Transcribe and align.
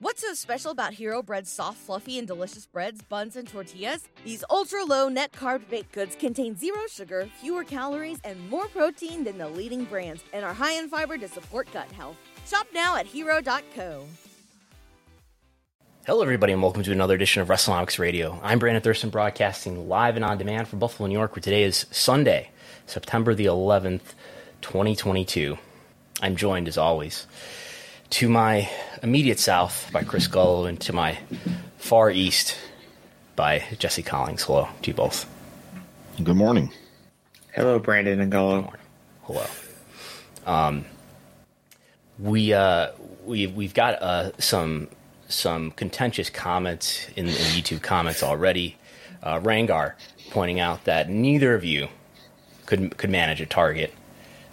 What's 0.00 0.20
so 0.22 0.32
special 0.32 0.70
about 0.70 0.92
Hero 0.92 1.24
Bread's 1.24 1.50
soft, 1.50 1.78
fluffy, 1.78 2.20
and 2.20 2.28
delicious 2.28 2.66
breads, 2.66 3.02
buns, 3.02 3.34
and 3.34 3.48
tortillas? 3.48 4.08
These 4.24 4.44
ultra 4.48 4.84
low 4.84 5.08
net 5.08 5.32
carb 5.32 5.68
baked 5.68 5.90
goods 5.90 6.14
contain 6.14 6.56
zero 6.56 6.78
sugar, 6.88 7.28
fewer 7.40 7.64
calories, 7.64 8.20
and 8.22 8.48
more 8.48 8.68
protein 8.68 9.24
than 9.24 9.38
the 9.38 9.48
leading 9.48 9.82
brands, 9.82 10.22
and 10.32 10.44
are 10.44 10.54
high 10.54 10.74
in 10.74 10.88
fiber 10.88 11.18
to 11.18 11.26
support 11.26 11.66
gut 11.72 11.90
health. 11.90 12.14
Shop 12.46 12.68
now 12.72 12.94
at 12.94 13.06
hero.co. 13.06 14.04
Hello, 16.06 16.22
everybody, 16.22 16.52
and 16.52 16.62
welcome 16.62 16.84
to 16.84 16.92
another 16.92 17.16
edition 17.16 17.42
of 17.42 17.48
WrestleNomics 17.48 17.98
Radio. 17.98 18.38
I'm 18.40 18.60
Brandon 18.60 18.80
Thurston, 18.80 19.10
broadcasting 19.10 19.88
live 19.88 20.14
and 20.14 20.24
on 20.24 20.38
demand 20.38 20.68
from 20.68 20.78
Buffalo, 20.78 21.08
New 21.08 21.18
York, 21.18 21.34
where 21.34 21.42
today 21.42 21.64
is 21.64 21.86
Sunday, 21.90 22.50
September 22.86 23.34
the 23.34 23.46
11th, 23.46 24.14
2022. 24.60 25.58
I'm 26.22 26.36
joined, 26.36 26.68
as 26.68 26.78
always, 26.78 27.26
to 28.10 28.28
my 28.28 28.68
immediate 29.02 29.38
south 29.38 29.90
by 29.92 30.02
Chris 30.02 30.28
Gullo 30.28 30.68
and 30.68 30.80
to 30.80 30.92
my 30.92 31.18
far 31.76 32.10
east 32.10 32.56
by 33.36 33.62
Jesse 33.78 34.02
Collings. 34.02 34.42
Hello 34.42 34.68
to 34.82 34.90
you 34.90 34.94
both. 34.94 35.28
Good 36.22 36.36
morning. 36.36 36.72
Hello, 37.54 37.78
Brandon 37.78 38.20
and 38.20 38.32
Gullo. 38.32 38.72
Hello. 39.22 39.46
Um, 40.46 40.84
we 42.18 42.52
uh, 42.52 42.90
we 43.24 43.46
we've 43.46 43.74
got 43.74 44.02
uh, 44.02 44.32
some 44.38 44.88
some 45.28 45.70
contentious 45.72 46.30
comments 46.30 47.06
in, 47.16 47.26
in 47.26 47.34
YouTube 47.34 47.82
comments 47.82 48.22
already. 48.22 48.76
Uh, 49.22 49.40
Ragnar 49.42 49.96
pointing 50.30 50.60
out 50.60 50.84
that 50.84 51.08
neither 51.08 51.54
of 51.54 51.64
you 51.64 51.88
could 52.66 52.96
could 52.96 53.10
manage 53.10 53.40
a 53.40 53.46
target. 53.46 53.92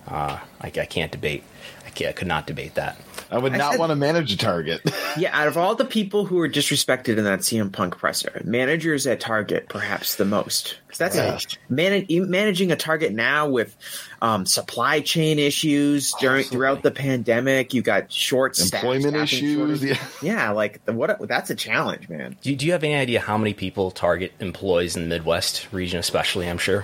Uh, 0.08 0.39
I, 0.61 0.67
I 0.67 0.86
can't 0.86 1.11
debate. 1.11 1.44
I, 1.86 1.89
can't, 1.89 2.09
I 2.09 2.14
could 2.14 2.28
not 2.28 2.45
debate 2.45 2.76
that. 2.76 2.98
I 3.36 3.39
would 3.39 3.53
I 3.53 3.58
not 3.58 3.72
said- 3.73 3.80
want 3.80 3.89
to 3.91 3.95
manage 3.95 4.31
a 4.33 4.38
target. 4.38 4.81
Yeah, 5.17 5.30
out 5.31 5.47
of 5.47 5.55
all 5.55 5.75
the 5.75 5.86
people 5.86 6.25
who 6.25 6.36
were 6.36 6.50
disrespected 6.50 7.17
in 7.17 7.23
that 7.23 7.39
CM 7.39 7.72
Punk 7.72 7.97
presser, 7.97 8.42
managers 8.44 9.08
at 9.08 9.22
Target 9.22 9.69
perhaps 9.69 10.16
the 10.16 10.25
most. 10.25 10.75
'Cause 10.89 10.97
that's 10.97 11.16
Yes. 11.16 11.45
man- 11.69 12.05
managing 12.09 12.73
a 12.73 12.75
Target 12.75 13.14
now 13.14 13.47
with 13.47 13.77
um, 14.22 14.45
supply 14.45 15.00
chain 15.00 15.39
issues 15.39 16.11
during 16.19 16.44
throughout 16.44 16.83
the 16.83 16.92
pandemic. 16.92 17.73
You 17.73 17.81
got 17.81 18.11
short 18.11 18.58
staff, 18.58 18.83
Employment 18.83 19.16
staffing 19.16 19.23
issues. 19.23 19.55
shortages. 19.80 19.83
Yeah. 19.83 19.97
Yeah, 20.36 20.52
like 20.52 20.81
what? 20.86 21.25
That's 21.30 21.49
a 21.49 21.55
challenge, 21.55 22.09
man. 22.09 22.36
Do, 22.42 22.53
do 22.53 22.66
you 22.66 22.73
have 22.73 22.83
any 22.83 22.95
idea 22.95 23.22
how 23.22 23.38
many 23.38 23.53
people 23.53 23.92
Target 23.92 24.33
employs 24.42 24.97
in 24.97 25.03
the 25.03 25.08
Midwest 25.08 25.67
region, 25.72 25.99
especially? 25.99 26.49
I'm 26.49 26.58
sure. 26.58 26.83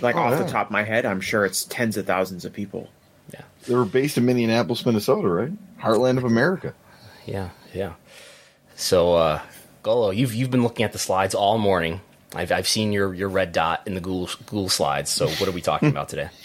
Like 0.00 0.14
off 0.14 0.30
yeah. 0.32 0.42
the 0.44 0.50
top 0.52 0.66
of 0.66 0.70
my 0.70 0.84
head, 0.84 1.04
I'm 1.06 1.20
sure 1.20 1.44
it's 1.44 1.64
tens 1.64 1.96
of 1.96 2.06
thousands 2.06 2.44
of 2.44 2.52
people. 2.52 2.88
They 3.66 3.74
were 3.74 3.84
based 3.84 4.16
in 4.18 4.24
Minneapolis, 4.26 4.84
Minnesota, 4.86 5.28
right? 5.28 5.52
Heartland 5.80 6.18
of 6.18 6.24
America. 6.24 6.74
yeah, 7.26 7.50
yeah. 7.74 7.94
So, 8.76 9.14
uh, 9.14 9.40
Gullo, 9.82 10.14
you've 10.14 10.34
you've 10.34 10.50
been 10.50 10.62
looking 10.62 10.84
at 10.84 10.92
the 10.92 10.98
slides 10.98 11.34
all 11.34 11.58
morning. 11.58 12.00
I've 12.34 12.52
I've 12.52 12.68
seen 12.68 12.92
your 12.92 13.14
your 13.14 13.28
red 13.28 13.52
dot 13.52 13.82
in 13.86 13.94
the 13.94 14.00
Google 14.00 14.28
Google 14.46 14.68
slides. 14.68 15.10
So, 15.10 15.26
what 15.28 15.48
are 15.48 15.52
we 15.52 15.60
talking 15.62 15.88
about 15.88 16.08
today? 16.08 16.28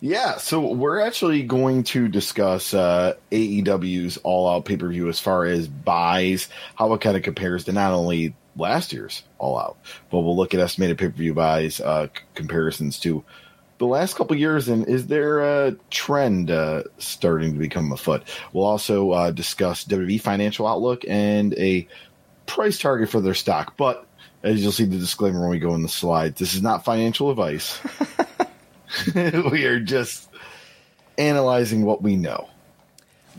Yeah, 0.00 0.36
so 0.36 0.60
we're 0.74 1.00
actually 1.00 1.42
going 1.42 1.82
to 1.82 2.06
discuss 2.06 2.72
uh, 2.72 3.14
AEW's 3.32 4.16
All 4.18 4.48
Out 4.48 4.64
pay 4.64 4.76
per 4.76 4.86
view 4.88 5.08
as 5.08 5.18
far 5.18 5.44
as 5.44 5.66
buys, 5.66 6.48
how 6.76 6.92
it 6.92 7.00
kind 7.00 7.16
of 7.16 7.24
compares 7.24 7.64
to 7.64 7.72
not 7.72 7.90
only 7.92 8.32
last 8.56 8.92
year's 8.92 9.24
All 9.38 9.58
Out, 9.58 9.76
but 10.08 10.20
we'll 10.20 10.36
look 10.36 10.54
at 10.54 10.60
estimated 10.60 10.98
pay 10.98 11.06
per 11.06 11.12
view 11.14 11.34
buys 11.34 11.80
uh, 11.80 12.06
c- 12.06 12.22
comparisons 12.36 13.00
to 13.00 13.24
the 13.78 13.86
last 13.86 14.16
couple 14.16 14.36
years, 14.36 14.68
and 14.68 14.86
is 14.88 15.06
there 15.06 15.40
a 15.40 15.72
trend 15.90 16.50
uh, 16.50 16.82
starting 16.98 17.52
to 17.52 17.58
become 17.58 17.92
afoot? 17.92 18.22
We'll 18.52 18.64
also 18.64 19.12
uh, 19.12 19.30
discuss 19.30 19.84
WWE 19.84 20.20
financial 20.20 20.66
outlook 20.66 21.04
and 21.08 21.54
a 21.54 21.86
price 22.46 22.78
target 22.78 23.08
for 23.08 23.20
their 23.20 23.34
stock, 23.34 23.76
but 23.76 24.06
as 24.42 24.62
you'll 24.62 24.72
see 24.72 24.84
the 24.84 24.98
disclaimer 24.98 25.40
when 25.40 25.50
we 25.50 25.58
go 25.58 25.74
in 25.74 25.82
the 25.82 25.88
slides, 25.88 26.38
this 26.38 26.54
is 26.54 26.62
not 26.62 26.84
financial 26.84 27.30
advice. 27.30 27.80
we 29.14 29.64
are 29.64 29.80
just 29.80 30.28
analyzing 31.16 31.84
what 31.84 32.02
we 32.02 32.16
know. 32.16 32.48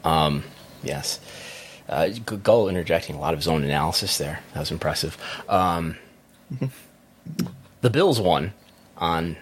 Um, 0.04 0.44
yes. 0.84 1.20
Uh, 1.88 2.10
G- 2.10 2.22
Gullo 2.22 2.70
interjecting 2.70 3.16
a 3.16 3.20
lot 3.20 3.34
of 3.34 3.40
his 3.40 3.48
own 3.48 3.64
analysis 3.64 4.18
there. 4.18 4.42
That 4.54 4.60
was 4.60 4.72
impressive. 4.72 5.18
Um, 5.48 5.98
the 7.82 7.90
Bills 7.90 8.20
won 8.20 8.54
on 8.98 9.38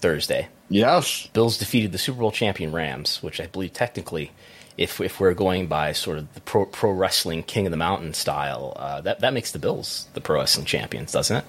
Thursday. 0.00 0.48
Yes. 0.68 1.28
Bills 1.32 1.58
defeated 1.58 1.92
the 1.92 1.98
Super 1.98 2.20
Bowl 2.20 2.32
champion 2.32 2.72
Rams, 2.72 3.22
which 3.22 3.40
I 3.40 3.46
believe 3.46 3.72
technically, 3.72 4.32
if 4.76 5.00
if 5.00 5.20
we're 5.20 5.34
going 5.34 5.66
by 5.66 5.92
sort 5.92 6.18
of 6.18 6.32
the 6.34 6.40
pro, 6.40 6.66
pro 6.66 6.90
wrestling 6.90 7.42
King 7.42 7.66
of 7.66 7.70
the 7.70 7.76
Mountain 7.76 8.14
style, 8.14 8.72
uh, 8.76 9.00
that 9.02 9.20
that 9.20 9.32
makes 9.32 9.52
the 9.52 9.58
Bills 9.58 10.08
the 10.14 10.20
pro 10.20 10.40
wrestling 10.40 10.66
champions, 10.66 11.12
doesn't 11.12 11.38
it? 11.38 11.44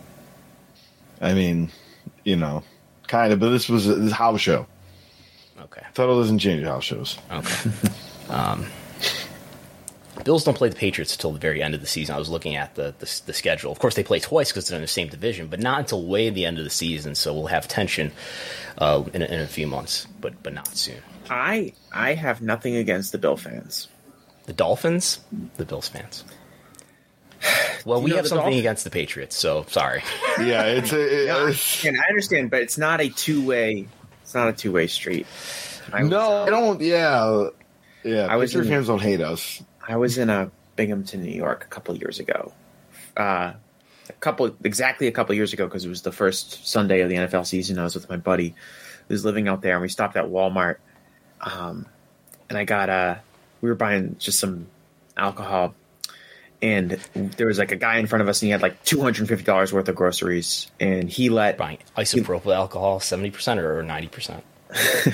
I 1.22 1.34
mean, 1.34 1.72
you 2.24 2.36
know, 2.36 2.64
kind 3.08 3.32
of, 3.32 3.40
but 3.40 3.50
this 3.50 3.70
was 3.70 3.88
a, 3.88 3.96
this 3.96 4.08
is 4.08 4.12
house 4.12 4.42
show. 4.42 4.66
Okay. 5.60 5.82
Title 5.94 6.20
doesn't 6.20 6.40
change 6.40 6.64
house 6.64 6.84
shows. 6.84 7.18
Okay. 7.32 7.72
um, 8.30 8.66
Bills 10.24 10.44
don't 10.44 10.58
play 10.58 10.70
the 10.70 10.76
Patriots 10.76 11.14
until 11.16 11.32
the 11.32 11.40
very 11.40 11.62
end 11.64 11.74
of 11.74 11.82
the 11.82 11.88
season. 11.88 12.16
I 12.16 12.20
was 12.20 12.30
looking 12.30 12.56
at 12.56 12.76
the 12.76 12.94
the, 13.00 13.22
the 13.26 13.34
schedule. 13.34 13.72
Of 13.72 13.80
course, 13.80 13.96
they 13.96 14.04
play 14.04 14.20
twice 14.20 14.52
because 14.52 14.68
they're 14.68 14.78
in 14.78 14.82
the 14.82 14.88
same 14.88 15.08
division, 15.10 15.48
but 15.48 15.60
not 15.60 15.80
until 15.80 16.06
way 16.06 16.30
the 16.30 16.46
end 16.46 16.58
of 16.58 16.64
the 16.64 16.70
season. 16.70 17.16
So 17.16 17.34
we'll 17.34 17.48
have 17.48 17.68
tension 17.68 18.12
uh, 18.78 19.04
in, 19.14 19.22
a, 19.22 19.26
in 19.26 19.40
a 19.42 19.48
few 19.48 19.68
months, 19.68 20.08
but 20.20 20.42
but 20.44 20.54
not 20.54 20.68
soon. 20.68 20.98
I 21.30 21.74
I 21.92 22.14
have 22.14 22.42
nothing 22.42 22.76
against 22.76 23.12
the 23.12 23.18
Bill 23.18 23.38
fans. 23.38 23.88
The 24.46 24.54
Dolphins, 24.54 25.20
the 25.58 25.66
Bills 25.66 25.88
fans. 25.88 26.24
Well, 27.84 28.00
we 28.00 28.12
have 28.12 28.28
something 28.28 28.52
Dolph- 28.52 28.60
against 28.60 28.84
the 28.84 28.92
Patriots, 28.92 29.36
so 29.36 29.66
sorry. 29.68 30.04
Yeah, 30.40 30.66
it's 30.66 30.92
a, 30.94 31.26
No, 31.26 31.48
it's, 31.48 31.84
and 31.84 31.98
I 32.00 32.08
understand, 32.10 32.52
but 32.52 32.62
it's 32.62 32.78
not 32.78 33.02
a 33.02 33.10
two 33.10 33.44
way. 33.44 33.88
It's 34.22 34.36
not 34.36 34.50
a 34.50 34.54
two 34.54 34.72
way 34.72 34.86
street. 34.86 35.26
I 35.92 36.04
was, 36.04 36.12
no, 36.12 36.20
uh, 36.20 36.46
I 36.46 36.50
don't. 36.52 36.80
Yeah, 36.80 37.48
yeah. 38.04 38.28
I 38.28 38.36
was 38.36 38.52
Patriot 38.52 38.66
in- 38.66 38.70
fans 38.70 38.88
don't 38.88 39.02
hate 39.02 39.20
us. 39.22 39.64
I 39.88 39.98
was 39.98 40.18
in 40.18 40.30
a 40.30 40.52
Binghamton, 40.76 41.24
New 41.24 41.32
York, 41.32 41.64
a 41.64 41.68
couple 41.68 41.94
of 41.94 42.02
years 42.02 42.20
ago. 42.20 42.54
Uh, 43.16 43.54
a 44.10 44.14
couple, 44.20 44.56
exactly 44.64 45.08
a 45.08 45.12
couple 45.12 45.34
of 45.34 45.38
years 45.38 45.54
ago, 45.54 45.66
because 45.66 45.86
it 45.86 45.90
was 45.90 46.02
the 46.02 46.12
first 46.12 46.68
Sunday 46.68 47.02
of 47.02 47.10
the 47.10 47.16
NFL 47.16 47.46
season. 47.46 47.80
I 47.80 47.84
was 47.84 47.96
with 47.96 48.10
my 48.10 48.18
buddy 48.18 48.56
who's 49.08 49.26
living 49.26 49.48
out 49.48 49.62
there, 49.62 49.74
and 49.74 49.82
we 49.82 49.90
stopped 49.90 50.16
at 50.16 50.26
Walmart. 50.26 50.78
Um, 51.40 51.86
and 52.50 52.58
I 52.58 52.66
got 52.66 52.90
uh, 52.90 53.16
we 53.62 53.70
were 53.70 53.76
buying 53.76 54.16
just 54.20 54.40
some 54.40 54.68
alcohol, 55.18 55.74
and 56.62 56.92
there 57.14 57.48
was 57.48 57.58
like 57.58 57.72
a 57.72 57.78
guy 57.78 57.98
in 57.98 58.08
front 58.08 58.22
of 58.22 58.30
us, 58.30 58.42
and 58.42 58.48
he 58.48 58.52
had 58.52 58.62
like 58.62 58.84
two 58.84 59.02
hundred 59.02 59.22
and 59.22 59.30
fifty 59.30 59.46
dollars 59.46 59.74
worth 59.74 59.88
of 59.88 59.96
groceries, 59.96 60.70
and 60.80 61.10
he 61.10 61.30
let 61.30 61.58
Buying 61.58 61.80
isopropyl 61.98 62.56
alcohol, 62.56 63.00
seventy 63.00 63.32
percent 63.32 63.60
or 63.60 63.82
ninety 63.84 64.08
percent. 64.08 64.44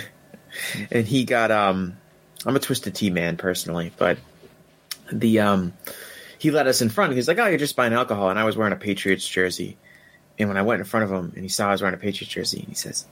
and 0.91 1.05
he 1.05 1.23
got 1.23 1.51
um 1.51 1.97
I'm 2.45 2.55
a 2.55 2.59
twisted 2.59 2.95
tea 2.95 3.09
man 3.09 3.37
personally, 3.37 3.91
but 3.97 4.17
the 5.12 5.39
um 5.39 5.74
he 6.39 6.51
let 6.51 6.68
us 6.68 6.81
in 6.81 6.89
front. 6.89 7.13
He's 7.13 7.27
like, 7.27 7.39
"Oh, 7.39 7.48
you're 7.48 7.57
just 7.57 7.75
buying 7.75 7.94
alcohol," 7.94 8.30
and 8.30 8.39
I 8.39 8.44
was 8.44 8.57
wearing 8.57 8.74
a 8.74 8.77
Patriots 8.77 9.27
jersey. 9.27 9.77
And 10.39 10.50
when 10.50 10.57
I 10.57 10.62
went 10.62 10.80
in 10.80 10.86
front 10.86 11.04
of 11.04 11.12
him, 11.12 11.31
and 11.36 11.44
he 11.44 11.50
saw 11.50 11.69
I 11.69 11.71
was 11.71 11.81
wearing 11.81 11.95
a 11.95 12.00
Patriots 12.00 12.33
jersey, 12.33 12.59
and 12.59 12.68
he 12.68 12.75
says, 12.75 13.06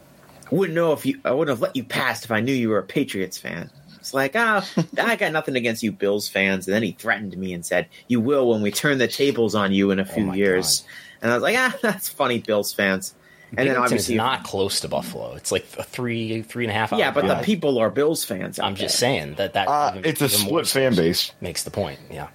"I 0.52 0.56
wouldn't 0.56 0.76
know 0.76 0.94
if 0.94 1.06
you, 1.06 1.20
I 1.26 1.32
wouldn't 1.32 1.56
have 1.56 1.62
let 1.62 1.76
you 1.76 1.84
past 1.84 2.26
if 2.26 2.32
I 2.32 2.42
knew 2.42 2.54
you 2.54 2.70
were 2.70 2.78
a 2.78 2.84
Patriots 2.84 3.38
fan." 3.38 3.70
It's 4.00 4.14
like, 4.14 4.36
ah, 4.36 4.68
I 5.00 5.16
got 5.16 5.32
nothing 5.32 5.56
against 5.56 5.82
you 5.82 5.92
Bills 5.92 6.28
fans. 6.28 6.68
And 6.68 6.76
then 6.76 6.84
he 6.84 6.92
threatened 6.92 7.36
me 7.36 7.54
and 7.54 7.66
said, 7.66 7.88
"You 8.08 8.20
will 8.22 8.50
when 8.50 8.62
we 8.62 8.70
turn 8.72 9.00
the 9.00 9.08
tables 9.08 9.56
on 9.56 9.74
you 9.74 9.90
in 9.90 10.00
a 10.00 10.06
few 10.06 10.26
my 10.26 10.36
years." 10.36 10.84
And 11.22 11.32
I 11.32 11.36
was 11.36 11.42
like, 11.42 11.58
ah, 11.58 11.76
that's 11.82 12.08
funny, 12.08 12.40
Bills 12.40 12.72
fans. 12.72 13.16
And 13.58 13.68
then 13.68 13.74
Binghamton 13.76 13.84
obviously, 13.84 14.16
is 14.16 14.18
not 14.18 14.44
close 14.44 14.80
to 14.82 14.88
Buffalo. 14.88 15.36
It's 15.36 15.52
like 15.52 15.66
a 15.78 15.84
three, 15.84 16.42
three 16.42 16.66
and 16.66 16.72
a 16.72 16.74
half. 16.74 16.92
yeah, 16.92 17.08
hour 17.08 17.14
but 17.14 17.28
the 17.28 17.36
people 17.44 17.78
are 17.80 17.90
Bills 17.90 18.24
fans. 18.24 18.60
I'm 18.60 18.76
just 18.76 19.00
there. 19.00 19.10
saying 19.10 19.36
that 19.36 19.54
that 19.54 19.68
Uh, 19.68 20.02
it's 20.04 20.22
a 20.22 20.30
split 20.30 20.68
fan 20.68 20.96
base. 20.96 21.32
makes 21.42 21.64
the 21.64 21.72
point. 21.72 22.00
Yeah, 22.12 22.28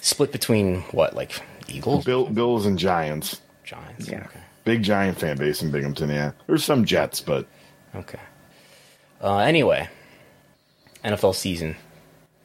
split 0.00 0.32
between 0.32 0.82
what, 0.92 1.14
like 1.14 1.40
Eagles, 1.68 2.04
Bill, 2.04 2.26
Bills 2.26 2.66
and 2.66 2.78
Giants. 2.78 3.40
Giants. 3.64 4.08
Yeah. 4.08 4.24
Okay. 4.24 4.40
Big 4.64 4.82
giant 4.82 5.18
fan 5.18 5.36
base 5.38 5.62
in 5.62 5.70
Binghamton. 5.70 6.10
Yeah, 6.10 6.32
there's 6.46 6.64
some 6.64 6.84
Jets, 6.84 7.20
but 7.20 7.46
Okay. 7.94 8.18
Uh, 9.22 9.38
anyway, 9.38 9.88
NFL 11.04 11.34
season 11.34 11.76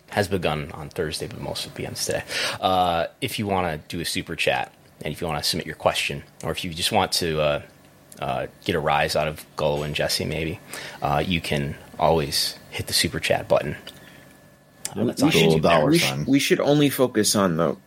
has 0.09 0.27
begun 0.27 0.71
on 0.71 0.89
Thursday, 0.89 1.27
but 1.27 1.39
most 1.41 1.65
of 1.65 1.73
be 1.75 1.85
on 1.87 1.93
today. 1.93 2.23
Uh, 2.61 3.07
if 3.21 3.37
you 3.39 3.47
want 3.47 3.67
to 3.87 3.95
do 3.95 4.01
a 4.01 4.05
super 4.05 4.35
chat, 4.35 4.71
and 5.01 5.11
if 5.13 5.21
you 5.21 5.27
want 5.27 5.41
to 5.43 5.47
submit 5.49 5.65
your 5.65 5.75
question, 5.75 6.23
or 6.43 6.51
if 6.51 6.63
you 6.63 6.73
just 6.73 6.91
want 6.91 7.11
to 7.13 7.39
uh, 7.41 7.61
uh, 8.19 8.47
get 8.63 8.75
a 8.75 8.79
rise 8.79 9.15
out 9.15 9.27
of 9.27 9.45
Gullo 9.57 9.83
and 9.85 9.93
Jesse, 9.95 10.25
maybe 10.25 10.59
uh, 11.01 11.23
you 11.25 11.41
can 11.41 11.75
always 11.99 12.57
hit 12.71 12.87
the 12.87 12.93
super 12.93 13.19
chat 13.19 13.47
button. 13.47 13.75
Uh, 14.95 15.05
that's 15.05 15.21
we 15.21 15.31
should- 15.31 15.41
YouTube 15.49 15.61
dollar 15.61 15.89
we, 15.91 15.97
sh- 15.97 16.13
we 16.27 16.39
should 16.39 16.59
only 16.59 16.89
focus 16.89 17.35
on 17.35 17.57
the 17.57 17.77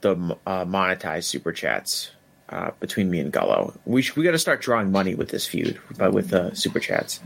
the 0.00 0.12
uh, 0.46 0.64
monetized 0.64 1.24
super 1.24 1.52
chats 1.52 2.12
uh, 2.50 2.70
between 2.78 3.10
me 3.10 3.18
and 3.18 3.32
Gullo. 3.32 3.76
We 3.84 4.02
sh- 4.02 4.14
we 4.14 4.22
got 4.24 4.30
to 4.30 4.38
start 4.38 4.60
drawing 4.62 4.92
money 4.92 5.14
with 5.16 5.28
this 5.30 5.46
feud, 5.46 5.80
but 5.96 6.12
with 6.12 6.32
uh, 6.32 6.54
super 6.54 6.78
chats. 6.78 7.20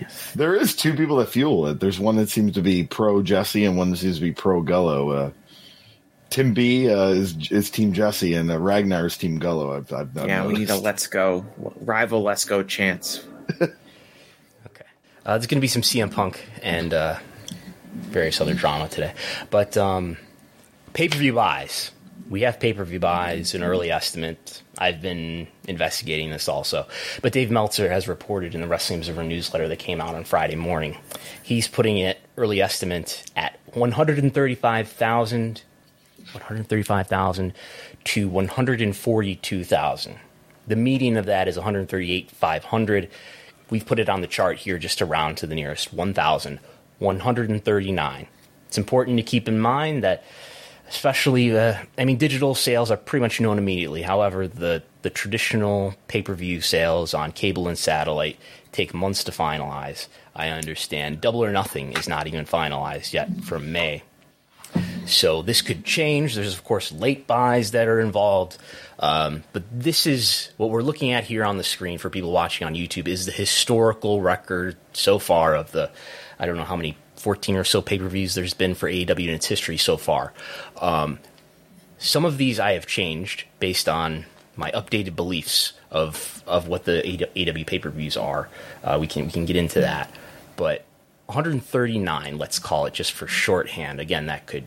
Yes. 0.00 0.32
there 0.34 0.54
is 0.54 0.74
two 0.74 0.94
people 0.94 1.16
that 1.16 1.28
fuel 1.28 1.66
it. 1.66 1.80
There's 1.80 1.98
one 2.00 2.16
that 2.16 2.30
seems 2.30 2.54
to 2.54 2.62
be 2.62 2.84
pro 2.84 3.22
Jesse 3.22 3.64
and 3.66 3.76
one 3.76 3.90
that 3.90 3.98
seems 3.98 4.16
to 4.16 4.22
be 4.22 4.32
pro 4.32 4.62
Gullo. 4.62 5.28
Uh, 5.28 5.30
Tim 6.30 6.54
B 6.54 6.88
uh, 6.88 7.08
is 7.08 7.50
is 7.50 7.70
Team 7.70 7.92
Jesse 7.92 8.34
and 8.34 8.50
uh, 8.50 8.58
Ragnar 8.58 9.06
is 9.06 9.16
Team 9.16 9.40
Gullo. 9.40 9.76
I've, 9.76 9.92
I've, 9.92 10.16
I've 10.16 10.28
Yeah, 10.28 10.46
we 10.46 10.54
need 10.54 10.70
a 10.70 10.76
let's 10.76 11.08
go 11.08 11.44
rival. 11.80 12.22
Let's 12.22 12.44
go 12.44 12.62
chance. 12.62 13.22
Okay. 14.66 14.84
Uh, 15.24 15.38
there's 15.38 15.46
going 15.46 15.56
to 15.56 15.60
be 15.60 15.68
some 15.68 15.82
CM 15.82 16.12
Punk 16.12 16.46
and 16.62 16.94
uh, 16.94 17.18
various 17.92 18.40
other 18.40 18.54
drama 18.54 18.88
today. 18.88 19.14
But 19.48 19.76
um, 19.76 20.16
pay 20.92 21.08
per 21.08 21.18
view 21.18 21.32
buys. 21.32 21.90
We 22.28 22.42
have 22.42 22.60
pay 22.60 22.74
per 22.74 22.84
view 22.84 23.00
buys, 23.00 23.54
an 23.54 23.64
early 23.64 23.90
estimate. 23.90 24.62
I've 24.78 25.02
been 25.02 25.48
investigating 25.66 26.30
this 26.30 26.48
also. 26.48 26.86
But 27.22 27.32
Dave 27.32 27.50
Meltzer 27.50 27.90
has 27.90 28.06
reported 28.06 28.54
in 28.54 28.60
the 28.60 28.68
Wrestling 28.68 29.00
Observer 29.00 29.24
newsletter 29.24 29.66
that 29.66 29.78
came 29.80 30.00
out 30.00 30.14
on 30.14 30.24
Friday 30.24 30.56
morning. 30.56 30.96
He's 31.42 31.66
putting 31.66 31.98
it 31.98 32.20
early 32.36 32.62
estimate 32.62 33.24
at 33.34 33.58
135,000 33.74 35.62
135,000 36.34 37.52
to 38.04 38.28
142,000. 38.28 40.18
The 40.66 40.76
median 40.76 41.16
of 41.16 41.24
that 41.26 41.48
is 41.48 41.56
138,500. 41.56 43.08
We've 43.70 43.86
put 43.86 43.98
it 43.98 44.08
on 44.08 44.20
the 44.20 44.26
chart 44.26 44.58
here 44.58 44.78
just 44.78 44.98
to 44.98 45.04
round 45.04 45.36
to 45.38 45.46
the 45.46 45.54
nearest 45.54 45.92
1,139. 45.92 48.26
It's 48.66 48.78
important 48.78 49.16
to 49.16 49.22
keep 49.22 49.48
in 49.48 49.58
mind 49.58 50.04
that, 50.04 50.22
especially, 50.88 51.56
uh, 51.56 51.78
I 51.98 52.04
mean, 52.04 52.18
digital 52.18 52.54
sales 52.54 52.90
are 52.90 52.96
pretty 52.96 53.22
much 53.22 53.40
known 53.40 53.58
immediately. 53.58 54.02
However, 54.02 54.46
the, 54.46 54.82
the 55.02 55.10
traditional 55.10 55.94
pay 56.06 56.22
per 56.22 56.34
view 56.34 56.60
sales 56.60 57.14
on 57.14 57.32
cable 57.32 57.66
and 57.66 57.76
satellite 57.76 58.38
take 58.70 58.94
months 58.94 59.24
to 59.24 59.32
finalize. 59.32 60.06
I 60.36 60.50
understand. 60.50 61.20
Double 61.20 61.42
or 61.42 61.50
Nothing 61.50 61.94
is 61.94 62.08
not 62.08 62.28
even 62.28 62.44
finalized 62.44 63.12
yet 63.12 63.42
from 63.42 63.72
May. 63.72 64.04
So 65.10 65.42
this 65.42 65.62
could 65.62 65.84
change. 65.84 66.34
There's 66.34 66.54
of 66.54 66.64
course 66.64 66.92
late 66.92 67.26
buys 67.26 67.72
that 67.72 67.88
are 67.88 68.00
involved, 68.00 68.56
um, 68.98 69.44
but 69.52 69.64
this 69.72 70.06
is 70.06 70.50
what 70.56 70.70
we're 70.70 70.82
looking 70.82 71.12
at 71.12 71.24
here 71.24 71.44
on 71.44 71.56
the 71.56 71.64
screen 71.64 71.98
for 71.98 72.10
people 72.10 72.32
watching 72.32 72.66
on 72.66 72.74
YouTube 72.74 73.08
is 73.08 73.26
the 73.26 73.32
historical 73.32 74.20
record 74.20 74.76
so 74.92 75.18
far 75.18 75.54
of 75.54 75.72
the 75.72 75.90
I 76.38 76.46
don't 76.46 76.56
know 76.56 76.64
how 76.64 76.76
many 76.76 76.96
14 77.16 77.56
or 77.56 77.64
so 77.64 77.82
pay 77.82 77.98
per 77.98 78.08
views 78.08 78.34
there's 78.34 78.54
been 78.54 78.74
for 78.74 78.88
AEW 78.88 79.28
in 79.28 79.34
its 79.34 79.46
history 79.46 79.76
so 79.76 79.96
far. 79.96 80.32
Um, 80.80 81.18
some 81.98 82.24
of 82.24 82.38
these 82.38 82.58
I 82.58 82.72
have 82.72 82.86
changed 82.86 83.44
based 83.58 83.88
on 83.88 84.24
my 84.56 84.70
updated 84.70 85.16
beliefs 85.16 85.74
of 85.90 86.42
of 86.46 86.68
what 86.68 86.84
the 86.84 87.02
AEW 87.02 87.66
pay 87.66 87.78
per 87.78 87.90
views 87.90 88.16
are. 88.16 88.48
Uh, 88.82 88.98
we 89.00 89.06
can 89.06 89.26
we 89.26 89.32
can 89.32 89.44
get 89.44 89.56
into 89.56 89.80
that, 89.80 90.10
but 90.56 90.84
139, 91.26 92.38
let's 92.38 92.58
call 92.58 92.86
it 92.86 92.94
just 92.94 93.12
for 93.12 93.28
shorthand. 93.28 94.00
Again, 94.00 94.26
that 94.26 94.46
could 94.46 94.64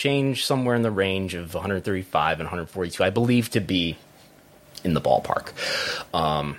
change 0.00 0.46
somewhere 0.46 0.74
in 0.74 0.82
the 0.82 0.90
range 0.90 1.34
of 1.34 1.52
135 1.52 2.40
and 2.40 2.46
142. 2.46 3.04
I 3.04 3.10
believe 3.10 3.50
to 3.50 3.60
be 3.60 3.98
in 4.82 4.94
the 4.94 5.00
ballpark. 5.00 5.52
Um, 6.14 6.56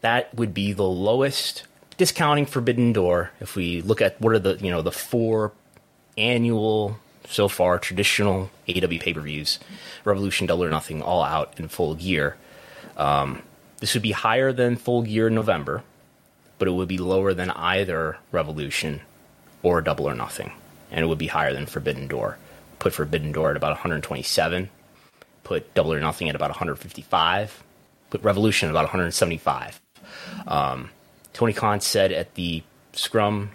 that 0.00 0.34
would 0.34 0.54
be 0.54 0.72
the 0.72 0.88
lowest 0.88 1.66
discounting 1.98 2.46
Forbidden 2.46 2.94
Door. 2.94 3.32
If 3.40 3.54
we 3.54 3.82
look 3.82 4.00
at 4.00 4.18
what 4.20 4.32
are 4.32 4.38
the 4.38 4.56
you 4.56 4.70
know 4.70 4.80
the 4.80 4.92
four 4.92 5.52
annual 6.16 6.98
so 7.28 7.48
far 7.48 7.78
traditional 7.78 8.50
AEW 8.66 9.00
pay 9.00 9.12
per 9.12 9.20
views, 9.20 9.58
Revolution, 10.04 10.46
Double 10.46 10.64
or 10.64 10.70
Nothing, 10.70 11.02
All 11.02 11.22
Out, 11.22 11.58
and 11.58 11.70
Full 11.70 11.96
Gear. 11.96 12.36
Um, 12.96 13.42
this 13.80 13.92
would 13.92 14.02
be 14.02 14.12
higher 14.12 14.52
than 14.52 14.76
Full 14.76 15.02
Gear 15.02 15.28
in 15.28 15.34
November, 15.34 15.82
but 16.58 16.66
it 16.66 16.72
would 16.72 16.88
be 16.88 16.98
lower 16.98 17.34
than 17.34 17.50
either 17.50 18.16
Revolution 18.32 19.02
or 19.62 19.82
Double 19.82 20.08
or 20.08 20.14
Nothing, 20.14 20.52
and 20.90 21.04
it 21.04 21.08
would 21.08 21.18
be 21.18 21.26
higher 21.26 21.52
than 21.52 21.66
Forbidden 21.66 22.08
Door. 22.08 22.38
Put 22.78 22.92
Forbidden 22.92 23.32
Door 23.32 23.50
at 23.50 23.56
about 23.56 23.70
127. 23.70 24.70
Put 25.44 25.74
Double 25.74 25.92
or 25.92 26.00
Nothing 26.00 26.28
at 26.28 26.34
about 26.34 26.50
155. 26.50 27.62
Put 28.10 28.22
Revolution 28.22 28.68
at 28.68 28.72
about 28.72 28.84
175. 28.84 29.80
Um, 30.46 30.90
Tony 31.32 31.52
Khan 31.52 31.80
said 31.80 32.12
at 32.12 32.34
the 32.34 32.62
scrum 32.92 33.50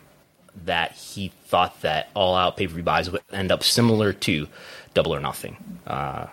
that 0.66 0.92
he 0.94 1.32
thought 1.46 1.82
that 1.82 2.10
all 2.14 2.36
out 2.36 2.58
pay 2.58 2.68
per 2.68 2.74
view 2.74 2.84
buys 2.84 3.10
would 3.10 3.22
end 3.32 3.52
up 3.52 3.64
similar 3.64 4.14
to 4.14 4.48
Double 4.94 5.14
or 5.14 5.20
Nothing, 5.20 5.58
uh, 5.88 6.28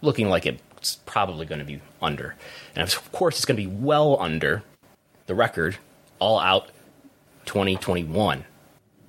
looking 0.00 0.28
like 0.28 0.46
it's 0.46 0.96
probably 1.06 1.46
going 1.46 1.60
to 1.60 1.64
be 1.64 1.80
under. 2.00 2.34
And 2.74 2.82
of 2.82 3.12
course, 3.12 3.36
it's 3.36 3.44
going 3.44 3.56
to 3.56 3.62
be 3.62 3.72
well 3.72 4.20
under 4.20 4.62
the 5.26 5.34
record 5.34 5.76
All 6.18 6.38
Out 6.40 6.68
2021. 7.46 8.44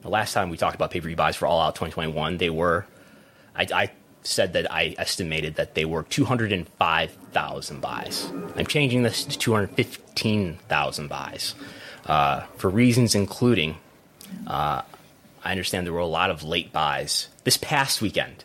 The 0.04 0.10
last 0.10 0.34
time 0.34 0.50
we 0.50 0.58
talked 0.58 0.76
about 0.76 0.92
pay 0.92 1.02
per 1.02 1.08
view 1.08 1.16
buys 1.16 1.36
for 1.36 1.48
All 1.48 1.60
Out 1.60 1.76
2021, 1.76 2.38
they 2.38 2.50
were, 2.50 2.86
I, 3.56 3.68
I 3.74 3.92
said 4.24 4.54
that 4.54 4.72
I 4.72 4.96
estimated 4.98 5.56
that 5.56 5.76
they 5.76 5.86
were 5.86 6.04
205,000 6.04 7.82
buys. 7.82 8.32
I'm 8.56 8.68
changing 8.68 9.04
this 9.04 9.24
to 9.26 9.38
215,000 9.38 11.08
buys 11.08 11.56
uh, 12.06 12.42
for 12.58 12.70
reasons 12.70 13.16
including 13.16 13.78
uh, 14.48 14.82
I 15.44 15.52
understand 15.52 15.86
there 15.86 15.94
were 15.94 16.00
a 16.00 16.06
lot 16.06 16.30
of 16.30 16.44
late 16.44 16.72
buys 16.72 17.28
this 17.44 17.58
past 17.58 18.02
weekend 18.02 18.44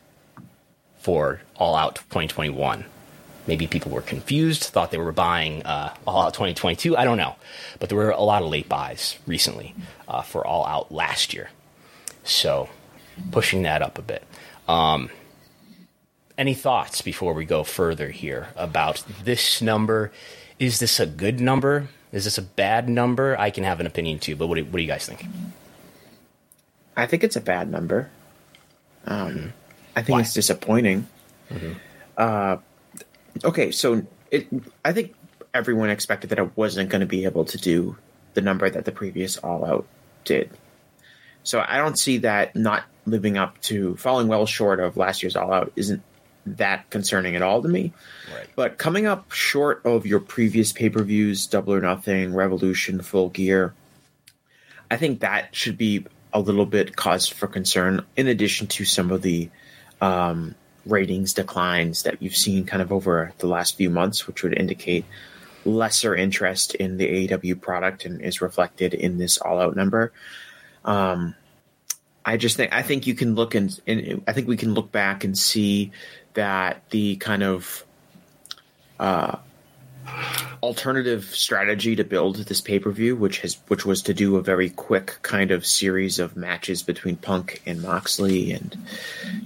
for 0.99 1.43
All 1.57 1.75
Out 1.75 1.97
2021. 1.97 2.85
Maybe 3.49 3.67
people 3.67 3.91
were 3.91 4.03
confused, 4.03 4.63
thought 4.65 4.91
they 4.91 4.99
were 4.99 5.11
buying 5.11 5.65
uh, 5.65 5.95
All 6.07 6.23
Out 6.23 6.35
2022. 6.35 6.97
I 6.97 7.05
don't 7.05 7.17
know. 7.17 7.35
But 7.81 7.89
there 7.89 7.97
were 7.97 8.11
a 8.11 8.23
lot 8.23 8.43
of 8.43 8.51
late 8.51 8.69
buys 8.69 9.19
recently 9.27 9.75
uh, 10.07 10.23
for 10.23 10.47
All 10.47 10.67
Out 10.67 10.93
last 10.93 11.33
year. 11.33 11.49
So 12.25 12.69
pushing 13.33 13.63
that 13.63 13.81
up 13.81 13.99
a 13.99 14.03
bit. 14.03 14.23
Um, 14.69 15.09
any 16.37 16.53
thoughts 16.53 17.01
before 17.01 17.33
we 17.33 17.47
go 17.47 17.65
further 17.65 18.11
here 18.11 18.49
about 18.55 19.03
this 19.25 19.63
number? 19.63 20.13
Is 20.59 20.79
this 20.79 21.01
a 21.01 21.07
good 21.07 21.41
number? 21.41 21.89
Is 22.13 22.25
this 22.25 22.37
a 22.37 22.43
bad 22.43 22.89
number? 22.89 23.35
I 23.39 23.51
can 23.51 23.65
have 23.65 23.81
an 23.81 23.87
opinion 23.87 24.19
too, 24.19 24.37
but 24.37 24.47
what 24.47 24.57
do, 24.57 24.65
what 24.65 24.75
do 24.75 24.83
you 24.83 24.89
guys 24.89 25.07
think? 25.07 25.25
I 26.97 27.07
think 27.07 27.25
it's 27.25 27.37
a 27.37 27.41
bad 27.41 27.71
number. 27.71 28.11
Um, 29.07 29.55
I 29.97 30.03
think 30.03 30.17
Why? 30.17 30.21
it's 30.21 30.35
disappointing. 30.35 31.07
Uh, 32.17 32.59
okay, 33.45 33.71
so 33.71 34.07
it. 34.31 34.49
I 34.85 34.93
think 34.93 35.15
everyone 35.55 35.91
expected 35.91 36.31
that 36.31 36.39
it 36.39 36.57
wasn't 36.57 36.91
going 36.91 37.01
to 37.01 37.07
be 37.07 37.25
able 37.25 37.45
to 37.47 37.59
do 37.59 37.97
the 38.35 38.41
number 38.41 38.69
that 38.69 38.85
the 38.85 38.93
previous 38.93 39.37
All 39.39 39.65
Out 39.65 39.87
did. 40.25 40.51
So 41.43 41.65
I 41.67 41.79
don't 41.79 41.99
see 41.99 42.19
that 42.19 42.55
not 42.55 42.85
living 43.07 43.39
up 43.39 43.61
to 43.63 43.97
falling 43.97 44.29
well 44.29 44.47
short 44.47 44.81
of 44.81 44.97
last 44.97 45.23
year's 45.23 45.37
All 45.37 45.53
Out 45.53 45.73
isn't 45.77 46.03
that 46.57 46.89
concerning 46.91 47.37
at 47.37 47.43
all 47.43 47.63
to 47.63 47.69
me. 47.69 47.93
Right. 48.33 48.47
But 48.55 48.79
coming 48.79 49.07
up 49.07 49.33
short 49.33 49.85
of 49.85 50.07
your 50.07 50.21
previous 50.21 50.73
pay 50.73 50.89
per 50.89 51.03
views, 51.03 51.47
Double 51.47 51.75
or 51.75 51.81
Nothing, 51.81 52.35
Revolution, 52.35 53.01
Full 53.03 53.31
Gear, 53.31 53.75
I 54.91 54.97
think 54.97 55.21
that 55.21 55.55
should 55.55 55.77
be 55.77 56.07
a 56.33 56.41
little 56.41 56.67
bit 56.67 56.97
cause 56.97 57.29
for 57.29 57.47
concern, 57.47 58.05
in 58.17 58.29
addition 58.29 58.67
to 58.69 58.85
some 58.85 59.11
of 59.11 59.23
the 59.23 59.51
um, 60.01 60.55
ratings 60.91 61.35
declines 61.35 62.03
that 62.03 62.23
you've 62.23 62.37
seen 62.37 62.65
kind 62.65 62.83
of 62.83 62.93
over 62.93 63.33
the 63.39 63.47
last 63.47 63.77
few 63.77 63.91
months, 63.91 64.27
which 64.27 64.43
would 64.43 64.57
indicate 64.57 65.05
lesser 65.65 66.15
interest 66.15 66.75
in 66.75 66.97
the 66.97 67.29
AEW 67.29 67.61
product 67.61 68.05
and 68.05 68.21
is 68.21 68.41
reflected 68.41 68.95
in 68.95 69.19
this 69.19 69.39
all 69.39 69.61
out 69.61 69.77
number. 69.77 70.13
Um, 70.85 71.35
I 72.25 72.37
just 72.37 72.57
think 72.57 72.73
I 72.73 72.83
think 72.83 73.07
you 73.07 73.15
can 73.15 73.35
look 73.35 73.55
and, 73.55 73.81
and 73.87 74.23
I 74.27 74.33
think 74.33 74.49
we 74.49 74.57
can 74.57 74.75
look 74.75 74.93
back 74.93 75.25
and 75.25 75.37
see 75.37 75.93
that 76.35 76.89
the 76.91 77.17
kind 77.17 77.43
of 77.43 77.85
uh, 79.01 79.39
alternative 80.63 81.25
strategy 81.25 81.97
to 81.97 82.05
build 82.05 82.37
this 82.37 82.61
pay 82.61 82.79
per 82.79 82.91
view, 82.91 83.17
which 83.17 83.41
has 83.41 83.55
which 83.69 83.87
was 83.87 84.03
to 84.03 84.15
do 84.15 84.37
a 84.37 84.43
very 84.43 84.71
quick 84.71 85.19
kind 85.23 85.51
of 85.51 85.67
series 85.67 86.19
of 86.19 86.37
matches 86.37 86.83
between 86.83 87.17
Punk 87.17 87.63
and 87.67 87.83
Moxley 87.83 88.53
and 88.53 88.77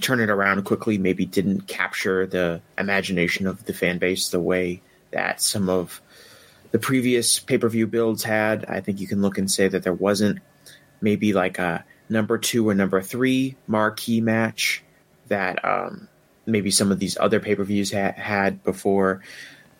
turn 0.01 0.19
it 0.19 0.29
around 0.29 0.63
quickly. 0.63 0.97
Maybe 0.97 1.25
didn't 1.25 1.67
capture 1.67 2.25
the 2.25 2.61
imagination 2.77 3.47
of 3.47 3.65
the 3.65 3.73
fan 3.73 3.99
base 3.99 4.29
the 4.29 4.39
way 4.39 4.81
that 5.11 5.41
some 5.41 5.69
of 5.69 6.01
the 6.71 6.79
previous 6.79 7.39
pay 7.39 7.57
per 7.57 7.69
view 7.69 7.87
builds 7.87 8.23
had. 8.23 8.65
I 8.65 8.81
think 8.81 8.99
you 8.99 9.07
can 9.07 9.21
look 9.21 9.37
and 9.37 9.49
say 9.49 9.67
that 9.67 9.83
there 9.83 9.93
wasn't 9.93 10.39
maybe 11.01 11.33
like 11.33 11.59
a 11.59 11.85
number 12.09 12.37
two 12.37 12.67
or 12.67 12.73
number 12.73 13.01
three 13.01 13.55
marquee 13.67 14.21
match 14.21 14.83
that 15.27 15.63
um, 15.63 16.07
maybe 16.45 16.71
some 16.71 16.91
of 16.91 16.99
these 16.99 17.17
other 17.17 17.39
pay 17.39 17.55
per 17.55 17.63
views 17.63 17.91
ha- 17.91 18.13
had 18.15 18.63
before 18.63 19.21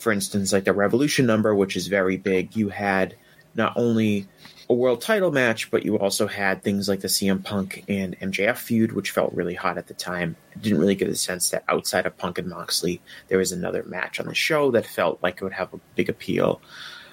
for 0.04 0.12
instance, 0.12 0.52
like 0.52 0.66
the 0.66 0.74
Revolution 0.74 1.26
number, 1.26 1.56
which 1.56 1.78
is 1.78 1.88
very 1.88 2.18
big, 2.18 2.56
you 2.56 2.70
had 2.70 3.16
not 3.56 3.74
only 3.78 4.28
a 4.70 4.74
world 4.74 5.02
title 5.02 5.32
match, 5.32 5.72
but 5.72 5.86
you 5.86 5.98
also 5.98 6.28
had 6.28 6.62
things 6.62 6.90
like 6.90 7.00
the 7.00 7.08
CM 7.08 7.44
Punk 7.44 7.86
and 7.88 8.20
MJF 8.20 8.58
feud, 8.58 8.92
which 8.92 9.12
felt 9.12 9.34
really 9.34 9.54
hot 9.54 9.78
at 9.78 9.88
the 9.88 9.94
time. 9.94 10.36
I 10.56 10.60
didn't 10.60 10.80
really 10.80 10.96
get 10.96 11.08
a 11.08 11.16
sense 11.16 11.50
that 11.50 11.64
outside 11.70 12.06
of 12.06 12.18
Punk 12.18 12.38
and 12.38 12.50
Moxley, 12.50 13.02
there 13.30 13.38
was 13.38 13.52
another 13.52 13.84
match 13.84 14.20
on 14.20 14.28
the 14.28 14.36
show 14.36 14.72
that 14.72 14.86
felt 14.86 15.24
like 15.24 15.38
it 15.38 15.44
would 15.44 15.54
have 15.54 15.74
a 15.74 15.80
big 15.96 16.10
appeal. 16.10 16.62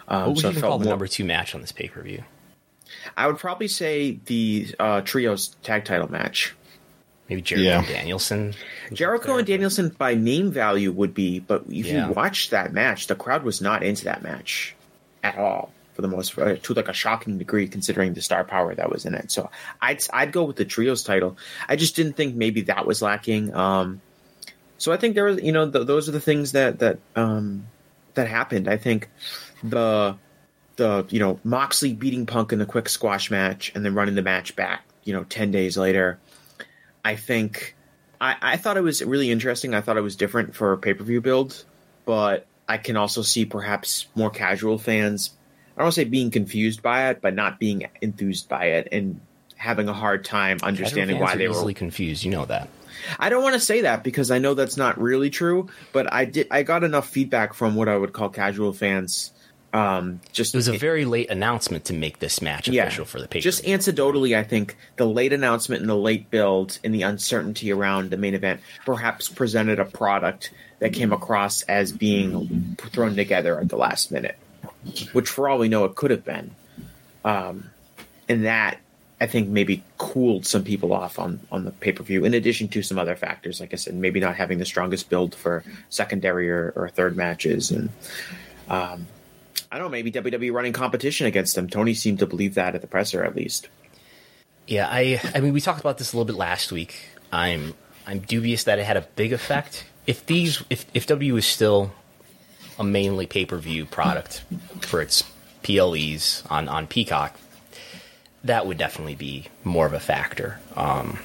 Um, 0.08 0.20
what 0.20 0.28
would 0.28 0.38
so 0.38 0.50
you 0.50 0.60
call 0.60 0.78
the 0.78 0.88
number 0.88 1.06
two 1.06 1.24
match 1.24 1.54
on 1.54 1.60
this 1.60 1.72
pay 1.72 1.88
per 1.88 2.02
view? 2.02 2.24
I 3.16 3.28
would 3.28 3.38
probably 3.38 3.68
say 3.68 4.18
the 4.24 4.74
uh, 4.80 5.00
trios 5.02 5.56
tag 5.62 5.84
title 5.84 6.10
match. 6.10 6.54
Maybe 7.30 7.42
Jericho 7.42 7.68
yeah. 7.68 7.78
and 7.78 7.86
Danielson. 7.86 8.54
Jericho 8.92 9.38
and 9.38 9.46
Danielson 9.46 9.90
by 9.90 10.14
name 10.14 10.50
value 10.50 10.90
would 10.90 11.14
be, 11.14 11.38
but 11.38 11.62
if 11.68 11.86
yeah. 11.86 12.08
you 12.08 12.12
watch 12.12 12.50
that 12.50 12.72
match, 12.72 13.06
the 13.06 13.14
crowd 13.14 13.44
was 13.44 13.60
not 13.60 13.84
into 13.84 14.04
that 14.04 14.22
match 14.22 14.74
at 15.22 15.38
all 15.38 15.72
for 15.94 16.02
the 16.02 16.08
most 16.08 16.34
part, 16.34 16.60
to 16.64 16.74
like 16.74 16.88
a 16.88 16.92
shocking 16.92 17.38
degree 17.38 17.68
considering 17.68 18.14
the 18.14 18.20
star 18.20 18.42
power 18.42 18.74
that 18.74 18.90
was 18.90 19.06
in 19.06 19.14
it. 19.14 19.30
So 19.30 19.48
I'd 19.80 20.02
I'd 20.12 20.32
go 20.32 20.42
with 20.42 20.56
the 20.56 20.64
trios 20.64 21.04
title. 21.04 21.38
I 21.68 21.76
just 21.76 21.94
didn't 21.94 22.14
think 22.14 22.34
maybe 22.34 22.62
that 22.62 22.84
was 22.84 23.00
lacking. 23.00 23.54
Um, 23.54 24.00
so 24.78 24.90
I 24.90 24.96
think 24.96 25.14
there 25.14 25.26
was, 25.26 25.40
you 25.40 25.52
know, 25.52 25.66
the, 25.66 25.84
those 25.84 26.08
are 26.08 26.12
the 26.12 26.20
things 26.20 26.52
that 26.52 26.80
that 26.80 26.98
um, 27.14 27.64
that 28.14 28.26
happened. 28.26 28.66
I 28.66 28.76
think 28.76 29.08
the 29.62 30.16
the 30.74 31.06
you 31.10 31.20
know 31.20 31.38
Moxley 31.44 31.92
beating 31.92 32.26
Punk 32.26 32.52
in 32.52 32.58
the 32.58 32.66
quick 32.66 32.88
squash 32.88 33.30
match 33.30 33.70
and 33.76 33.84
then 33.84 33.94
running 33.94 34.16
the 34.16 34.22
match 34.22 34.56
back, 34.56 34.82
you 35.04 35.12
know, 35.12 35.22
ten 35.22 35.52
days 35.52 35.78
later 35.78 36.18
I 37.04 37.16
think 37.16 37.76
I, 38.20 38.36
I 38.40 38.56
thought 38.56 38.76
it 38.76 38.82
was 38.82 39.02
really 39.02 39.30
interesting. 39.30 39.74
I 39.74 39.80
thought 39.80 39.96
it 39.96 40.02
was 40.02 40.16
different 40.16 40.54
for 40.54 40.72
a 40.72 40.78
pay 40.78 40.94
per 40.94 41.04
view 41.04 41.20
build, 41.20 41.64
but 42.04 42.46
I 42.68 42.78
can 42.78 42.96
also 42.96 43.22
see 43.22 43.44
perhaps 43.44 44.06
more 44.14 44.30
casual 44.30 44.78
fans. 44.78 45.30
I 45.76 45.80
don't 45.80 45.86
want 45.86 45.94
to 45.94 46.00
say 46.02 46.04
being 46.04 46.30
confused 46.30 46.82
by 46.82 47.10
it, 47.10 47.20
but 47.22 47.34
not 47.34 47.58
being 47.58 47.88
enthused 48.02 48.48
by 48.48 48.66
it 48.66 48.88
and 48.92 49.20
having 49.56 49.88
a 49.88 49.94
hard 49.94 50.24
time 50.24 50.58
understanding 50.62 51.18
why 51.18 51.36
they 51.36 51.48
were 51.48 51.54
easily 51.54 51.74
confused. 51.74 52.24
You 52.24 52.30
know 52.30 52.44
that. 52.46 52.68
I 53.18 53.30
don't 53.30 53.42
want 53.42 53.54
to 53.54 53.60
say 53.60 53.82
that 53.82 54.04
because 54.04 54.30
I 54.30 54.38
know 54.38 54.54
that's 54.54 54.76
not 54.76 55.00
really 55.00 55.30
true, 55.30 55.68
but 55.92 56.12
I 56.12 56.26
did. 56.26 56.48
I 56.50 56.62
got 56.62 56.84
enough 56.84 57.08
feedback 57.08 57.54
from 57.54 57.74
what 57.74 57.88
I 57.88 57.96
would 57.96 58.12
call 58.12 58.28
casual 58.28 58.72
fans 58.72 59.32
um, 59.72 60.20
just 60.32 60.54
it 60.54 60.58
was 60.58 60.68
a 60.68 60.76
very 60.76 61.04
late 61.04 61.30
announcement 61.30 61.84
to 61.86 61.92
make 61.92 62.18
this 62.18 62.42
match 62.42 62.68
yeah, 62.68 62.84
official 62.84 63.04
for 63.04 63.20
the 63.20 63.28
pay. 63.28 63.40
Just 63.40 63.64
anecdotally, 63.64 64.36
I 64.36 64.42
think 64.42 64.76
the 64.96 65.06
late 65.06 65.32
announcement 65.32 65.80
and 65.80 65.88
the 65.88 65.96
late 65.96 66.30
build 66.30 66.78
and 66.82 66.92
the 66.92 67.02
uncertainty 67.02 67.72
around 67.72 68.10
the 68.10 68.16
main 68.16 68.34
event 68.34 68.60
perhaps 68.84 69.28
presented 69.28 69.78
a 69.78 69.84
product 69.84 70.50
that 70.80 70.92
came 70.92 71.12
across 71.12 71.62
as 71.62 71.92
being 71.92 72.76
thrown 72.78 73.14
together 73.14 73.60
at 73.60 73.68
the 73.68 73.76
last 73.76 74.10
minute, 74.10 74.36
which 75.12 75.28
for 75.28 75.48
all 75.48 75.58
we 75.58 75.68
know 75.68 75.84
it 75.84 75.94
could 75.94 76.10
have 76.10 76.24
been. 76.24 76.50
Um, 77.24 77.70
and 78.28 78.46
that 78.46 78.78
I 79.20 79.26
think 79.26 79.48
maybe 79.48 79.84
cooled 79.98 80.46
some 80.46 80.64
people 80.64 80.92
off 80.92 81.18
on 81.18 81.40
on 81.52 81.64
the 81.64 81.70
pay 81.70 81.92
per 81.92 82.02
view. 82.02 82.24
In 82.24 82.34
addition 82.34 82.66
to 82.68 82.82
some 82.82 82.98
other 82.98 83.14
factors, 83.14 83.60
like 83.60 83.72
I 83.72 83.76
said, 83.76 83.94
maybe 83.94 84.18
not 84.18 84.34
having 84.34 84.58
the 84.58 84.64
strongest 84.64 85.10
build 85.10 85.34
for 85.34 85.62
secondary 85.90 86.50
or, 86.50 86.72
or 86.74 86.88
third 86.88 87.16
matches 87.16 87.70
and. 87.70 87.90
Um, 88.68 89.06
I 89.70 89.78
don't 89.78 89.86
know, 89.86 89.90
maybe 89.90 90.10
WWE 90.10 90.52
running 90.52 90.72
competition 90.72 91.26
against 91.26 91.54
them. 91.54 91.68
Tony 91.68 91.94
seemed 91.94 92.18
to 92.18 92.26
believe 92.26 92.54
that 92.54 92.74
at 92.74 92.80
the 92.80 92.86
presser, 92.86 93.22
at 93.24 93.36
least. 93.36 93.68
Yeah, 94.66 94.88
I 94.90 95.20
I 95.34 95.40
mean, 95.40 95.52
we 95.52 95.60
talked 95.60 95.80
about 95.80 95.98
this 95.98 96.12
a 96.12 96.16
little 96.16 96.26
bit 96.26 96.36
last 96.36 96.72
week. 96.72 96.96
I'm 97.32 97.74
I'm 98.06 98.20
dubious 98.20 98.64
that 98.64 98.78
it 98.78 98.84
had 98.84 98.96
a 98.96 99.02
big 99.02 99.32
effect. 99.32 99.84
If 100.06 100.26
these 100.26 100.62
if 100.70 100.86
if 100.94 101.06
W 101.06 101.36
is 101.36 101.46
still 101.46 101.92
a 102.78 102.84
mainly 102.84 103.26
pay 103.26 103.44
per 103.44 103.58
view 103.58 103.84
product 103.86 104.42
for 104.80 105.00
its 105.00 105.24
PLEs 105.62 106.42
on 106.50 106.68
on 106.68 106.86
Peacock, 106.86 107.38
that 108.44 108.66
would 108.66 108.78
definitely 108.78 109.14
be 109.14 109.46
more 109.64 109.86
of 109.86 109.92
a 109.92 110.00
factor. 110.00 110.58
Um, 110.74 111.18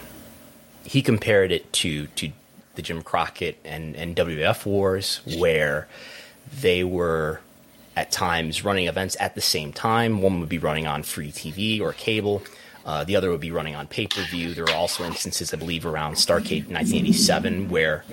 he 0.84 1.02
compared 1.02 1.52
it 1.52 1.72
to 1.74 2.08
to 2.08 2.32
the 2.76 2.82
Jim 2.82 3.02
Crockett 3.02 3.58
and 3.64 3.96
and 3.96 4.16
WF 4.16 4.66
wars 4.66 5.22
where 5.38 5.88
they 6.62 6.84
were 6.84 7.42
at 7.96 8.12
times 8.12 8.64
running 8.64 8.88
events 8.88 9.16
at 9.20 9.36
the 9.36 9.42
same 9.42 9.72
time. 9.72 10.22
One 10.22 10.40
would 10.40 10.50
be 10.50 10.58
running 10.58 10.88
on 10.88 11.04
free 11.04 11.32
TV 11.32 11.80
or 11.82 11.94
cable. 11.94 12.44
Uh, 12.86 13.04
the 13.04 13.16
other 13.16 13.32
would 13.32 13.40
be 13.42 13.52
running 13.52 13.76
on 13.76 13.88
pay 13.88 14.06
per 14.08 14.22
view. 14.24 14.54
There 14.54 14.66
are 14.66 14.76
also 14.76 15.04
instances, 15.06 15.54
I 15.54 15.58
believe, 15.58 15.86
around 15.86 16.16
Starcade 16.16 16.68
1987 16.68 17.70
where 17.70 18.04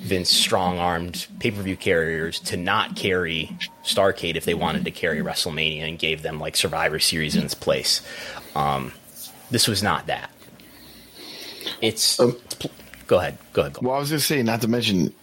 Vince 0.00 0.30
strong 0.30 0.78
armed 0.78 1.26
pay 1.38 1.50
per 1.50 1.62
view 1.62 1.76
carriers 1.76 2.40
to 2.40 2.56
not 2.56 2.96
carry 2.96 3.56
Starcade 3.84 4.36
if 4.36 4.44
they 4.44 4.54
wanted 4.54 4.84
to 4.84 4.90
carry 4.90 5.20
WrestleMania 5.20 5.88
and 5.88 5.98
gave 5.98 6.22
them 6.22 6.40
like 6.40 6.56
Survivor 6.56 6.98
Series 6.98 7.36
in 7.36 7.44
its 7.44 7.54
place. 7.54 8.02
Um, 8.54 8.92
this 9.50 9.68
was 9.68 9.82
not 9.82 10.06
that. 10.06 10.30
It's, 11.80 12.18
um, 12.18 12.36
it's 12.44 12.54
pl- 12.54 12.70
go 13.06 13.18
ahead, 13.18 13.38
go 13.52 13.62
ahead. 13.62 13.74
Go 13.74 13.80
well, 13.82 13.96
I 13.96 13.98
was 14.00 14.10
going 14.10 14.18
to 14.18 14.24
say, 14.24 14.42
not 14.42 14.62
to 14.62 14.68
mention, 14.68 15.14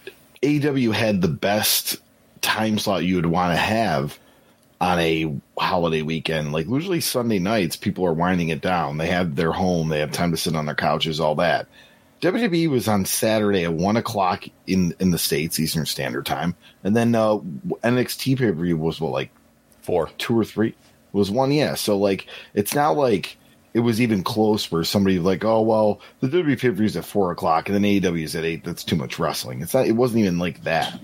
AEW 0.42 0.92
had 0.92 1.20
the 1.20 1.28
best 1.28 1.98
time 2.44 2.78
slot 2.78 3.04
you 3.04 3.16
would 3.16 3.26
want 3.26 3.52
to 3.52 3.56
have 3.56 4.18
on 4.80 4.98
a 4.98 5.34
holiday 5.58 6.02
weekend. 6.02 6.52
Like 6.52 6.66
usually 6.66 7.00
Sunday 7.00 7.38
nights, 7.38 7.74
people 7.74 8.04
are 8.04 8.12
winding 8.12 8.50
it 8.50 8.60
down. 8.60 8.98
They 8.98 9.06
have 9.06 9.34
their 9.34 9.52
home, 9.52 9.88
they 9.88 10.00
have 10.00 10.12
time 10.12 10.30
to 10.30 10.36
sit 10.36 10.54
on 10.54 10.66
their 10.66 10.74
couches, 10.74 11.20
all 11.20 11.34
that. 11.36 11.66
WWE 12.20 12.68
was 12.68 12.86
on 12.86 13.04
Saturday 13.04 13.64
at 13.64 13.72
one 13.72 13.96
o'clock 13.96 14.44
in 14.66 14.94
in 15.00 15.10
the 15.10 15.18
states 15.18 15.58
Eastern 15.58 15.84
Standard 15.84 16.24
Time, 16.24 16.54
and 16.82 16.96
then 16.96 17.14
uh, 17.14 17.36
NXT 17.82 18.38
pay 18.38 18.46
per 18.46 18.52
view 18.52 18.76
was 18.76 19.00
what 19.00 19.12
like 19.12 19.30
four, 19.82 20.08
two 20.18 20.38
or 20.38 20.44
three 20.44 20.74
was 21.12 21.30
one. 21.30 21.52
Yeah, 21.52 21.74
so 21.74 21.98
like 21.98 22.26
it's 22.54 22.74
not 22.74 22.96
like 22.96 23.36
it 23.74 23.80
was 23.80 24.00
even 24.00 24.22
close 24.22 24.70
where 24.70 24.84
somebody 24.84 25.18
like, 25.18 25.44
oh 25.44 25.60
well, 25.60 26.00
the 26.20 26.28
WWE 26.28 26.58
pay 26.58 26.68
per 26.68 26.74
view 26.74 26.86
is 26.86 26.96
at 26.96 27.04
four 27.04 27.30
o'clock 27.30 27.68
and 27.68 27.74
then 27.74 27.82
AEW 27.82 28.22
is 28.22 28.36
at 28.36 28.44
eight. 28.44 28.64
That's 28.64 28.84
too 28.84 28.96
much 28.96 29.18
wrestling. 29.18 29.60
It's 29.60 29.74
not. 29.74 29.86
It 29.86 29.92
wasn't 29.92 30.20
even 30.20 30.38
like 30.38 30.64
that. 30.64 30.98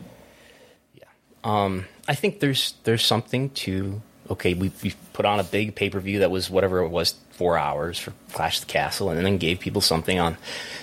Um, 1.44 1.86
I 2.06 2.14
think 2.14 2.40
there's 2.40 2.74
there's 2.84 3.04
something 3.04 3.50
to 3.50 4.02
okay. 4.30 4.54
We 4.54 4.72
we 4.82 4.94
put 5.12 5.24
on 5.24 5.40
a 5.40 5.44
big 5.44 5.74
pay 5.74 5.90
per 5.90 6.00
view 6.00 6.20
that 6.20 6.30
was 6.30 6.50
whatever 6.50 6.80
it 6.80 6.88
was 6.88 7.14
four 7.30 7.56
hours 7.56 7.98
for 7.98 8.12
Clash 8.32 8.60
of 8.60 8.66
the 8.66 8.72
Castle, 8.72 9.10
and 9.10 9.24
then 9.24 9.38
gave 9.38 9.60
people 9.60 9.80
something 9.80 10.18
on 10.18 10.36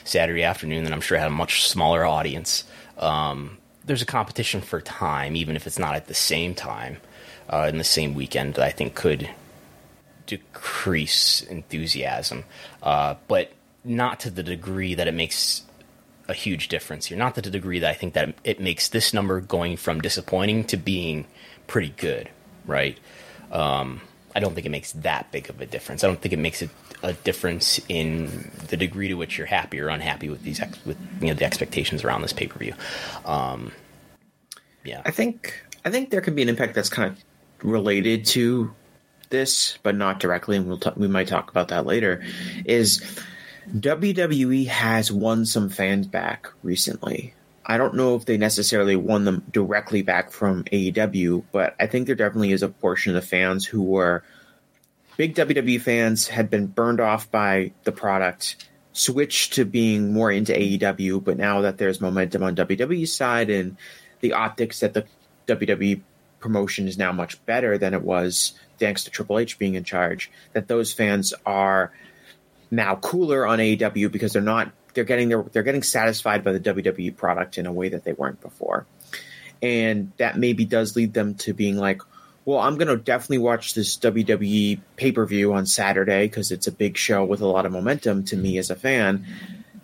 Saturday 0.04 0.44
afternoon 0.44 0.84
that 0.86 0.94
I'm 0.94 1.02
sure 1.02 1.18
had 1.18 1.28
a 1.28 1.32
much 1.32 1.68
smaller 1.68 2.06
audience. 2.06 2.64
Um, 2.98 3.58
there's 3.86 4.02
a 4.02 4.06
competition 4.08 4.62
for 4.62 4.82
time, 4.82 5.36
even 5.36 5.56
if 5.56 5.68
it's 5.68 5.80
not 5.80 5.96
at 5.96 6.08
the 6.08 6.14
same 6.14 6.56
time 6.56 6.98
uh, 7.50 7.68
in 7.70 7.78
the 7.78 7.84
same 7.84 8.16
weekend. 8.16 8.56
That 8.56 8.66
I 8.66 8.72
think 8.72 8.96
could 8.96 9.30
decrease 10.26 11.42
enthusiasm, 11.42 12.44
uh, 12.84 13.16
but 13.28 13.52
not 13.84 14.20
to 14.22 14.30
the 14.30 14.44
degree 14.44 14.96
that 14.96 15.08
it 15.08 15.14
makes 15.14 15.64
a 16.28 16.34
huge 16.34 16.68
difference 16.68 17.08
here. 17.08 17.18
Not 17.18 17.36
to 17.36 17.42
the 17.42 17.50
degree 17.50 17.80
that 17.80 17.90
I 17.90 17.94
think 17.94 18.14
that 18.14 18.36
it 18.44 18.60
makes 18.60 18.90
this 18.90 19.14
number 19.14 19.40
going 19.40 19.78
from 19.78 20.02
disappointing 20.02 20.66
to 20.66 20.78
being 20.78 21.26
pretty 21.68 21.94
good, 21.98 22.30
right? 22.66 22.98
Um, 23.52 24.02
I 24.36 24.40
don't 24.40 24.54
think 24.54 24.66
it 24.66 24.70
makes 24.70 24.92
that 24.92 25.32
big 25.32 25.50
of 25.50 25.62
a 25.62 25.66
difference. 25.66 26.04
I 26.04 26.08
don't 26.08 26.22
think 26.22 26.34
it 26.34 26.40
makes 26.40 26.62
a, 26.62 26.70
a 27.02 27.14
difference 27.14 27.80
in 27.90 28.52
the 28.68 28.78
degree 28.78 29.08
to 29.08 29.16
which 29.16 29.38
you're 29.38 29.48
happy 29.48 29.80
or 29.80 29.88
unhappy 29.88 30.30
with 30.30 30.44
these 30.44 30.60
ex- 30.60 30.86
with 30.86 30.98
you 31.22 31.28
know 31.28 31.34
the 31.34 31.46
expectations 31.46 32.04
around 32.04 32.22
this 32.22 32.34
pay 32.34 32.48
per 32.48 32.60
view. 32.60 32.74
Um, 33.26 33.72
yeah, 34.84 35.02
I 35.06 35.12
think 35.12 35.64
I 35.86 35.90
think 35.90 36.12
there 36.12 36.22
could 36.22 36.36
be 36.36 36.44
an 36.44 36.50
impact 36.50 36.76
that's 36.76 36.90
kind 36.90 37.12
of 37.12 37.24
related 37.66 38.26
to 38.28 38.74
this, 39.30 39.80
but 39.84 39.96
not 39.96 40.20
directly, 40.20 40.58
and 40.58 40.68
we'll 40.68 40.78
t- 40.78 40.92
we 40.96 41.08
might 41.08 41.28
talk 41.28 41.50
about 41.50 41.70
that 41.70 41.86
later. 41.86 42.24
Is 42.66 43.20
WWE 43.68 44.68
has 44.68 45.12
won 45.12 45.46
some 45.46 45.70
fans 45.70 46.08
back 46.08 46.48
recently. 46.64 47.34
I 47.66 47.78
don't 47.78 47.96
know 47.96 48.16
if 48.16 48.24
they 48.24 48.38
necessarily 48.38 48.96
won 48.96 49.26
them 49.26 49.44
directly 49.52 50.02
back 50.02 50.32
from 50.32 50.64
AEW, 50.66 51.44
but 51.52 51.76
I 51.78 51.88
think 51.88 52.08
there 52.08 52.16
definitely 52.16 52.54
is 52.54 52.64
a 52.64 52.70
portion 52.70 53.16
of 53.16 53.22
the 53.22 53.28
fans 53.28 53.66
who 53.66 53.84
were 53.84 54.24
big 55.18 55.36
WWE 55.36 55.82
fans, 55.82 56.28
had 56.28 56.50
been 56.50 56.68
burned 56.68 57.02
off 57.02 57.30
by 57.30 57.74
the 57.84 57.92
product, 57.92 58.70
switched 58.94 59.54
to 59.54 59.66
being 59.66 60.14
more 60.14 60.32
into 60.32 60.54
AEW, 60.54 61.22
but 61.22 61.38
now 61.38 61.62
that 61.62 61.78
there's 61.78 62.00
momentum 62.00 62.44
on 62.44 62.56
WWE's 62.56 63.14
side 63.14 63.50
and 63.50 63.76
the 64.22 64.34
optics 64.34 64.80
that 64.80 64.94
the 64.94 65.06
WWE 65.48 66.02
promotion 66.40 66.88
is 66.88 66.98
now 66.98 67.12
much 67.12 67.44
better 67.46 67.78
than 67.78 67.94
it 67.94 68.02
was 68.02 68.54
thanks 68.80 69.04
to 69.04 69.12
Triple 69.12 69.40
H 69.40 69.60
being 69.60 69.76
in 69.76 69.84
charge. 69.84 70.32
That 70.54 70.68
those 70.68 70.94
fans 70.94 71.34
are 71.46 71.92
now 72.72 72.96
cooler 72.96 73.46
on 73.46 73.60
AEW 73.60 74.12
because 74.12 74.34
they're 74.34 74.42
not 74.42 74.72
they're 74.94 75.04
getting 75.04 75.30
their, 75.30 75.44
they're 75.44 75.64
getting 75.64 75.84
satisfied 75.84 76.44
by 76.44 76.52
the 76.54 76.60
WWE 76.60 77.16
product 77.16 77.58
in 77.58 77.68
a 77.68 77.72
way 77.72 77.90
that 77.90 78.04
they 78.04 78.14
weren't 78.14 78.42
before, 78.42 78.86
and 79.62 80.12
that 80.18 80.38
maybe 80.38 80.66
does 80.66 80.96
lead 80.96 81.14
them 81.14 81.36
to 81.36 81.54
being 81.54 81.78
like, 81.78 82.02
well, 82.46 82.60
I'm 82.60 82.78
going 82.78 82.88
to 82.88 82.98
definitely 82.98 83.40
watch 83.40 83.74
this 83.74 83.98
WWE 83.98 84.80
pay 84.96 85.12
per 85.12 85.26
view 85.26 85.54
on 85.54 85.66
Saturday 85.66 86.26
because 86.26 86.52
it's 86.52 86.66
a 86.66 86.72
big 86.72 86.98
show 86.98 87.24
with 87.24 87.42
a 87.42 87.46
lot 87.46 87.66
of 87.66 87.72
momentum 87.72 88.24
to 88.26 88.38
me 88.38 88.58
as 88.58 88.70
a 88.70 88.76
fan. 88.76 89.26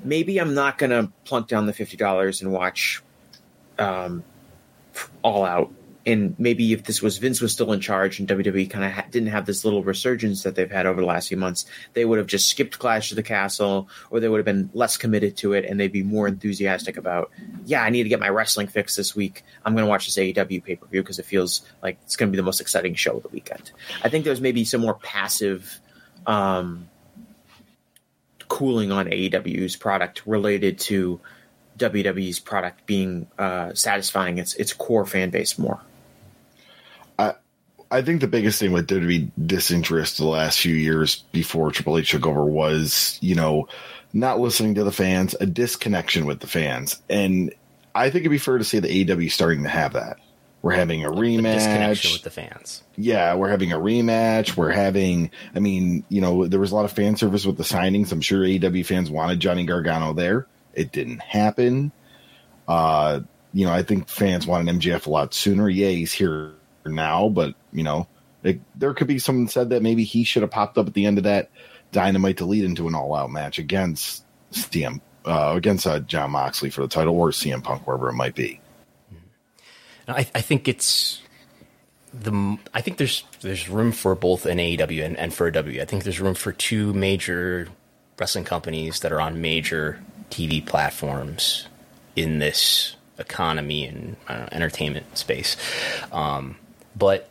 Maybe 0.04 0.40
I'm 0.40 0.54
not 0.54 0.78
going 0.78 0.90
to 0.90 1.12
plunk 1.26 1.48
down 1.48 1.66
the 1.66 1.74
fifty 1.74 1.98
dollars 1.98 2.42
and 2.42 2.52
watch 2.52 3.04
um, 3.78 4.24
All 5.22 5.46
Out 5.46 5.72
and 6.06 6.36
maybe 6.38 6.74
if 6.74 6.84
this 6.84 7.02
was 7.02 7.18
Vince 7.18 7.40
was 7.40 7.54
still 7.54 7.72
in 7.72 7.80
charge 7.80 8.20
and 8.20 8.28
WWE 8.28 8.70
kind 8.70 8.84
of 8.84 8.92
ha- 8.92 9.06
didn't 9.10 9.30
have 9.30 9.46
this 9.46 9.64
little 9.64 9.84
resurgence 9.84 10.44
that 10.44 10.56
they've 10.56 10.70
had 10.70 10.86
over 10.86 11.00
the 11.00 11.08
last 11.08 11.30
few 11.30 11.38
months, 11.38 11.66
they 11.94 12.04
would 12.04 12.18
have 12.18 12.28
just 12.28 12.50
skipped 12.50 12.78
Clash 12.78 13.12
of 13.12 13.16
the 13.16 13.24
Castle, 13.24 13.88
or 14.10 14.20
they 14.20 14.28
would 14.28 14.38
have 14.38 14.46
been 14.46 14.70
less 14.74 14.98
committed 14.98 15.38
to 15.38 15.54
it, 15.54 15.64
and 15.64 15.80
they'd 15.80 15.92
be 15.92 16.04
more 16.04 16.28
enthusiastic 16.28 16.98
about, 16.98 17.32
yeah, 17.66 17.82
I 17.82 17.90
need 17.90 18.04
to 18.04 18.10
get 18.10 18.20
my 18.20 18.30
wrestling 18.30 18.68
fix 18.68 18.96
this 18.96 19.16
week. 19.16 19.44
I'm 19.66 19.74
going 19.74 19.86
to 19.86 19.90
watch 19.90 20.06
this 20.06 20.18
AEW 20.18 20.64
pay 20.64 20.76
per 20.76 20.88
view 20.88 21.02
because 21.02 21.20
it 21.20 21.26
feels 21.26 21.62
like 21.82 21.98
it's 22.04 22.18
going 22.18 22.30
to 22.30 22.32
be 22.32 22.38
the 22.38 22.44
most 22.44 22.60
exciting 22.60 22.96
show 22.96 23.18
of 23.18 23.24
the 23.24 23.30
weekend. 23.30 23.72
I 24.04 24.10
think 24.10 24.26
there's 24.26 24.42
maybe 24.42 24.66
some 24.66 24.82
more 24.82 24.96
passive. 24.96 25.80
Um, 26.26 26.90
cooling 28.48 28.92
on 28.92 29.08
AEW's 29.08 29.76
product 29.76 30.22
related 30.28 30.78
to 30.78 31.20
WWE's 31.78 32.40
product 32.40 32.86
being 32.86 33.28
uh, 33.40 33.74
satisfying 33.74 34.38
its 34.38 34.54
its 34.56 34.74
core 34.74 35.06
fan 35.06 35.32
base 35.32 35.58
more. 35.58 35.82
I 37.94 38.02
think 38.02 38.22
the 38.22 38.28
biggest 38.28 38.60
thing 38.60 38.72
with 38.72 38.88
WWE 38.88 39.30
disinterest 39.46 40.18
the 40.18 40.26
last 40.26 40.60
few 40.60 40.74
years 40.74 41.18
before 41.32 41.72
Triple 41.72 42.00
H 42.00 42.10
took 42.10 42.26
over 42.26 42.44
was, 42.44 43.20
you 43.22 43.36
know, 43.36 43.68
not 44.14 44.40
listening 44.40 44.74
to 44.76 44.84
the 44.84 44.92
fans, 44.92 45.36
a 45.40 45.46
disconnection 45.46 46.26
with 46.26 46.40
the 46.40 46.48
fans. 46.48 47.00
And 47.08 47.54
I 47.94 48.06
think 48.10 48.22
it'd 48.22 48.32
be 48.32 48.40
fair 48.40 48.58
to 48.58 48.64
say 48.64 48.80
that 48.80 48.90
AEW 48.90 49.30
starting 49.30 49.62
to 49.62 49.70
have 49.70 49.94
that. 49.94 50.18
We're 50.64 50.74
having 50.74 51.06
a 51.06 51.12
rematch. 51.12 51.54
disconnection 51.54 52.14
with 52.14 52.24
the 52.24 52.32
fans. 52.32 52.82
Yeah, 52.96 53.36
we're 53.36 53.50
having 53.50 53.74
a 53.74 53.78
rematch. 53.78 54.58
We're 54.58 54.72
having, 54.72 55.30
I 55.54 55.60
mean, 55.60 56.04
you 56.10 56.22
know, 56.22 56.48
there 56.48 56.60
was 56.60 56.72
a 56.72 56.76
lot 56.76 56.86
of 56.86 56.94
fan 56.94 57.16
service 57.16 57.46
with 57.46 57.58
the 57.58 57.64
signings. 57.64 58.12
I'm 58.12 58.22
sure 58.22 58.40
AEW 58.40 58.88
fans 58.88 59.12
wanted 59.12 59.40
Johnny 59.40 59.68
Gargano 59.68 60.14
there. 60.14 60.48
It 60.74 60.92
didn't 60.92 61.22
happen. 61.22 61.92
Uh, 62.68 63.20
you 63.54 63.68
know, 63.68 63.72
I 63.72 63.84
think 63.84 64.10
fans 64.10 64.48
wanted 64.48 64.74
MJF 64.80 65.06
a 65.06 65.12
lot 65.12 65.36
sooner. 65.36 65.70
Yeah, 65.70 65.90
he's 65.90 66.12
here 66.12 66.54
now, 66.90 67.30
but 67.30 67.56
you 67.72 67.84
know, 67.84 68.08
it, 68.44 68.60
there 68.76 68.94
could 68.94 69.08
be 69.08 69.20
someone 69.20 69.48
said 69.48 69.70
that 69.70 69.82
maybe 69.82 70.04
he 70.04 70.24
should 70.24 70.42
have 70.42 70.52
popped 70.52 70.78
up 70.78 70.88
at 70.88 70.94
the 70.94 71.06
end 71.06 71.18
of 71.18 71.24
that 71.26 71.50
dynamite 71.92 72.38
to 72.38 72.46
lead 72.46 72.64
into 72.64 72.88
an 72.88 72.96
all-out 72.96 73.32
match 73.32 73.60
against 73.60 74.26
CM 74.52 75.02
uh, 75.26 75.54
against 75.56 75.88
uh, 75.88 76.00
Jon 76.00 76.32
Moxley 76.32 76.70
for 76.70 76.82
the 76.82 76.88
title 76.88 77.16
or 77.16 77.30
CM 77.30 77.64
Punk, 77.64 77.88
wherever 77.88 78.10
it 78.10 78.14
might 78.14 78.36
be. 78.36 78.60
I, 80.08 80.28
I 80.36 80.42
think 80.42 80.68
it's 80.68 81.22
the. 82.14 82.58
I 82.74 82.82
think 82.82 82.98
there's 82.98 83.24
there's 83.42 83.70
room 83.70 83.92
for 83.92 84.16
both 84.16 84.46
an 84.46 84.58
AEW 84.58 85.06
and, 85.06 85.18
and 85.18 85.34
for 85.34 85.48
a 85.48 85.52
W. 85.54 85.82
I 85.82 85.86
think 85.86 86.04
there's 86.04 86.20
room 86.20 86.36
for 86.36 86.52
two 86.52 86.94
major 86.94 87.70
wrestling 88.20 88.44
companies 88.44 89.00
that 89.00 89.12
are 89.12 89.22
on 89.22 89.42
major 89.42 90.00
TV 90.30 90.66
platforms 90.66 91.68
in 92.16 92.40
this 92.40 92.96
economy 93.18 93.86
and 93.86 94.18
know, 94.28 94.48
entertainment 94.52 95.18
space. 95.18 95.56
Um, 96.12 96.58
but 96.96 97.30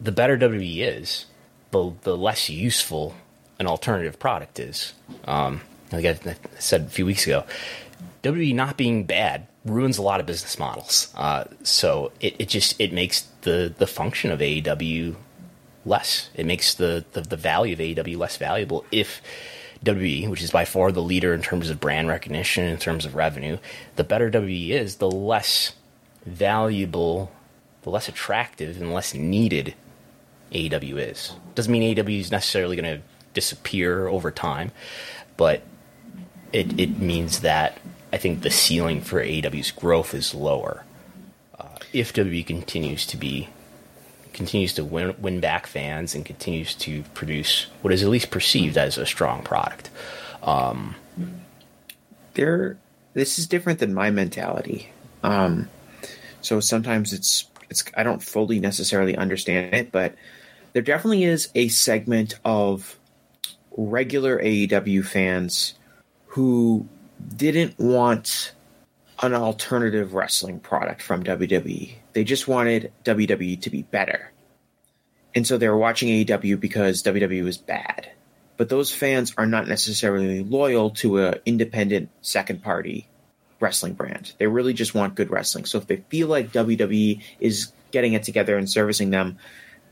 the 0.00 0.12
better 0.12 0.36
WWE 0.36 0.78
is, 0.78 1.26
the 1.70 1.92
the 2.02 2.16
less 2.16 2.48
useful 2.48 3.14
an 3.58 3.66
alternative 3.66 4.18
product 4.18 4.58
is. 4.58 4.92
Um, 5.24 5.60
like 5.92 6.04
I, 6.04 6.36
said 6.58 6.82
a 6.82 6.88
few 6.88 7.06
weeks 7.06 7.26
ago, 7.26 7.44
WWE 8.22 8.54
not 8.54 8.76
being 8.76 9.04
bad 9.04 9.46
ruins 9.64 9.98
a 9.98 10.02
lot 10.02 10.20
of 10.20 10.26
business 10.26 10.58
models. 10.58 11.12
Uh, 11.16 11.44
so 11.62 12.12
it, 12.20 12.36
it 12.38 12.48
just 12.48 12.80
it 12.80 12.92
makes 12.92 13.22
the 13.42 13.72
the 13.76 13.86
function 13.86 14.30
of 14.30 14.40
AEW 14.40 15.16
less. 15.84 16.30
It 16.34 16.46
makes 16.46 16.74
the, 16.74 17.04
the, 17.12 17.22
the 17.22 17.36
value 17.36 17.72
of 17.72 17.78
AEW 17.80 18.18
less 18.18 18.36
valuable 18.36 18.84
if 18.92 19.22
WWE, 19.84 20.28
which 20.28 20.42
is 20.42 20.50
by 20.50 20.64
far 20.64 20.92
the 20.92 21.02
leader 21.02 21.32
in 21.34 21.42
terms 21.42 21.70
of 21.70 21.80
brand 21.80 22.08
recognition, 22.08 22.64
in 22.64 22.78
terms 22.78 23.04
of 23.04 23.14
revenue, 23.14 23.58
the 23.96 24.04
better 24.04 24.30
WWE 24.30 24.70
is, 24.70 24.96
the 24.96 25.10
less 25.10 25.74
valuable 26.26 27.30
the 27.82 27.90
less 27.90 28.08
attractive 28.08 28.80
and 28.80 28.92
less 28.92 29.14
needed 29.14 29.74
AEW 30.52 31.10
is. 31.10 31.32
Doesn't 31.54 31.72
mean 31.72 31.94
AEW 31.94 32.20
is 32.20 32.30
necessarily 32.30 32.76
going 32.76 32.98
to 32.98 33.02
disappear 33.34 34.08
over 34.08 34.30
time, 34.30 34.72
but 35.36 35.62
it, 36.52 36.78
it 36.78 36.98
means 36.98 37.40
that 37.40 37.78
I 38.12 38.16
think 38.16 38.42
the 38.42 38.50
ceiling 38.50 39.00
for 39.00 39.22
AEW's 39.22 39.70
growth 39.70 40.14
is 40.14 40.34
lower. 40.34 40.84
Uh, 41.58 41.68
if 41.92 42.12
WWE 42.12 42.46
continues 42.46 43.06
to 43.06 43.16
be 43.16 43.48
continues 44.32 44.72
to 44.74 44.84
win, 44.84 45.14
win 45.20 45.40
back 45.40 45.66
fans 45.66 46.14
and 46.14 46.24
continues 46.24 46.72
to 46.72 47.02
produce 47.12 47.66
what 47.82 47.92
is 47.92 48.04
at 48.04 48.08
least 48.08 48.30
perceived 48.30 48.76
as 48.78 48.96
a 48.96 49.04
strong 49.04 49.42
product. 49.42 49.90
Um, 50.44 50.94
there, 52.34 52.78
this 53.14 53.38
is 53.40 53.48
different 53.48 53.80
than 53.80 53.92
my 53.92 54.10
mentality. 54.10 54.92
Um, 55.24 55.68
so 56.40 56.60
sometimes 56.60 57.12
it's 57.12 57.42
it's 57.70 57.84
I 57.96 58.02
don't 58.02 58.22
fully 58.22 58.60
necessarily 58.60 59.16
understand 59.16 59.74
it, 59.74 59.92
but 59.92 60.14
there 60.72 60.82
definitely 60.82 61.24
is 61.24 61.48
a 61.54 61.68
segment 61.68 62.38
of 62.44 62.98
regular 63.76 64.38
AEW 64.38 65.04
fans 65.04 65.74
who 66.26 66.88
didn't 67.36 67.78
want 67.78 68.52
an 69.22 69.34
alternative 69.34 70.14
wrestling 70.14 70.60
product 70.60 71.02
from 71.02 71.24
WWE. 71.24 71.94
They 72.12 72.24
just 72.24 72.46
wanted 72.46 72.92
WWE 73.04 73.60
to 73.62 73.70
be 73.70 73.82
better. 73.82 74.32
And 75.34 75.46
so 75.46 75.58
they 75.58 75.68
were 75.68 75.78
watching 75.78 76.08
AEW 76.08 76.58
because 76.60 77.02
WWE 77.02 77.44
was 77.44 77.58
bad. 77.58 78.10
But 78.56 78.68
those 78.68 78.92
fans 78.92 79.34
are 79.36 79.46
not 79.46 79.68
necessarily 79.68 80.42
loyal 80.42 80.90
to 80.90 81.18
an 81.18 81.40
independent 81.46 82.10
second 82.22 82.62
party 82.62 83.08
wrestling 83.60 83.94
brand. 83.94 84.32
They 84.38 84.46
really 84.46 84.72
just 84.72 84.94
want 84.94 85.14
good 85.14 85.30
wrestling. 85.30 85.64
So 85.64 85.78
if 85.78 85.86
they 85.86 85.96
feel 85.96 86.28
like 86.28 86.52
WWE 86.52 87.22
is 87.40 87.72
getting 87.90 88.12
it 88.12 88.22
together 88.22 88.56
and 88.56 88.68
servicing 88.68 89.10
them, 89.10 89.38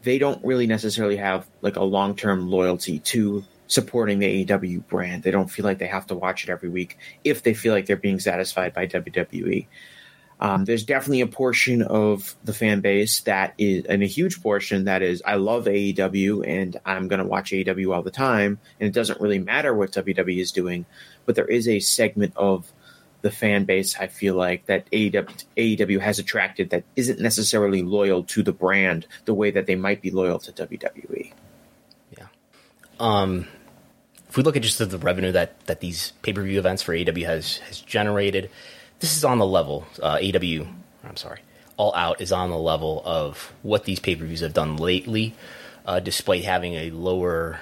they 0.02 0.18
don't 0.18 0.44
really 0.44 0.66
necessarily 0.66 1.16
have 1.16 1.46
like 1.62 1.76
a 1.76 1.84
long 1.84 2.14
term 2.14 2.48
loyalty 2.48 3.00
to 3.00 3.44
supporting 3.66 4.18
the 4.18 4.44
AEW 4.44 4.86
brand. 4.86 5.22
They 5.22 5.30
don't 5.30 5.50
feel 5.50 5.64
like 5.64 5.78
they 5.78 5.88
have 5.88 6.06
to 6.06 6.14
watch 6.14 6.44
it 6.44 6.50
every 6.50 6.68
week 6.68 6.98
if 7.24 7.42
they 7.42 7.54
feel 7.54 7.72
like 7.72 7.86
they're 7.86 7.96
being 7.96 8.20
satisfied 8.20 8.72
by 8.72 8.86
WWE. 8.86 9.66
Um, 10.38 10.66
there's 10.66 10.84
definitely 10.84 11.22
a 11.22 11.26
portion 11.26 11.82
of 11.82 12.36
the 12.44 12.52
fan 12.52 12.80
base 12.80 13.20
that 13.20 13.54
is, 13.56 13.86
and 13.86 14.02
a 14.02 14.06
huge 14.06 14.42
portion 14.42 14.84
that 14.84 15.02
is, 15.02 15.22
I 15.24 15.36
love 15.36 15.64
AEW 15.64 16.46
and 16.46 16.76
I'm 16.84 17.08
going 17.08 17.20
to 17.20 17.26
watch 17.26 17.52
AEW 17.52 17.94
all 17.94 18.02
the 18.02 18.10
time, 18.10 18.58
and 18.78 18.86
it 18.86 18.92
doesn't 18.92 19.20
really 19.20 19.38
matter 19.38 19.74
what 19.74 19.92
WWE 19.92 20.38
is 20.38 20.52
doing. 20.52 20.84
But 21.24 21.36
there 21.36 21.46
is 21.46 21.66
a 21.66 21.80
segment 21.80 22.34
of 22.36 22.70
the 23.26 23.32
fan 23.32 23.64
base 23.64 23.96
I 23.98 24.06
feel 24.06 24.36
like 24.36 24.66
that 24.66 24.88
AEW, 24.92 25.44
AEW 25.56 26.00
has 26.00 26.20
attracted 26.20 26.70
that 26.70 26.84
isn't 26.94 27.18
necessarily 27.18 27.82
loyal 27.82 28.22
to 28.22 28.44
the 28.44 28.52
brand 28.52 29.04
the 29.24 29.34
way 29.34 29.50
that 29.50 29.66
they 29.66 29.74
might 29.74 30.00
be 30.00 30.12
loyal 30.12 30.38
to 30.38 30.52
WWE. 30.52 31.32
Yeah. 32.16 32.26
Um, 33.00 33.48
if 34.28 34.36
we 34.36 34.44
look 34.44 34.54
at 34.54 34.62
just 34.62 34.78
the, 34.78 34.86
the 34.86 34.98
revenue 34.98 35.32
that, 35.32 35.58
that 35.66 35.80
these 35.80 36.12
pay 36.22 36.32
per 36.32 36.40
view 36.40 36.60
events 36.60 36.82
for 36.84 36.94
AEW 36.94 37.26
has 37.26 37.58
has 37.58 37.80
generated, 37.80 38.48
this 39.00 39.16
is 39.16 39.24
on 39.24 39.38
the 39.38 39.46
level. 39.46 39.84
Uh, 40.00 40.18
AEW, 40.18 40.72
I'm 41.02 41.16
sorry, 41.16 41.40
All 41.76 41.92
Out 41.96 42.20
is 42.20 42.30
on 42.30 42.50
the 42.50 42.58
level 42.58 43.02
of 43.04 43.52
what 43.62 43.86
these 43.86 43.98
pay 43.98 44.14
per 44.14 44.24
views 44.24 44.40
have 44.40 44.54
done 44.54 44.76
lately, 44.76 45.34
uh, 45.84 45.98
despite 45.98 46.44
having 46.44 46.74
a 46.74 46.90
lower 46.90 47.58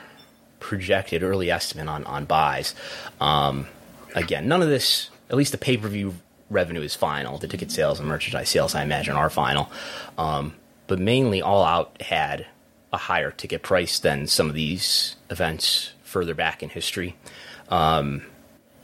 projected 0.60 1.22
early 1.22 1.50
estimate 1.50 1.88
on 1.88 2.04
on 2.04 2.26
buys. 2.26 2.74
Um, 3.18 3.66
again, 4.14 4.46
none 4.46 4.60
of 4.60 4.68
this 4.68 5.08
at 5.34 5.38
least 5.38 5.50
the 5.50 5.58
pay 5.58 5.76
per 5.76 5.88
view 5.88 6.14
revenue 6.48 6.80
is 6.80 6.94
final. 6.94 7.38
The 7.38 7.48
ticket 7.48 7.72
sales 7.72 7.98
and 7.98 8.08
merchandise 8.08 8.48
sales, 8.48 8.76
I 8.76 8.84
imagine, 8.84 9.16
are 9.16 9.28
final. 9.28 9.68
Um, 10.16 10.54
but 10.86 11.00
mainly, 11.00 11.42
All 11.42 11.64
Out 11.64 12.00
had 12.00 12.46
a 12.92 12.96
higher 12.96 13.32
ticket 13.32 13.62
price 13.62 13.98
than 13.98 14.28
some 14.28 14.48
of 14.48 14.54
these 14.54 15.16
events 15.30 15.92
further 16.04 16.34
back 16.34 16.62
in 16.62 16.68
history. 16.68 17.16
Um, 17.68 18.22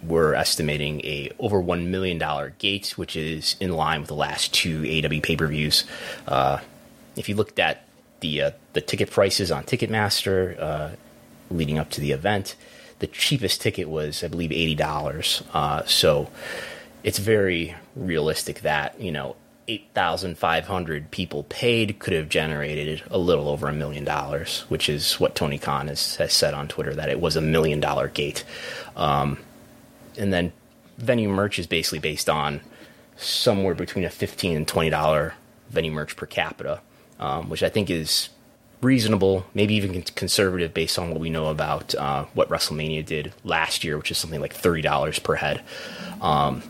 we're 0.03 0.35
estimating 0.35 1.03
a 1.05 1.31
over 1.39 1.61
one 1.61 1.93
million 1.93 2.19
dollar 2.19 2.51
gate, 2.59 2.99
which 2.99 3.15
is 3.15 3.55
in 3.61 3.71
line 3.71 4.01
with 4.01 4.09
the 4.09 4.17
last 4.17 4.53
two 4.53 4.83
AEW 4.83 5.23
pay 5.23 5.37
per 5.37 5.47
views. 5.47 5.85
Uh, 6.27 6.59
if 7.15 7.29
you 7.29 7.37
looked 7.37 7.61
at 7.61 7.87
the 8.19 8.43
uh, 8.43 8.51
the 8.73 8.81
ticket 8.81 9.13
prices 9.13 9.53
on 9.53 9.63
Ticketmaster 9.63 10.61
uh, 10.61 10.89
leading 11.49 11.79
up 11.79 11.91
to 11.91 12.01
the 12.01 12.11
event, 12.11 12.57
the 13.01 13.07
cheapest 13.07 13.61
ticket 13.61 13.89
was, 13.89 14.23
I 14.23 14.29
believe, 14.29 14.53
eighty 14.53 14.75
dollars. 14.75 15.43
Uh, 15.53 15.85
so 15.85 16.31
it's 17.03 17.19
very 17.19 17.75
realistic 17.97 18.61
that 18.61 19.01
you 19.01 19.11
know 19.13 19.37
8,500 19.71 21.11
people 21.13 21.45
paid 21.45 22.01
could 22.01 22.13
have 22.13 22.29
generated 22.29 23.03
a 23.09 23.19
little 23.19 23.49
over 23.49 23.69
a 23.69 23.73
million 23.73 24.05
dollars, 24.05 24.63
which 24.69 24.89
is 24.89 25.15
what 25.21 25.37
Tony 25.37 25.59
Khan 25.59 25.87
has, 25.87 26.17
has 26.17 26.33
said 26.33 26.55
on 26.55 26.67
Twitter 26.67 26.93
that 26.95 27.09
it 27.09 27.21
was 27.21 27.37
a 27.37 27.41
million 27.41 27.79
dollar 27.79 28.09
gate. 28.09 28.43
Um, 28.97 29.39
and 30.19 30.33
then 30.33 30.53
venue 30.99 31.29
merch 31.29 31.61
is 31.61 31.69
basically 31.69 32.01
based 32.01 32.29
on 32.29 32.61
somewhere 33.17 33.75
between 33.75 34.05
a 34.05 34.11
15 34.11 34.57
and 34.57 34.67
$20 34.67 35.33
venue 35.69 35.93
merch 35.93 36.17
per 36.17 36.27
capita, 36.27 36.81
um, 37.21 37.49
which 37.49 37.63
I 37.63 37.69
think 37.69 37.91
is 37.91 38.29
reasonable, 38.83 39.47
maybe 39.55 39.75
even 39.75 40.03
conservative 40.03 40.73
based 40.73 40.99
on 40.99 41.11
what 41.11 41.21
we 41.21 41.29
know 41.31 41.47
about 41.47 41.95
uh, 41.95 42.25
what 42.35 42.49
WrestleMania 42.49 43.05
did 43.05 43.33
last 43.45 43.85
year, 43.85 43.99
which 43.99 44.11
is 44.11 44.19
something 44.19 44.41
like 44.41 44.55
$30 44.55 45.23
per 45.23 45.35
head. 45.35 45.63
Um, 46.21 46.63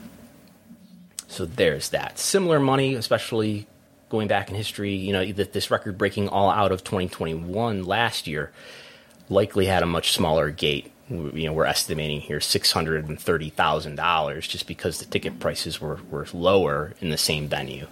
so 1.28 1.46
there's 1.46 1.90
that. 1.90 2.18
Similar 2.18 2.58
money, 2.58 2.94
especially 2.94 3.68
going 4.08 4.26
back 4.26 4.50
in 4.50 4.56
history, 4.56 4.94
you 4.94 5.12
know, 5.12 5.24
this 5.24 5.70
record 5.70 5.96
breaking 5.96 6.28
all 6.28 6.50
out 6.50 6.72
of 6.72 6.82
2021 6.82 7.84
last 7.84 8.26
year 8.26 8.50
likely 9.28 9.66
had 9.66 9.84
a 9.84 9.86
much 9.86 10.10
smaller 10.12 10.50
gate. 10.50 10.90
You 11.08 11.46
know, 11.46 11.52
we're 11.52 11.64
estimating 11.64 12.20
here 12.20 12.40
$630,000 12.40 14.48
just 14.48 14.66
because 14.66 14.98
the 14.98 15.06
ticket 15.06 15.38
prices 15.38 15.80
were, 15.80 16.00
were 16.10 16.26
lower 16.32 16.94
in 17.00 17.10
the 17.10 17.18
same 17.18 17.46
venue. 17.48 17.86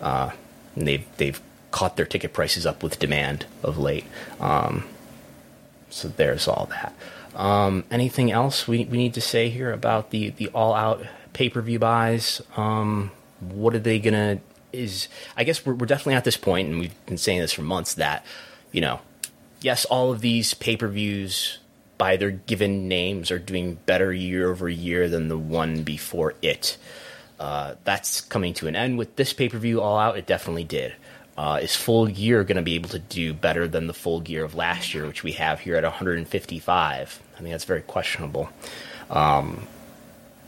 Uh, 0.00 0.30
and 0.76 0.86
they've, 0.86 1.04
they've 1.16 1.40
caught 1.70 1.96
their 1.96 2.06
ticket 2.06 2.32
prices 2.32 2.66
up 2.66 2.82
with 2.82 2.98
demand 2.98 3.46
of 3.62 3.78
late. 3.78 4.04
Um, 4.40 4.84
so 5.88 6.08
there's 6.08 6.48
all 6.48 6.68
that. 6.70 6.94
Um, 7.34 7.84
anything 7.90 8.30
else 8.30 8.66
we, 8.66 8.84
we 8.84 8.98
need 8.98 9.14
to 9.14 9.20
say 9.20 9.48
here 9.50 9.72
about 9.72 10.10
the, 10.10 10.30
the 10.30 10.48
all 10.48 10.74
out 10.74 11.04
pay 11.32 11.48
per 11.48 11.60
view 11.60 11.78
buys. 11.78 12.42
Um, 12.56 13.12
what 13.40 13.74
are 13.74 13.78
they 13.78 13.98
gonna? 13.98 14.40
Is 14.72 15.08
I 15.36 15.44
guess 15.44 15.64
we're, 15.64 15.74
we're 15.74 15.86
definitely 15.86 16.14
at 16.14 16.24
this 16.24 16.36
point, 16.36 16.68
and 16.68 16.78
we've 16.78 17.06
been 17.06 17.18
saying 17.18 17.40
this 17.40 17.52
for 17.52 17.62
months 17.62 17.94
that 17.94 18.24
you 18.72 18.80
know, 18.80 19.00
yes, 19.60 19.84
all 19.84 20.12
of 20.12 20.20
these 20.20 20.54
pay 20.54 20.76
per 20.76 20.88
views 20.88 21.58
by 21.98 22.16
their 22.16 22.30
given 22.30 22.88
names 22.88 23.30
are 23.30 23.38
doing 23.38 23.74
better 23.86 24.12
year 24.12 24.50
over 24.50 24.68
year 24.68 25.08
than 25.08 25.28
the 25.28 25.38
one 25.38 25.82
before 25.82 26.34
it. 26.40 26.78
Uh, 27.38 27.74
that's 27.84 28.20
coming 28.20 28.54
to 28.54 28.66
an 28.68 28.76
end 28.76 28.98
with 28.98 29.16
this 29.16 29.32
pay 29.32 29.48
per 29.48 29.58
view 29.58 29.80
all 29.80 29.98
out. 29.98 30.18
It 30.18 30.26
definitely 30.26 30.64
did. 30.64 30.94
Uh, 31.40 31.56
is 31.56 31.74
full 31.74 32.06
gear 32.06 32.44
going 32.44 32.58
to 32.58 32.62
be 32.62 32.74
able 32.74 32.90
to 32.90 32.98
do 32.98 33.32
better 33.32 33.66
than 33.66 33.86
the 33.86 33.94
full 33.94 34.20
gear 34.20 34.44
of 34.44 34.54
last 34.54 34.92
year, 34.92 35.06
which 35.06 35.22
we 35.22 35.32
have 35.32 35.58
here 35.60 35.74
at 35.74 35.84
155? 35.84 37.22
I 37.32 37.38
think 37.38 37.50
that's 37.50 37.64
very 37.64 37.80
questionable. 37.80 38.50
Um, 39.08 39.66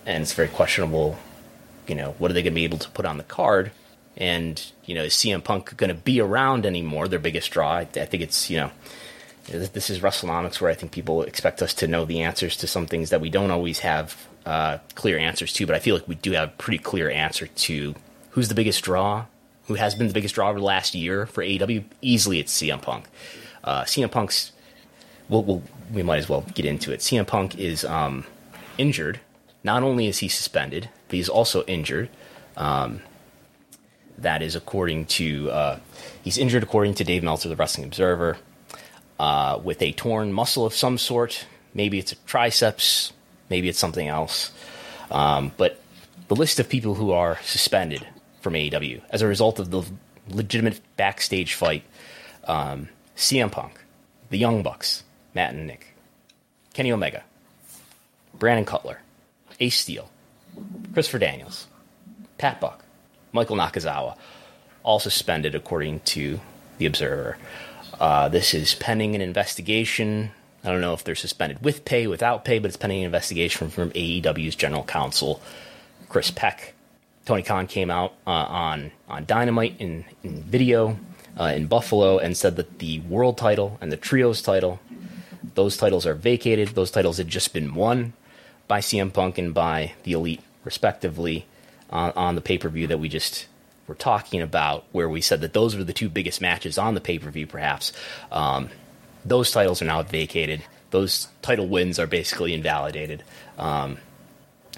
and 0.05 0.21
it's 0.21 0.35
very 0.35 0.49
questionable. 0.49 1.17
You 1.87 1.95
know, 1.95 2.15
what 2.19 2.31
are 2.31 2.35
they 2.35 2.43
going 2.43 2.53
to 2.53 2.57
be 2.57 2.65
able 2.65 2.77
to 2.77 2.91
put 2.91 3.07
on 3.07 3.17
the 3.17 3.25
card? 3.25 3.71
And 4.19 4.63
you 4.85 4.95
know, 4.95 5.05
is 5.05 5.15
CM 5.15 5.43
Punk 5.43 5.75
going 5.79 5.89
to 5.89 5.95
be 5.95 6.21
around 6.21 6.67
anymore? 6.67 7.09
Their 7.09 7.19
biggest 7.19 7.51
draw. 7.53 7.73
I, 7.73 7.81
I 7.81 8.05
think 8.05 8.23
it's 8.23 8.51
you 8.51 8.59
know, 8.59 8.71
this 9.47 9.89
is 9.89 10.01
WrestleNomics 10.01 10.61
where 10.61 10.71
I 10.71 10.75
think 10.75 10.93
people 10.93 11.23
expect 11.23 11.63
us 11.63 11.73
to 11.73 11.87
know 11.87 12.05
the 12.05 12.21
answers 12.21 12.55
to 12.59 12.67
some 12.67 12.85
things 12.85 13.09
that 13.09 13.23
we 13.23 13.31
don't 13.31 13.51
always 13.51 13.79
have 13.79 14.29
uh, 14.45 14.77
clear 14.95 15.17
answers 15.17 15.55
to. 15.55 15.65
But 15.65 15.75
I 15.75 15.79
feel 15.79 15.95
like 15.95 16.07
we 16.07 16.17
do 16.17 16.33
have 16.33 16.51
a 16.51 16.53
pretty 16.53 16.85
clear 16.85 17.09
answer 17.09 17.47
to 17.47 17.95
who's 18.33 18.51
the 18.51 18.55
biggest 18.55 18.85
draw, 18.85 19.25
who 19.66 19.75
has 19.75 19.94
been 19.94 20.09
the 20.09 20.14
biggest 20.14 20.35
draw 20.35 20.51
over 20.51 20.59
the 20.59 20.64
last 20.64 20.94
year 20.94 21.27
for 21.27 21.42
AEW. 21.42 21.85
Easily, 22.01 22.40
it's 22.40 22.57
CM 22.57 22.81
Punk. 22.81 23.07
Uh, 23.64 23.83
CM 23.83 24.11
Punk's. 24.11 24.53
We'll, 25.29 25.44
we'll, 25.44 25.62
we 25.92 26.03
might 26.03 26.18
as 26.18 26.29
well 26.29 26.44
get 26.55 26.64
into 26.64 26.92
it. 26.92 27.01
CM 27.01 27.27
Punk 27.27 27.59
is 27.59 27.85
um, 27.85 28.25
injured 28.77 29.20
not 29.64 29.83
only 29.83 30.07
is 30.07 30.18
he 30.18 30.29
suspended, 30.29 30.88
but 31.09 31.16
he's 31.16 31.29
also 31.29 31.62
injured. 31.64 32.09
Um, 32.57 33.01
that 34.18 34.42
is 34.42 34.55
according 34.55 35.07
to 35.07 35.51
uh, 35.51 35.79
he's 36.22 36.38
injured 36.38 36.62
according 36.62 36.94
to 36.94 37.05
Dave 37.05 37.22
Meltzer, 37.22 37.48
the 37.48 37.57
Wrestling 37.57 37.87
Observer, 37.87 38.38
uh, 39.18 39.59
with 39.62 39.81
a 39.83 39.92
torn 39.92 40.33
muscle 40.33 40.66
of 40.66 40.75
some 40.75 40.98
sort. 40.98 41.46
Maybe 41.75 41.98
it's 41.98 42.12
a 42.12 42.16
triceps, 42.27 43.12
maybe 43.48 43.68
it's 43.68 43.79
something 43.79 44.09
else. 44.09 44.53
Um, 45.11 45.53
but 45.57 45.81
the 46.29 46.37
list 46.37 46.61
of 46.61 46.68
people 46.68 46.94
who 46.94 47.12
are 47.12 47.38
suspended 47.42 48.07
from 48.43 48.55
AEW 48.55 49.01
as 49.11 49.23
a 49.23 49.27
result 49.27 49.59
of 49.59 49.71
the 49.71 49.83
legitimate 50.29 50.81
backstage 50.97 51.55
fight: 51.55 51.85
um, 52.45 52.89
CM 53.17 53.51
Punk, 53.51 53.81
the 54.31 54.39
Young 54.39 54.63
Bucks, 54.63 55.05
Matt 55.35 55.55
and 55.55 55.67
Nick, 55.67 55.95
Kenny 56.75 56.93
Omega, 56.93 57.25
Brandon 58.35 58.65
Cutler, 58.65 59.01
Ace 59.61 59.79
Steel, 59.79 60.11
Christopher 60.93 61.19
Daniels, 61.19 61.67
Pat 62.39 62.61
Buck, 62.61 62.85
Michael 63.33 63.57
Nakazawa, 63.57 64.17
all 64.83 64.99
suspended 64.99 65.55
according 65.55 66.01
to 66.01 66.41
the 66.79 66.87
Observer. 66.87 67.39
Uh, 67.99 68.29
this 68.29 68.55
is 68.55 68.75
pending 68.75 69.15
an 69.15 69.21
investigation. 69.21 70.33
I 70.65 70.71
don't 70.71 70.81
know 70.81 70.95
if 70.95 71.05
they're 71.05 71.15
suspended 71.15 71.65
with 71.65 71.85
pay, 71.85 72.07
without 72.07 72.45
pay, 72.45 72.59
but 72.59 72.69
it's 72.69 72.77
pending 72.77 73.01
an 73.01 73.07
investigation 73.07 73.71
from 73.71 73.91
AEW's 73.91 74.57
general 74.57 74.85
counsel, 74.85 75.41
Chris 76.09 76.31
Peck. 76.31 76.75
Tony 77.25 77.43
Khan 77.43 77.67
came 77.67 77.91
out 77.91 78.15
uh, 78.27 78.31
on 78.31 78.93
on 79.09 79.25
Dynamite 79.25 79.77
in, 79.79 80.05
in 80.23 80.43
video 80.43 80.99
uh, 81.39 81.53
in 81.55 81.67
Buffalo 81.67 82.19
and 82.19 82.37
said 82.37 82.57
that 82.57 82.79
the 82.79 83.01
world 83.01 83.39
title 83.39 83.79
and 83.81 83.91
the 83.93 83.97
trios 83.97 84.43
title, 84.43 84.81
those 85.55 85.77
titles 85.77 86.07
are 86.07 86.15
vacated. 86.15 86.69
Those 86.69 86.91
titles 86.91 87.19
had 87.19 87.29
just 87.29 87.53
been 87.53 87.75
won 87.75 88.13
by 88.69 88.81
CM 88.81 89.13
Punk 89.13 89.39
and 89.39 89.55
by 89.55 89.93
the 90.03 90.13
Elite, 90.13 90.43
respectively, 90.65 91.47
on, 91.91 92.13
on 92.13 92.35
the 92.35 92.41
pay 92.41 92.59
per 92.59 92.69
view 92.69 92.87
that 92.89 92.99
we 92.99 93.09
just 93.09 93.47
were 93.87 93.95
talking 93.95 94.41
about, 94.41 94.85
where 94.93 95.09
we 95.09 95.21
said 95.21 95.41
that 95.41 95.53
those 95.53 95.77
were 95.77 95.85
the 95.85 95.93
two 95.93 96.09
biggest 96.09 96.41
matches 96.41 96.79
on 96.79 96.95
the 96.95 97.01
pay 97.01 97.19
per 97.19 97.31
view, 97.31 97.47
perhaps. 97.47 97.93
Um, 98.31 98.71
those 99.25 99.51
titles 99.51 99.81
are 99.81 99.87
now 99.87 100.03
vacated. 100.03 100.65
Those 100.91 101.29
title 101.41 101.69
wins 101.69 101.99
are 101.99 102.07
basically 102.07 102.53
invalidated. 102.53 103.23
Um, 103.57 103.99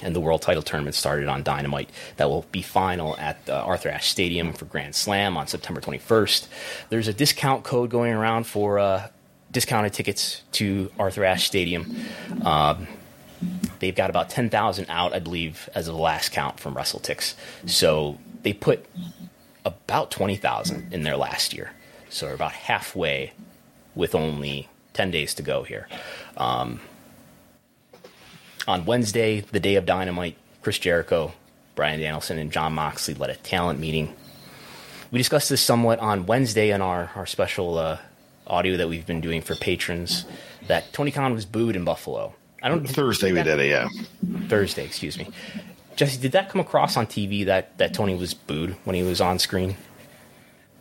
and 0.03 0.15
the 0.15 0.21
world 0.21 0.43
title 0.43 0.63
tournament 0.63 0.95
started 0.95 1.29
on 1.29 1.43
Dynamite. 1.43 1.89
That 2.17 2.29
will 2.29 2.47
be 2.53 2.63
final 2.63 3.17
at 3.19 3.49
Arthur 3.49 3.91
Ashe 3.91 4.09
Stadium 4.09 4.53
for 4.53 4.65
Grand 4.65 4.95
Slam 4.95 5.37
on 5.37 5.47
September 5.47 5.81
21st. 5.81 6.49
There's 6.89 7.09
a 7.09 7.13
discount 7.13 7.65
code 7.65 7.91
going 7.91 8.13
around 8.13 8.47
for 8.47 8.79
uh, 8.79 9.09
discounted 9.53 9.93
tickets 9.93 10.43
to 10.53 10.91
Arthur 10.99 11.25
Ashe 11.25 11.47
Stadium. 11.47 11.97
Um, 12.45 12.89
They've 13.79 13.95
got 13.95 14.11
about 14.11 14.31
10,000 14.31 14.87
out, 14.89 15.13
I 15.13 15.19
believe, 15.19 15.69
as 15.75 15.89
of 15.89 15.95
the 15.95 16.01
last 16.01 16.33
count 16.33 16.59
from 16.59 16.75
WrestleTix. 16.75 17.35
So 17.67 18.19
they 18.43 18.53
put 18.53 18.87
about 19.65 20.11
20,000 20.11 20.93
in 20.93 21.03
there 21.03 21.17
last 21.17 21.53
year. 21.53 21.73
So 22.09 22.27
we're 22.27 22.35
about 22.35 22.53
halfway 22.53 23.33
with 23.95 24.15
only 24.15 24.69
10 24.95 25.11
days 25.11 25.35
to 25.35 25.43
go 25.43 25.65
here. 25.65 25.89
Um, 26.37 26.81
on 28.67 28.85
Wednesday, 28.85 29.41
the 29.41 29.61
day 29.61 29.77
of 29.77 29.87
Dynamite, 29.87 30.37
Chris 30.63 30.79
Jericho, 30.79 31.33
Bryan 31.75 32.01
Danielson, 32.01 32.39
and 32.39 32.53
Jon 32.53 32.73
Moxley 32.73 33.15
led 33.15 33.31
a 33.31 33.37
talent 33.37 33.79
meeting. 33.79 34.15
We 35.11 35.19
discussed 35.19 35.49
this 35.49 35.61
somewhat 35.61 35.99
on 36.01 36.27
Wednesday 36.27 36.71
in 36.71 36.81
our, 36.81 37.11
our 37.15 37.27
special 37.27 37.79
uh, 37.79 37.99
audio 38.47 38.77
that 38.77 38.89
we've 38.89 39.07
been 39.07 39.21
doing 39.21 39.43
for 39.43 39.55
patrons 39.55 40.25
that 40.67 40.93
Tony 40.93 41.11
Khan 41.11 41.33
was 41.33 41.45
booed 41.45 41.77
in 41.77 41.85
Buffalo. 41.85 42.35
I 42.63 42.69
don't 42.69 42.89
Thursday 42.89 43.33
we 43.33 43.43
did 43.43 43.61
it, 43.61 43.69
yeah. 43.69 43.89
Thursday, 44.49 44.85
excuse 44.85 45.19
me. 45.19 45.29
Jesse, 45.97 46.21
did 46.21 46.33
that 46.33 46.49
come 46.49 46.61
across 46.61 46.97
on 46.97 47.07
TV 47.07 47.45
that 47.45 47.77
that 47.79 47.93
Tony 47.93 48.15
was 48.15 48.33
booed 48.35 48.71
when 48.85 48.97
he 48.97 49.03
was 49.03 49.21
on 49.21 49.39
screen? 49.39 49.77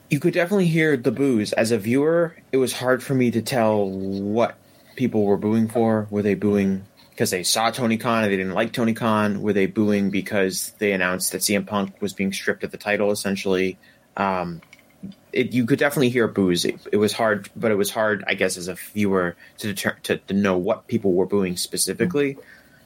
You 0.09 0.19
could 0.19 0.33
definitely 0.33 0.67
hear 0.67 0.95
the 0.95 1.11
boos. 1.11 1.51
As 1.53 1.71
a 1.71 1.77
viewer, 1.77 2.35
it 2.51 2.57
was 2.57 2.73
hard 2.73 3.03
for 3.03 3.13
me 3.13 3.31
to 3.31 3.41
tell 3.41 3.89
what 3.89 4.55
people 4.95 5.25
were 5.25 5.37
booing 5.37 5.67
for. 5.67 6.07
Were 6.09 6.21
they 6.21 6.35
booing 6.35 6.85
because 7.13 7.29
they 7.29 7.43
saw 7.43 7.69
Tony 7.69 7.97
Khan 7.97 8.23
and 8.23 8.31
they 8.31 8.37
didn't 8.37 8.53
like 8.53 8.73
Tony 8.73 8.93
Khan? 8.93 9.41
Were 9.41 9.53
they 9.53 9.67
booing 9.67 10.09
because 10.09 10.71
they 10.79 10.93
announced 10.93 11.31
that 11.31 11.41
CM 11.41 11.65
Punk 11.65 12.01
was 12.01 12.11
being 12.11 12.33
stripped 12.33 12.63
of 12.63 12.71
the 12.71 12.77
title, 12.77 13.11
essentially? 13.11 13.77
Um, 14.17 14.61
it, 15.31 15.53
you 15.53 15.65
could 15.67 15.77
definitely 15.77 16.09
hear 16.09 16.27
boos. 16.27 16.65
It, 16.65 16.79
it, 16.91 16.97
was 16.97 17.13
hard, 17.13 17.49
but 17.55 17.71
it 17.71 17.75
was 17.75 17.91
hard, 17.91 18.23
I 18.25 18.33
guess, 18.33 18.57
as 18.57 18.67
a 18.67 18.73
viewer 18.73 19.35
to 19.59 19.67
deter, 19.67 19.95
to, 20.03 20.17
to 20.17 20.33
know 20.33 20.57
what 20.57 20.87
people 20.87 21.13
were 21.13 21.27
booing 21.27 21.55
specifically. 21.55 22.37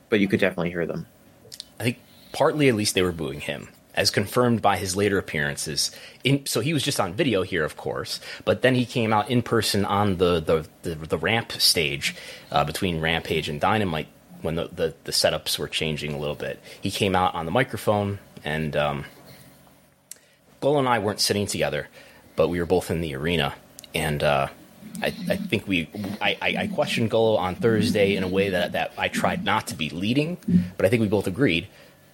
But 0.09 0.19
you 0.19 0.27
could 0.27 0.41
definitely 0.41 0.71
hear 0.71 0.85
them. 0.85 1.07
I 1.79 1.83
think 1.83 1.99
partly, 2.33 2.67
at 2.67 2.75
least, 2.75 2.95
they 2.95 3.03
were 3.03 3.13
booing 3.13 3.39
him, 3.39 3.69
as 3.93 4.09
confirmed 4.09 4.61
by 4.61 4.77
his 4.77 4.95
later 4.95 5.17
appearances. 5.17 5.91
In, 6.25 6.45
so 6.45 6.59
he 6.59 6.73
was 6.73 6.83
just 6.83 6.99
on 6.99 7.13
video 7.13 7.43
here, 7.43 7.63
of 7.63 7.77
course, 7.77 8.19
but 8.43 8.61
then 8.61 8.75
he 8.75 8.85
came 8.85 9.13
out 9.13 9.29
in 9.29 9.41
person 9.41 9.85
on 9.85 10.17
the 10.17 10.41
the, 10.41 10.67
the, 10.81 10.95
the 10.95 11.17
ramp 11.17 11.53
stage 11.53 12.13
uh, 12.51 12.65
between 12.65 12.99
Rampage 12.99 13.47
and 13.47 13.61
Dynamite 13.61 14.07
when 14.41 14.55
the, 14.55 14.67
the, 14.67 14.93
the 15.03 15.11
setups 15.11 15.57
were 15.57 15.67
changing 15.67 16.13
a 16.13 16.17
little 16.17 16.35
bit. 16.35 16.59
He 16.81 16.91
came 16.91 17.15
out 17.15 17.33
on 17.35 17.45
the 17.45 17.51
microphone, 17.51 18.19
and 18.43 18.75
um, 18.75 19.05
Gullo 20.61 20.79
and 20.79 20.87
I 20.87 20.99
weren't 20.99 21.19
sitting 21.19 21.47
together 21.47 21.87
but 22.37 22.47
we 22.47 22.59
were 22.61 22.65
both 22.65 22.89
in 22.89 23.01
the 23.01 23.15
arena, 23.15 23.53
and 23.93 24.23
uh, 24.23 24.47
I, 25.01 25.07
I, 25.07 25.35
think 25.35 25.67
we 25.67 25.89
I, 26.21 26.37
I, 26.41 26.67
questioned 26.67 27.11
Gullo 27.11 27.37
on 27.37 27.55
Thursday 27.55 28.15
in 28.15 28.23
a 28.23 28.27
way 28.29 28.49
that 28.49 28.71
that 28.71 28.93
I 28.97 29.09
tried 29.09 29.43
not 29.43 29.67
to 29.67 29.75
be 29.75 29.89
leading, 29.89 30.37
but 30.77 30.85
I 30.85 30.89
think 30.89 31.01
we 31.01 31.09
both 31.09 31.27
agreed 31.27 31.67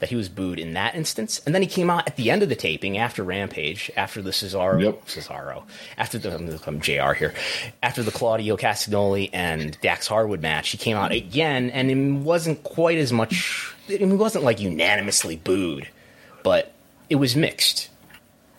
that 0.03 0.09
he 0.09 0.17
was 0.17 0.27
booed 0.27 0.59
in 0.59 0.73
that 0.73 0.95
instance, 0.95 1.39
and 1.45 1.55
then 1.55 1.61
he 1.61 1.67
came 1.67 1.89
out 1.89 2.05
at 2.05 2.17
the 2.17 2.29
end 2.29 2.43
of 2.43 2.49
the 2.49 2.57
taping 2.57 2.97
after 2.97 3.23
Rampage, 3.23 3.89
after 3.95 4.21
the 4.21 4.31
Cesaro, 4.31 4.81
Yep. 4.81 5.05
Cesaro, 5.05 5.63
after 5.97 6.17
the 6.17 6.35
I'm, 6.35 6.59
I'm 6.67 6.81
Jr. 6.81 7.13
here, 7.13 7.33
after 7.81 8.03
the 8.03 8.11
Claudio 8.11 8.57
Castagnoli 8.57 9.29
and 9.31 9.79
Dax 9.79 10.05
Harwood 10.07 10.41
match, 10.41 10.71
he 10.71 10.77
came 10.77 10.97
out 10.97 11.13
again, 11.13 11.69
and 11.69 11.89
it 11.89 12.19
wasn't 12.21 12.61
quite 12.63 12.97
as 12.97 13.13
much. 13.13 13.73
It 13.87 14.05
wasn't 14.05 14.43
like 14.43 14.59
unanimously 14.59 15.37
booed, 15.37 15.87
but 16.43 16.73
it 17.09 17.15
was 17.15 17.37
mixed. 17.37 17.87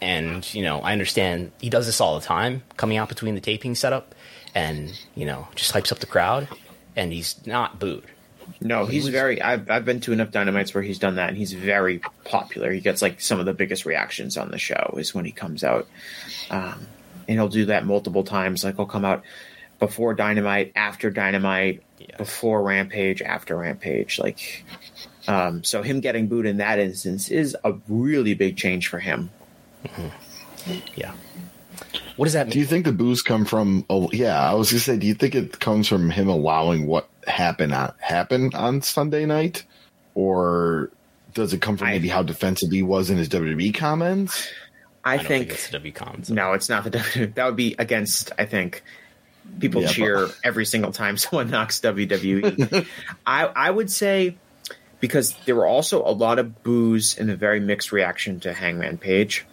And 0.01 0.49
you 0.55 0.63
know, 0.63 0.81
I 0.81 0.93
understand 0.93 1.53
he 1.61 1.69
does 1.69 1.85
this 1.85 2.01
all 2.01 2.19
the 2.19 2.25
time, 2.25 2.63
coming 2.79 2.97
out 2.97 3.11
between 3.11 3.35
the 3.35 3.43
taping 3.43 3.75
setup, 3.75 4.15
and 4.55 4.99
you 5.15 5.27
know, 5.27 5.47
just 5.57 5.75
hypes 5.75 5.93
up 5.93 5.99
the 5.99 6.07
crowd, 6.07 6.49
and 6.97 7.13
he's 7.13 7.47
not 7.47 7.79
booed. 7.79 8.05
No, 8.61 8.87
he's 8.87 9.05
was- 9.05 9.13
very. 9.13 9.41
I've 9.43 9.71
I've 9.71 9.85
been 9.85 10.01
to 10.01 10.13
enough 10.13 10.31
dynamites 10.31 10.75
where 10.75 10.83
he's 10.83 10.99
done 10.99 11.17
that, 11.17 11.29
and 11.29 11.37
he's 11.39 11.53
very 11.53 12.01
popular. 12.25 12.73
He 12.73 12.81
gets 12.81 13.03
like 13.03 13.21
some 13.21 13.41
of 13.41 13.47
the 13.47 13.55
biggest 13.55 13.85
reactions 13.87 14.37
on 14.37 14.51
the 14.51 14.59
show 14.59 14.95
is 14.99 15.15
when 15.15 15.25
he 15.25 15.33
comes 15.33 15.63
out, 15.65 15.87
um, 16.51 16.87
and 17.29 17.39
he'll 17.39 17.49
do 17.49 17.67
that 17.67 17.85
multiple 17.87 18.25
times. 18.25 18.65
Like 18.65 18.77
he'll 18.77 18.87
come 18.87 19.05
out 19.05 19.23
before 19.79 20.15
Dynamite, 20.15 20.73
after 20.77 21.11
Dynamite, 21.11 21.83
Yes. 21.99 22.11
before 22.19 22.63
Rampage, 22.63 23.23
after 23.23 23.57
Rampage. 23.57 24.19
Like, 24.19 24.65
um, 25.27 25.65
so 25.65 25.83
him 25.83 26.01
getting 26.01 26.27
booed 26.29 26.47
in 26.47 26.59
that 26.59 26.79
instance 26.79 27.29
is 27.31 27.57
a 27.65 27.75
really 27.89 28.35
big 28.35 28.57
change 28.57 28.89
for 28.89 28.99
him. 28.99 29.31
Yeah. 30.95 31.13
What 32.17 32.27
does 32.27 32.35
that 32.35 32.51
Do 32.51 32.59
you 32.59 32.65
think 32.65 32.85
the 32.85 32.93
boos 32.93 33.23
come 33.23 33.45
from? 33.45 33.85
Oh, 33.91 34.09
yeah, 34.13 34.41
I 34.41 34.55
was 34.55 34.71
gonna 34.71 34.81
say. 34.81 34.97
Do 34.97 35.07
you 35.07 35.15
think 35.15 35.35
it 35.35 35.59
comes 35.59 35.89
from 35.89 36.11
him 36.11 36.29
allowing 36.29 36.87
what 36.87 37.09
happened 37.29 37.73
on 37.75 37.93
happen 37.99 38.55
on 38.55 38.83
Sunday 38.83 39.27
night, 39.27 39.65
or 40.15 40.91
does 41.35 41.53
it 41.53 41.61
come 41.61 41.77
from 41.77 41.89
I- 41.89 41.93
maybe 41.93 42.09
how 42.09 42.23
defensive 42.23 42.71
he 42.71 42.83
was 42.83 43.11
in 43.11 43.19
his 43.19 43.29
WWE 43.29 43.75
comments? 43.75 44.49
I, 45.05 45.15
I 45.15 45.17
don't 45.19 45.27
think, 45.27 45.49
think 45.49 45.53
it's 45.59 45.69
the 45.69 45.79
WCOMs. 45.79 46.31
no, 46.31 46.53
it's 46.55 46.69
not 46.71 46.85
the 46.85 46.91
W. 46.91 47.27
That 47.35 47.45
would 47.47 47.57
be 47.57 47.75
against. 47.79 48.33
I 48.39 48.47
think 48.47 48.83
people 49.61 49.83
Yeah, 49.83 49.89
cheer 49.89 50.27
but- 50.27 50.39
every 50.43 50.65
single 50.65 50.93
time 50.93 51.17
someone 51.19 51.51
knocks 51.51 51.81
WWE. 51.81 52.87
I 53.27 53.45
I 53.47 53.71
would 53.71 53.91
say 53.91 54.37
because 55.01 55.35
there 55.45 55.55
were 55.57 55.67
also 55.67 56.03
a 56.03 56.13
lot 56.13 56.39
of 56.39 56.63
boos 56.63 57.19
and 57.19 57.31
a 57.31 57.37
very 57.37 57.61
mixed 57.61 57.93
reaction 57.93 58.41
to 58.41 58.53
Hangman 58.55 58.97
Page, 58.97 59.45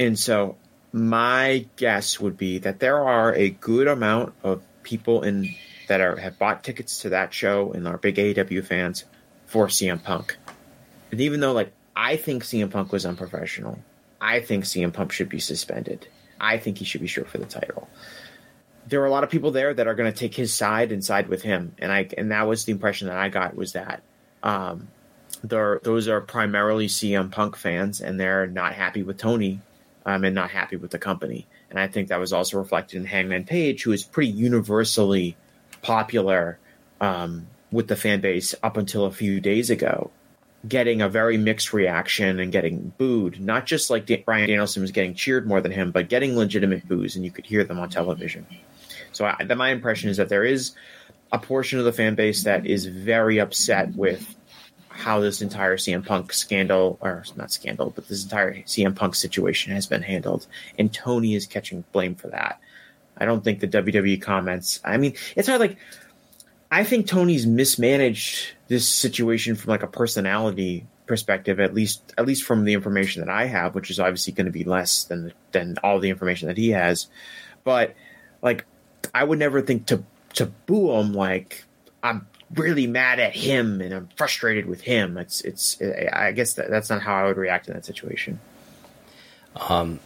and 0.00 0.18
so 0.18 0.56
my 0.92 1.64
guess 1.76 2.18
would 2.18 2.36
be 2.36 2.58
that 2.58 2.80
there 2.80 2.98
are 2.98 3.32
a 3.32 3.50
good 3.50 3.86
amount 3.86 4.34
of 4.42 4.60
people 4.82 5.22
in 5.22 5.54
that 5.90 6.00
are 6.00 6.14
have 6.14 6.38
bought 6.38 6.62
tickets 6.62 7.02
to 7.02 7.08
that 7.08 7.34
show 7.34 7.72
and 7.72 7.88
are 7.88 7.98
big 7.98 8.14
AEW 8.14 8.64
fans 8.64 9.04
for 9.46 9.66
CM 9.66 10.00
Punk. 10.00 10.36
And 11.10 11.20
even 11.20 11.40
though 11.40 11.52
like 11.52 11.72
I 11.96 12.14
think 12.14 12.44
CM 12.44 12.70
Punk 12.70 12.92
was 12.92 13.04
unprofessional, 13.04 13.76
I 14.20 14.38
think 14.38 14.66
CM 14.66 14.92
Punk 14.92 15.10
should 15.10 15.28
be 15.28 15.40
suspended. 15.40 16.06
I 16.38 16.58
think 16.58 16.78
he 16.78 16.84
should 16.84 17.00
be 17.00 17.08
short 17.08 17.28
for 17.28 17.38
the 17.38 17.44
title. 17.44 17.88
There 18.86 19.02
are 19.02 19.06
a 19.06 19.10
lot 19.10 19.24
of 19.24 19.30
people 19.30 19.50
there 19.50 19.74
that 19.74 19.88
are 19.88 19.96
going 19.96 20.12
to 20.12 20.16
take 20.16 20.32
his 20.32 20.54
side 20.54 20.92
and 20.92 21.04
side 21.04 21.26
with 21.26 21.42
him, 21.42 21.74
and 21.80 21.90
I 21.90 22.08
and 22.16 22.30
that 22.30 22.46
was 22.46 22.66
the 22.66 22.72
impression 22.72 23.08
that 23.08 23.18
I 23.18 23.28
got 23.28 23.56
was 23.56 23.72
that 23.72 24.00
um, 24.44 24.86
there 25.42 25.80
those 25.82 26.06
are 26.06 26.20
primarily 26.20 26.86
CM 26.86 27.32
Punk 27.32 27.56
fans, 27.56 28.00
and 28.00 28.18
they're 28.20 28.46
not 28.46 28.74
happy 28.74 29.02
with 29.02 29.18
Tony, 29.18 29.60
um, 30.06 30.22
and 30.22 30.36
not 30.36 30.50
happy 30.50 30.76
with 30.76 30.92
the 30.92 31.00
company. 31.00 31.48
And 31.68 31.80
I 31.80 31.88
think 31.88 32.08
that 32.08 32.20
was 32.20 32.32
also 32.32 32.58
reflected 32.58 32.98
in 32.98 33.06
Hangman 33.06 33.42
Page, 33.42 33.82
who 33.82 33.90
is 33.90 34.04
pretty 34.04 34.30
universally 34.30 35.36
popular 35.82 36.58
um, 37.00 37.46
with 37.70 37.88
the 37.88 37.96
fan 37.96 38.20
base 38.20 38.54
up 38.62 38.76
until 38.76 39.04
a 39.04 39.10
few 39.10 39.40
days 39.40 39.70
ago 39.70 40.10
getting 40.68 41.00
a 41.00 41.08
very 41.08 41.38
mixed 41.38 41.72
reaction 41.72 42.38
and 42.38 42.52
getting 42.52 42.92
booed. 42.98 43.40
Not 43.40 43.66
just 43.66 43.90
like 43.90 44.06
Da- 44.06 44.22
Bryan 44.22 44.48
Danielson 44.48 44.82
was 44.82 44.90
getting 44.90 45.14
cheered 45.14 45.46
more 45.46 45.60
than 45.60 45.72
him, 45.72 45.90
but 45.90 46.08
getting 46.08 46.36
legitimate 46.36 46.86
boos, 46.86 47.16
and 47.16 47.24
you 47.24 47.30
could 47.30 47.46
hear 47.46 47.64
them 47.64 47.78
on 47.78 47.88
television. 47.88 48.46
So 49.12 49.24
I, 49.24 49.42
that 49.44 49.56
my 49.56 49.70
impression 49.70 50.10
is 50.10 50.18
that 50.18 50.28
there 50.28 50.44
is 50.44 50.72
a 51.32 51.38
portion 51.38 51.78
of 51.78 51.84
the 51.84 51.92
fan 51.92 52.14
base 52.14 52.44
that 52.44 52.66
is 52.66 52.86
very 52.86 53.38
upset 53.38 53.94
with 53.94 54.36
how 54.88 55.20
this 55.20 55.40
entire 55.40 55.76
CM 55.76 56.04
Punk 56.04 56.32
scandal, 56.32 56.98
or 57.00 57.24
not 57.36 57.52
scandal, 57.52 57.90
but 57.90 58.08
this 58.08 58.24
entire 58.24 58.54
CM 58.62 58.94
Punk 58.94 59.14
situation 59.14 59.72
has 59.72 59.86
been 59.86 60.02
handled, 60.02 60.46
and 60.78 60.92
Tony 60.92 61.34
is 61.34 61.46
catching 61.46 61.84
blame 61.92 62.14
for 62.14 62.28
that. 62.28 62.60
I 63.20 63.26
don't 63.26 63.44
think 63.44 63.60
the 63.60 63.68
WWE 63.68 64.20
comments. 64.20 64.80
I 64.84 64.96
mean, 64.96 65.14
it's 65.36 65.46
hard. 65.46 65.60
Like, 65.60 65.76
I 66.70 66.84
think 66.84 67.06
Tony's 67.06 67.46
mismanaged 67.46 68.52
this 68.68 68.88
situation 68.88 69.56
from 69.56 69.70
like 69.70 69.82
a 69.82 69.88
personality 69.88 70.86
perspective, 71.06 71.58
at 71.58 71.74
least 71.74 72.14
at 72.16 72.24
least 72.24 72.44
from 72.44 72.64
the 72.64 72.72
information 72.72 73.20
that 73.20 73.28
I 73.28 73.46
have, 73.46 73.74
which 73.74 73.90
is 73.90 73.98
obviously 73.98 74.32
going 74.32 74.46
to 74.46 74.52
be 74.52 74.64
less 74.64 75.04
than 75.04 75.32
than 75.52 75.76
all 75.82 75.98
the 75.98 76.08
information 76.08 76.48
that 76.48 76.56
he 76.56 76.70
has. 76.70 77.08
But 77.64 77.94
like, 78.40 78.64
I 79.12 79.24
would 79.24 79.38
never 79.38 79.60
think 79.60 79.86
to 79.86 80.04
to 80.34 80.46
boo 80.46 80.92
him. 80.92 81.12
Like, 81.12 81.64
I'm 82.02 82.26
really 82.54 82.86
mad 82.86 83.20
at 83.20 83.34
him 83.34 83.80
and 83.80 83.92
I'm 83.92 84.08
frustrated 84.16 84.66
with 84.66 84.80
him. 84.82 85.18
It's 85.18 85.40
it's. 85.40 85.80
I 86.12 86.32
guess 86.32 86.54
that, 86.54 86.70
that's 86.70 86.90
not 86.90 87.02
how 87.02 87.14
I 87.16 87.26
would 87.26 87.36
react 87.36 87.68
in 87.68 87.74
that 87.74 87.84
situation. 87.84 88.38
Um, 89.56 89.98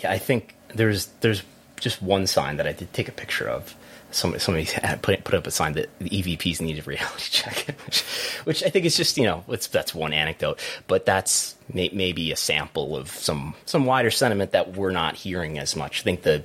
yeah, 0.00 0.10
I 0.10 0.18
think 0.18 0.56
there's 0.74 1.06
there's 1.20 1.42
just 1.82 2.00
one 2.00 2.26
sign 2.26 2.56
that 2.56 2.66
I 2.66 2.72
did 2.72 2.92
take 2.92 3.08
a 3.08 3.12
picture 3.12 3.48
of. 3.48 3.74
Somebody, 4.10 4.40
somebody 4.40 4.66
put 5.02 5.24
put 5.24 5.34
up 5.34 5.46
a 5.46 5.50
sign 5.50 5.72
that 5.72 5.88
the 5.98 6.10
EVPs 6.10 6.60
needed 6.60 6.86
reality 6.86 7.16
check, 7.30 7.66
which, 7.86 8.02
which 8.44 8.62
I 8.62 8.68
think 8.68 8.84
is 8.84 8.96
just 8.96 9.16
you 9.16 9.24
know 9.24 9.44
that's 9.48 9.94
one 9.94 10.12
anecdote, 10.12 10.60
but 10.86 11.06
that's 11.06 11.56
may, 11.72 11.90
maybe 11.92 12.30
a 12.30 12.36
sample 12.36 12.96
of 12.96 13.08
some 13.08 13.54
some 13.66 13.86
wider 13.86 14.10
sentiment 14.10 14.52
that 14.52 14.74
we're 14.74 14.90
not 14.90 15.16
hearing 15.16 15.58
as 15.58 15.74
much. 15.74 16.00
I 16.00 16.04
think 16.04 16.22
the 16.22 16.44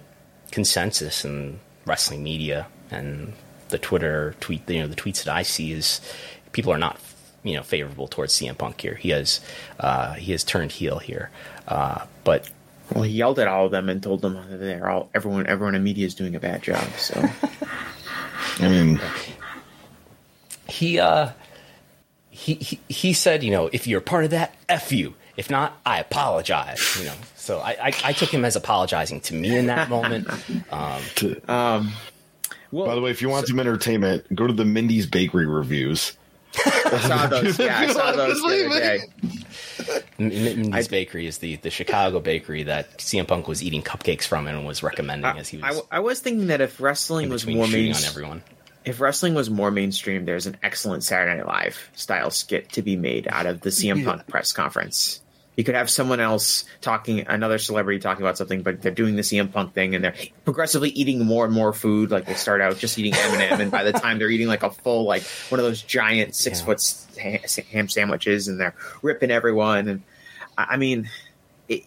consensus 0.51 1.25
in 1.25 1.59
wrestling 1.85 2.23
media 2.23 2.67
and 2.89 3.33
the 3.69 3.77
Twitter 3.77 4.33
tweet, 4.39 4.69
you 4.69 4.79
know, 4.79 4.87
the 4.87 4.95
tweets 4.95 5.23
that 5.25 5.35
I 5.35 5.43
see 5.43 5.73
is 5.73 5.99
people 6.53 6.71
are 6.71 6.77
not 6.77 6.99
you 7.43 7.55
know 7.55 7.63
favorable 7.63 8.07
towards 8.07 8.33
CM 8.33 8.57
Punk 8.57 8.79
here. 8.81 8.95
He 8.95 9.09
has 9.09 9.41
uh, 9.79 10.13
he 10.13 10.31
has 10.31 10.43
turned 10.43 10.71
heel 10.71 10.99
here, 10.99 11.29
uh, 11.67 12.05
but 12.23 12.49
Well, 12.93 13.03
he 13.03 13.11
yelled 13.11 13.39
at 13.39 13.47
all 13.47 13.65
of 13.65 13.71
them 13.71 13.89
and 13.89 14.01
told 14.01 14.21
them 14.21 14.35
that 14.35 14.57
they're 14.57 14.89
all 14.89 15.09
everyone 15.13 15.47
everyone 15.47 15.75
in 15.75 15.83
media 15.83 16.05
is 16.05 16.15
doing 16.15 16.35
a 16.35 16.39
bad 16.39 16.61
job. 16.63 16.87
So 16.97 17.21
I 18.59 18.67
mean, 18.67 18.99
he 20.67 20.99
uh 20.99 21.31
he, 22.29 22.55
he 22.55 22.79
he 22.87 23.13
said 23.13 23.43
you 23.43 23.51
know 23.51 23.69
if 23.73 23.87
you're 23.87 24.01
part 24.01 24.23
of 24.23 24.29
that 24.31 24.55
f 24.69 24.91
you 24.91 25.15
if 25.37 25.49
not 25.49 25.79
i 25.87 25.99
apologize 25.99 26.97
you 26.99 27.05
know 27.05 27.15
so 27.35 27.59
i 27.59 27.71
i, 27.81 27.93
I 28.03 28.13
took 28.13 28.31
him 28.31 28.45
as 28.45 28.55
apologizing 28.55 29.21
to 29.21 29.33
me 29.33 29.57
in 29.57 29.65
that 29.67 29.89
moment 29.89 30.27
um 30.71 31.01
um, 31.47 31.93
well, 32.71 32.85
by 32.85 32.95
the 32.95 33.01
way, 33.01 33.11
if 33.11 33.21
you 33.21 33.29
want 33.29 33.47
some 33.47 33.59
entertainment, 33.59 34.25
go 34.35 34.45
to 34.45 34.53
the 34.53 34.65
Mindy's 34.65 35.05
Bakery 35.05 35.45
reviews. 35.45 36.17
I 36.65 36.99
saw 37.07 37.27
those. 37.27 37.59
Yeah, 37.59 37.79
I 37.79 37.87
saw 37.87 38.11
those 38.13 38.41
the 38.41 38.69
other 38.69 38.79
day. 38.79 38.99
M- 40.19 40.31
M- 40.31 40.61
Mindy's 40.61 40.87
bakery 40.87 41.27
is 41.27 41.37
the 41.37 41.57
the 41.57 41.69
chicago 41.69 42.19
bakery 42.19 42.63
that 42.63 42.97
cm 42.97 43.27
punk 43.27 43.47
was 43.47 43.63
eating 43.63 43.83
cupcakes 43.83 44.23
from 44.23 44.47
and 44.47 44.65
was 44.65 44.83
recommending 44.83 45.37
as 45.37 45.47
he 45.47 45.61
I, 45.61 45.69
was 45.71 45.81
I 45.91 45.99
was 45.99 46.19
thinking 46.19 46.47
that 46.47 46.59
if 46.59 46.81
wrestling 46.81 47.29
was 47.29 47.45
more 47.45 47.67
shooting 47.67 47.91
main, 47.91 47.95
on 47.95 48.03
everyone 48.03 48.43
if 48.87 49.01
wrestling 49.01 49.33
was 49.33 49.49
more 49.49 49.69
mainstream, 49.69 50.23
there's 50.23 50.47
an 50.47 50.57
excellent 50.63 51.03
Saturday 51.03 51.35
Night 51.37 51.45
Live 51.45 51.91
style 51.93 52.31
skit 52.31 52.71
to 52.73 52.81
be 52.81 52.95
made 52.95 53.27
out 53.29 53.45
of 53.45 53.59
the 53.59 53.69
CM 53.69 54.05
Punk 54.05 54.25
press 54.27 54.53
conference. 54.53 55.21
You 55.57 55.63
could 55.63 55.73
have 55.75 55.89
someone 55.89 56.19
else 56.19 56.65
talking, 56.81 57.25
another 57.27 57.57
celebrity 57.57 57.99
talking 57.99 58.23
about 58.23 58.37
something, 58.37 58.61
but 58.61 58.81
they're 58.81 58.91
doing 58.91 59.15
the 59.15 59.23
CM 59.23 59.51
Punk 59.51 59.73
thing, 59.73 59.95
and 59.95 60.03
they're 60.03 60.13
progressively 60.45 60.89
eating 60.91 61.25
more 61.25 61.45
and 61.45 61.53
more 61.53 61.73
food. 61.73 62.11
Like 62.11 62.27
they 62.27 62.35
start 62.35 62.61
out 62.61 62.77
just 62.77 62.97
eating 62.99 63.15
M 63.15 63.33
and 63.33 63.41
m 63.41 63.61
and 63.61 63.71
by 63.71 63.83
the 63.83 63.91
time 63.91 64.19
they're 64.19 64.29
eating 64.29 64.47
like 64.47 64.61
a 64.61 64.69
full, 64.69 65.05
like 65.05 65.23
one 65.49 65.59
of 65.59 65.65
those 65.65 65.81
giant 65.81 66.35
six 66.35 66.59
Yeah. 66.59 66.65
foot 66.65 67.65
ham 67.71 67.89
sandwiches, 67.89 68.47
and 68.47 68.59
they're 68.59 68.75
ripping 69.01 69.31
everyone. 69.31 69.87
And 69.87 70.03
I 70.55 70.77
mean, 70.77 71.09
it, 71.67 71.83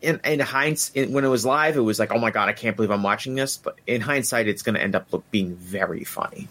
in, 0.00 0.20
in 0.24 0.38
hindsight, 0.38 1.10
when 1.10 1.24
it 1.24 1.28
was 1.28 1.44
live, 1.44 1.76
it 1.76 1.80
was 1.80 1.98
like, 1.98 2.12
oh 2.12 2.18
my 2.18 2.30
god, 2.30 2.48
I 2.48 2.52
can't 2.52 2.76
believe 2.76 2.92
I'm 2.92 3.02
watching 3.02 3.34
this. 3.34 3.56
But 3.56 3.80
in 3.86 4.00
hindsight, 4.00 4.46
it's 4.46 4.62
going 4.62 4.76
to 4.76 4.80
end 4.80 4.94
up 4.94 5.12
look, 5.12 5.28
being 5.32 5.56
very 5.56 6.04
funny. 6.04 6.46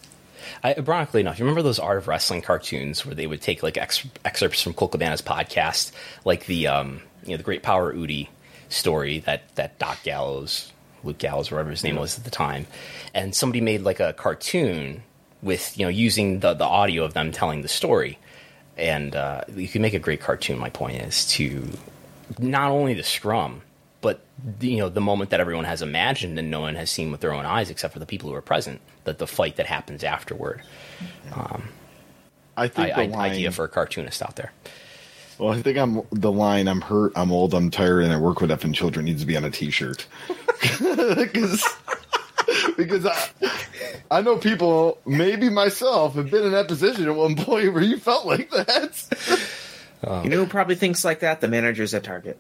I, 0.64 0.76
ironically 0.76 1.22
enough, 1.22 1.40
you 1.40 1.46
remember 1.46 1.62
those 1.62 1.80
Art 1.80 1.98
of 1.98 2.08
Wrestling 2.08 2.42
cartoons 2.42 3.06
where 3.06 3.16
they 3.16 3.28
would 3.28 3.42
take 3.42 3.64
like 3.64 3.78
ex- 3.78 4.08
excerpts 4.26 4.62
from 4.62 4.74
Colt 4.74 4.92
Cabana's 4.92 5.22
podcast, 5.22 5.92
like 6.26 6.46
the 6.46 6.68
um, 6.68 7.02
you 7.24 7.32
know 7.32 7.38
the 7.38 7.44
Great 7.44 7.64
Power 7.64 7.94
Udi 7.94 8.28
story 8.70 9.20
that 9.20 9.56
that 9.56 9.80
Doc 9.80 10.00
Gallows, 10.04 10.72
Luke 11.04 11.18
Gallows, 11.18 11.52
whatever 11.52 11.70
his 11.72 11.84
name 11.84 11.96
was 11.96 12.18
at 12.18 12.24
the 12.24 12.32
time, 12.32 12.68
and 13.14 13.36
somebody 13.36 13.62
made 13.62 13.82
like 13.82 14.00
a 14.00 14.14
cartoon 14.14 15.04
with 15.42 15.78
you 15.78 15.86
know 15.86 15.90
using 15.90 16.40
the 16.40 16.54
the 16.54 16.66
audio 16.66 17.04
of 17.04 17.14
them 17.14 17.32
telling 17.32 17.62
the 17.62 17.68
story, 17.68 18.18
and 18.78 19.16
uh, 19.16 19.42
you 19.56 19.68
can 19.68 19.82
make 19.82 19.94
a 19.94 20.00
great 20.00 20.22
cartoon. 20.22 20.58
My 20.58 20.70
point 20.70 21.02
is 21.02 21.28
to 21.34 21.68
not 22.40 22.72
only 22.72 22.94
the 22.94 23.04
scrum. 23.04 23.62
But 24.00 24.22
you 24.62 24.78
know 24.78 24.90
the 24.90 25.02
moment 25.02 25.32
that 25.32 25.40
everyone 25.40 25.66
has 25.66 25.82
imagined 25.82 26.38
and 26.38 26.52
no 26.52 26.62
one 26.62 26.76
has 26.76 26.92
seen 26.92 27.12
with 27.12 27.20
their 27.20 27.34
own 27.34 27.48
eyes, 27.48 27.72
except 27.72 27.94
for 27.94 28.00
the 28.00 28.06
people 28.06 28.30
who 28.30 28.36
are 28.36 28.44
present, 28.44 28.80
that 29.08 29.18
the 29.18 29.28
fight 29.28 29.56
that 29.56 29.66
happens 29.66 30.04
afterward. 30.04 30.62
Um, 31.34 31.70
I 32.56 32.68
think 32.68 32.92
I, 32.92 33.08
the 33.08 33.14
I, 33.14 33.18
line, 33.18 33.32
idea 33.32 33.52
for 33.52 33.66
a 33.66 33.70
cartoonist 33.70 34.22
out 34.22 34.36
there. 34.36 34.52
Well, 35.40 35.54
I 35.54 35.62
think 35.62 35.78
I'm 35.78 36.02
the 36.12 36.32
line. 36.32 36.68
I'm 36.68 36.82
hurt. 36.82 37.14
I'm 37.16 37.32
old. 37.32 37.54
I'm 37.54 37.72
tired, 37.72 38.04
and 38.04 38.12
I 38.12 38.18
work 38.18 38.42
with 38.42 38.50
effing 38.50 38.74
children 38.74 39.06
needs 39.06 39.22
to 39.22 39.28
be 39.28 39.38
on 39.38 39.44
a 39.44 39.52
T-shirt. 39.52 40.08
because 40.80 41.64
because 42.78 43.06
I 43.06 43.30
I 44.10 44.22
know 44.22 44.38
people, 44.38 45.00
maybe 45.06 45.50
myself, 45.50 46.16
have 46.16 46.32
been 46.32 46.44
in 46.44 46.52
that 46.52 46.68
position 46.68 47.08
at 47.08 47.16
one 47.16 47.36
point 47.36 47.74
where 47.74 47.84
you 47.84 47.98
felt 47.98 48.26
like 48.26 48.50
that. 48.52 49.64
You 50.24 50.30
know 50.30 50.38
who 50.38 50.46
probably 50.46 50.76
thinks 50.76 51.04
like 51.04 51.22
that? 51.22 51.42
The 51.42 51.48
managers 51.48 51.94
at 51.94 52.04
Target. 52.04 52.40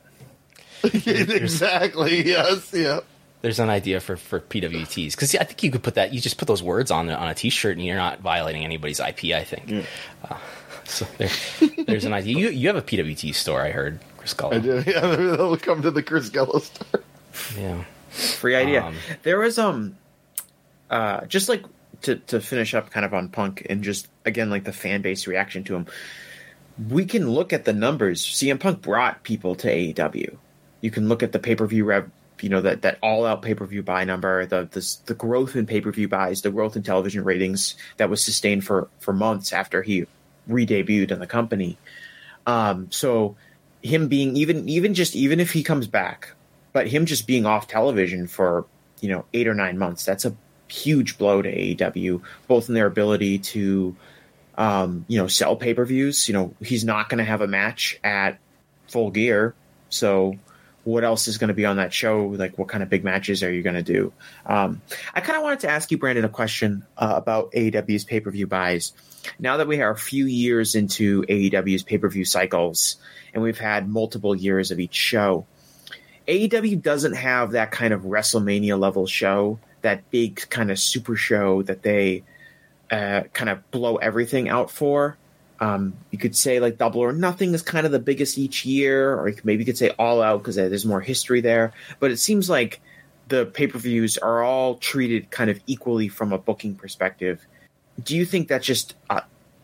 exactly. 0.83 2.25
Yes. 2.25 2.71
Yeah. 2.73 2.99
There's 3.41 3.59
an 3.59 3.69
idea 3.69 3.99
for, 3.99 4.17
for 4.17 4.39
PWTs 4.39 5.11
because 5.11 5.35
I 5.35 5.43
think 5.43 5.61
you 5.63 5.71
could 5.71 5.83
put 5.83 5.95
that. 5.95 6.13
You 6.13 6.19
just 6.19 6.37
put 6.37 6.47
those 6.47 6.63
words 6.63 6.89
on 6.89 7.09
on 7.09 7.27
a 7.27 7.35
T-shirt, 7.35 7.77
and 7.77 7.85
you're 7.85 7.95
not 7.95 8.19
violating 8.19 8.63
anybody's 8.63 8.99
IP. 8.99 9.25
I 9.25 9.43
think. 9.43 9.85
Uh, 10.23 10.37
so 10.85 11.05
there, 11.17 11.29
there's 11.85 12.05
an 12.05 12.13
idea. 12.13 12.37
You 12.37 12.49
you 12.49 12.67
have 12.67 12.77
a 12.77 12.81
PWT 12.81 13.35
store, 13.35 13.61
I 13.61 13.71
heard, 13.71 13.99
Chris 14.17 14.33
Gullo. 14.33 14.53
I 14.53 14.59
do. 14.59 14.83
Yeah. 14.91 15.15
They'll 15.15 15.57
come 15.57 15.81
to 15.83 15.91
the 15.91 16.01
Chris 16.01 16.29
Gullo 16.29 16.61
store. 16.61 17.03
Yeah. 17.57 17.83
Free 18.09 18.55
idea. 18.55 18.83
Um, 18.83 18.95
there 19.23 19.39
was 19.39 19.59
um, 19.59 19.97
uh, 20.89 21.25
just 21.25 21.49
like 21.49 21.63
to 22.03 22.15
to 22.15 22.39
finish 22.39 22.73
up 22.73 22.89
kind 22.89 23.05
of 23.05 23.13
on 23.13 23.29
Punk 23.29 23.65
and 23.69 23.83
just 23.83 24.07
again 24.25 24.49
like 24.49 24.63
the 24.63 24.73
fan 24.73 25.01
base 25.01 25.27
reaction 25.27 25.63
to 25.65 25.75
him. 25.75 25.87
We 26.89 27.05
can 27.05 27.29
look 27.29 27.53
at 27.53 27.65
the 27.65 27.73
numbers. 27.73 28.23
CM 28.23 28.59
Punk 28.59 28.81
brought 28.81 29.23
people 29.23 29.55
to 29.55 29.67
AEW. 29.67 30.37
You 30.81 30.91
can 30.91 31.09
look 31.09 31.23
at 31.23 31.31
the 31.31 31.39
pay 31.39 31.55
per 31.55 31.65
view 31.65 31.85
rev. 31.85 32.09
You 32.41 32.49
know 32.49 32.61
that 32.61 32.83
that 32.83 32.99
all 33.01 33.25
out 33.25 33.41
pay 33.41 33.55
per 33.55 33.65
view 33.65 33.83
buy 33.83 34.03
number, 34.03 34.45
the 34.45 34.67
the 34.71 34.97
the 35.07 35.13
growth 35.13 35.55
in 35.55 35.65
pay 35.65 35.81
per 35.81 35.91
view 35.91 36.07
buys, 36.07 36.41
the 36.41 36.51
growth 36.51 36.75
in 36.75 36.83
television 36.83 37.23
ratings 37.23 37.75
that 37.97 38.09
was 38.09 38.23
sustained 38.23 38.65
for 38.65 38.87
for 38.99 39.13
months 39.13 39.53
after 39.53 39.81
he 39.81 40.05
re-debuted 40.47 41.11
in 41.11 41.19
the 41.19 41.27
company. 41.27 41.77
Um, 42.45 42.89
so 42.91 43.35
him 43.81 44.07
being 44.07 44.35
even 44.35 44.67
even 44.69 44.93
just 44.93 45.15
even 45.15 45.39
if 45.39 45.51
he 45.51 45.63
comes 45.63 45.87
back, 45.87 46.33
but 46.73 46.87
him 46.87 47.05
just 47.05 47.27
being 47.27 47.45
off 47.45 47.67
television 47.67 48.27
for 48.27 48.65
you 49.01 49.09
know 49.09 49.25
eight 49.33 49.47
or 49.47 49.53
nine 49.53 49.77
months, 49.77 50.05
that's 50.05 50.25
a 50.25 50.35
huge 50.67 51.17
blow 51.17 51.41
to 51.41 51.49
AEW, 51.49 52.21
both 52.47 52.67
in 52.67 52.75
their 52.75 52.87
ability 52.87 53.39
to 53.39 53.95
um, 54.57 55.05
you 55.07 55.17
know 55.17 55.27
sell 55.27 55.55
pay 55.55 55.73
per 55.73 55.85
views. 55.85 56.27
You 56.27 56.33
know 56.33 56.53
he's 56.61 56.83
not 56.83 57.09
going 57.09 57.19
to 57.19 57.23
have 57.23 57.41
a 57.41 57.47
match 57.47 57.99
at 58.03 58.39
Full 58.87 59.11
Gear, 59.11 59.55
so 59.89 60.37
what 60.87 61.03
else 61.03 61.27
is 61.27 61.37
going 61.37 61.49
to 61.49 61.53
be 61.53 61.65
on 61.65 61.75
that 61.75 61.91
show? 61.93 62.27
Like, 62.27 62.57
what 62.57 62.69
kind 62.69 62.81
of 62.81 62.89
big 62.89 63.03
matches 63.03 63.43
are 63.43 63.51
you 63.51 63.61
going 63.61 63.75
to 63.75 63.83
do? 63.83 64.13
Um, 64.45 64.81
I 65.13 65.19
kind 65.19 65.35
of 65.35 65.43
wanted 65.43 65.59
to 65.59 65.69
ask 65.69 65.91
you, 65.91 65.97
Brandon, 65.97 66.23
a 66.23 66.29
question 66.29 66.85
uh, 66.97 67.13
about 67.17 67.51
AEW's 67.51 68.05
pay 68.05 68.21
per 68.21 68.31
view 68.31 68.47
buys. 68.47 68.93
Now 69.37 69.57
that 69.57 69.67
we 69.67 69.81
are 69.81 69.91
a 69.91 69.97
few 69.97 70.25
years 70.25 70.75
into 70.75 71.23
AEW's 71.23 71.83
pay 71.83 71.97
per 71.97 72.07
view 72.07 72.23
cycles, 72.23 72.95
and 73.33 73.43
we've 73.43 73.59
had 73.59 73.89
multiple 73.89 74.33
years 74.33 74.71
of 74.71 74.79
each 74.79 74.95
show, 74.95 75.45
AEW 76.25 76.81
doesn't 76.81 77.13
have 77.15 77.51
that 77.51 77.71
kind 77.71 77.93
of 77.93 78.03
WrestleMania 78.03 78.79
level 78.79 79.07
show, 79.07 79.59
that 79.81 80.09
big 80.09 80.47
kind 80.49 80.71
of 80.71 80.79
super 80.79 81.17
show 81.17 81.63
that 81.63 81.83
they 81.83 82.23
uh, 82.89 83.23
kind 83.33 83.49
of 83.49 83.69
blow 83.71 83.97
everything 83.97 84.47
out 84.47 84.71
for. 84.71 85.17
Um, 85.59 85.93
you 86.11 86.17
could 86.17 86.35
say 86.35 86.59
like 86.59 86.77
Double 86.77 87.01
or 87.01 87.11
Nothing 87.11 87.53
is 87.53 87.61
kind 87.61 87.85
of 87.85 87.91
the 87.91 87.99
biggest 87.99 88.37
each 88.37 88.65
year, 88.65 89.13
or 89.13 89.33
maybe 89.43 89.63
you 89.63 89.65
could 89.65 89.77
say 89.77 89.89
All 89.97 90.21
Out 90.21 90.39
because 90.39 90.55
there's 90.55 90.85
more 90.85 91.01
history 91.01 91.41
there. 91.41 91.73
But 91.99 92.11
it 92.11 92.17
seems 92.17 92.49
like 92.49 92.79
the 93.27 93.45
pay 93.45 93.67
per 93.67 93.79
views 93.79 94.17
are 94.17 94.43
all 94.43 94.75
treated 94.75 95.31
kind 95.31 95.49
of 95.49 95.59
equally 95.67 96.07
from 96.07 96.33
a 96.33 96.37
booking 96.37 96.75
perspective. 96.75 97.45
Do 98.01 98.15
you 98.15 98.25
think 98.25 98.49
that 98.49 98.61
just 98.61 98.95
uh, 99.09 99.21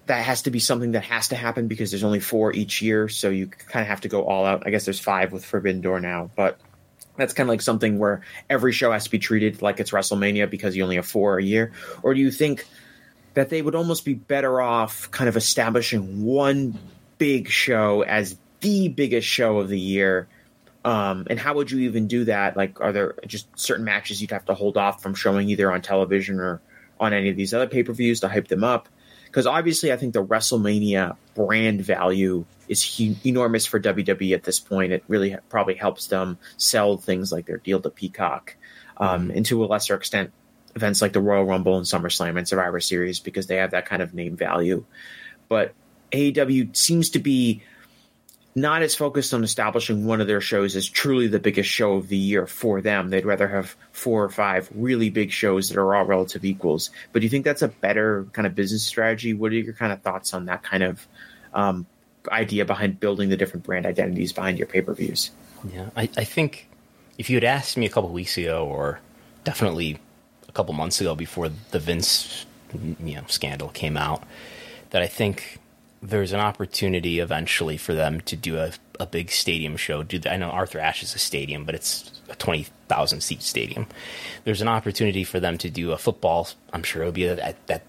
that 0.08 0.23
has 0.25 0.41
to 0.43 0.51
be 0.51 0.60
something 0.60 0.91
that 0.93 1.03
has 1.03 1.29
to 1.29 1.36
happen 1.36 1.67
because 1.67 1.91
there's 1.91 2.03
only 2.03 2.19
four 2.19 2.53
each 2.53 2.82
year, 2.82 3.08
so 3.08 3.29
you 3.29 3.47
kind 3.47 3.82
of 3.82 3.88
have 3.88 4.01
to 4.01 4.10
go 4.10 4.23
all 4.23 4.45
out? 4.45 4.63
I 4.65 4.69
guess 4.69 4.86
there's 4.86 4.99
five 4.99 5.32
with 5.32 5.45
Forbidden 5.45 5.82
Door 5.82 6.01
now, 6.01 6.29
but 6.36 6.60
that's 7.17 7.34
kind 7.34 7.47
of 7.47 7.51
like 7.51 7.62
something 7.62 7.99
where 7.99 8.21
every 8.49 8.73
show 8.73 8.91
has 8.91 9.03
to 9.06 9.12
be 9.12 9.19
treated 9.19 9.62
like 9.62 9.79
it's 9.79 9.91
WrestleMania 9.91 10.49
because 10.49 10.75
you 10.75 10.84
only 10.84 10.95
have 10.95 11.06
four 11.06 11.38
a 11.38 11.43
year, 11.43 11.71
or 12.01 12.13
do 12.13 12.19
you 12.19 12.32
think? 12.32 12.65
That 13.33 13.49
they 13.49 13.61
would 13.61 13.75
almost 13.75 14.05
be 14.05 14.13
better 14.13 14.61
off 14.61 15.09
kind 15.11 15.27
of 15.27 15.35
establishing 15.35 16.23
one 16.23 16.77
big 17.17 17.49
show 17.49 18.01
as 18.03 18.37
the 18.61 18.89
biggest 18.89 19.27
show 19.27 19.59
of 19.59 19.69
the 19.69 19.79
year. 19.79 20.27
Um, 20.85 21.27
and 21.29 21.39
how 21.39 21.53
would 21.55 21.71
you 21.71 21.79
even 21.81 22.07
do 22.07 22.25
that? 22.25 22.57
Like, 22.57 22.81
are 22.81 22.91
there 22.91 23.15
just 23.25 23.47
certain 23.57 23.85
matches 23.85 24.21
you'd 24.21 24.31
have 24.31 24.45
to 24.45 24.53
hold 24.53 24.77
off 24.77 25.01
from 25.01 25.15
showing 25.15 25.49
either 25.49 25.71
on 25.71 25.81
television 25.81 26.39
or 26.39 26.61
on 26.99 27.13
any 27.13 27.29
of 27.29 27.35
these 27.35 27.53
other 27.53 27.67
pay 27.67 27.83
per 27.83 27.93
views 27.93 28.19
to 28.21 28.27
hype 28.27 28.47
them 28.47 28.63
up? 28.63 28.89
Because 29.25 29.47
obviously, 29.47 29.91
I 29.91 29.97
think 29.97 30.13
the 30.13 30.23
WrestleMania 30.23 31.15
brand 31.33 31.81
value 31.81 32.45
is 32.67 32.97
hu- 32.97 33.15
enormous 33.25 33.65
for 33.65 33.79
WWE 33.79 34.33
at 34.33 34.43
this 34.43 34.59
point. 34.59 34.91
It 34.91 35.03
really 35.07 35.35
probably 35.49 35.73
helps 35.75 36.07
them 36.07 36.37
sell 36.57 36.97
things 36.97 37.31
like 37.31 37.45
their 37.45 37.57
deal 37.57 37.79
to 37.81 37.89
Peacock, 37.89 38.55
um, 38.97 39.31
and 39.31 39.45
to 39.47 39.63
a 39.63 39.65
lesser 39.65 39.95
extent, 39.95 40.31
events 40.75 41.01
like 41.01 41.13
the 41.13 41.21
Royal 41.21 41.43
Rumble 41.43 41.77
and 41.77 41.86
SummerSlam 41.86 42.38
and 42.38 42.47
Survivor 42.47 42.79
Series 42.79 43.19
because 43.19 43.47
they 43.47 43.57
have 43.57 43.71
that 43.71 43.86
kind 43.86 44.01
of 44.01 44.13
name 44.13 44.36
value. 44.36 44.86
But 45.49 45.73
AEW 46.12 46.75
seems 46.75 47.12
to 47.12 47.19
be 47.19 47.63
not 48.55 48.83
as 48.83 48.93
focused 48.93 49.33
on 49.33 49.43
establishing 49.43 50.05
one 50.05 50.21
of 50.21 50.27
their 50.27 50.41
shows 50.41 50.75
as 50.75 50.88
truly 50.88 51.27
the 51.27 51.39
biggest 51.39 51.69
show 51.69 51.93
of 51.93 52.07
the 52.07 52.17
year 52.17 52.45
for 52.45 52.81
them. 52.81 53.09
They'd 53.09 53.25
rather 53.25 53.47
have 53.47 53.75
four 53.91 54.23
or 54.23 54.29
five 54.29 54.69
really 54.75 55.09
big 55.09 55.31
shows 55.31 55.69
that 55.69 55.77
are 55.77 55.95
all 55.95 56.05
relative 56.05 56.45
equals. 56.45 56.91
But 57.12 57.19
do 57.19 57.25
you 57.25 57.29
think 57.29 57.45
that's 57.45 57.63
a 57.63 57.67
better 57.67 58.27
kind 58.33 58.45
of 58.45 58.53
business 58.53 58.83
strategy? 58.83 59.33
What 59.33 59.51
are 59.51 59.55
your 59.55 59.73
kind 59.73 59.91
of 59.91 60.01
thoughts 60.01 60.33
on 60.33 60.45
that 60.45 60.62
kind 60.62 60.83
of 60.83 61.07
um, 61.53 61.88
idea 62.31 62.65
behind 62.65 62.99
building 62.99 63.29
the 63.29 63.38
different 63.38 63.65
brand 63.65 63.86
identities 63.86 64.33
behind 64.33 64.59
your 64.59 64.67
pay 64.67 64.81
per 64.81 64.93
views? 64.93 65.31
Yeah, 65.73 65.89
I, 65.95 66.03
I 66.15 66.23
think 66.23 66.67
if 67.17 67.29
you 67.29 67.38
had 67.38 67.43
asked 67.43 67.75
me 67.75 67.86
a 67.86 67.89
couple 67.89 68.09
weeks 68.09 68.38
ago, 68.38 68.67
or 68.67 68.99
definitely 69.43 69.99
couple 70.53 70.73
months 70.73 71.01
ago 71.01 71.15
before 71.15 71.49
the 71.71 71.79
Vince 71.79 72.45
you 73.03 73.15
know 73.15 73.23
scandal 73.27 73.69
came 73.69 73.97
out 73.97 74.23
that 74.89 75.01
I 75.01 75.07
think 75.07 75.59
there's 76.01 76.33
an 76.33 76.39
opportunity 76.39 77.19
eventually 77.19 77.77
for 77.77 77.93
them 77.93 78.19
to 78.21 78.35
do 78.35 78.57
a, 78.57 78.71
a 78.99 79.05
big 79.05 79.31
stadium 79.31 79.77
show. 79.77 80.03
Do 80.03 80.19
the, 80.19 80.33
I 80.33 80.37
know 80.37 80.49
Arthur 80.49 80.79
Ashe 80.79 81.03
is 81.03 81.15
a 81.15 81.19
stadium, 81.19 81.63
but 81.63 81.75
it's 81.75 82.21
a 82.29 82.35
twenty 82.35 82.67
thousand 82.87 83.21
seat 83.21 83.41
stadium. 83.41 83.87
There's 84.43 84.61
an 84.61 84.67
opportunity 84.67 85.23
for 85.23 85.39
them 85.39 85.57
to 85.59 85.69
do 85.69 85.91
a 85.91 85.97
football. 85.97 86.49
I'm 86.73 86.83
sure 86.83 87.03
it'll 87.03 87.13
be 87.13 87.27
at, 87.27 87.57
at 87.69 87.83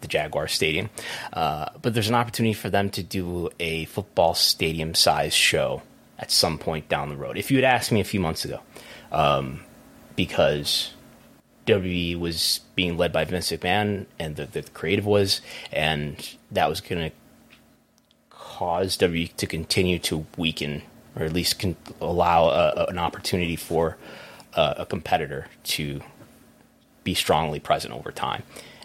the 0.00 0.08
Jaguar 0.08 0.48
Stadium, 0.48 0.90
uh, 1.32 1.66
but 1.80 1.94
there's 1.94 2.08
an 2.08 2.14
opportunity 2.14 2.54
for 2.54 2.70
them 2.70 2.90
to 2.90 3.02
do 3.02 3.50
a 3.60 3.84
football 3.86 4.34
stadium 4.34 4.94
size 4.94 5.34
show 5.34 5.82
at 6.18 6.30
some 6.30 6.58
point 6.58 6.88
down 6.88 7.08
the 7.08 7.16
road. 7.16 7.36
If 7.36 7.50
you 7.50 7.58
had 7.58 7.64
asked 7.64 7.92
me 7.92 8.00
a 8.00 8.04
few 8.04 8.20
months 8.20 8.44
ago, 8.44 8.60
um, 9.12 9.60
because 10.16 10.92
WWE 11.70 12.18
was 12.18 12.60
being 12.74 12.96
led 12.96 13.12
by 13.12 13.24
Vince 13.24 13.50
McMahon, 13.50 14.06
and 14.18 14.36
the, 14.36 14.46
the 14.46 14.62
creative 14.62 15.06
was, 15.06 15.40
and 15.72 16.36
that 16.50 16.68
was 16.68 16.80
going 16.80 17.10
to 17.10 17.16
cause 18.30 18.96
WWE 18.98 19.34
to 19.36 19.46
continue 19.46 19.98
to 20.00 20.26
weaken, 20.36 20.82
or 21.16 21.24
at 21.24 21.32
least 21.32 21.58
can 21.58 21.76
allow 22.00 22.48
a, 22.48 22.86
an 22.88 22.98
opportunity 22.98 23.56
for 23.56 23.96
a, 24.54 24.74
a 24.78 24.86
competitor 24.86 25.46
to 25.64 26.00
be 27.04 27.14
strongly 27.14 27.60
present 27.60 27.94
over 27.94 28.10
time. 28.10 28.42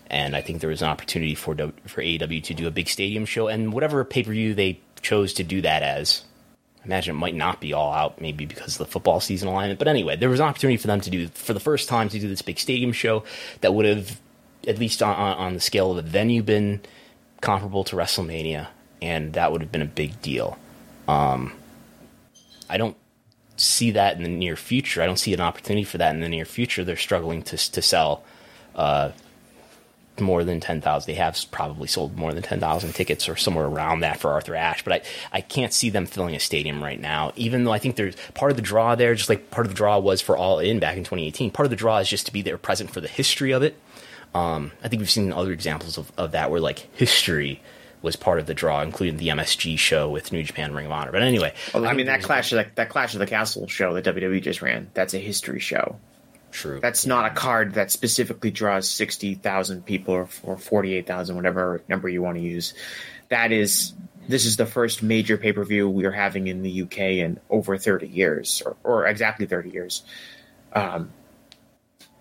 And 0.07 0.35
I 0.35 0.41
think 0.41 0.61
there 0.61 0.69
was 0.69 0.81
an 0.81 0.89
opportunity 0.89 1.33
for 1.33 1.55
for 1.55 2.01
AEW 2.01 2.43
to 2.43 2.53
do 2.53 2.67
a 2.67 2.71
big 2.71 2.87
stadium 2.87 3.25
show, 3.25 3.47
and 3.47 3.73
whatever 3.73 4.03
pay 4.05 4.23
per 4.23 4.31
view 4.31 4.53
they 4.53 4.79
chose 5.01 5.33
to 5.33 5.43
do 5.43 5.61
that 5.61 5.81
as, 5.81 6.23
imagine 6.85 7.15
it 7.15 7.19
might 7.19 7.35
not 7.35 7.59
be 7.59 7.73
all 7.73 7.91
out, 7.91 8.21
maybe 8.21 8.45
because 8.45 8.73
of 8.73 8.85
the 8.85 8.91
football 8.91 9.19
season 9.19 9.47
alignment. 9.47 9.79
But 9.79 9.87
anyway, 9.87 10.15
there 10.15 10.29
was 10.29 10.39
an 10.39 10.47
opportunity 10.47 10.77
for 10.77 10.87
them 10.87 11.01
to 11.01 11.09
do, 11.09 11.27
for 11.29 11.53
the 11.53 11.59
first 11.59 11.89
time, 11.89 12.09
to 12.09 12.19
do 12.19 12.27
this 12.27 12.41
big 12.41 12.59
stadium 12.59 12.91
show 12.91 13.23
that 13.61 13.73
would 13.73 13.85
have, 13.85 14.19
at 14.67 14.77
least 14.77 15.01
on, 15.01 15.15
on 15.15 15.53
the 15.53 15.59
scale 15.59 15.91
of 15.91 15.97
the 15.97 16.09
venue, 16.09 16.43
been 16.43 16.81
comparable 17.41 17.83
to 17.85 17.95
WrestleMania, 17.95 18.67
and 19.01 19.33
that 19.33 19.51
would 19.51 19.61
have 19.61 19.71
been 19.71 19.81
a 19.81 19.85
big 19.85 20.21
deal. 20.21 20.57
Um, 21.07 21.53
I 22.69 22.77
don't 22.77 22.97
see 23.57 23.91
that 23.91 24.17
in 24.17 24.23
the 24.23 24.29
near 24.29 24.55
future. 24.55 25.01
I 25.01 25.05
don't 25.05 25.19
see 25.19 25.33
an 25.33 25.41
opportunity 25.41 25.83
for 25.83 25.97
that 25.97 26.13
in 26.13 26.21
the 26.21 26.29
near 26.29 26.45
future. 26.45 26.83
They're 26.83 26.95
struggling 26.95 27.43
to 27.43 27.57
to 27.57 27.81
sell 27.81 28.23
uh, 28.75 29.11
more 30.19 30.43
than 30.43 30.59
10,000. 30.59 31.05
They 31.05 31.17
have 31.17 31.39
probably 31.51 31.87
sold 31.87 32.17
more 32.17 32.33
than 32.33 32.43
10,000 32.43 32.93
tickets 32.93 33.27
or 33.29 33.35
somewhere 33.35 33.65
around 33.65 34.01
that 34.01 34.19
for 34.19 34.31
Arthur 34.31 34.55
Ashe, 34.55 34.83
but 34.83 34.93
I, 34.93 35.01
I 35.31 35.41
can't 35.41 35.73
see 35.73 35.89
them 35.89 36.05
filling 36.05 36.35
a 36.35 36.39
stadium 36.39 36.83
right 36.83 36.99
now, 36.99 37.33
even 37.35 37.63
though 37.63 37.71
I 37.71 37.79
think 37.79 37.95
there's 37.95 38.15
part 38.33 38.51
of 38.51 38.57
the 38.57 38.63
draw 38.63 38.95
there, 38.95 39.15
just 39.15 39.29
like 39.29 39.51
part 39.51 39.65
of 39.65 39.71
the 39.71 39.77
draw 39.77 39.99
was 39.99 40.21
for 40.21 40.37
All 40.37 40.59
In 40.59 40.79
back 40.79 40.97
in 40.97 41.03
2018. 41.03 41.51
Part 41.51 41.65
of 41.65 41.69
the 41.69 41.75
draw 41.75 41.97
is 41.97 42.09
just 42.09 42.25
to 42.27 42.33
be 42.33 42.41
there 42.41 42.57
present 42.57 42.91
for 42.91 43.01
the 43.01 43.07
history 43.07 43.51
of 43.51 43.63
it. 43.63 43.75
Um, 44.33 44.71
I 44.83 44.89
think 44.89 44.99
we've 44.99 45.09
seen 45.09 45.31
other 45.31 45.51
examples 45.51 45.97
of, 45.97 46.11
of 46.17 46.31
that 46.31 46.51
where 46.51 46.59
like 46.59 46.79
history 46.97 47.61
was 48.01 48.15
part 48.15 48.39
of 48.39 48.45
the 48.45 48.53
draw, 48.53 48.81
including 48.81 49.17
the 49.17 49.29
MSG 49.29 49.79
show 49.79 50.09
with 50.09 50.31
New 50.31 50.43
Japan 50.43 50.73
Ring 50.73 50.85
of 50.85 50.91
Honor. 50.91 51.11
But 51.11 51.23
anyway, 51.23 51.53
well, 51.73 51.85
I, 51.85 51.89
I 51.89 51.93
mean 51.93 52.05
that 52.05 52.21
Clash 52.21 52.51
of 52.53 52.65
that 52.75 52.89
Clash 52.89 53.13
of 53.13 53.19
the 53.19 53.27
Castle 53.27 53.67
show 53.67 53.93
that 53.93 54.05
WWE 54.05 54.41
just 54.41 54.61
ran. 54.61 54.89
That's 54.93 55.13
a 55.13 55.19
history 55.19 55.59
show. 55.59 55.97
True. 56.55 56.79
That's 56.79 57.05
not 57.05 57.29
a 57.29 57.35
card 57.35 57.73
that 57.73 57.91
specifically 57.91 58.49
draws 58.49 58.89
sixty 58.89 59.35
thousand 59.35 59.85
people 59.85 60.13
or, 60.13 60.29
or 60.43 60.57
forty 60.57 60.93
eight 60.93 61.05
thousand, 61.05 61.35
whatever 61.35 61.81
number 61.89 62.07
you 62.07 62.21
want 62.21 62.37
to 62.37 62.43
use. 62.43 62.73
that 63.27 63.51
is 63.51 63.91
this 64.29 64.45
is 64.45 64.55
the 64.55 64.65
first 64.65 65.03
major 65.03 65.37
pay 65.37 65.51
per 65.51 65.65
view 65.65 65.89
we 65.89 66.05
are 66.05 66.11
having 66.11 66.47
in 66.47 66.61
the 66.61 66.83
UK 66.83 66.99
in 66.99 67.41
over 67.49 67.77
30 67.77 68.07
years, 68.07 68.63
or, 68.65 68.77
or 68.85 69.05
exactly 69.05 69.45
30 69.45 69.69
years. 69.69 70.03
Um, 70.71 71.11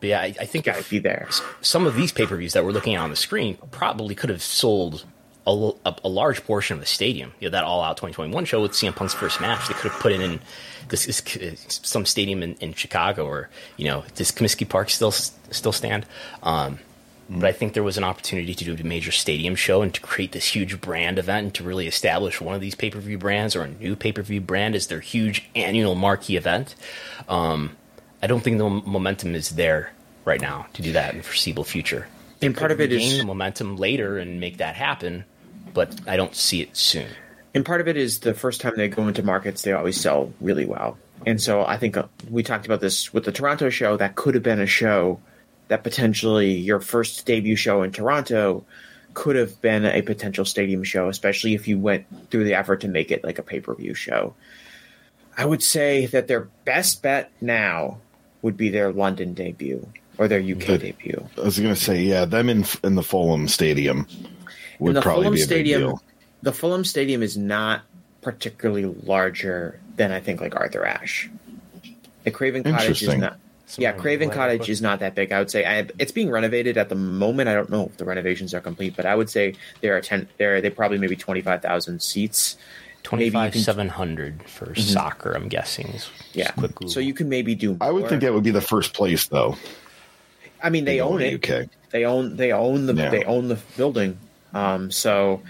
but 0.01 0.09
yeah, 0.09 0.21
I, 0.21 0.35
I 0.41 0.47
think 0.47 0.65
to 0.65 0.85
be 0.91 0.99
there. 0.99 1.29
Some 1.61 1.87
of 1.87 1.95
these 1.95 2.11
pay 2.11 2.27
per 2.27 2.37
views 2.37 2.55
that 2.55 2.65
we're 2.65 2.73
looking 2.73 2.97
at 2.97 3.01
on 3.03 3.11
the 3.11 3.17
screen 3.17 3.57
probably 3.71 4.17
could 4.17 4.31
have 4.31 4.43
sold 4.43 5.07
a, 5.47 5.73
a, 5.85 5.97
a, 6.05 6.09
large 6.09 6.45
portion 6.45 6.75
of 6.75 6.81
the 6.81 6.87
stadium. 6.87 7.33
You 7.41 7.49
know, 7.49 7.53
that 7.53 7.65
All 7.65 7.83
Out 7.83 7.97
2021 7.97 8.45
show 8.45 8.63
with 8.63 8.73
CM 8.73 8.95
Punk's 8.95 9.15
first 9.15 9.41
match, 9.41 9.69
they 9.69 9.75
could 9.75 9.91
have 9.91 10.01
put 10.01 10.13
it 10.13 10.21
in 10.21 10.41
this 10.89 11.07
is 11.07 11.23
some 11.69 12.07
stadium 12.07 12.43
in, 12.43 12.55
in 12.57 12.75
Chicago, 12.75 13.27
or 13.27 13.49
you 13.77 13.87
know, 13.87 14.05
does 14.15 14.31
Comiskey 14.31 14.69
Park 14.69 14.91
still 14.91 15.13
still 15.13 15.73
stand? 15.73 16.07
Um, 16.43 16.79
mm. 17.31 17.41
But 17.41 17.47
I 17.47 17.53
think 17.53 17.73
there 17.73 17.83
was 17.83 17.97
an 17.97 18.05
opportunity 18.05 18.55
to 18.55 18.65
do 18.65 18.75
a 18.75 18.87
major 18.87 19.11
stadium 19.11 19.55
show 19.55 19.81
and 19.81 19.95
to 19.95 20.01
create 20.01 20.33
this 20.33 20.55
huge 20.55 20.81
brand 20.81 21.19
event 21.19 21.45
and 21.45 21.55
to 21.55 21.65
really 21.65 21.87
establish 21.87 22.41
one 22.41 22.55
of 22.55 22.61
these 22.61 22.75
pay 22.75 22.91
per 22.91 22.99
view 22.99 23.19
brands 23.19 23.57
or 23.57 23.63
a 23.63 23.69
new 23.69 23.97
pay 23.97 24.13
per 24.13 24.23
view 24.23 24.41
brand 24.41 24.75
as 24.75 24.89
their 24.89 25.01
huge 25.01 25.49
annual 25.55 25.95
marquee 25.95 26.37
event. 26.37 26.75
Um, 27.29 27.77
I 28.23 28.27
don't 28.27 28.41
think 28.41 28.59
the 28.59 28.69
momentum 28.69 29.35
is 29.35 29.51
there 29.51 29.93
right 30.25 30.41
now 30.41 30.67
to 30.75 30.83
do 30.83 30.93
that 30.93 31.13
in 31.13 31.19
the 31.19 31.25
foreseeable 31.25 31.65
future. 31.65 32.07
And 32.41 32.57
part 32.57 32.73
of 32.73 32.81
it 32.81 32.93
is 32.93 33.19
the 33.19 33.25
momentum 33.25 33.77
later 33.77 34.19
and 34.19 34.41
make 34.41 34.59
that 34.59 34.75
happen, 34.75 35.25
but 35.75 35.95
I 36.07 36.17
don't 36.17 36.35
see 36.35 36.63
it 36.63 36.77
soon. 36.77 37.09
And 37.55 37.65
part 37.65 37.81
of 37.81 37.89
it 37.89 37.97
is 37.97 38.21
the 38.21 38.35
first 38.35 38.61
time 38.61 38.73
they 38.77 38.89
go 38.89 39.07
into 39.07 39.23
markets, 39.23 39.63
they 39.63 39.73
always 39.73 40.01
sell 40.01 40.33
really 40.41 40.65
well. 40.65 40.97
And 41.27 41.41
so 41.41 41.65
I 41.65 41.77
think 41.77 41.97
uh, 41.97 42.07
we 42.31 42.43
talked 42.43 42.67
about 42.67 42.81
this 42.81 43.13
with 43.13 43.25
the 43.25 43.33
Toronto 43.33 43.71
show. 43.71 43.97
That 43.97 44.17
could 44.17 44.35
have 44.35 44.43
been 44.43 44.61
a 44.61 44.67
show 44.67 45.21
that 45.69 45.85
potentially 45.85 46.53
your 46.53 46.81
first 46.81 47.25
debut 47.27 47.57
show 47.57 47.83
in 47.83 47.93
Toronto 47.93 48.65
could 49.15 49.37
have 49.37 49.61
been 49.61 49.85
a 49.85 50.03
potential 50.03 50.45
stadium 50.45 50.83
show, 50.83 51.09
especially 51.09 51.55
if 51.55 51.69
you 51.69 51.79
went 51.79 52.07
through 52.31 52.45
the 52.45 52.55
effort 52.55 52.81
to 52.81 52.89
make 52.89 53.11
it 53.11 53.23
like 53.23 53.39
a 53.39 53.43
pay 53.43 53.61
per 53.61 53.75
view 53.75 53.95
show. 53.95 54.35
I 55.37 55.47
would 55.47 55.63
say 55.63 56.07
that 56.07 56.29
their 56.29 56.49
best 56.65 57.03
bet 57.03 57.31
now 57.41 57.99
would 58.43 58.57
be 58.57 58.69
their 58.69 58.93
London 58.93 59.35
debut 59.35 59.89
or 60.19 60.29
their 60.29 60.41
UK 60.41 60.67
the, 60.67 60.79
debut. 60.79 61.29
I 61.37 61.41
was 61.41 61.59
going 61.59 61.75
to 61.75 61.81
say, 61.81 62.03
yeah, 62.03 62.25
them 62.25 62.49
in 62.49 62.65
in 62.83 62.95
the 62.95 63.03
Fulham 63.03 63.49
Stadium 63.49 64.07
would 64.79 64.97
probably 65.03 65.25
Fulham 65.25 65.35
be 65.35 65.41
a 65.41 65.45
Stadium, 65.45 65.81
big 65.81 65.89
deal. 65.89 66.03
The 66.43 66.53
Fulham 66.53 66.85
Stadium 66.85 67.23
is 67.23 67.37
not 67.37 67.83
particularly 68.23 68.87
larger 68.87 69.81
than 69.97 70.13
I 70.13 70.21
think 70.21 70.41
like 70.41 70.57
Arthur 70.57 70.85
Ashe. 70.85 71.31
The 72.25 72.31
Craven 72.31 72.65
Cottage 72.65 73.03
is 73.03 73.17
not. 73.17 73.37
yeah, 73.77 73.93
Craven 73.93 74.31
Cottage 74.31 74.69
is 74.69 74.81
not 74.81 75.01
that 75.01 75.15
big. 75.15 75.31
I 75.31 75.39
would 75.39 75.51
say 75.51 75.65
I, 75.65 75.87
it's 75.99 76.13
being 76.13 76.31
renovated 76.31 76.79
at 76.79 76.89
the 76.89 76.95
moment. 76.95 77.49
I 77.49 77.55
don't 77.55 77.71
know 77.71 77.87
if 77.87 77.97
the 77.99 78.05
renovations 78.05 78.55
are 78.55 78.61
complete, 78.61 78.97
but 78.97 79.07
I 79.07 79.15
would 79.15 79.31
say 79.31 79.55
there 79.83 79.97
are 79.97 80.01
ten. 80.01 80.29
There, 80.39 80.61
they 80.61 80.71
probably 80.71 80.99
maybe 80.99 81.17
twenty 81.17 81.43
five 81.43 81.63
thousand 81.63 82.03
seats. 82.03 82.57
Twenty 83.03 83.29
five 83.29 83.55
seven 83.55 83.89
hundred 83.91 84.43
for 84.49 84.67
mm-hmm. 84.67 84.81
soccer. 84.81 85.33
I'm 85.33 85.49
guessing. 85.49 85.95
yeah. 86.33 86.53
So 86.87 87.01
you 87.01 87.13
can 87.13 87.29
maybe 87.29 87.55
do. 87.55 87.71
More. 87.71 87.79
I 87.83 87.91
would 87.91 88.09
think 88.09 88.23
that 88.23 88.33
would 88.33 88.45
be 88.45 88.51
the 88.51 88.63
first 88.63 88.95
place, 88.95 89.29
though. 89.29 89.57
I 90.65 90.71
mean, 90.71 90.87
they 90.87 91.01
own 91.01 91.21
it. 91.21 91.49
UK. 91.49 91.69
They 91.91 92.07
own 92.07 92.37
they 92.37 92.53
own 92.53 92.87
the 92.87 92.95
yeah. 92.95 93.11
they 93.11 93.23
own 93.23 93.49
the 93.49 93.59
building. 93.77 94.19
Um, 94.55 94.91
so, 94.91 95.43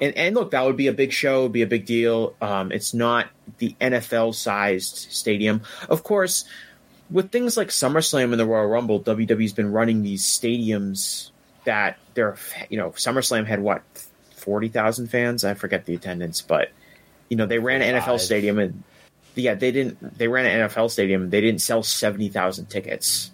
and 0.00 0.16
and 0.16 0.34
look, 0.34 0.52
that 0.52 0.64
would 0.64 0.78
be 0.78 0.86
a 0.86 0.94
big 0.94 1.12
show, 1.12 1.48
be 1.50 1.60
a 1.60 1.66
big 1.66 1.84
deal. 1.84 2.34
Um, 2.40 2.72
it's 2.72 2.94
not 2.94 3.28
the 3.58 3.76
NFL 3.80 4.34
sized 4.34 5.12
stadium, 5.12 5.60
of 5.90 6.02
course. 6.02 6.46
With 7.10 7.30
things 7.30 7.58
like 7.58 7.68
SummerSlam 7.68 8.30
and 8.30 8.40
the 8.40 8.46
Royal 8.46 8.66
Rumble, 8.66 8.98
WWE's 9.00 9.52
been 9.52 9.70
running 9.70 10.02
these 10.02 10.22
stadiums 10.22 11.30
that 11.64 11.98
they're 12.14 12.36
you 12.70 12.78
know 12.78 12.92
SummerSlam 12.92 13.46
had 13.46 13.60
what 13.60 13.82
forty 14.34 14.68
thousand 14.68 15.08
fans. 15.08 15.44
I 15.44 15.52
forget 15.52 15.84
the 15.84 15.94
attendance, 15.94 16.40
but 16.40 16.70
you 17.28 17.36
know 17.36 17.44
they 17.44 17.58
ran 17.58 17.82
an 17.82 18.00
NFL 18.00 18.20
stadium 18.20 18.58
and 18.58 18.82
yeah 19.34 19.54
they 19.54 19.70
didn't 19.70 20.16
they 20.16 20.28
ran 20.28 20.46
an 20.46 20.70
NFL 20.70 20.90
stadium. 20.90 21.28
They 21.28 21.42
didn't 21.42 21.60
sell 21.60 21.82
seventy 21.82 22.30
thousand 22.30 22.66
tickets 22.70 23.32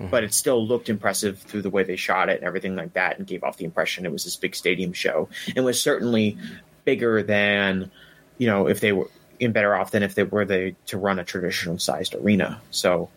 mm-hmm. 0.00 0.10
but 0.10 0.24
it 0.24 0.32
still 0.32 0.66
looked 0.66 0.88
impressive 0.88 1.38
through 1.38 1.62
the 1.62 1.70
way 1.70 1.84
they 1.84 1.96
shot 1.96 2.28
it 2.28 2.38
and 2.38 2.44
everything 2.44 2.74
like 2.74 2.94
that, 2.94 3.18
and 3.18 3.26
gave 3.26 3.44
off 3.44 3.58
the 3.58 3.64
impression 3.64 4.06
it 4.06 4.12
was 4.12 4.24
this 4.24 4.36
big 4.36 4.56
stadium 4.56 4.92
show, 4.92 5.28
and 5.54 5.64
was 5.64 5.80
certainly 5.80 6.38
bigger 6.84 7.22
than 7.22 7.90
you 8.38 8.46
know 8.46 8.66
if 8.66 8.80
they 8.80 8.92
were 8.92 9.08
in 9.38 9.52
better 9.52 9.74
off 9.74 9.90
than 9.90 10.02
if 10.02 10.14
they 10.14 10.22
were 10.22 10.44
they 10.44 10.74
to 10.86 10.98
run 10.98 11.18
a 11.18 11.24
traditional 11.24 11.78
sized 11.78 12.14
arena. 12.14 12.60
So 12.70 13.10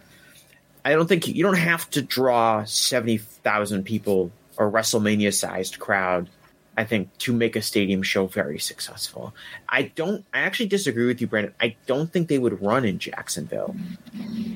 I 0.83 0.91
don't 0.91 1.07
think 1.07 1.27
you 1.27 1.43
don't 1.43 1.55
have 1.57 1.89
to 1.91 2.01
draw 2.01 2.63
seventy 2.65 3.17
thousand 3.17 3.83
people 3.83 4.31
or 4.57 4.69
WrestleMania 4.69 5.33
sized 5.33 5.79
crowd 5.79 6.29
I 6.75 6.83
think, 6.85 7.15
to 7.19 7.33
make 7.33 7.55
a 7.55 7.61
stadium 7.61 8.01
show 8.01 8.25
very 8.25 8.57
successful. 8.57 9.35
I 9.69 9.83
don't. 9.95 10.25
I 10.33 10.39
actually 10.39 10.67
disagree 10.67 11.05
with 11.05 11.21
you, 11.21 11.27
Brandon. 11.27 11.53
I 11.61 11.75
don't 11.85 12.11
think 12.11 12.27
they 12.27 12.39
would 12.39 12.61
run 12.61 12.83
in 12.83 12.97
Jacksonville, 12.97 13.75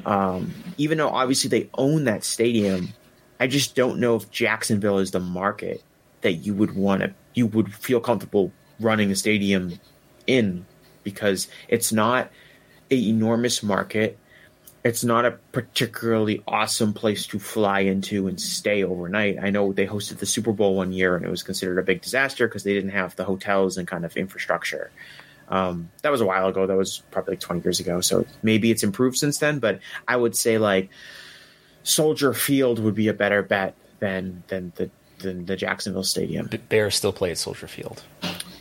um, 0.06 0.54
even 0.78 0.98
though 0.98 1.10
obviously 1.10 1.50
they 1.50 1.70
own 1.76 2.06
that 2.06 2.24
stadium. 2.24 2.90
I 3.40 3.46
just 3.46 3.76
don't 3.76 4.00
know 4.00 4.16
if 4.16 4.32
Jacksonville 4.32 4.98
is 4.98 5.12
the 5.12 5.20
market 5.20 5.84
that 6.22 6.34
you 6.34 6.56
would 6.56 6.76
want 6.76 7.02
to. 7.04 7.14
You 7.36 7.46
would 7.48 7.74
feel 7.74 8.00
comfortable 8.00 8.52
running 8.80 9.12
a 9.12 9.16
stadium 9.16 9.80
in 10.26 10.66
because 11.04 11.48
it's 11.68 11.94
not 11.94 12.32
an 12.90 12.98
enormous 12.98 13.62
market 13.62 14.18
it's 14.88 15.04
not 15.04 15.26
a 15.26 15.32
particularly 15.52 16.42
awesome 16.48 16.94
place 16.94 17.28
to 17.28 17.40
fly 17.40 17.82
into 17.82 18.28
and 18.28 18.40
stay 18.40 18.86
overnight. 18.86 19.38
I 19.38 19.50
know 19.50 19.74
they 19.74 19.86
hosted 19.86 20.20
the 20.20 20.26
Super 20.26 20.54
Bowl 20.54 20.76
one 20.76 20.94
year 20.94 21.18
and 21.18 21.26
it 21.26 21.30
was 21.30 21.44
considered 21.44 21.78
a 21.78 21.84
big 21.84 22.02
disaster 22.02 22.48
because 22.48 22.64
they 22.64 22.74
didn't 22.74 22.92
have 22.92 23.14
the 23.18 23.26
hotels 23.26 23.78
and 23.78 23.86
kind 23.86 24.06
of 24.06 24.16
infrastructure. 24.16 24.90
Um, 25.50 25.92
that 26.04 26.10
was 26.10 26.22
a 26.22 26.26
while 26.26 26.48
ago. 26.48 26.66
That 26.66 26.78
was 26.78 27.04
probably 27.12 27.34
like 27.34 27.42
20 27.42 27.64
years 27.64 27.82
ago. 27.82 28.00
So 28.00 28.26
maybe 28.42 28.72
it's 28.72 28.82
improved 28.82 29.18
since 29.18 29.40
then, 29.40 29.60
but 29.60 29.82
I 30.08 30.16
would 30.16 30.38
say 30.38 30.58
like 30.58 30.90
Soldier 31.84 32.34
Field 32.34 32.80
would 32.80 32.96
be 32.96 33.10
a 33.10 33.14
better 33.14 33.44
bet 33.44 33.76
than 34.00 34.44
than 34.48 34.72
the 34.78 34.90
than 35.20 35.46
the 35.46 35.58
Jacksonville 35.58 36.04
Stadium. 36.04 36.50
Bears 36.70 36.96
still 36.96 37.12
play 37.12 37.32
at 37.32 37.38
Soldier 37.38 37.68
Field. 37.68 38.04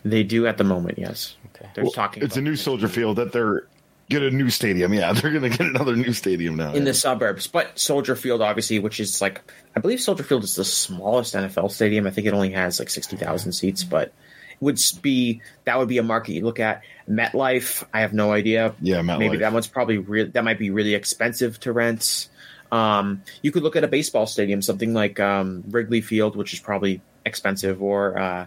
They 0.05 0.25
do 0.25 0.49
at 0.49 0.59
the 0.59 0.65
moment, 0.65 0.99
yes. 0.99 1.37
Okay. 1.55 1.69
They're 1.75 1.85
well, 1.85 1.93
talking. 1.93 2.25
It's 2.25 2.37
a 2.37 2.41
new 2.41 2.57
Soldier 2.57 2.89
Field 2.89 3.17
that 3.17 3.33
they're 3.33 3.67
get 4.09 4.23
a 4.23 4.31
new 4.31 4.51
stadium. 4.51 4.93
Yeah, 4.95 5.13
they're 5.15 5.31
going 5.31 5.51
to 5.51 5.57
get 5.57 5.67
another 5.67 5.97
new 5.97 6.13
stadium 6.13 6.57
now 6.57 6.71
in 6.71 6.79
yeah. 6.79 6.85
the 6.85 6.95
suburbs. 6.95 7.47
But 7.47 7.79
Soldier 7.79 8.17
Field, 8.17 8.43
obviously, 8.43 8.79
which 8.79 9.01
is 9.01 9.21
like 9.21 9.41
I 9.75 9.81
believe 9.81 10.01
Soldier 10.01 10.23
Field 10.23 10.45
is 10.45 10.57
the 10.57 10.65
smallest 10.65 11.35
NFL 11.35 11.71
stadium. 11.71 12.07
I 12.07 12.11
think 12.11 12.27
it 12.27 12.35
only 12.35 12.53
has 12.53 12.79
like 12.79 12.91
sixty 12.91 13.17
thousand 13.17 13.53
seats, 13.53 13.85
but 13.85 14.09
it 14.09 14.13
would 14.61 14.81
be 15.03 15.43
that 15.65 15.79
would 15.79 15.89
be 15.89 15.99
a 15.99 16.03
market 16.03 16.33
you 16.33 16.45
look 16.45 16.61
at. 16.61 16.83
MetLife, 17.09 17.85
I 17.93 18.01
have 18.01 18.13
no 18.13 18.33
idea. 18.33 18.75
Yeah, 18.81 19.01
MetLife. 19.01 19.19
maybe 19.19 19.37
that 19.39 19.53
one's 19.53 19.67
probably 19.67 19.99
re- 19.99 20.31
that 20.31 20.45
might 20.45 20.59
be 20.59 20.71
really 20.71 20.95
expensive 20.95 21.59
to 21.61 21.73
rent. 21.73 22.29
Um, 22.73 23.23
you 23.43 23.53
could 23.53 23.63
look 23.63 23.77
at 23.77 23.85
a 23.85 23.89
baseball 23.89 24.27
stadium, 24.27 24.61
something 24.61 24.93
like 24.93 25.21
um, 25.21 25.63
Wrigley 25.69 26.01
Field, 26.01 26.37
which 26.37 26.53
is 26.53 26.59
probably 26.59 27.01
expensive, 27.25 27.81
or 27.83 28.19
uh, 28.19 28.47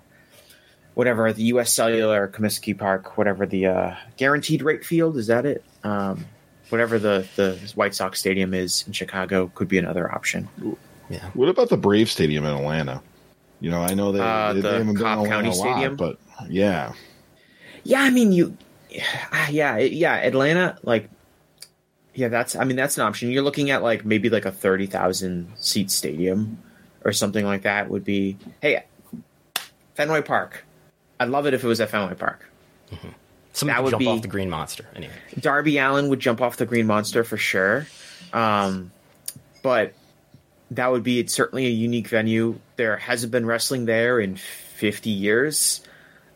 whatever 0.94 1.32
the 1.34 1.44
U.S. 1.44 1.72
Cellular 1.72 2.28
Comiskey 2.28 2.78
Park, 2.78 3.18
whatever 3.18 3.46
the 3.46 3.68
uh, 3.68 3.96
guaranteed 4.18 4.62
rate 4.62 4.86
field 4.86 5.18
is 5.18 5.28
that 5.28 5.46
it? 5.46 5.64
Um, 5.84 6.26
whatever 6.70 7.00
the 7.00 7.28
the 7.36 7.56
White 7.76 7.96
Sox 7.96 8.20
stadium 8.20 8.54
is 8.54 8.84
in 8.88 8.94
Chicago 8.94 9.52
could 9.56 9.68
be 9.68 9.78
another 9.78 10.12
option. 10.12 10.48
Yeah. 11.10 11.26
What 11.34 11.50
about 11.50 11.70
the 11.70 11.78
Brave 11.78 12.10
Stadium 12.10 12.46
in 12.46 12.56
Atlanta? 12.56 13.02
You 13.62 13.72
know, 13.72 13.82
I 13.82 13.94
know 13.94 14.12
they, 14.12 14.20
uh, 14.20 14.54
they, 14.54 14.62
the 14.62 14.70
they 14.70 14.78
haven't 14.78 14.96
Cobb 14.96 15.22
been 15.24 15.32
County 15.32 15.52
Stadium, 15.52 15.98
lot, 15.98 16.18
but 16.40 16.50
yeah, 16.50 16.94
yeah. 17.84 18.02
I 18.02 18.10
mean, 18.10 18.32
you, 18.32 18.56
yeah, 19.50 19.78
yeah. 19.78 20.16
Atlanta, 20.16 20.78
like, 20.84 21.10
yeah, 22.14 22.30
that's. 22.30 22.56
I 22.56 22.64
mean, 22.64 22.78
that's 22.78 22.98
an 22.98 23.04
option. 23.04 23.32
You're 23.32 23.44
looking 23.44 23.70
at 23.70 23.84
like 23.84 24.06
maybe 24.06 24.30
like 24.30 24.46
a 24.46 24.52
thirty 24.52 24.86
thousand 24.86 25.52
seat 25.58 25.92
stadium 25.92 26.58
or 27.04 27.12
something 27.12 27.46
like 27.46 27.64
that. 27.64 27.90
Would 27.90 28.06
be 28.06 28.38
hey, 28.62 28.86
Fenway 29.96 30.22
Park 30.22 30.64
I'd 31.20 31.30
love 31.30 31.46
it 31.46 31.54
if 31.54 31.64
it 31.64 31.68
was 31.68 31.82
at 31.82 31.90
Fenway 31.90 32.16
Park. 32.16 32.50
Mm-hmm. 32.92 33.10
Somebody 33.54 33.76
that 33.76 33.84
would 33.84 33.92
jump 33.92 34.00
be, 34.00 34.08
off 34.08 34.22
the 34.22 34.28
Green 34.28 34.50
Monster. 34.50 34.86
Anyway, 34.96 35.14
Darby 35.40 35.78
Allin 35.78 36.10
would 36.10 36.20
jump 36.20 36.42
off 36.42 36.58
the 36.58 36.66
Green 36.66 36.86
Monster 36.86 37.24
for 37.24 37.38
sure. 37.38 37.88
Um, 38.32 38.92
but 39.64 39.94
that 40.72 40.92
would 40.92 41.04
be 41.04 41.26
certainly 41.28 41.66
a 41.66 41.70
unique 41.70 42.08
venue. 42.08 42.60
There 42.76 42.98
hasn't 42.98 43.32
been 43.32 43.46
wrestling 43.46 43.86
there 43.86 44.20
in 44.20 44.36
50 44.36 45.10
years. 45.10 45.82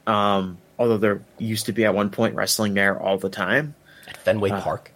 Um, 0.05 0.57
although 0.77 0.97
there 0.97 1.21
used 1.38 1.67
to 1.67 1.71
be 1.71 1.86
at 1.86 1.93
one 1.93 2.09
point 2.09 2.36
wrestling 2.36 2.73
there 2.73 2.99
all 2.99 3.17
the 3.17 3.29
time. 3.29 3.75
At 4.07 4.17
Fenway 4.17 4.49
uh, 4.49 4.61
Park? 4.61 4.91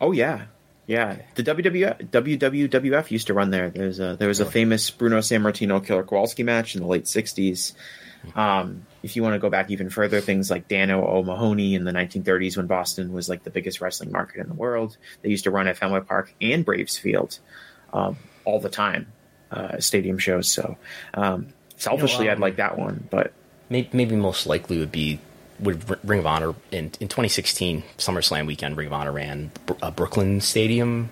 Oh, 0.00 0.12
yeah. 0.12 0.46
Yeah. 0.86 1.18
The 1.36 1.44
WWF, 1.44 2.08
WWF 2.08 3.10
used 3.10 3.28
to 3.28 3.34
run 3.34 3.50
there. 3.50 3.70
There's 3.70 4.00
a, 4.00 4.16
there 4.16 4.28
was 4.28 4.40
a 4.40 4.44
famous 4.44 4.90
Bruno 4.90 5.18
Sammartino 5.18 5.84
Killer 5.86 6.02
Kowalski 6.02 6.42
match 6.42 6.74
in 6.74 6.82
the 6.82 6.88
late 6.88 7.04
60s. 7.04 7.74
Um, 8.34 8.86
if 9.02 9.16
you 9.16 9.22
want 9.22 9.34
to 9.34 9.38
go 9.38 9.50
back 9.50 9.70
even 9.70 9.90
further, 9.90 10.20
things 10.20 10.50
like 10.50 10.68
Danno 10.68 11.02
O'Mahony 11.02 11.74
in 11.74 11.84
the 11.84 11.92
1930s 11.92 12.56
when 12.56 12.66
Boston 12.66 13.12
was 13.12 13.28
like 13.28 13.44
the 13.44 13.50
biggest 13.50 13.80
wrestling 13.80 14.12
market 14.12 14.40
in 14.40 14.48
the 14.48 14.54
world, 14.54 14.96
they 15.22 15.30
used 15.30 15.44
to 15.44 15.50
run 15.50 15.66
at 15.68 15.76
Fenway 15.76 16.00
Park 16.00 16.34
and 16.40 16.64
Braves 16.64 16.98
Field 16.98 17.38
um, 17.92 18.16
all 18.44 18.60
the 18.60 18.68
time, 18.68 19.12
uh, 19.50 19.78
stadium 19.78 20.18
shows. 20.18 20.48
So 20.48 20.76
um, 21.14 21.48
selfishly, 21.76 22.24
you 22.24 22.30
know, 22.30 22.32
um, 22.32 22.38
I'd 22.38 22.46
like 22.46 22.56
that 22.56 22.78
one, 22.78 23.08
but 23.10 23.32
maybe, 23.68 23.88
maybe 23.92 24.16
most 24.16 24.46
likely 24.46 24.78
would 24.78 24.92
be 24.92 25.20
would 25.60 25.98
Ring 26.04 26.20
of 26.20 26.26
Honor 26.26 26.54
in 26.70 26.86
in 27.00 27.08
2016 27.08 27.82
SummerSlam 27.98 28.46
weekend. 28.46 28.76
Ring 28.76 28.86
of 28.86 28.92
Honor 28.92 29.12
ran 29.12 29.50
a 29.82 29.90
Brooklyn 29.90 30.40
Stadium 30.40 31.10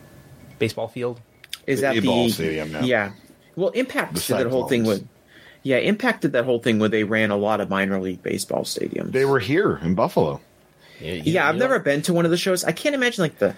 baseball 0.59 0.89
field. 0.89 1.21
Is 1.67 1.83
that 1.83 1.95
the 1.95 2.31
stadium, 2.31 2.71
yeah. 2.71 2.83
yeah? 2.83 3.13
Well, 3.55 3.71
Impact 3.71 4.15
The 4.15 4.21
did 4.21 4.37
that 4.39 4.47
whole 4.47 4.69
thing 4.69 4.85
Cyclones. 4.85 5.01
with 5.01 5.09
yeah, 5.69 5.77
Impact 5.77 6.23
did 6.23 6.33
that 6.33 6.45
whole 6.45 6.59
thing 6.59 6.79
where 6.79 6.89
they 6.89 7.05
ran 7.05 7.31
a 7.31 7.37
lot 7.37 7.61
of 7.61 7.69
minor 7.69 8.01
league 8.01 8.23
baseball 8.23 8.63
stadiums. 8.65 9.13
They 9.13 9.25
were 9.25 9.39
here 9.39 9.79
in 9.83 9.95
Buffalo. 9.95 10.41
You- 11.01 11.13
you- 11.13 11.23
yeah, 11.27 11.49
I've 11.49 11.55
you 11.55 11.61
don't- 11.61 11.71
never 11.71 11.79
been 11.81 12.03
to 12.03 12.13
one 12.13 12.25
of 12.25 12.31
the 12.31 12.37
shows. 12.37 12.65
I 12.65 12.73
can't 12.73 12.95
imagine 12.95 13.23
like 13.23 13.39
the 13.39 13.55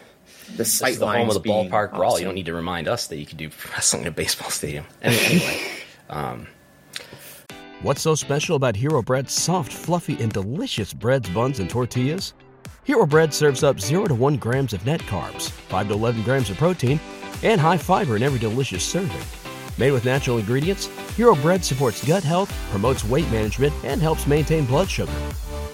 the 0.48 0.56
This 0.58 0.72
sight 0.74 0.92
is 0.92 0.98
the 0.98 1.06
home 1.06 1.28
of 1.28 1.34
the 1.34 1.40
being 1.40 1.70
ballpark 1.70 1.94
brawl. 1.94 2.18
You 2.18 2.24
don't 2.24 2.34
need 2.34 2.46
to 2.46 2.52
remind 2.54 2.88
us 2.88 3.06
that 3.06 3.16
you 3.18 3.26
could 3.26 3.36
do 3.38 3.50
wrestling 3.72 4.02
in 4.02 4.08
a 4.08 4.10
baseball 4.10 4.50
stadium. 4.50 4.84
Anyway, 5.02 5.24
anyway, 5.30 5.60
um, 6.10 6.46
What's 7.82 8.02
so 8.02 8.14
special 8.14 8.56
about 8.56 8.76
Hero 8.76 9.00
Bread's 9.00 9.32
soft, 9.32 9.72
fluffy, 9.72 10.20
and 10.20 10.30
delicious 10.32 10.92
breads, 10.92 11.30
buns, 11.30 11.60
and 11.60 11.70
tortillas? 11.70 12.34
Hero 12.84 13.06
Bread 13.06 13.32
serves 13.32 13.62
up 13.62 13.80
0 13.80 14.06
to 14.06 14.14
1 14.14 14.36
grams 14.36 14.72
of 14.74 14.84
net 14.84 15.00
carbs, 15.02 15.50
5 15.50 15.88
to 15.88 15.94
11 15.94 16.22
grams 16.24 16.50
of 16.50 16.58
protein, 16.58 17.00
and 17.42 17.58
high 17.60 17.78
fiber 17.78 18.16
in 18.16 18.22
every 18.22 18.38
delicious 18.38 18.84
serving. 18.84 19.39
Made 19.80 19.92
with 19.92 20.04
natural 20.04 20.36
ingredients, 20.36 20.90
Hero 21.16 21.34
Bread 21.34 21.64
supports 21.64 22.06
gut 22.06 22.22
health, 22.22 22.52
promotes 22.70 23.02
weight 23.02 23.28
management, 23.30 23.72
and 23.82 24.02
helps 24.02 24.26
maintain 24.26 24.66
blood 24.66 24.90
sugar. 24.90 25.10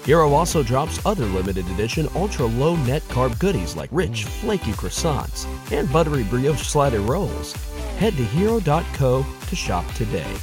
Hero 0.05 0.31
also 0.31 0.63
drops 0.63 1.05
other 1.05 1.25
limited 1.25 1.67
edition 1.71 2.07
ultra 2.15 2.45
low 2.45 2.77
net 2.77 3.01
carb 3.09 3.37
goodies 3.37 3.75
like 3.75 3.89
rich, 3.91 4.23
flaky 4.23 4.71
croissants 4.71 5.45
and 5.73 5.91
buttery 5.91 6.23
brioche 6.23 6.61
slider 6.61 7.01
rolls. 7.01 7.51
Head 7.97 8.15
to 8.15 8.23
hero.co 8.23 9.25
to 9.47 9.55
shop 9.57 9.85
today. 9.95 10.33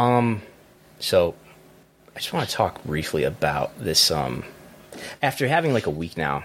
um, 0.00 0.42
so 0.98 1.36
I 2.16 2.18
just 2.18 2.32
want 2.32 2.48
to 2.48 2.54
talk 2.56 2.82
briefly 2.82 3.22
about 3.22 3.78
this. 3.78 4.10
Um, 4.10 4.42
after 5.22 5.46
having 5.46 5.72
like 5.72 5.86
a 5.86 5.90
week 5.90 6.16
now, 6.16 6.42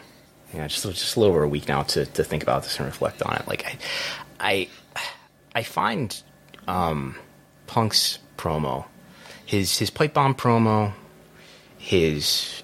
you 0.53 0.59
know, 0.59 0.67
just 0.67 0.83
just 0.83 1.15
a 1.15 1.19
little 1.19 1.33
over 1.33 1.41
a 1.41 1.49
week 1.49 1.67
now 1.67 1.81
to 1.81 2.05
to 2.05 2.23
think 2.23 2.43
about 2.43 2.61
this 2.61 2.77
and 2.77 2.85
reflect 2.85 3.23
on 3.23 3.37
it. 3.37 3.47
Like 3.47 3.65
I, 3.65 4.67
I, 4.95 5.01
I 5.55 5.63
find 5.63 6.21
um, 6.67 7.15
Punk's 7.67 8.19
promo, 8.37 8.85
his 9.45 9.77
his 9.77 9.89
pipe 9.89 10.13
bomb 10.13 10.35
promo, 10.35 10.93
his 11.77 12.63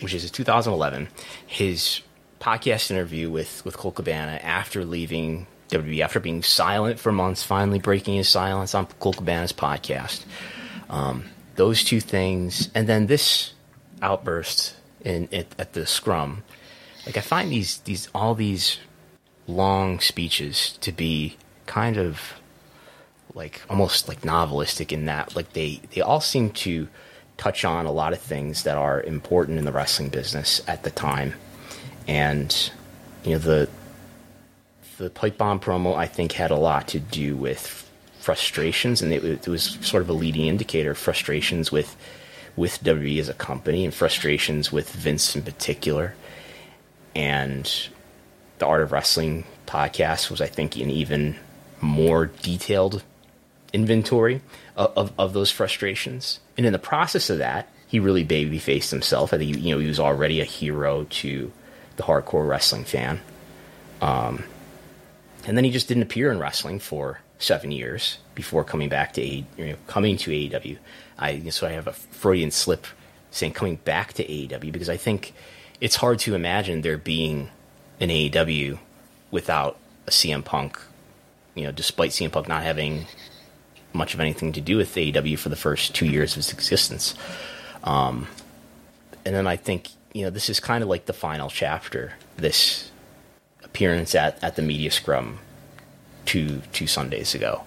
which 0.00 0.14
is 0.14 0.22
his 0.22 0.30
2011, 0.30 1.08
his 1.46 2.02
podcast 2.40 2.90
interview 2.90 3.30
with 3.30 3.64
with 3.64 3.76
Colt 3.76 3.96
Cabana 3.96 4.40
after 4.42 4.84
leaving 4.84 5.46
WWE, 5.70 6.00
after 6.00 6.20
being 6.20 6.42
silent 6.42 6.98
for 6.98 7.12
months, 7.12 7.42
finally 7.42 7.78
breaking 7.78 8.16
his 8.16 8.28
silence 8.28 8.74
on 8.74 8.86
Colt 9.00 9.16
Cabana's 9.16 9.52
podcast. 9.52 10.24
Um, 10.88 11.24
those 11.56 11.82
two 11.82 12.00
things, 12.00 12.70
and 12.74 12.88
then 12.88 13.06
this 13.06 13.52
outburst 14.02 14.76
in 15.00 15.28
at, 15.32 15.46
at 15.58 15.72
the 15.72 15.86
scrum. 15.86 16.42
Like 17.06 17.16
I 17.16 17.20
find 17.20 17.50
these 17.50 17.78
these 17.78 18.08
all 18.14 18.34
these 18.34 18.78
long 19.46 20.00
speeches 20.00 20.76
to 20.80 20.92
be 20.92 21.36
kind 21.66 21.96
of 21.96 22.34
like 23.34 23.62
almost 23.68 24.08
like 24.08 24.22
novelistic 24.22 24.92
in 24.92 25.06
that 25.06 25.36
like 25.36 25.52
they 25.52 25.80
they 25.94 26.00
all 26.00 26.20
seem 26.20 26.50
to 26.50 26.88
touch 27.36 27.64
on 27.64 27.84
a 27.84 27.92
lot 27.92 28.12
of 28.12 28.18
things 28.18 28.62
that 28.62 28.78
are 28.78 29.02
important 29.02 29.58
in 29.58 29.64
the 29.64 29.72
wrestling 29.72 30.08
business 30.08 30.62
at 30.66 30.82
the 30.84 30.90
time. 30.90 31.34
And 32.08 32.70
you 33.24 33.32
know 33.32 33.38
the 33.38 33.68
the 34.98 35.10
pipe 35.10 35.36
bomb 35.36 35.60
promo 35.60 35.94
I 35.94 36.06
think 36.06 36.32
had 36.32 36.50
a 36.50 36.56
lot 36.56 36.88
to 36.88 36.98
do 36.98 37.36
with 37.36 37.82
frustrations 38.18 39.02
and 39.02 39.12
it, 39.12 39.22
it 39.22 39.48
was 39.48 39.78
sort 39.82 40.02
of 40.02 40.08
a 40.08 40.12
leading 40.12 40.46
indicator 40.46 40.92
of 40.92 40.98
frustrations 40.98 41.70
with 41.70 41.96
with 42.56 42.82
WWE 42.82 43.20
as 43.20 43.28
a 43.28 43.34
company 43.34 43.84
and 43.84 43.94
frustrations 43.94 44.72
with 44.72 44.90
Vince 44.90 45.36
in 45.36 45.42
particular. 45.42 46.14
And 47.14 47.70
the 48.58 48.66
Art 48.66 48.82
of 48.82 48.92
Wrestling 48.92 49.44
podcast 49.66 50.30
was, 50.30 50.40
I 50.40 50.46
think, 50.46 50.76
an 50.76 50.90
even 50.90 51.36
more 51.80 52.26
detailed 52.26 53.02
inventory 53.72 54.40
of, 54.76 54.92
of, 54.96 55.12
of 55.18 55.32
those 55.32 55.50
frustrations. 55.50 56.40
And 56.56 56.66
in 56.66 56.72
the 56.72 56.78
process 56.78 57.30
of 57.30 57.38
that, 57.38 57.68
he 57.86 58.00
really 58.00 58.24
baby 58.24 58.58
faced 58.58 58.90
himself. 58.90 59.32
I 59.32 59.38
think 59.38 59.56
you 59.56 59.74
know 59.74 59.78
he 59.78 59.86
was 59.86 60.00
already 60.00 60.40
a 60.40 60.44
hero 60.44 61.04
to 61.04 61.52
the 61.96 62.02
hardcore 62.02 62.46
wrestling 62.46 62.84
fan. 62.84 63.20
Um, 64.00 64.44
and 65.46 65.56
then 65.56 65.64
he 65.64 65.70
just 65.70 65.88
didn't 65.88 66.02
appear 66.02 66.30
in 66.32 66.38
wrestling 66.38 66.78
for 66.78 67.20
seven 67.38 67.70
years 67.70 68.18
before 68.34 68.64
coming 68.64 68.88
back 68.88 69.12
to 69.14 69.22
A, 69.22 69.44
you 69.56 69.66
know, 69.66 69.76
coming 69.86 70.16
to 70.18 70.30
AEW. 70.30 70.78
I 71.18 71.48
so 71.50 71.66
I 71.66 71.70
have 71.70 71.86
a 71.86 71.92
Freudian 71.92 72.50
slip 72.50 72.86
saying 73.30 73.52
coming 73.52 73.76
back 73.76 74.14
to 74.14 74.26
AEW 74.26 74.72
because 74.72 74.88
I 74.88 74.96
think 74.96 75.32
it's 75.80 75.96
hard 75.96 76.18
to 76.20 76.34
imagine 76.34 76.80
there 76.80 76.98
being 76.98 77.50
an 78.00 78.08
AEW 78.08 78.78
without 79.30 79.78
a 80.06 80.10
CM 80.10 80.44
Punk. 80.44 80.78
You 81.54 81.64
know, 81.64 81.72
despite 81.72 82.10
CM 82.10 82.32
Punk 82.32 82.48
not 82.48 82.62
having 82.62 83.06
much 83.96 84.14
of 84.14 84.20
anything 84.20 84.52
to 84.52 84.60
do 84.60 84.76
with 84.76 84.94
AEW 84.94 85.38
for 85.38 85.48
the 85.48 85.56
first 85.56 85.94
two 85.94 86.06
years 86.06 86.32
of 86.34 86.38
its 86.38 86.52
existence. 86.52 87.14
Um, 87.84 88.28
and 89.24 89.34
then 89.34 89.46
I 89.46 89.56
think 89.56 89.88
you 90.12 90.22
know 90.22 90.30
this 90.30 90.48
is 90.48 90.60
kind 90.60 90.82
of 90.82 90.88
like 90.88 91.06
the 91.06 91.12
final 91.12 91.50
chapter. 91.50 92.14
This 92.36 92.90
appearance 93.62 94.14
at, 94.14 94.42
at 94.42 94.56
the 94.56 94.62
media 94.62 94.90
scrum 94.90 95.38
two 96.24 96.62
two 96.72 96.86
Sundays 96.86 97.34
ago, 97.34 97.62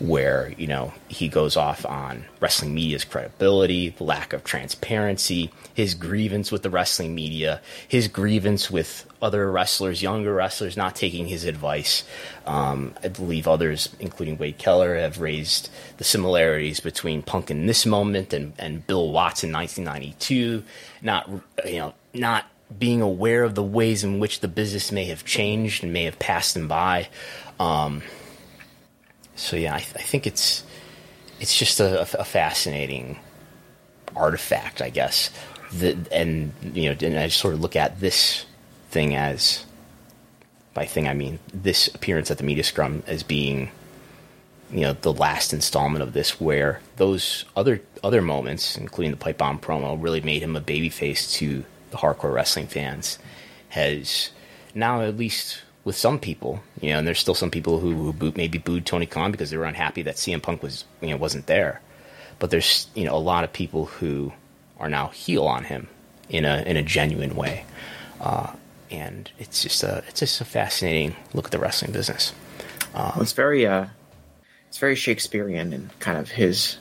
where 0.00 0.52
you 0.56 0.66
know 0.66 0.92
he 1.08 1.28
goes 1.28 1.56
off 1.56 1.84
on 1.84 2.24
wrestling 2.40 2.74
media's 2.74 3.04
credibility, 3.04 3.94
lack 3.98 4.32
of 4.32 4.44
transparency, 4.44 5.50
his 5.74 5.94
grievance 5.94 6.52
with 6.52 6.62
the 6.62 6.70
wrestling 6.70 7.14
media, 7.14 7.60
his 7.86 8.08
grievance 8.08 8.70
with 8.70 9.06
other 9.20 9.50
wrestlers, 9.50 10.02
younger 10.02 10.32
wrestlers, 10.32 10.76
not 10.76 10.94
taking 10.94 11.26
his 11.26 11.44
advice. 11.44 12.04
Um, 12.46 12.94
I 13.02 13.08
believe 13.08 13.48
others, 13.48 13.88
including 13.98 14.38
Wade 14.38 14.58
Keller, 14.58 14.96
have 14.96 15.20
raised 15.20 15.70
the 15.96 16.04
similarities 16.04 16.80
between 16.80 17.22
Punk 17.22 17.50
in 17.50 17.66
this 17.66 17.84
moment 17.84 18.32
and, 18.32 18.52
and 18.58 18.86
Bill 18.86 19.10
Watts 19.10 19.42
in 19.42 19.52
1992. 19.52 20.62
Not 21.02 21.28
you 21.64 21.78
know 21.78 21.94
not 22.14 22.46
being 22.76 23.00
aware 23.00 23.44
of 23.44 23.54
the 23.54 23.62
ways 23.62 24.04
in 24.04 24.20
which 24.20 24.40
the 24.40 24.48
business 24.48 24.92
may 24.92 25.06
have 25.06 25.24
changed 25.24 25.82
and 25.82 25.92
may 25.92 26.04
have 26.04 26.18
passed 26.18 26.56
him 26.56 26.68
by. 26.68 27.08
Um, 27.58 28.02
so 29.38 29.56
yeah, 29.56 29.74
I, 29.74 29.76
I 29.76 29.80
think 29.80 30.26
it's 30.26 30.64
it's 31.40 31.56
just 31.56 31.80
a, 31.80 32.00
a 32.18 32.24
fascinating 32.24 33.18
artifact, 34.16 34.82
I 34.82 34.90
guess. 34.90 35.30
The, 35.72 35.96
and 36.10 36.52
you 36.74 36.90
know, 36.90 36.96
and 37.06 37.18
I 37.18 37.28
sort 37.28 37.54
of 37.54 37.60
look 37.60 37.76
at 37.76 38.00
this 38.00 38.46
thing 38.90 39.14
as 39.14 39.64
by 40.74 40.86
thing 40.86 41.08
I 41.08 41.14
mean 41.14 41.38
this 41.52 41.88
appearance 41.94 42.30
at 42.30 42.38
the 42.38 42.44
media 42.44 42.64
scrum 42.64 43.02
as 43.06 43.22
being 43.22 43.70
you 44.70 44.80
know 44.80 44.92
the 44.94 45.12
last 45.12 45.52
installment 45.52 46.02
of 46.02 46.12
this 46.12 46.40
where 46.40 46.80
those 46.96 47.44
other 47.56 47.82
other 48.02 48.22
moments 48.22 48.76
including 48.76 49.10
the 49.10 49.16
pipe 49.16 49.38
bomb 49.38 49.58
promo 49.58 50.00
really 50.02 50.20
made 50.20 50.42
him 50.42 50.56
a 50.56 50.60
babyface 50.60 51.32
to 51.32 51.64
the 51.90 51.96
hardcore 51.96 52.32
wrestling 52.32 52.66
fans 52.66 53.18
has 53.70 54.30
now 54.74 55.02
at 55.02 55.16
least 55.16 55.62
with 55.88 55.96
some 55.96 56.18
people 56.18 56.60
you 56.82 56.90
know 56.90 56.98
and 56.98 57.06
there's 57.06 57.18
still 57.18 57.34
some 57.34 57.50
people 57.50 57.80
who, 57.80 57.94
who 57.94 58.12
boot, 58.12 58.36
maybe 58.36 58.58
booed 58.58 58.84
Tony 58.84 59.06
Khan 59.06 59.32
because 59.32 59.50
they 59.50 59.56
were 59.56 59.64
unhappy 59.64 60.02
that 60.02 60.16
CM 60.16 60.42
Punk 60.42 60.62
was 60.62 60.84
you 61.00 61.08
know 61.08 61.16
wasn't 61.16 61.46
there. 61.46 61.80
But 62.38 62.50
there's 62.50 62.88
you 62.94 63.04
know 63.04 63.16
a 63.16 63.24
lot 63.32 63.42
of 63.42 63.54
people 63.54 63.86
who 63.86 64.34
are 64.78 64.90
now 64.90 65.08
heel 65.08 65.44
on 65.46 65.64
him 65.64 65.88
in 66.28 66.44
a 66.44 66.62
in 66.66 66.76
a 66.76 66.82
genuine 66.82 67.34
way. 67.34 67.64
Uh, 68.20 68.52
and 68.90 69.30
it's 69.38 69.62
just 69.62 69.82
a 69.82 70.04
it's 70.08 70.20
just 70.20 70.42
a 70.42 70.44
fascinating 70.44 71.16
look 71.32 71.46
at 71.46 71.52
the 71.52 71.58
wrestling 71.58 71.92
business. 71.92 72.34
Well, 72.94 73.14
it's 73.22 73.32
very 73.32 73.66
uh, 73.66 73.86
it's 74.68 74.78
very 74.78 74.94
Shakespearean 74.94 75.72
and 75.72 75.98
kind 76.00 76.18
of 76.18 76.30
his 76.30 76.76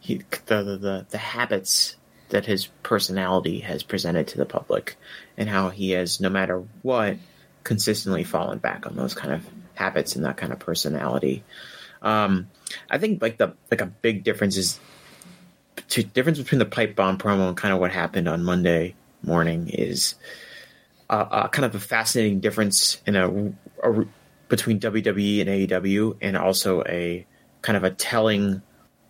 he 0.00 0.22
the, 0.46 0.64
the 0.64 0.76
the 0.76 1.06
the 1.10 1.18
habits 1.18 1.94
that 2.30 2.46
his 2.46 2.66
personality 2.82 3.60
has 3.60 3.84
presented 3.84 4.26
to 4.28 4.38
the 4.38 4.46
public, 4.46 4.96
and 5.36 5.48
how 5.48 5.68
he 5.68 5.92
has, 5.92 6.20
no 6.20 6.28
matter 6.28 6.64
what, 6.82 7.18
consistently 7.64 8.24
fallen 8.24 8.58
back 8.58 8.86
on 8.86 8.96
those 8.96 9.14
kind 9.14 9.32
of 9.32 9.44
habits 9.74 10.14
and 10.16 10.24
that 10.24 10.36
kind 10.36 10.52
of 10.52 10.58
personality. 10.58 11.42
Um, 12.02 12.50
I 12.90 12.98
think 12.98 13.22
like 13.22 13.38
the 13.38 13.54
like 13.70 13.80
a 13.80 13.86
big 13.86 14.24
difference 14.24 14.56
is 14.56 14.78
to 15.88 16.02
difference 16.02 16.38
between 16.38 16.58
the 16.58 16.66
pipe 16.66 16.94
bomb 16.94 17.18
promo 17.18 17.48
and 17.48 17.56
kind 17.56 17.74
of 17.74 17.80
what 17.80 17.90
happened 17.90 18.28
on 18.28 18.44
Monday 18.44 18.94
morning 19.22 19.68
is 19.68 20.14
uh, 21.10 21.26
uh, 21.30 21.48
kind 21.48 21.64
of 21.64 21.74
a 21.74 21.80
fascinating 21.80 22.40
difference 22.40 23.00
in 23.06 23.16
a, 23.16 23.52
a 23.82 24.06
between 24.48 24.78
WWE 24.78 25.40
and 25.40 25.48
AEW, 25.50 26.16
and 26.20 26.36
also 26.36 26.82
a 26.84 27.26
kind 27.62 27.76
of 27.76 27.84
a 27.84 27.90
telling 27.90 28.62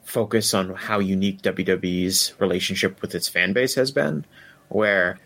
focus 0.04 0.54
on 0.54 0.74
how 0.74 0.98
unique 1.00 1.42
WWE's 1.42 2.34
relationship 2.38 3.02
with 3.02 3.14
its 3.14 3.28
fan 3.28 3.52
base 3.52 3.74
has 3.74 3.90
been, 3.90 4.24
where 4.68 5.18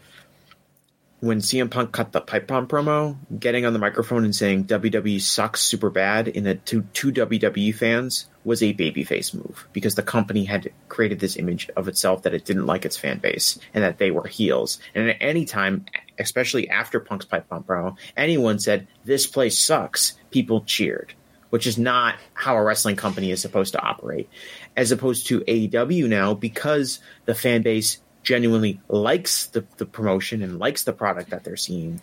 when 1.21 1.39
CM 1.39 1.71
Punk 1.71 1.91
cut 1.93 2.13
the 2.13 2.21
pipe 2.21 2.47
bomb 2.47 2.69
promo, 2.69 3.17
getting 3.39 3.67
on 3.67 3.73
the 3.73 3.79
microphone 3.79 4.25
and 4.25 4.35
saying 4.35 4.65
WWE 4.67 5.21
sucks 5.21 5.61
super 5.61 5.91
bad 5.91 6.29
in 6.29 6.47
a 6.47 6.55
to 6.55 6.83
two 6.93 7.13
WWE 7.13 7.75
fans 7.75 8.27
was 8.45 8.63
a 8.63 8.73
babyface 8.73 9.35
move 9.35 9.67
because 9.73 9.97
the 9.97 10.03
company 10.03 10.45
had 10.45 10.73
created 10.89 11.19
this 11.19 11.37
image 11.37 11.69
of 11.77 11.89
itself 11.89 12.23
that 12.23 12.35
it 12.35 12.45
didn't 12.45 12.67
like 12.67 12.85
its 12.85 12.97
fan 12.97 13.19
base 13.19 13.59
and 13.75 13.83
that 13.83 13.99
they 13.99 14.13
were 14.13 14.29
heels. 14.29 14.79
And 14.95 15.11
at 15.11 15.17
any 15.21 15.45
time, 15.45 15.87
especially 16.19 16.69
after 16.69 17.01
Punk's 17.01 17.25
pipe 17.27 17.49
bomb 17.49 17.65
promo, 17.65 17.97
anyone 18.17 18.61
said 18.61 18.87
this 19.05 19.27
place 19.27 19.59
sucks, 19.59 20.15
people 20.31 20.63
cheered, 20.63 21.15
which 21.51 21.67
is 21.67 21.79
not 21.79 22.15
how 22.33 22.57
a 22.57 22.63
wrestling 22.63 22.97
company 22.97 23.33
is 23.33 23.43
supposed 23.43 23.73
to 23.73 23.83
operate. 23.83 24.29
As 24.77 24.93
opposed 24.93 25.27
to 25.27 25.41
AEW 25.41 26.09
now, 26.09 26.35
because 26.35 27.01
the 27.25 27.35
fan 27.35 27.63
base 27.63 28.01
genuinely 28.29 28.79
likes 28.89 29.47
the, 29.47 29.65
the 29.79 29.87
promotion 29.87 30.43
and 30.43 30.59
likes 30.59 30.85
the 30.85 30.93
product 30.93 31.31
that 31.31 31.45
they're 31.45 31.57
seeing, 31.57 31.99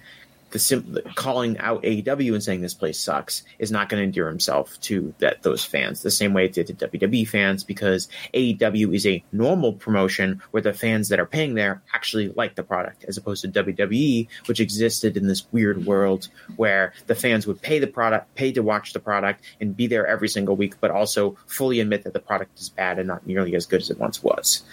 the 0.49 0.57
sim- 0.57 0.97
calling 1.13 1.55
out 1.59 1.83
AEW 1.83 2.33
and 2.33 2.43
saying 2.43 2.61
this 2.61 2.73
place 2.73 2.99
sucks 2.99 3.43
is 3.59 3.71
not 3.71 3.89
going 3.89 4.01
to 4.01 4.05
endear 4.05 4.27
himself 4.27 4.79
to 4.81 5.13
that 5.19 5.43
those 5.43 5.63
fans 5.63 6.01
the 6.01 6.09
same 6.09 6.33
way 6.33 6.45
it 6.45 6.53
did 6.53 6.65
to 6.65 6.87
WWE 6.87 7.27
fans 7.27 7.63
because 7.63 8.07
AEW 8.33 8.95
is 8.95 9.05
a 9.05 9.23
normal 9.31 9.73
promotion 9.73 10.41
where 10.49 10.63
the 10.63 10.73
fans 10.73 11.09
that 11.09 11.19
are 11.19 11.27
paying 11.27 11.53
there 11.53 11.83
actually 11.93 12.29
like 12.29 12.55
the 12.55 12.63
product 12.63 13.03
as 13.03 13.17
opposed 13.17 13.41
to 13.41 13.63
WWE 13.63 14.27
which 14.47 14.59
existed 14.59 15.17
in 15.17 15.27
this 15.27 15.45
weird 15.51 15.85
world 15.85 16.29
where 16.55 16.93
the 17.05 17.15
fans 17.15 17.45
would 17.45 17.61
pay 17.61 17.77
the 17.77 17.85
product 17.85 18.33
pay 18.33 18.51
to 18.51 18.63
watch 18.63 18.93
the 18.93 18.99
product 18.99 19.43
and 19.59 19.77
be 19.77 19.85
there 19.85 20.07
every 20.07 20.29
single 20.29 20.55
week 20.55 20.73
but 20.79 20.89
also 20.89 21.37
fully 21.45 21.81
admit 21.81 22.03
that 22.03 22.13
the 22.13 22.19
product 22.19 22.59
is 22.59 22.69
bad 22.69 22.97
and 22.97 23.07
not 23.07 23.27
nearly 23.27 23.55
as 23.55 23.67
good 23.67 23.81
as 23.81 23.91
it 23.91 23.99
once 23.99 24.23
was. 24.23 24.63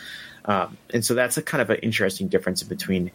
Um, 0.44 0.76
and 0.92 1.04
so 1.04 1.14
that's 1.14 1.36
a 1.36 1.42
kind 1.42 1.62
of 1.62 1.70
an 1.70 1.76
interesting 1.76 2.28
difference 2.28 2.62
between 2.62 3.10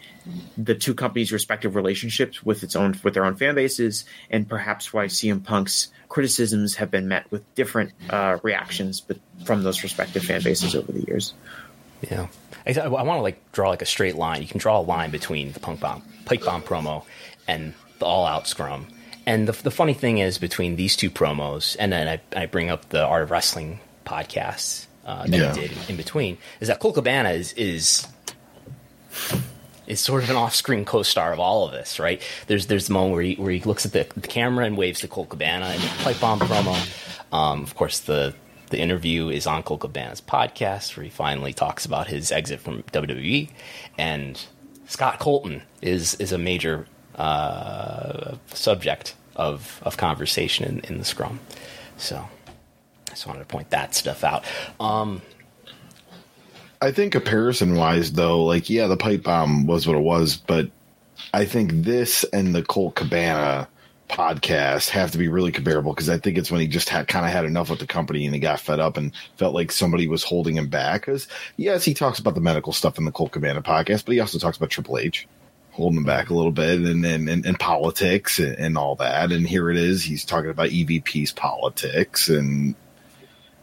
the 0.58 0.76
two 0.76 0.94
companies' 0.94 1.32
respective 1.32 1.76
relationships 1.76 2.44
with 2.44 2.64
its 2.64 2.76
own 2.76 2.96
with 3.04 3.14
their 3.14 3.26
own 3.26 3.36
fan 3.36 3.56
bases, 3.56 4.06
and 4.30 4.48
perhaps 4.48 4.94
why 4.94 5.06
CM 5.06 5.44
Punk's 5.44 5.90
criticisms 6.10 6.76
have 6.76 6.90
been 6.90 7.08
met 7.08 7.30
with 7.32 7.44
different 7.56 7.92
uh, 8.10 8.38
reactions 8.44 9.04
from 9.46 9.64
those 9.64 9.84
respective 9.84 10.24
fan 10.24 10.42
bases 10.42 10.76
over 10.76 10.92
the 10.92 11.06
years. 11.06 11.34
Yeah, 12.10 12.28
I, 12.66 12.80
I 12.80 12.88
want 12.88 13.18
to 13.18 13.24
like 13.24 13.52
draw 13.52 13.70
like 13.70 13.82
a 13.82 13.86
straight 13.86 14.16
line. 14.16 14.42
You 14.42 14.48
can 14.48 14.60
draw 14.60 14.80
a 14.80 14.82
line 14.82 15.12
between 15.12 15.52
the 15.52 15.60
Punk 15.60 15.80
Bomb 15.80 16.04
Pipe 16.26 16.44
Bomb 16.44 16.62
promo 16.62 17.04
and 17.48 17.74
the 18.00 18.06
All 18.06 18.26
Out 18.26 18.48
Scrum. 18.48 18.88
And 19.26 19.48
the, 19.48 19.64
the 19.64 19.72
funny 19.72 19.94
thing 19.94 20.20
is 20.20 20.38
between 20.38 20.78
these 20.78 20.96
two 20.96 21.12
promos, 21.12 21.76
and 21.78 21.92
then 21.92 22.08
I, 22.08 22.42
I 22.42 22.46
bring 22.46 22.70
up 22.70 22.88
the 22.90 23.04
Art 23.04 23.24
of 23.24 23.32
Wrestling 23.32 23.82
podcast 24.06 24.87
uh, 25.08 25.24
that 25.24 25.30
Yeah. 25.32 25.56
he 25.56 25.68
did 25.70 25.78
in 25.90 25.96
between 25.98 26.38
is 26.60 26.68
that 26.68 26.80
Colt 26.80 26.94
Cabana 26.96 27.30
is 27.32 27.54
is 27.54 28.06
is 29.88 30.02
sort 30.02 30.22
of 30.24 30.30
an 30.30 30.36
off-screen 30.36 30.84
co-star 30.84 31.32
of 31.32 31.40
all 31.40 31.66
of 31.66 31.72
this, 31.72 31.98
right? 32.00 32.22
There's 32.48 32.68
there's 32.68 32.88
the 32.88 32.94
moment 32.94 33.14
where 33.14 33.24
he 33.24 33.36
where 33.36 33.52
he 33.52 33.62
looks 33.62 33.86
at 33.86 33.94
the, 33.94 34.06
the 34.20 34.28
camera 34.28 34.66
and 34.66 34.78
waves 34.78 35.00
to 35.00 35.08
Colt 35.08 35.30
Cabana 35.30 35.68
and 35.68 35.82
the 35.82 36.04
pipe 36.04 36.20
bomb 36.20 36.40
promo. 36.40 36.76
Um, 37.34 37.64
of 37.64 37.76
course, 37.76 38.00
the 38.02 38.36
the 38.70 38.80
interview 38.80 39.30
is 39.30 39.48
on 39.48 39.64
Colt 39.64 39.80
Cabana's 39.82 40.20
podcast 40.22 40.98
where 40.98 41.06
he 41.06 41.10
finally 41.10 41.54
talks 41.54 41.86
about 41.86 42.08
his 42.08 42.32
exit 42.34 42.60
from 42.60 42.84
WWE, 42.84 43.50
and 43.98 44.46
Scott 44.88 45.20
Colton 45.20 45.64
is 45.82 46.16
is 46.16 46.34
a 46.34 46.38
major 46.38 46.86
uh, 47.16 48.36
subject 48.54 49.16
of 49.38 49.80
of 49.84 49.96
conversation 49.98 50.66
in, 50.66 50.80
in 50.82 50.98
the 50.98 51.06
scrum. 51.06 51.40
So 51.98 52.28
just 53.18 53.26
wanted 53.26 53.40
to 53.40 53.46
point 53.46 53.72
that 53.72 53.96
stuff 53.96 54.24
out. 54.24 54.46
Um, 54.80 55.24
I 56.80 56.92
think 56.92 57.14
comparison 57.14 57.76
wise, 57.76 58.14
though, 58.14 58.46
like 58.46 58.70
yeah, 58.70 58.86
the 58.86 58.98
pipe 58.98 59.24
bomb 59.24 59.66
was 59.66 59.88
what 59.88 59.96
it 59.96 60.04
was, 60.04 60.38
but 60.38 60.70
I 61.34 61.46
think 61.46 61.72
this 61.72 62.24
and 62.26 62.54
the 62.54 62.62
Colt 62.62 62.94
Cabana 62.96 63.68
podcast 64.08 64.90
have 64.90 65.12
to 65.12 65.18
be 65.18 65.28
really 65.28 65.52
comparable 65.52 65.94
because 65.94 66.10
I 66.10 66.20
think 66.20 66.38
it's 66.38 66.52
when 66.52 66.62
he 66.62 66.68
just 66.68 66.90
had 66.90 67.08
kind 67.08 67.26
of 67.26 67.32
had 67.32 67.44
enough 67.44 67.72
with 67.72 67.80
the 67.80 67.88
company 67.88 68.26
and 68.26 68.36
he 68.36 68.40
got 68.40 68.60
fed 68.60 68.80
up 68.80 68.96
and 68.98 69.12
felt 69.36 69.56
like 69.56 69.72
somebody 69.72 70.08
was 70.08 70.24
holding 70.24 70.56
him 70.56 70.68
back. 70.68 71.02
Because 71.02 71.28
yes, 71.58 71.84
he 71.84 71.96
talks 71.96 72.20
about 72.20 72.36
the 72.36 72.42
medical 72.42 72.72
stuff 72.72 73.00
in 73.00 73.06
the 73.06 73.12
Colt 73.12 73.32
Cabana 73.32 73.64
podcast, 73.64 74.06
but 74.06 74.14
he 74.14 74.20
also 74.20 74.38
talks 74.38 74.58
about 74.58 74.70
Triple 74.70 75.00
H 75.00 75.28
holding 75.72 75.98
him 75.98 76.04
back 76.04 76.30
a 76.30 76.34
little 76.34 76.52
bit 76.52 76.80
and 76.80 77.06
and, 77.06 77.30
and, 77.30 77.46
and 77.46 77.60
politics 77.60 78.38
and, 78.38 78.56
and 78.58 78.78
all 78.78 78.96
that. 78.96 79.32
And 79.32 79.48
here 79.48 79.72
it 79.72 79.78
is, 79.78 80.04
he's 80.04 80.26
talking 80.26 80.52
about 80.52 80.70
EVP's 80.70 81.32
politics 81.32 82.30
and 82.30 82.76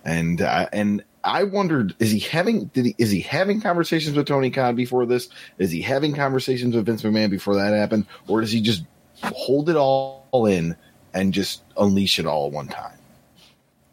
and 0.05 0.40
uh, 0.40 0.68
and 0.72 1.02
I 1.24 1.44
wondered 1.44 1.94
is 1.98 2.11
he 2.11 2.20
having 2.20 2.66
did 2.66 2.86
he 2.86 2.94
is 2.98 3.11
he 3.11 3.20
having 3.20 3.61
conversations 3.61 4.16
with 4.16 4.26
Tony 4.26 4.50
Khan 4.50 4.76
before 4.76 5.07
this? 5.07 5.28
Is 5.59 5.70
he 5.70 5.80
having 5.80 6.14
conversations 6.14 6.76
with 6.76 6.86
Vince 6.86 7.02
McMahon 7.02 7.30
before 7.30 7.57
that 7.57 7.72
happened, 7.72 8.07
or 8.28 8.40
does 8.40 8.52
he 8.52 8.61
just 8.61 8.84
hold 9.22 9.70
it 9.70 9.76
all 9.76 10.46
in 10.46 10.76
and 11.14 11.32
just 11.32 11.62
unleash 11.78 12.18
it 12.18 12.26
all 12.26 12.46
at 12.46 12.52
one 12.52 12.68
time? 12.68 12.98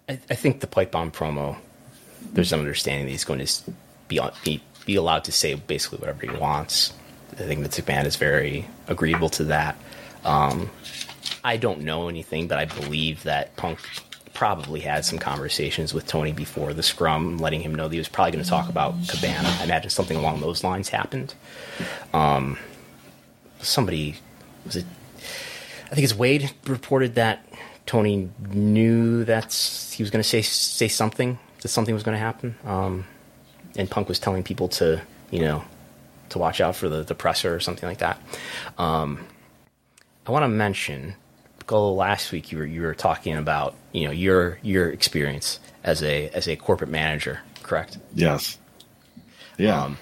I, 0.09 0.19
I 0.29 0.35
think 0.35 0.59
the 0.59 0.67
pipe 0.67 0.91
bomb 0.91 1.11
promo. 1.11 1.57
There's 2.33 2.51
an 2.51 2.59
understanding 2.59 3.05
that 3.05 3.11
he's 3.11 3.23
going 3.23 3.43
to 3.45 3.73
be 4.07 4.19
on- 4.19 4.33
be 4.43 4.61
be 4.85 4.95
allowed 4.95 5.23
to 5.25 5.31
say 5.31 5.53
basically 5.53 5.99
whatever 5.99 6.25
he 6.25 6.37
wants. 6.37 6.93
I 7.33 7.43
think 7.43 7.61
that 7.61 7.71
McMahon 7.71 8.05
is 8.05 8.17
very 8.17 8.67
agreeable 8.87 9.29
to 9.29 9.45
that. 9.45 9.77
Um, 10.25 10.69
I 11.43 11.57
don't 11.57 11.81
know 11.81 12.09
anything, 12.09 12.47
but 12.47 12.57
I 12.57 12.65
believe 12.65 13.23
that 13.23 13.55
Punk 13.55 13.79
probably 14.41 14.79
had 14.79 15.05
some 15.05 15.19
conversations 15.19 15.93
with 15.93 16.07
Tony 16.07 16.31
before 16.31 16.73
the 16.73 16.81
scrum, 16.81 17.37
letting 17.37 17.61
him 17.61 17.75
know 17.75 17.87
that 17.87 17.93
he 17.93 17.99
was 17.99 18.09
probably 18.09 18.31
going 18.31 18.43
to 18.43 18.49
talk 18.49 18.69
about 18.69 18.95
Cabana. 19.07 19.47
I 19.47 19.65
imagine 19.65 19.91
something 19.91 20.17
along 20.17 20.41
those 20.41 20.63
lines 20.63 20.89
happened. 20.89 21.35
Um, 22.11 22.57
somebody 23.59 24.15
was 24.65 24.77
it? 24.77 24.85
I 25.91 25.93
think 25.93 26.05
it's 26.05 26.15
Wade 26.15 26.51
reported 26.65 27.13
that 27.13 27.45
Tony 27.85 28.31
knew 28.49 29.25
that 29.25 29.53
he 29.93 30.01
was 30.01 30.09
going 30.09 30.23
to 30.23 30.27
say 30.27 30.41
say 30.41 30.87
something 30.87 31.37
that 31.61 31.67
something 31.67 31.93
was 31.93 32.01
going 32.01 32.15
to 32.15 32.19
happen, 32.19 32.55
um, 32.65 33.05
and 33.75 33.91
Punk 33.91 34.09
was 34.09 34.17
telling 34.17 34.41
people 34.41 34.69
to 34.69 35.03
you 35.29 35.41
know 35.41 35.63
to 36.29 36.39
watch 36.39 36.59
out 36.59 36.75
for 36.75 36.89
the, 36.89 37.03
the 37.03 37.13
presser 37.13 37.53
or 37.53 37.59
something 37.59 37.87
like 37.87 37.99
that. 37.99 38.19
Um, 38.79 39.23
I 40.25 40.31
want 40.31 40.45
to 40.45 40.47
mention, 40.47 41.13
Go 41.67 41.93
last 41.93 42.31
week 42.31 42.51
you 42.51 42.57
were 42.57 42.65
you 42.65 42.81
were 42.81 42.93
talking 42.95 43.35
about 43.37 43.75
you 43.91 44.05
know 44.05 44.11
your 44.11 44.59
your 44.61 44.89
experience 44.89 45.59
as 45.83 46.03
a 46.03 46.29
as 46.29 46.47
a 46.47 46.55
corporate 46.55 46.89
manager, 46.89 47.39
correct? 47.63 47.97
Yes. 48.13 48.57
Yeah. 49.57 49.83
Um, 49.83 49.97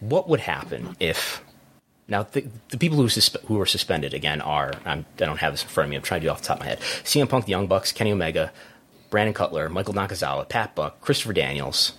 what 0.00 0.28
would 0.28 0.40
happen 0.40 0.96
if 0.98 1.42
now 2.08 2.24
the, 2.24 2.44
the 2.70 2.78
people 2.78 2.96
who 2.98 3.06
suspe- 3.06 3.44
who 3.46 3.60
are 3.60 3.66
suspended 3.66 4.14
again 4.14 4.40
are 4.40 4.72
I'm, 4.84 5.04
I 5.20 5.24
don't 5.24 5.38
have 5.38 5.52
this 5.52 5.62
in 5.62 5.68
front 5.68 5.86
of 5.86 5.90
me. 5.90 5.96
I'm 5.96 6.02
trying 6.02 6.20
to 6.20 6.26
do 6.26 6.30
it 6.30 6.32
off 6.32 6.40
the 6.42 6.48
top 6.48 6.56
of 6.58 6.60
my 6.60 6.66
head. 6.66 6.80
CM 7.04 7.28
Punk, 7.28 7.44
the 7.44 7.50
Young 7.50 7.66
Bucks, 7.66 7.92
Kenny 7.92 8.12
Omega, 8.12 8.52
Brandon 9.10 9.34
Cutler, 9.34 9.68
Michael 9.68 9.94
Nakazawa, 9.94 10.48
Pat 10.48 10.74
Buck, 10.74 11.00
Christopher 11.00 11.32
Daniels. 11.32 11.92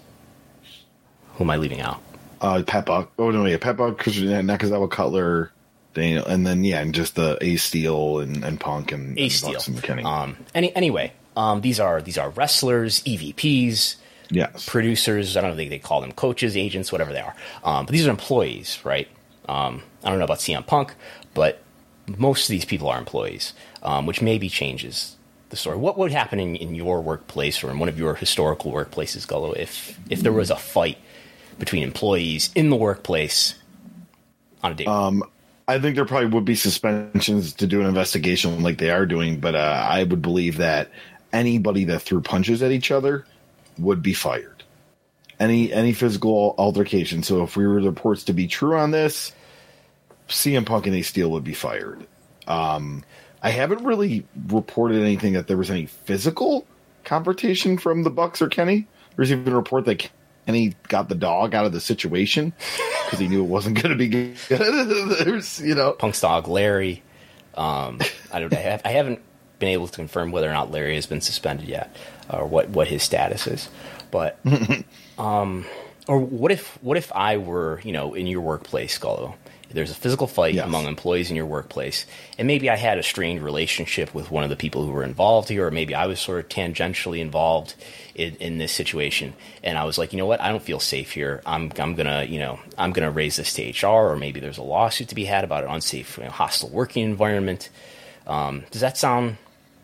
Who 1.36 1.44
am 1.46 1.50
I 1.50 1.56
leaving 1.58 1.82
out? 1.82 2.02
uh, 2.42 2.62
Pat 2.62 2.86
Buck. 2.86 3.12
Oh 3.18 3.32
no, 3.32 3.46
yeah, 3.46 3.58
Pat 3.58 3.78
Buck, 3.78 3.98
Christian 3.98 4.28
Nakazawa, 4.28 4.92
Cutler, 4.92 5.52
Daniel, 5.94 6.26
and 6.26 6.46
then 6.46 6.64
yeah, 6.64 6.82
and 6.82 6.94
just 6.94 7.16
the 7.16 7.38
A 7.42 7.56
Steel 7.58 8.20
and, 8.20 8.44
and 8.44 8.60
Punk 8.60 8.92
and, 8.92 9.18
A 9.18 9.24
and 9.24 9.32
Steel. 9.32 9.62
And 9.68 9.84
Kenny. 9.84 10.04
Um, 10.04 10.38
any 10.54 10.76
anyway, 10.76 11.14
um, 11.36 11.62
these 11.62 11.80
are 11.80 12.02
these 12.02 12.18
are 12.18 12.30
wrestlers, 12.32 13.02
EVPs, 13.02 13.96
yes. 14.30 14.68
producers. 14.68 15.38
I 15.38 15.42
don't 15.42 15.52
know 15.52 15.56
they, 15.56 15.68
they 15.68 15.80
call 15.80 16.02
them 16.02 16.12
coaches, 16.12 16.58
agents, 16.58 16.92
whatever 16.92 17.14
they 17.14 17.22
are. 17.22 17.36
Um, 17.64 17.86
but 17.86 17.94
these 17.94 18.08
are 18.08 18.12
employees, 18.12 18.80
right? 18.84 19.08
Um, 19.48 19.84
I 20.04 20.10
don't 20.10 20.20
know 20.20 20.26
about 20.26 20.40
CM 20.40 20.66
Punk, 20.66 20.94
but 21.34 21.62
most 22.08 22.44
of 22.44 22.50
these 22.50 22.66
people 22.66 22.90
are 22.90 22.98
employees, 22.98 23.54
um, 23.82 24.06
which 24.06 24.22
maybe 24.22 24.50
changes 24.50 25.16
the 25.50 25.56
story. 25.56 25.78
What 25.78 25.98
would 25.98 26.12
happen 26.12 26.40
in, 26.40 26.56
in 26.56 26.76
your 26.76 27.02
workplace 27.02 27.64
or 27.64 27.72
in 27.72 27.80
one 27.80 27.90
of 27.90 27.98
your 27.98 28.16
historical 28.16 28.72
workplaces, 28.72 29.28
Gullo, 29.28 29.56
if 29.56 30.00
if 30.10 30.22
there 30.22 30.34
was 30.34 30.50
a 30.50 30.56
fight 30.56 30.98
between 31.60 31.84
employees 31.84 32.50
in 32.56 32.70
the 32.70 32.76
workplace 32.76 33.56
on 34.62 34.72
a 34.72 34.76
day? 34.76 34.86
I 35.68 35.80
think 35.80 35.96
there 35.96 36.06
probably 36.06 36.28
would 36.28 36.46
be 36.46 36.56
suspensions 36.56 37.54
to 37.54 37.68
do 37.68 37.82
an 37.82 37.88
investigation 37.88 38.64
like 38.64 38.78
they 38.78 38.90
are 38.90 39.06
doing, 39.06 39.40
but 39.40 39.56
uh, 39.56 39.88
I 39.90 40.04
would 40.04 40.22
believe 40.22 40.58
that 40.58 40.90
anybody 41.32 41.86
that 41.86 42.02
threw 42.02 42.22
punches 42.22 42.62
at 42.62 42.72
each 42.72 42.92
other 42.92 43.26
would 43.78 44.02
be 44.02 44.14
fired. 44.14 44.64
Any 45.40 45.74
any 45.74 45.94
physical 45.94 46.56
altercation. 46.58 47.24
So 47.24 47.44
if 47.44 47.58
we 47.58 47.66
were 47.66 47.82
reports 47.82 48.24
to 48.26 48.34
be 48.34 48.48
true 48.48 48.78
on 48.78 48.92
this, 48.92 49.34
CM 50.28 50.66
Punk 50.66 50.86
and 50.86 50.96
Ace 50.96 51.08
Steel 51.08 51.32
would 51.32 51.44
be 51.44 51.54
fired. 51.54 52.06
Um, 52.48 53.04
I 53.42 53.50
haven't 53.50 53.84
really 53.84 54.26
reported 54.48 55.02
anything 55.02 55.34
that 55.34 55.48
there 55.48 55.58
was 55.58 55.72
any 55.72 55.86
physical 55.86 56.66
confrontation 57.04 57.78
from 57.78 58.04
the 58.04 58.10
Bucks 58.10 58.42
or 58.42 58.48
Kenny. 58.48 58.88
There's 59.16 59.32
even 59.32 59.52
a 59.52 59.56
report 59.56 59.86
that 59.86 60.10
Kenny 60.46 60.76
got 60.88 61.10
the 61.10 61.16
dog 61.16 61.56
out 61.56 61.66
of 61.66 61.72
the 61.72 61.80
situation 61.80 62.54
because 63.06 63.20
he 63.20 63.28
knew 63.28 63.44
it 63.44 63.48
wasn't 63.48 63.82
going 63.82 63.92
to 63.92 63.96
be 63.98 64.08
good. 64.08 64.36
There's, 64.50 65.62
you 65.62 65.76
know, 65.76 65.94
Punk's 65.94 66.22
dog 66.22 66.48
Larry. 66.48 67.04
Um, 67.56 68.00
I 68.32 68.40
don't. 68.40 68.54
I, 68.54 68.58
have, 68.58 68.82
I 68.84 68.90
haven't 68.90 69.22
been 69.60 69.70
able 69.70 69.88
to 69.88 69.96
confirm 69.96 70.32
whether 70.32 70.50
or 70.50 70.54
not 70.54 70.72
Larry 70.72 70.96
has 70.96 71.06
been 71.06 71.22
suspended 71.22 71.68
yet, 71.68 71.96
or 72.30 72.46
what 72.46 72.70
what 72.70 72.88
his 72.88 73.04
status 73.04 73.48
is. 73.48 73.70
But 74.12 74.40
um, 75.18 75.66
or 76.08 76.20
what 76.20 76.52
if 76.52 76.78
what 76.84 76.98
if 76.98 77.12
I 77.14 77.38
were 77.38 77.80
you 77.84 77.92
know 77.92 78.14
in 78.14 78.28
your 78.28 78.42
workplace, 78.42 78.98
Gullo? 78.98 79.36
There's 79.72 79.90
a 79.90 79.96
physical 79.96 80.28
fight 80.28 80.54
Yes. 80.54 80.66
among 80.68 80.86
employees 80.86 81.32
in 81.32 81.36
your 81.36 81.48
workplace, 81.48 82.06
and 82.38 82.48
maybe 82.48 82.70
I 82.70 82.76
had 82.76 83.00
a 83.00 83.04
strained 83.04 83.42
relationship 83.44 84.14
with 84.14 84.30
one 84.30 84.44
of 84.44 84.52
the 84.52 84.56
people 84.56 84.86
who 84.86 84.92
were 84.92 85.04
involved 85.04 85.50
here, 85.50 85.66
or 85.66 85.72
maybe 85.72 85.96
I 85.96 86.06
was 86.06 86.20
sort 86.20 86.40
of 86.46 86.48
tangentially 86.50 87.20
involved 87.20 87.74
in, 88.14 88.36
in 88.36 88.60
this 88.60 88.72
situation, 88.72 89.34
and 89.64 89.76
I 89.76 89.86
was 89.86 89.98
like, 89.98 90.14
you 90.14 90.20
know 90.20 90.28
what, 90.28 90.40
I 90.42 90.50
don't 90.50 90.62
feel 90.62 90.80
safe 90.80 91.12
here. 91.14 91.42
I'm 91.44 91.72
I'm 91.80 91.96
gonna 91.96 92.24
you 92.26 92.38
know 92.38 92.60
I'm 92.78 92.92
gonna 92.92 93.10
raise 93.10 93.38
this 93.38 93.52
to 93.54 93.64
HR, 93.88 94.12
or 94.12 94.16
maybe 94.16 94.40
there's 94.40 94.60
a 94.60 94.64
lawsuit 94.64 95.08
to 95.08 95.16
be 95.16 95.26
had 95.26 95.44
about 95.44 95.64
an 95.64 95.72
unsafe, 95.72 96.20
you 96.20 96.26
know, 96.26 96.30
hostile 96.30 96.70
working 96.70 97.04
environment. 97.04 97.70
Um, 98.28 98.66
does 98.70 98.82
that 98.82 98.96
sound 98.96 99.38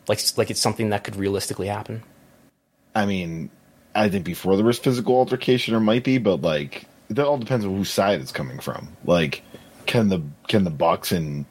like 0.07 0.19
like 0.37 0.51
it's 0.51 0.61
something 0.61 0.89
that 0.89 1.03
could 1.03 1.15
realistically 1.15 1.65
happen? 1.67 2.03
I 2.93 3.07
mean, 3.07 3.49
I 3.95 4.09
think 4.09 4.25
before 4.25 4.55
there 4.55 4.65
was 4.65 4.79
physical 4.79 5.15
altercation, 5.15 5.75
or 5.75 5.79
might 5.79 6.03
be, 6.03 6.17
but 6.17 6.41
like 6.41 6.85
that 7.09 7.25
all 7.25 7.37
depends 7.37 7.65
on 7.65 7.75
whose 7.75 7.89
side 7.89 8.21
it's 8.21 8.31
coming 8.31 8.59
from. 8.59 8.89
Like, 9.05 9.41
can 9.85 10.09
the 10.09 10.21
can 10.47 10.63
the 10.63 10.69
Bucks 10.69 11.11
and 11.11 11.45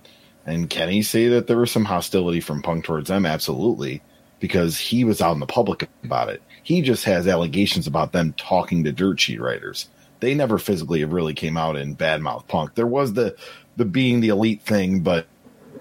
and 0.47 0.71
Kenny 0.71 1.03
say 1.03 1.29
that 1.29 1.47
there 1.47 1.59
was 1.59 1.71
some 1.71 1.85
hostility 1.85 2.41
from 2.41 2.63
Punk 2.63 2.85
towards 2.85 3.09
them? 3.09 3.27
Absolutely, 3.27 4.03
because 4.41 4.79
he 4.79 5.05
was 5.05 5.21
out 5.21 5.33
in 5.33 5.41
the 5.41 5.47
public 5.47 5.89
about 6.05 6.29
it. 6.29 6.43
He 6.63 6.83
just 6.83 7.05
has 7.05 7.27
allegations 7.27 7.87
about 7.87 8.13
them 8.13 8.35
talking 8.35 8.85
to 8.85 8.93
dirt 8.93 9.21
sheet 9.21 9.41
writers. 9.41 9.89
They 10.21 10.35
never 10.35 10.59
physically 10.59 11.05
really 11.05 11.35
came 11.35 11.57
out 11.57 11.77
and 11.77 11.99
badmouth 11.99 12.47
Punk. 12.49 12.75
There 12.75 12.87
was 12.87 13.13
the 13.13 13.37
the 13.77 13.85
being 13.85 14.21
the 14.21 14.29
elite 14.29 14.63
thing, 14.63 15.01
but 15.01 15.27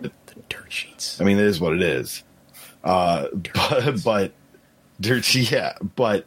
The 0.02 0.12
dirt 0.50 0.72
sheets. 0.72 1.20
I 1.22 1.24
mean, 1.24 1.38
it 1.38 1.46
is 1.46 1.60
what 1.60 1.74
it 1.74 1.82
is. 1.82 2.24
Uh, 2.84 3.28
but 3.54 4.04
but 4.04 4.32
dirt, 5.00 5.34
yeah, 5.36 5.74
but 5.96 6.26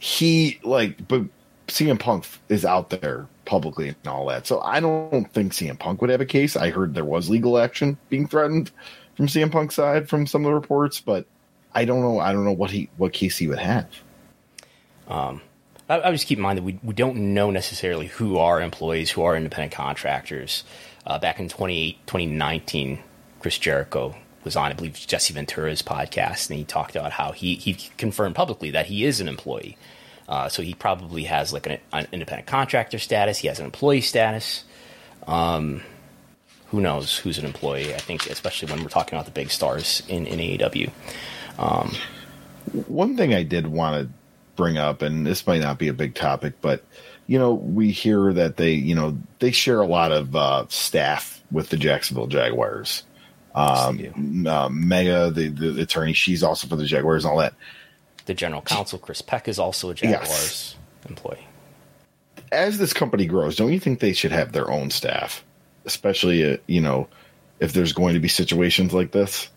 he 0.00 0.58
like, 0.64 1.06
but 1.06 1.22
CM 1.68 2.00
Punk 2.00 2.26
is 2.48 2.64
out 2.64 2.90
there 2.90 3.28
publicly 3.44 3.88
and 3.88 3.96
all 4.06 4.26
that. 4.26 4.46
So 4.46 4.60
I 4.60 4.80
don't 4.80 5.30
think 5.32 5.52
CM 5.52 5.78
Punk 5.78 6.00
would 6.00 6.10
have 6.10 6.22
a 6.22 6.26
case. 6.26 6.56
I 6.56 6.70
heard 6.70 6.94
there 6.94 7.04
was 7.04 7.28
legal 7.30 7.58
action 7.58 7.98
being 8.08 8.26
threatened 8.26 8.70
from 9.14 9.26
CM 9.26 9.52
Punk's 9.52 9.74
side 9.74 10.08
from 10.08 10.26
some 10.26 10.44
of 10.44 10.50
the 10.50 10.54
reports, 10.54 11.00
but 11.00 11.26
I 11.74 11.84
don't 11.84 12.00
know. 12.00 12.18
I 12.18 12.32
don't 12.32 12.44
know 12.44 12.52
what 12.52 12.70
he 12.70 12.88
what 12.96 13.12
case 13.12 13.36
he 13.36 13.46
would 13.46 13.58
have. 13.58 13.88
Um, 15.06 15.42
I, 15.88 16.00
I 16.00 16.12
just 16.12 16.26
keep 16.26 16.38
in 16.38 16.42
mind 16.42 16.56
that 16.56 16.62
we, 16.62 16.78
we 16.82 16.94
don't 16.94 17.34
know 17.34 17.50
necessarily 17.50 18.06
who 18.06 18.38
are 18.38 18.60
employees, 18.60 19.10
who 19.10 19.22
are 19.22 19.36
independent 19.36 19.72
contractors. 19.72 20.64
Uh, 21.06 21.18
back 21.18 21.38
in 21.38 21.48
28 21.48 22.06
2019, 22.06 22.98
Chris 23.40 23.58
Jericho 23.58 24.16
was 24.44 24.56
on, 24.56 24.70
I 24.70 24.74
believe, 24.74 24.94
Jesse 24.94 25.34
Ventura's 25.34 25.82
podcast, 25.82 26.50
and 26.50 26.58
he 26.58 26.64
talked 26.64 26.96
about 26.96 27.12
how 27.12 27.32
he, 27.32 27.56
he 27.56 27.74
confirmed 27.96 28.34
publicly 28.34 28.70
that 28.72 28.86
he 28.86 29.04
is 29.04 29.20
an 29.20 29.28
employee. 29.28 29.76
Uh, 30.28 30.48
so 30.48 30.62
he 30.62 30.74
probably 30.74 31.24
has 31.24 31.52
like 31.52 31.66
an, 31.66 31.78
an 31.92 32.06
independent 32.12 32.46
contractor 32.46 32.98
status. 32.98 33.38
He 33.38 33.48
has 33.48 33.58
an 33.58 33.66
employee 33.66 34.00
status. 34.00 34.64
Um, 35.26 35.82
who 36.68 36.80
knows 36.80 37.18
who's 37.18 37.38
an 37.38 37.44
employee? 37.44 37.94
I 37.94 37.98
think, 37.98 38.28
especially 38.30 38.72
when 38.72 38.82
we're 38.82 38.90
talking 38.90 39.16
about 39.16 39.26
the 39.26 39.32
big 39.32 39.50
stars 39.50 40.02
in, 40.08 40.26
in 40.26 40.38
AEW. 40.38 40.90
One 42.86 43.16
thing 43.16 43.34
I 43.34 43.42
did 43.42 43.66
want 43.66 44.06
to 44.06 44.12
bring 44.56 44.78
up, 44.78 45.02
and 45.02 45.26
this 45.26 45.46
might 45.46 45.60
not 45.60 45.78
be 45.78 45.88
a 45.88 45.92
big 45.92 46.14
topic, 46.14 46.54
but 46.60 46.84
you 47.26 47.38
know, 47.38 47.54
we 47.54 47.90
hear 47.90 48.32
that 48.32 48.56
they, 48.56 48.72
you 48.72 48.94
know, 48.94 49.16
they 49.38 49.52
share 49.52 49.80
a 49.80 49.86
lot 49.86 50.12
of 50.12 50.34
uh, 50.34 50.66
staff 50.68 51.42
with 51.52 51.70
the 51.70 51.76
Jacksonville 51.76 52.26
Jaguars. 52.26 53.04
Yes. 53.56 53.78
Um, 54.16 54.46
uh, 54.46 54.68
Megha, 54.68 55.34
the, 55.34 55.48
the 55.48 55.82
attorney, 55.82 56.12
she's 56.12 56.42
also 56.42 56.68
for 56.68 56.76
the 56.76 56.84
Jaguars 56.86 57.24
and 57.24 57.32
all 57.32 57.38
that. 57.38 57.54
The 58.26 58.34
general 58.34 58.62
counsel, 58.62 58.98
Chris 58.98 59.22
Peck, 59.22 59.48
is 59.48 59.58
also 59.58 59.90
a 59.90 59.94
Jaguars 59.94 60.76
employee. 61.08 61.46
As 62.52 62.78
this 62.78 62.92
company 62.92 63.26
grows, 63.26 63.56
don't 63.56 63.72
you 63.72 63.80
think 63.80 64.00
they 64.00 64.12
should 64.12 64.32
have 64.32 64.52
their 64.52 64.70
own 64.70 64.90
staff, 64.90 65.44
especially, 65.84 66.52
uh, 66.54 66.56
you 66.66 66.80
know, 66.80 67.08
if 67.58 67.72
there's 67.72 67.92
going 67.92 68.14
to 68.14 68.20
be 68.20 68.28
situations 68.28 68.92
like 68.92 69.10
this? 69.12 69.48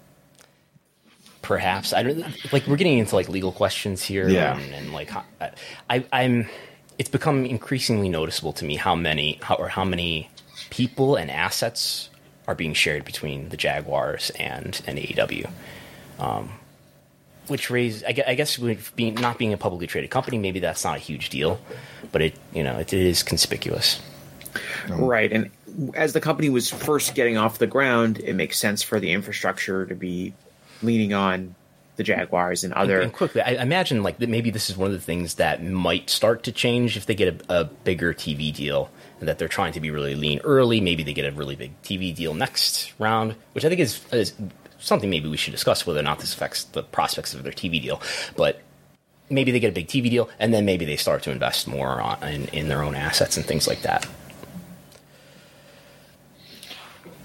perhaps 1.43 1.91
I 1.93 2.03
don't 2.03 2.53
like 2.53 2.65
we're 2.67 2.77
getting 2.77 2.97
into 2.99 3.15
like 3.15 3.27
legal 3.27 3.51
questions 3.51 4.01
here 4.01 4.29
Yeah. 4.29 4.57
and, 4.57 4.73
and 4.73 4.93
like 4.93 5.11
I, 5.89 6.05
I'm 6.11 6.47
it's 6.97 7.09
become 7.09 7.45
increasingly 7.45 8.07
noticeable 8.09 8.53
to 8.53 8.65
me 8.65 8.77
how 8.77 8.95
many 8.95 9.39
how 9.41 9.55
or 9.55 9.67
how 9.67 9.83
many 9.83 10.29
people 10.69 11.17
and 11.17 11.29
assets 11.29 12.09
are 12.47 12.55
being 12.55 12.73
shared 12.73 13.05
between 13.05 13.49
the 13.49 13.57
Jaguars 13.57 14.31
and 14.31 14.81
and 14.85 14.97
AEW. 14.97 15.49
Um, 16.19 16.51
which 17.47 17.69
raise 17.69 18.03
I 18.03 18.13
gue- 18.13 18.23
I 18.25 18.35
guess 18.35 18.57
with 18.57 18.95
being 18.95 19.15
not 19.15 19.37
being 19.37 19.53
a 19.53 19.57
publicly 19.57 19.87
traded 19.87 20.09
company, 20.09 20.37
maybe 20.37 20.59
that's 20.59 20.83
not 20.83 20.95
a 20.95 20.99
huge 20.99 21.29
deal, 21.29 21.59
but 22.11 22.21
it 22.21 22.35
you 22.53 22.63
know 22.63 22.77
it, 22.77 22.93
it 22.93 23.01
is 23.01 23.23
conspicuous. 23.23 23.99
Right. 24.87 25.31
And 25.31 25.49
as 25.95 26.13
the 26.13 26.21
company 26.21 26.49
was 26.49 26.69
first 26.69 27.15
getting 27.15 27.37
off 27.37 27.57
the 27.57 27.67
ground, 27.67 28.19
it 28.19 28.35
makes 28.35 28.57
sense 28.57 28.83
for 28.83 28.99
the 28.99 29.11
infrastructure 29.11 29.85
to 29.85 29.95
be 29.95 30.33
leaning 30.81 31.13
on 31.13 31.55
the 31.95 32.03
Jaguars 32.03 32.63
and 32.63 32.73
other. 32.73 33.01
And 33.01 33.13
quickly, 33.13 33.41
I 33.41 33.61
imagine 33.61 34.03
like 34.03 34.17
that 34.17 34.29
maybe 34.29 34.49
this 34.49 34.69
is 34.69 34.77
one 34.77 34.87
of 34.87 34.93
the 34.93 35.01
things 35.01 35.35
that 35.35 35.63
might 35.63 36.09
start 36.09 36.43
to 36.43 36.51
change 36.51 36.97
if 36.97 37.05
they 37.05 37.15
get 37.15 37.45
a, 37.49 37.61
a 37.61 37.63
bigger 37.65 38.13
TV 38.13 38.53
deal, 38.53 38.89
and 39.19 39.27
that 39.27 39.37
they're 39.37 39.47
trying 39.47 39.73
to 39.73 39.79
be 39.79 39.91
really 39.91 40.15
lean 40.15 40.39
early. 40.43 40.81
Maybe 40.81 41.03
they 41.03 41.13
get 41.13 41.25
a 41.25 41.35
really 41.35 41.55
big 41.55 41.79
TV 41.83 42.13
deal 42.13 42.33
next 42.33 42.93
round, 42.99 43.35
which 43.53 43.65
I 43.65 43.69
think 43.69 43.81
is, 43.81 44.01
is 44.11 44.33
something 44.79 45.09
maybe 45.09 45.29
we 45.29 45.37
should 45.37 45.51
discuss 45.51 45.85
whether 45.85 45.99
or 45.99 46.03
not 46.03 46.19
this 46.19 46.33
affects 46.33 46.63
the 46.65 46.83
prospects 46.83 47.33
of 47.33 47.43
their 47.43 47.53
TV 47.53 47.81
deal. 47.81 48.01
But 48.35 48.61
maybe 49.29 49.51
they 49.51 49.59
get 49.59 49.69
a 49.69 49.73
big 49.73 49.87
TV 49.87 50.09
deal, 50.09 50.29
and 50.39 50.53
then 50.53 50.65
maybe 50.65 50.85
they 50.85 50.97
start 50.97 51.23
to 51.23 51.31
invest 51.31 51.67
more 51.67 52.01
on, 52.01 52.23
in, 52.23 52.47
in 52.49 52.67
their 52.67 52.83
own 52.83 52.95
assets 52.95 53.37
and 53.37 53.45
things 53.45 53.67
like 53.67 53.81
that. 53.83 54.07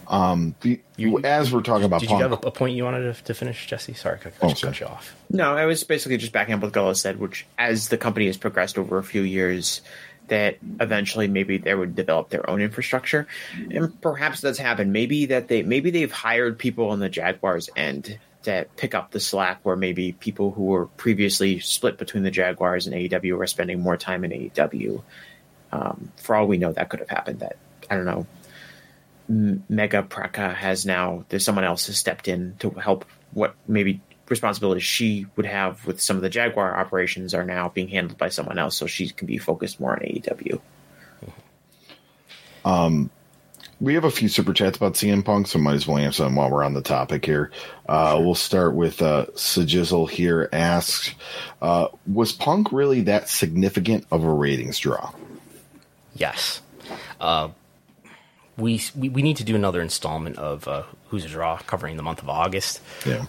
The- 0.09 0.81
You- 0.97 1.21
as 1.23 1.53
we're 1.53 1.63
talking 1.63 1.85
about 1.85 2.01
Did 2.01 2.09
Punk, 2.09 2.19
you 2.19 2.29
have 2.29 2.33
a, 2.45 2.47
a 2.47 2.51
point 2.51 2.75
you 2.77 2.85
wanted 2.85 3.15
to, 3.15 3.25
to 3.25 3.35
finish, 3.35 3.67
Jesse? 3.67 3.95
Sorry, 3.95 4.19
I, 4.25 4.29
I 4.29 4.33
Oh, 4.43 4.49
just 4.51 4.63
cut 4.63 4.81
you 4.81 4.87
off. 4.87 5.15
No, 5.31 5.55
I 5.57 5.67
was 5.67 5.85
basically 5.85 6.17
just 6.17 6.33
backing 6.33 6.55
up 6.55 6.61
what 6.63 6.73
Gullo 6.73 6.97
said, 6.97 7.19
which 7.21 7.47
as 7.59 7.89
the 7.89 7.99
company 7.99 8.27
has 8.27 8.37
progressed 8.37 8.79
over 8.79 8.99
a 8.99 9.03
few 9.05 9.23
years, 9.23 9.83
that 10.29 10.59
eventually 10.81 11.27
maybe 11.29 11.59
they 11.59 11.75
would 11.75 11.95
develop 11.95 12.29
their 12.31 12.49
own 12.49 12.61
infrastructure, 12.61 13.27
and 13.71 13.99
perhaps 14.03 14.41
that's 14.43 14.59
happened. 14.59 14.93
Maybe 14.93 15.27
that 15.27 15.49
they 15.49 15.63
maybe 15.63 15.91
they've 15.91 16.13
hired 16.13 16.59
people 16.59 16.91
on 16.91 16.99
the 17.01 17.09
Jaguars 17.09 17.71
end 17.77 18.19
that 18.45 18.75
pick 18.77 18.95
up 18.95 19.11
the 19.11 19.21
slack, 19.21 19.61
where 19.63 19.75
maybe 19.77 20.13
people 20.13 20.51
who 20.53 20.65
were 20.65 20.87
previously 20.87 21.61
split 21.61 21.97
between 21.99 22.23
the 22.25 22.31
Jaguars 22.31 22.87
and 22.87 22.95
AEW 22.95 23.39
are 23.41 23.47
spending 23.47 23.81
more 23.81 23.97
time 23.97 24.23
in 24.25 24.31
AEW. 24.31 25.03
Um, 25.73 26.13
for 26.17 26.37
all 26.37 26.47
we 26.47 26.59
know, 26.59 26.73
that 26.73 26.89
could 26.89 27.01
have 27.01 27.09
happened. 27.11 27.41
That 27.41 27.57
I 27.91 27.97
don't 27.97 28.05
know. 28.07 28.27
M- 29.29 29.65
Megha 29.71 30.09
Parekh 30.09 30.55
has 30.55 30.87
now 30.87 31.25
there's 31.29 31.45
someone 31.45 31.65
else 31.65 31.87
has 31.87 31.99
stepped 31.99 32.29
in 32.29 32.57
to 32.61 32.71
help 32.71 33.05
what 33.33 33.55
maybe 33.67 34.01
responsibilities 34.29 34.83
she 34.85 35.27
would 35.37 35.47
have 35.47 35.87
with 35.87 36.01
some 36.01 36.17
of 36.17 36.23
the 36.23 36.29
Jaguar 36.31 36.77
operations 36.77 37.35
are 37.35 37.45
now 37.45 37.69
being 37.69 37.89
handled 37.89 38.19
by 38.19 38.29
someone 38.29 38.59
else, 38.59 38.77
so 38.77 38.87
she 38.87 39.09
can 39.09 39.27
be 39.27 39.39
focused 39.39 39.81
more 39.81 39.93
on 39.93 40.01
AEW. 40.01 40.61
we 43.81 43.95
have 43.95 44.05
a 44.05 44.11
few 44.11 44.29
super 44.29 44.53
chats 44.53 44.77
about 44.77 44.95
CM 44.95 45.25
Punk, 45.25 45.47
so 45.47 45.59
might 45.59 45.75
as 45.75 45.87
well 45.87 45.99
answer 45.99 46.25
them 46.25 46.35
while 46.35 46.51
we're 46.51 46.65
on 46.65 46.75
the 46.75 46.83
topic 46.83 47.25
here. 47.25 47.51
Uh, 47.89 48.19
We'll 48.21 48.35
start 48.35 48.75
with 48.75 49.01
uh, 49.01 49.27
Sajizzle 49.35 50.11
here 50.11 50.49
asks, 50.53 51.15
uh, 51.63 51.89
was 52.07 52.33
Punk 52.33 52.73
really 52.73 53.03
that 53.03 53.29
significant 53.29 54.07
of 54.11 54.25
a 54.25 54.33
ratings 54.33 54.79
draw? 54.79 55.13
Yes. 56.15 56.61
Uh, 57.21 57.49
we, 58.59 58.83
we 58.95 59.09
we 59.09 59.23
need 59.23 59.39
to 59.39 59.45
do 59.45 59.55
another 59.55 59.81
installment 59.81 60.37
of 60.37 60.69
uh, 60.69 60.83
Who's 61.09 61.25
a 61.25 61.29
Draw 61.29 61.59
covering 61.59 61.97
the 61.97 62.03
month 62.03 62.23
of 62.23 62.29
August. 62.29 62.81
Yeah. 63.07 63.25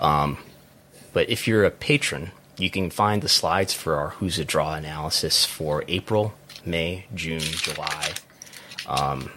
But 1.14 1.30
if 1.30 1.48
you're 1.48 1.66
a 1.66 1.72
patron, 1.72 2.32
you 2.58 2.70
can 2.70 2.90
find 2.90 3.22
the 3.22 3.30
slides 3.30 3.74
for 3.74 3.96
our 3.96 4.10
Who's 4.10 4.38
a 4.40 4.46
Draw 4.46 4.76
analysis 4.76 5.46
for 5.46 5.84
April, 5.88 6.34
May, 6.66 7.06
June, 7.16 7.40
July. 7.40 8.14
Um, 8.88 9.32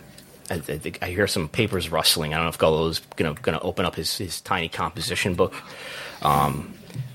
I, 0.50 0.62
I, 0.68 0.92
I 1.02 1.10
hear 1.10 1.26
some 1.26 1.48
papers 1.48 1.90
rustling. 1.90 2.34
I 2.34 2.36
don't 2.36 2.46
know 2.46 2.50
if 2.50 2.58
Gullo's 2.58 3.00
gonna 3.16 3.34
gonna 3.34 3.60
open 3.60 3.84
up 3.84 3.94
his, 3.94 4.16
his 4.16 4.40
tiny 4.40 4.68
composition 4.68 5.34
book, 5.34 5.54
um, 6.22 6.74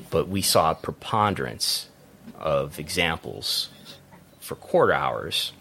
but 0.09 0.28
we 0.28 0.41
saw 0.41 0.71
a 0.71 0.75
preponderance 0.75 1.88
of 2.39 2.80
examples 2.80 3.69
for 4.39 4.55
quarter 4.55 4.93
hours 4.93 5.51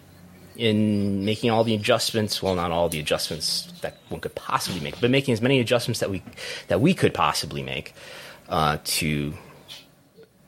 in 0.57 1.25
making 1.25 1.51
all 1.51 1.65
the 1.65 1.75
adjustments. 1.75 2.43
Well, 2.43 2.55
not 2.55 2.71
all 2.71 2.89
the 2.89 3.01
adjustments 3.01 3.73
that 3.83 3.97
one 4.09 4.21
could 4.21 4.35
possibly 4.35 4.81
make, 4.81 5.01
but 5.01 5.11
making 5.11 5.33
as 5.33 5.41
many 5.41 5.61
adjustments 5.61 6.01
that 6.01 6.11
we 6.11 6.23
that 6.69 6.81
we 6.81 6.95
could 6.95 7.15
possibly 7.15 7.63
make 7.63 7.95
uh, 8.49 8.79
to 8.85 9.35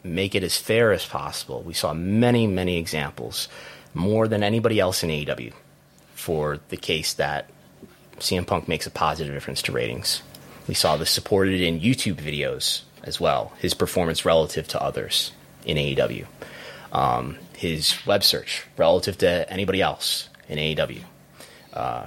make 0.05 0.35
it 0.35 0.43
as 0.43 0.57
fair 0.57 0.93
as 0.93 1.05
possible. 1.05 1.63
We 1.63 1.75
saw 1.75 1.93
many, 1.95 2.47
many 2.47 2.77
examples, 2.79 3.49
more 3.95 4.29
than 4.29 4.43
anybody 4.43 4.81
else 4.81 5.03
in 5.03 5.11
AEW, 5.11 5.53
for 6.15 6.61
the 6.69 6.77
case 6.77 7.15
that 7.15 7.51
CM 8.19 8.47
Punk 8.47 8.69
makes 8.69 8.87
a 8.87 8.91
positive 8.91 9.35
difference 9.35 9.63
to 9.63 9.73
ratings. 9.73 10.23
We 10.67 10.75
saw 10.75 10.97
this 10.97 11.11
supported 11.11 11.61
in 11.61 11.81
YouTube 11.81 12.17
videos 12.17 12.83
as 13.03 13.21
well, 13.21 13.53
his 13.59 13.75
performance 13.75 14.25
relative 14.25 14.69
to 14.69 14.83
others 14.83 15.33
in 15.65 15.77
AEW. 15.77 16.27
Um, 16.93 17.39
his 17.59 18.07
web 18.07 18.23
search 18.23 18.65
relative 18.77 19.19
to 19.19 19.51
anybody 19.51 19.83
else 19.83 20.29
in 20.49 20.59
AEW. 20.59 21.03
Uh, 21.75 22.07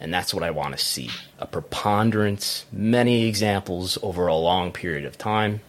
and 0.00 0.12
that's 0.12 0.34
what 0.34 0.42
I 0.42 0.50
want 0.50 0.76
to 0.76 0.84
see 0.84 1.10
a 1.38 1.46
preponderance, 1.46 2.66
many 2.72 3.26
examples 3.26 3.98
over 4.02 4.26
a 4.26 4.34
long 4.34 4.72
period 4.72 5.04
of 5.04 5.16
time 5.16 5.60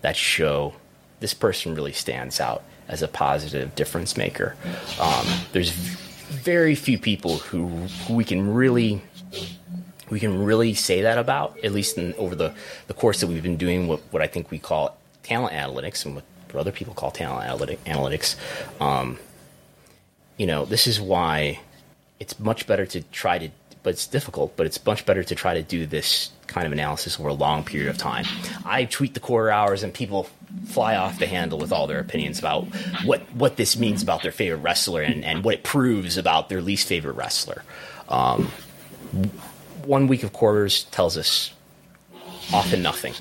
that 0.00 0.16
show 0.16 0.74
this 1.20 1.34
person 1.34 1.74
really 1.76 1.92
stands 1.92 2.40
out 2.40 2.64
as 2.88 3.00
a 3.00 3.08
positive 3.08 3.76
difference 3.76 4.16
maker. 4.16 4.56
Um, 5.00 5.26
there's 5.52 5.70
very 5.70 6.74
few 6.74 6.98
people 6.98 7.38
who, 7.38 7.68
who 8.06 8.14
we 8.14 8.24
can 8.24 8.52
really 8.52 9.02
we 10.10 10.18
can 10.18 10.42
really 10.42 10.72
say 10.74 11.02
that 11.02 11.18
about, 11.18 11.62
at 11.62 11.70
least 11.70 11.98
in, 11.98 12.14
over 12.14 12.34
the, 12.34 12.54
the 12.86 12.94
course 12.94 13.20
that 13.20 13.26
we've 13.26 13.42
been 13.42 13.58
doing 13.58 13.86
what, 13.86 14.00
what 14.10 14.22
I 14.22 14.26
think 14.26 14.50
we 14.50 14.58
call 14.58 14.96
talent 15.22 15.52
analytics 15.52 16.06
and 16.06 16.14
what, 16.14 16.24
what 16.52 16.60
other 16.60 16.72
people 16.72 16.94
call 16.94 17.10
talent 17.10 17.44
analytic, 17.44 17.82
analytics. 17.84 18.36
Um, 18.80 19.18
you 20.36 20.46
know, 20.46 20.64
this 20.64 20.86
is 20.86 21.00
why 21.00 21.60
it's 22.20 22.38
much 22.38 22.66
better 22.66 22.86
to 22.86 23.02
try 23.02 23.38
to, 23.38 23.50
but 23.82 23.90
it's 23.90 24.06
difficult, 24.06 24.56
but 24.56 24.66
it's 24.66 24.84
much 24.84 25.06
better 25.06 25.22
to 25.22 25.34
try 25.34 25.54
to 25.54 25.62
do 25.62 25.86
this 25.86 26.30
kind 26.46 26.66
of 26.66 26.72
analysis 26.72 27.18
over 27.20 27.28
a 27.28 27.34
long 27.34 27.64
period 27.64 27.90
of 27.90 27.98
time. 27.98 28.24
I 28.64 28.84
tweet 28.84 29.14
the 29.14 29.20
quarter 29.20 29.50
hours 29.50 29.82
and 29.82 29.92
people 29.92 30.28
fly 30.66 30.96
off 30.96 31.18
the 31.18 31.26
handle 31.26 31.58
with 31.58 31.72
all 31.72 31.86
their 31.86 32.00
opinions 32.00 32.38
about 32.38 32.64
what, 33.04 33.20
what 33.34 33.56
this 33.56 33.76
means 33.76 34.02
about 34.02 34.22
their 34.22 34.32
favorite 34.32 34.62
wrestler 34.62 35.02
and, 35.02 35.24
and 35.24 35.44
what 35.44 35.54
it 35.54 35.62
proves 35.62 36.16
about 36.16 36.48
their 36.48 36.62
least 36.62 36.88
favorite 36.88 37.14
wrestler. 37.14 37.62
Um, 38.08 38.50
one 39.84 40.06
week 40.06 40.22
of 40.22 40.32
quarters 40.32 40.84
tells 40.84 41.16
us 41.16 41.52
often 42.52 42.82
nothing, 42.82 43.12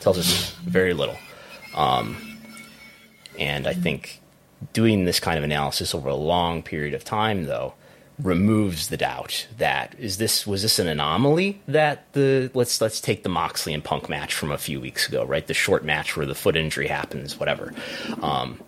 tells 0.00 0.18
us 0.18 0.50
very 0.56 0.92
little. 0.92 1.16
Um, 1.74 2.27
and 3.38 3.66
I 3.66 3.74
think 3.74 4.20
doing 4.72 5.04
this 5.04 5.20
kind 5.20 5.38
of 5.38 5.44
analysis 5.44 5.94
over 5.94 6.08
a 6.08 6.14
long 6.14 6.62
period 6.62 6.94
of 6.94 7.04
time, 7.04 7.44
though, 7.44 7.74
removes 8.18 8.88
the 8.88 8.96
doubt 8.96 9.46
that 9.58 9.94
is 9.96 10.18
this 10.18 10.44
was 10.44 10.62
this 10.62 10.80
an 10.80 10.88
anomaly 10.88 11.60
that 11.68 12.12
the 12.14 12.50
let's 12.52 12.80
let's 12.80 13.00
take 13.00 13.22
the 13.22 13.28
Moxley 13.28 13.72
and 13.72 13.84
Punk 13.84 14.08
match 14.08 14.34
from 14.34 14.50
a 14.50 14.58
few 14.58 14.80
weeks 14.80 15.08
ago, 15.08 15.24
right? 15.24 15.46
The 15.46 15.54
short 15.54 15.84
match 15.84 16.16
where 16.16 16.26
the 16.26 16.34
foot 16.34 16.56
injury 16.56 16.88
happens, 16.88 17.38
whatever. 17.38 17.72
Um, 18.20 18.60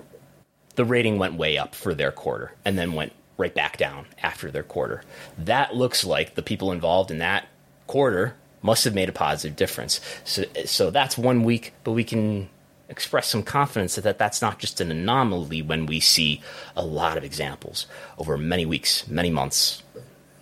the 0.77 0.85
rating 0.85 1.19
went 1.19 1.35
way 1.35 1.59
up 1.59 1.75
for 1.75 1.95
their 1.95 2.13
quarter 2.13 2.53
and 2.65 2.79
then 2.79 2.93
went 2.93 3.13
right 3.37 3.55
back 3.55 3.77
down 3.77 4.07
after 4.23 4.51
their 4.51 4.63
quarter. 4.63 5.03
That 5.37 5.75
looks 5.75 6.05
like 6.05 6.35
the 6.35 6.43
people 6.43 6.71
involved 6.71 7.11
in 7.11 7.19
that 7.19 7.49
quarter 7.87 8.37
must 8.63 8.85
have 8.85 8.95
made 8.95 9.09
a 9.09 9.13
positive 9.13 9.57
difference. 9.57 10.01
So, 10.25 10.45
so 10.67 10.91
that's 10.91 11.19
one 11.19 11.43
week, 11.43 11.73
but 11.83 11.93
we 11.93 12.05
can 12.05 12.49
express 12.91 13.29
some 13.29 13.43
confidence 13.43 13.95
that 13.95 14.19
that's 14.19 14.43
not 14.43 14.59
just 14.59 14.81
an 14.81 14.91
anomaly 14.91 15.63
when 15.63 15.87
we 15.87 16.01
see 16.01 16.43
a 16.77 16.85
lot 16.85 17.17
of 17.17 17.25
examples 17.25 17.87
over 18.19 18.37
many 18.37 18.67
weeks, 18.67 19.07
many 19.09 19.31
months. 19.31 19.83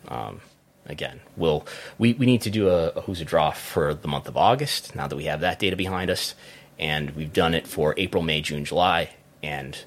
Um, 0.09 0.41
again, 0.87 1.21
we'll, 1.37 1.67
we, 1.99 2.15
we 2.15 2.27
need 2.27 2.43
to 2.43 2.51
do 2.51 2.71
a, 2.71 2.89
a 2.89 3.03
who's 3.03 3.21
a 3.21 3.25
draw 3.25 3.51
for 3.51 3.95
the 3.95 4.09
month 4.09 4.27
of 4.27 4.37
August 4.37 4.97
now 4.97 5.07
that 5.07 5.17
we 5.17 5.25
have 5.25 5.41
that 5.41 5.59
data 5.59 5.77
behind 5.77 6.11
us. 6.11 6.35
And 6.79 7.11
we've 7.11 7.33
done 7.33 7.55
it 7.55 7.67
for 7.67 7.95
April, 7.97 8.23
May, 8.23 8.41
June, 8.41 8.65
July. 8.65 9.11
And 9.43 9.79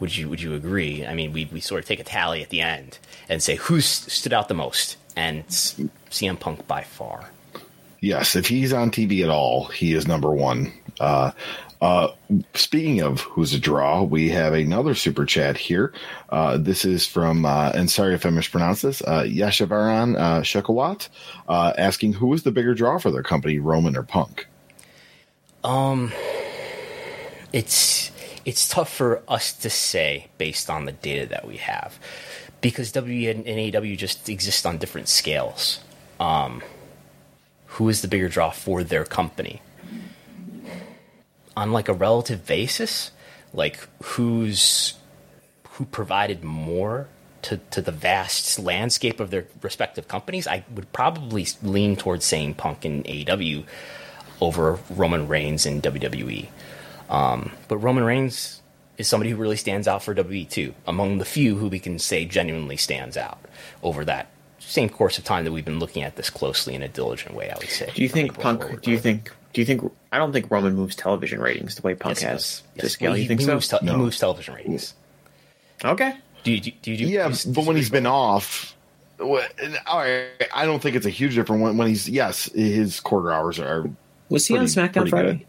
would 0.00 0.16
you 0.16 0.28
would 0.28 0.40
you 0.40 0.54
agree? 0.54 1.06
I 1.06 1.14
mean, 1.14 1.32
we 1.32 1.46
we 1.46 1.60
sort 1.60 1.80
of 1.80 1.86
take 1.86 2.00
a 2.00 2.04
tally 2.04 2.42
at 2.42 2.50
the 2.50 2.60
end 2.60 2.98
and 3.28 3.42
say 3.42 3.56
who 3.56 3.80
stood 3.80 4.32
out 4.32 4.48
the 4.48 4.54
most, 4.54 4.96
and 5.16 5.46
CM 5.46 6.38
Punk 6.38 6.66
by 6.66 6.82
far. 6.82 7.30
Yes, 8.00 8.36
if 8.36 8.46
he's 8.46 8.72
on 8.72 8.90
TV 8.90 9.22
at 9.22 9.30
all, 9.30 9.64
he 9.64 9.94
is 9.94 10.06
number 10.06 10.30
one. 10.30 10.72
Uh, 11.00 11.32
uh, 11.80 12.08
speaking 12.54 13.00
of 13.00 13.20
who's 13.20 13.52
a 13.52 13.58
draw, 13.58 14.02
we 14.02 14.30
have 14.30 14.54
another 14.54 14.94
super 14.94 15.26
chat 15.26 15.56
here. 15.56 15.92
Uh, 16.30 16.56
this 16.56 16.84
is 16.84 17.06
from, 17.06 17.44
uh, 17.44 17.72
and 17.74 17.90
sorry 17.90 18.14
if 18.14 18.24
I 18.24 18.30
mispronounced 18.30 18.82
this, 18.82 19.02
uh, 19.02 19.22
Yashavaran 19.22 20.18
uh, 20.18 20.40
Shekawat, 20.40 21.08
uh, 21.48 21.72
asking 21.76 22.14
who 22.14 22.32
is 22.32 22.42
the 22.42 22.52
bigger 22.52 22.74
draw 22.74 22.98
for 22.98 23.10
their 23.10 23.22
company, 23.22 23.58
Roman 23.58 23.96
or 23.96 24.02
Punk? 24.02 24.46
Um, 25.64 26.12
it's 27.52 28.12
it's 28.44 28.68
tough 28.68 28.92
for 28.92 29.22
us 29.26 29.52
to 29.52 29.68
say 29.68 30.28
based 30.38 30.70
on 30.70 30.84
the 30.84 30.92
data 30.92 31.26
that 31.26 31.48
we 31.48 31.56
have 31.56 31.98
because 32.60 32.92
W 32.92 33.30
and 33.30 33.44
AEW 33.44 33.98
just 33.98 34.28
exist 34.28 34.64
on 34.64 34.78
different 34.78 35.08
scales. 35.08 35.80
Um, 36.20 36.62
who 37.66 37.88
is 37.88 38.02
the 38.02 38.08
bigger 38.08 38.28
draw 38.28 38.50
for 38.50 38.84
their 38.84 39.04
company? 39.04 39.60
On 41.56 41.72
like 41.72 41.88
a 41.88 41.94
relative 41.94 42.46
basis, 42.46 43.10
like 43.52 43.88
who's 44.02 44.94
who 45.70 45.84
provided 45.86 46.44
more 46.44 47.08
to, 47.42 47.58
to 47.70 47.80
the 47.80 47.92
vast 47.92 48.58
landscape 48.58 49.20
of 49.20 49.30
their 49.30 49.46
respective 49.62 50.08
companies, 50.08 50.46
I 50.46 50.64
would 50.74 50.92
probably 50.92 51.46
lean 51.62 51.96
towards 51.96 52.24
saying 52.24 52.54
Punk 52.54 52.84
and 52.84 53.04
AEW 53.04 53.64
over 54.40 54.78
Roman 54.90 55.28
Reigns 55.28 55.66
and 55.66 55.82
WWE. 55.82 56.48
Um, 57.08 57.52
but 57.68 57.78
Roman 57.78 58.04
Reigns 58.04 58.62
is 58.98 59.06
somebody 59.06 59.30
who 59.30 59.36
really 59.36 59.56
stands 59.56 59.86
out 59.86 60.02
for 60.02 60.14
WWE 60.14 60.48
too, 60.48 60.74
among 60.86 61.18
the 61.18 61.24
few 61.24 61.56
who 61.56 61.68
we 61.68 61.78
can 61.78 61.98
say 61.98 62.24
genuinely 62.24 62.76
stands 62.76 63.16
out 63.16 63.38
over 63.82 64.04
that 64.04 64.28
same 64.58 64.88
course 64.88 65.18
of 65.18 65.24
time 65.24 65.44
that 65.44 65.52
we've 65.52 65.64
been 65.64 65.78
looking 65.78 66.02
at 66.02 66.16
this 66.16 66.30
closely 66.30 66.74
in 66.74 66.82
a 66.82 66.88
diligent 66.88 67.34
way. 67.34 67.50
I 67.50 67.56
would 67.58 67.68
say. 67.68 67.90
Do 67.94 68.02
you 68.02 68.08
think 68.08 68.38
Punk? 68.38 68.62
Forward. 68.62 68.82
Do 68.82 68.90
you 68.90 68.98
think? 68.98 69.30
Do 69.56 69.62
you 69.62 69.66
think? 69.66 69.90
I 70.12 70.18
don't 70.18 70.34
think 70.34 70.50
Roman 70.50 70.74
moves 70.74 70.94
television 70.94 71.40
ratings 71.40 71.76
the 71.76 71.80
way 71.80 71.94
Punk 71.94 72.20
yes, 72.20 72.28
has 72.30 72.62
yes. 72.74 72.84
to 72.84 72.90
scale. 72.90 73.08
Well, 73.08 73.16
he, 73.16 73.22
you 73.22 73.28
think 73.28 73.40
he 73.40 73.46
so? 73.46 73.54
Moves 73.54 73.68
te- 73.68 73.78
no. 73.80 73.92
He 73.92 73.96
moves 73.96 74.18
television 74.18 74.52
ratings. 74.52 74.92
Okay. 75.82 76.14
Do 76.44 76.52
you 76.52 76.60
do, 76.60 76.72
do 76.82 76.90
you 76.90 76.96
do? 76.98 77.04
Yeah, 77.06 77.34
but 77.46 77.64
when 77.64 77.74
he's 77.74 77.88
been 77.88 78.04
off. 78.04 78.76
All 79.18 79.40
right, 79.86 80.28
I 80.54 80.66
don't 80.66 80.82
think 80.82 80.94
it's 80.94 81.06
a 81.06 81.10
huge 81.10 81.36
difference 81.36 81.62
when, 81.62 81.78
when 81.78 81.88
he's 81.88 82.06
yes, 82.06 82.52
his 82.52 83.00
quarter 83.00 83.32
hours 83.32 83.58
are. 83.58 83.88
Was 84.28 84.46
he 84.46 84.52
pretty, 84.52 84.78
on 84.78 84.88
SmackDown 84.88 85.08
Friday? 85.08 85.32
Good. 85.32 85.46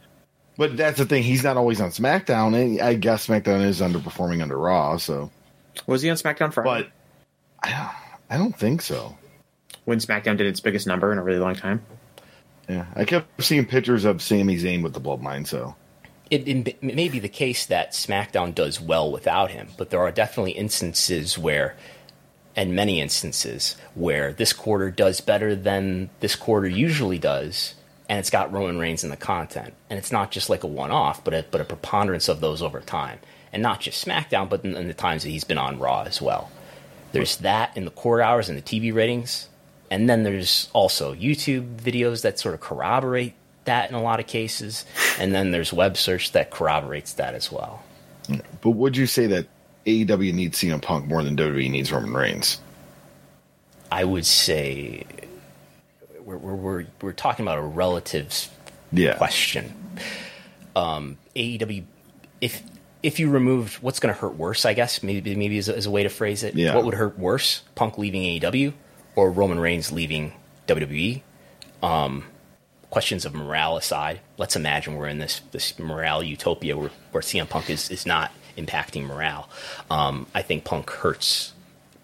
But 0.55 0.77
that's 0.77 0.99
the 0.99 1.05
thing; 1.05 1.23
he's 1.23 1.43
not 1.43 1.57
always 1.57 1.81
on 1.81 1.89
SmackDown, 1.89 2.55
and 2.55 2.79
I 2.79 2.93
guess 2.93 3.27
SmackDown 3.27 3.65
is 3.65 3.81
underperforming 3.81 4.41
under 4.41 4.57
Raw. 4.57 4.95
So, 4.95 5.31
was 5.85 6.01
he 6.01 6.09
on 6.09 6.15
SmackDown 6.15 6.53
Friday? 6.53 6.89
But 7.61 7.69
I, 7.69 7.93
I 8.29 8.37
don't 8.37 8.57
think 8.57 8.83
so. 8.83 9.17
When 9.83 9.97
SmackDown 9.97 10.37
did 10.37 10.47
its 10.47 10.61
biggest 10.61 10.87
number 10.87 11.11
in 11.11 11.17
a 11.17 11.23
really 11.23 11.39
long 11.39 11.55
time. 11.55 11.81
Yeah, 12.67 12.85
I 12.95 13.05
kept 13.05 13.41
seeing 13.43 13.65
pictures 13.65 14.05
of 14.05 14.21
Sami 14.21 14.57
Zayn 14.57 14.83
with 14.83 14.93
the 14.93 15.01
bloodline. 15.01 15.47
So, 15.47 15.75
it, 16.29 16.47
it, 16.47 16.83
may 16.83 17.07
be 17.07 17.19
the 17.19 17.29
case 17.29 17.65
that 17.67 17.93
SmackDown 17.93 18.53
does 18.53 18.81
well 18.81 19.09
without 19.11 19.51
him, 19.51 19.69
but 19.77 19.89
there 19.89 20.01
are 20.01 20.11
definitely 20.11 20.51
instances 20.51 21.37
where, 21.37 21.77
and 22.55 22.75
many 22.75 22.99
instances 22.99 23.77
where 23.95 24.33
this 24.33 24.51
quarter 24.51 24.91
does 24.91 25.21
better 25.21 25.55
than 25.55 26.09
this 26.19 26.35
quarter 26.35 26.67
usually 26.67 27.17
does 27.17 27.75
and 28.09 28.19
it's 28.19 28.29
got 28.29 28.51
Roman 28.51 28.79
Reigns 28.79 29.03
in 29.03 29.09
the 29.09 29.17
content, 29.17 29.73
and 29.89 29.99
it's 29.99 30.11
not 30.11 30.31
just 30.31 30.49
like 30.49 30.63
a 30.63 30.67
one-off, 30.67 31.23
but 31.23 31.33
a, 31.33 31.45
but 31.49 31.61
a 31.61 31.65
preponderance 31.65 32.29
of 32.29 32.39
those 32.39 32.61
over 32.61 32.79
time, 32.79 33.19
and 33.51 33.61
not 33.61 33.81
just 33.81 34.05
SmackDown, 34.05 34.49
but 34.49 34.63
in, 34.63 34.75
in 34.75 34.87
the 34.87 34.93
times 34.93 35.23
that 35.23 35.29
he's 35.29 35.43
been 35.43 35.57
on 35.57 35.79
Raw 35.79 36.03
as 36.03 36.21
well. 36.21 36.49
There's 37.11 37.37
that 37.37 37.75
in 37.75 37.85
the 37.85 37.91
core 37.91 38.21
hours 38.21 38.49
and 38.49 38.57
the 38.57 38.61
TV 38.61 38.93
ratings, 38.93 39.49
and 39.89 40.09
then 40.09 40.23
there's 40.23 40.69
also 40.73 41.13
YouTube 41.13 41.77
videos 41.77 42.21
that 42.23 42.39
sort 42.39 42.53
of 42.53 42.61
corroborate 42.61 43.33
that 43.65 43.89
in 43.89 43.95
a 43.95 44.01
lot 44.01 44.19
of 44.19 44.27
cases, 44.27 44.85
and 45.19 45.33
then 45.33 45.51
there's 45.51 45.71
web 45.71 45.97
search 45.97 46.31
that 46.31 46.51
corroborates 46.51 47.13
that 47.13 47.33
as 47.33 47.51
well. 47.51 47.83
But 48.61 48.71
would 48.71 48.97
you 48.97 49.07
say 49.07 49.27
that 49.27 49.47
AEW 49.85 50.33
needs 50.33 50.57
CM 50.57 50.81
Punk 50.81 51.05
more 51.05 51.23
than 51.23 51.37
WWE 51.37 51.69
needs 51.69 51.91
Roman 51.91 52.13
Reigns? 52.13 52.59
I 53.91 54.03
would 54.03 54.25
say 54.25 55.05
we're 56.23 56.37
we're 56.37 56.55
we're, 56.55 56.85
we're 57.01 57.13
talking 57.13 57.45
about 57.45 57.57
a 57.57 57.61
relatives 57.61 58.49
yeah. 58.91 59.15
question. 59.15 59.73
Um, 60.75 61.17
AEW, 61.35 61.83
if 62.41 62.61
if 63.03 63.19
you 63.19 63.29
removed 63.29 63.75
what's 63.75 63.99
going 63.99 64.13
to 64.13 64.19
hurt 64.19 64.35
worse, 64.35 64.65
I 64.65 64.73
guess 64.73 65.03
maybe 65.03 65.35
maybe 65.35 65.57
is 65.57 65.69
a, 65.69 65.75
is 65.75 65.85
a 65.85 65.91
way 65.91 66.03
to 66.03 66.09
phrase 66.09 66.43
it. 66.43 66.55
Yeah. 66.55 66.75
What 66.75 66.83
would 66.83 66.95
hurt 66.95 67.17
worse, 67.17 67.61
Punk 67.75 67.97
leaving 67.97 68.23
AEW 68.23 68.73
or 69.17 69.31
Roman 69.31 69.59
Reigns 69.59 69.91
leaving 69.91 70.31
WWE? 70.67 71.21
Um, 71.83 72.23
questions 72.89 73.25
of 73.25 73.33
morale 73.33 73.75
aside, 73.75 74.21
let's 74.37 74.55
imagine 74.55 74.95
we're 74.95 75.07
in 75.07 75.17
this 75.17 75.41
this 75.51 75.77
morale 75.77 76.23
utopia 76.23 76.77
where, 76.77 76.91
where 77.11 77.21
CM 77.21 77.49
Punk 77.49 77.69
is 77.69 77.91
is 77.91 78.05
not 78.05 78.31
impacting 78.57 79.05
morale. 79.05 79.49
Um, 79.91 80.27
I 80.33 80.41
think 80.41 80.63
Punk 80.63 80.89
hurts. 80.89 81.53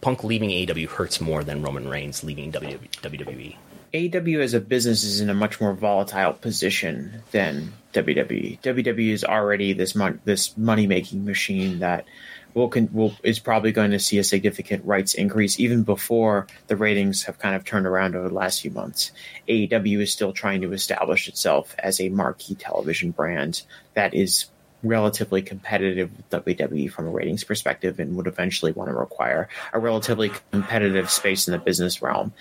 Punk 0.02 0.24
leaving 0.24 0.50
AEW 0.50 0.90
hurts 0.90 1.22
more 1.22 1.46
than 1.46 1.62
Roman 1.62 1.88
Reigns 1.88 2.24
leaving 2.26 2.52
WWE. 2.52 3.56
AEW 3.94 4.40
as 4.40 4.54
a 4.54 4.60
business 4.60 5.04
is 5.04 5.22
in 5.22 5.30
a 5.30 5.34
much 5.34 5.62
more 5.62 5.74
volatile 5.74 6.34
position 6.34 7.22
than 7.32 7.72
WWE. 7.94 8.60
WWE 8.60 9.12
is 9.12 9.24
already 9.24 9.72
this 9.72 9.96
mon- 9.96 10.20
this 10.26 10.58
money 10.58 10.88
making 10.88 11.24
machine 11.26 11.80
that 11.80 12.06
will 12.54 12.70
con- 12.70 12.90
will 12.92 13.16
is 13.24 13.40
probably 13.40 13.72
going 13.72 13.92
to 13.92 14.00
see 14.00 14.18
a 14.18 14.24
significant 14.24 14.86
rights 14.86 15.14
increase 15.14 15.60
even 15.60 15.84
before 15.84 16.48
the 16.68 16.76
ratings 16.76 17.24
have 17.24 17.40
kind 17.40 17.56
of 17.56 17.66
turned 17.66 17.86
around 17.86 18.16
over 18.16 18.28
the 18.28 18.34
last 18.36 18.62
few 18.62 18.72
months. 18.72 19.12
AEW 19.48 20.02
is 20.02 20.12
still 20.12 20.34
trying 20.34 20.62
to 20.62 20.74
establish 20.74 21.28
itself 21.28 21.76
as 21.80 22.00
a 22.00 22.10
marquee 22.10 22.56
television 22.56 23.12
brand 23.12 23.64
that 23.94 24.14
is 24.14 24.50
relatively 24.84 25.42
competitive 25.42 26.12
with 26.16 26.30
WWE 26.46 26.92
from 26.92 27.08
a 27.08 27.10
ratings 27.10 27.44
perspective 27.44 28.00
and 28.00 28.16
would 28.18 28.28
eventually 28.28 28.74
want 28.74 28.90
to 28.90 28.96
require 28.96 29.48
a 29.72 29.80
relatively 29.80 30.32
competitive 30.52 31.10
space 31.10 31.48
in 31.48 31.54
the 31.54 31.58
business 31.58 32.02
realm. 32.02 32.34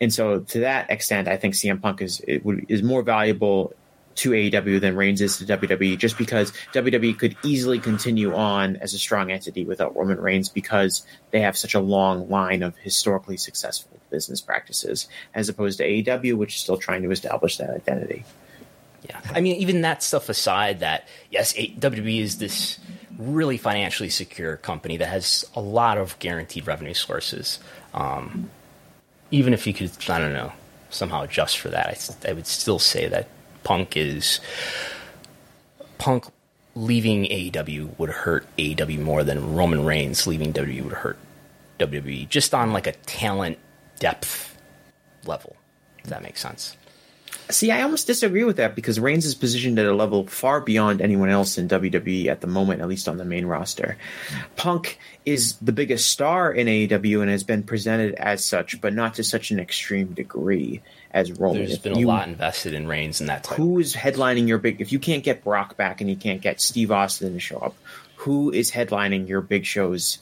And 0.00 0.12
so, 0.12 0.40
to 0.40 0.60
that 0.60 0.90
extent, 0.90 1.26
I 1.26 1.36
think 1.36 1.54
CM 1.54 1.80
Punk 1.80 2.02
is 2.02 2.20
is 2.20 2.82
more 2.82 3.02
valuable 3.02 3.74
to 4.18 4.30
AEW 4.30 4.80
than 4.80 4.96
Reigns 4.96 5.20
is 5.20 5.38
to 5.38 5.44
WWE, 5.44 5.96
just 5.96 6.18
because 6.18 6.52
WWE 6.72 7.16
could 7.16 7.36
easily 7.44 7.78
continue 7.78 8.34
on 8.34 8.76
as 8.76 8.92
a 8.92 8.98
strong 8.98 9.30
entity 9.30 9.64
without 9.64 9.96
Roman 9.96 10.20
Reigns 10.20 10.48
because 10.48 11.06
they 11.30 11.40
have 11.40 11.56
such 11.56 11.74
a 11.74 11.80
long 11.80 12.28
line 12.28 12.62
of 12.62 12.76
historically 12.78 13.36
successful 13.36 13.98
business 14.10 14.40
practices, 14.40 15.06
as 15.34 15.48
opposed 15.48 15.78
to 15.78 15.88
AEW, 15.88 16.34
which 16.34 16.56
is 16.56 16.60
still 16.60 16.76
trying 16.76 17.02
to 17.02 17.10
establish 17.12 17.58
that 17.58 17.70
identity. 17.70 18.24
Yeah, 19.08 19.20
I 19.32 19.40
mean, 19.40 19.56
even 19.56 19.82
that 19.82 20.02
stuff 20.02 20.28
aside, 20.28 20.80
that 20.80 21.06
yes, 21.30 21.52
WWE 21.52 22.20
is 22.20 22.38
this 22.38 22.80
really 23.18 23.56
financially 23.56 24.10
secure 24.10 24.56
company 24.56 24.96
that 24.96 25.08
has 25.08 25.44
a 25.54 25.60
lot 25.60 25.96
of 25.96 26.18
guaranteed 26.18 26.66
revenue 26.66 26.94
sources. 26.94 27.60
Um, 27.94 28.50
even 29.30 29.52
if 29.52 29.66
you 29.66 29.74
could, 29.74 29.92
I 30.08 30.18
don't 30.18 30.32
know, 30.32 30.52
somehow 30.90 31.22
adjust 31.22 31.58
for 31.58 31.68
that, 31.68 32.16
I, 32.26 32.30
I 32.30 32.32
would 32.32 32.46
still 32.48 32.80
say 32.80 33.06
that 33.06 33.28
Punk 33.62 33.96
is 33.96 34.40
Punk 35.98 36.26
leaving 36.74 37.24
AEW 37.24 37.98
would 37.98 38.10
hurt 38.10 38.46
AEW 38.56 39.00
more 39.00 39.24
than 39.24 39.54
Roman 39.54 39.84
Reigns 39.84 40.26
leaving 40.26 40.52
WWE 40.52 40.84
would 40.84 40.92
hurt 40.92 41.18
WWE, 41.78 42.28
just 42.28 42.54
on 42.54 42.72
like 42.72 42.86
a 42.86 42.92
talent 42.92 43.58
depth 43.98 44.56
level. 45.24 45.56
Does 46.02 46.10
that 46.10 46.22
make 46.22 46.36
sense? 46.38 46.76
See, 47.50 47.70
I 47.70 47.82
almost 47.82 48.06
disagree 48.06 48.44
with 48.44 48.56
that 48.56 48.74
because 48.74 49.00
Reigns 49.00 49.24
is 49.24 49.34
positioned 49.34 49.78
at 49.78 49.86
a 49.86 49.94
level 49.94 50.26
far 50.26 50.60
beyond 50.60 51.00
anyone 51.00 51.30
else 51.30 51.56
in 51.56 51.68
WWE 51.68 52.26
at 52.26 52.42
the 52.42 52.46
moment, 52.46 52.82
at 52.82 52.88
least 52.88 53.08
on 53.08 53.16
the 53.16 53.24
main 53.24 53.46
roster. 53.46 53.96
Punk 54.56 54.98
is 55.24 55.56
the 55.56 55.72
biggest 55.72 56.10
star 56.10 56.52
in 56.52 56.66
AEW 56.66 57.22
and 57.22 57.30
has 57.30 57.44
been 57.44 57.62
presented 57.62 58.14
as 58.16 58.44
such, 58.44 58.80
but 58.82 58.92
not 58.92 59.14
to 59.14 59.24
such 59.24 59.50
an 59.50 59.58
extreme 59.58 60.12
degree 60.12 60.82
as 61.10 61.32
Roman. 61.32 61.64
There's 61.64 61.78
been 61.78 61.98
you, 61.98 62.06
a 62.06 62.08
lot 62.08 62.28
invested 62.28 62.74
in 62.74 62.86
Reigns 62.86 63.20
in 63.20 63.28
that. 63.28 63.44
Type. 63.44 63.56
Who 63.56 63.78
is 63.78 63.94
headlining 63.94 64.46
your 64.46 64.58
big? 64.58 64.80
If 64.80 64.92
you 64.92 64.98
can't 64.98 65.24
get 65.24 65.42
Brock 65.42 65.76
back 65.76 66.02
and 66.02 66.10
you 66.10 66.16
can't 66.16 66.42
get 66.42 66.60
Steve 66.60 66.90
Austin 66.92 67.32
to 67.32 67.40
show 67.40 67.58
up, 67.58 67.74
who 68.16 68.50
is 68.50 68.70
headlining 68.70 69.26
your 69.26 69.40
big 69.40 69.64
shows 69.64 70.18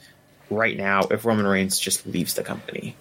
right 0.48 0.76
now? 0.76 1.02
If 1.10 1.24
Roman 1.24 1.46
Reigns 1.46 1.80
just 1.80 2.06
leaves 2.06 2.34
the 2.34 2.44
company. 2.44 2.94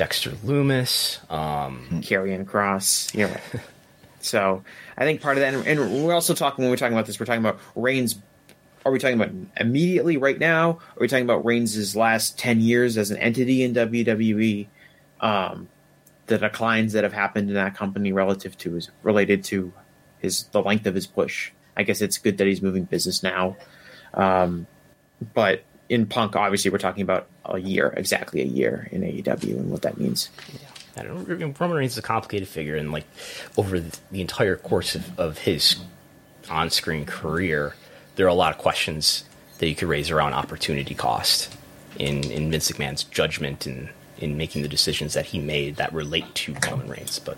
Dexter 0.00 0.30
Lumis, 0.30 1.18
um, 1.30 2.02
Cross. 2.46 3.10
Kross. 3.10 3.14
Yeah. 3.14 3.38
so 4.20 4.64
I 4.96 5.04
think 5.04 5.20
part 5.20 5.36
of 5.36 5.42
that, 5.42 5.52
and, 5.52 5.66
and 5.66 6.06
we're 6.06 6.14
also 6.14 6.32
talking 6.32 6.64
when 6.64 6.70
we're 6.70 6.78
talking 6.78 6.94
about 6.94 7.04
this, 7.04 7.20
we're 7.20 7.26
talking 7.26 7.42
about 7.44 7.60
Reigns. 7.76 8.18
Are 8.86 8.92
we 8.92 8.98
talking 8.98 9.20
about 9.20 9.34
immediately 9.58 10.16
right 10.16 10.38
now? 10.38 10.70
Are 10.70 11.00
we 11.00 11.06
talking 11.06 11.26
about 11.26 11.44
Reigns' 11.44 11.94
last 11.94 12.38
ten 12.38 12.62
years 12.62 12.96
as 12.96 13.10
an 13.10 13.18
entity 13.18 13.62
in 13.62 13.74
WWE? 13.74 14.68
Um, 15.20 15.68
the 16.28 16.38
declines 16.38 16.94
that 16.94 17.04
have 17.04 17.12
happened 17.12 17.50
in 17.50 17.54
that 17.56 17.76
company 17.76 18.10
relative 18.10 18.56
to 18.56 18.72
his 18.72 18.90
related 19.02 19.44
to 19.44 19.70
his 20.20 20.44
the 20.44 20.62
length 20.62 20.86
of 20.86 20.94
his 20.94 21.06
push. 21.06 21.52
I 21.76 21.82
guess 21.82 22.00
it's 22.00 22.16
good 22.16 22.38
that 22.38 22.46
he's 22.46 22.62
moving 22.62 22.84
business 22.84 23.22
now, 23.22 23.58
um, 24.14 24.66
but 25.34 25.62
in 25.90 26.06
Punk, 26.06 26.36
obviously, 26.36 26.70
we're 26.70 26.78
talking 26.78 27.02
about 27.02 27.26
a 27.44 27.58
year, 27.58 27.92
exactly 27.96 28.40
a 28.40 28.46
year 28.46 28.88
in 28.92 29.02
AEW, 29.02 29.56
and 29.56 29.70
what 29.70 29.82
that 29.82 29.98
means. 29.98 30.30
Yeah. 30.52 30.68
I 30.96 31.02
don't, 31.02 31.58
Roman 31.58 31.76
Reigns 31.76 31.92
is 31.92 31.98
a 31.98 32.02
complicated 32.02 32.48
figure, 32.48 32.76
and 32.76 32.92
like 32.92 33.04
over 33.56 33.80
the, 33.80 33.98
the 34.12 34.20
entire 34.20 34.56
course 34.56 34.94
of, 34.94 35.18
of 35.18 35.38
his 35.38 35.76
on-screen 36.48 37.06
career, 37.06 37.74
there 38.14 38.24
are 38.24 38.30
a 38.30 38.34
lot 38.34 38.52
of 38.52 38.58
questions 38.58 39.24
that 39.58 39.68
you 39.68 39.74
could 39.74 39.88
raise 39.88 40.10
around 40.10 40.32
opportunity 40.32 40.94
cost 40.94 41.54
in 41.98 42.24
in 42.30 42.50
Vince 42.50 42.70
McMahon's 42.70 43.04
judgment 43.04 43.66
and 43.66 43.90
in, 44.18 44.30
in 44.30 44.36
making 44.36 44.62
the 44.62 44.68
decisions 44.68 45.14
that 45.14 45.26
he 45.26 45.38
made 45.40 45.76
that 45.76 45.92
relate 45.92 46.32
to 46.36 46.54
Roman 46.68 46.88
Reigns. 46.88 47.18
But 47.18 47.36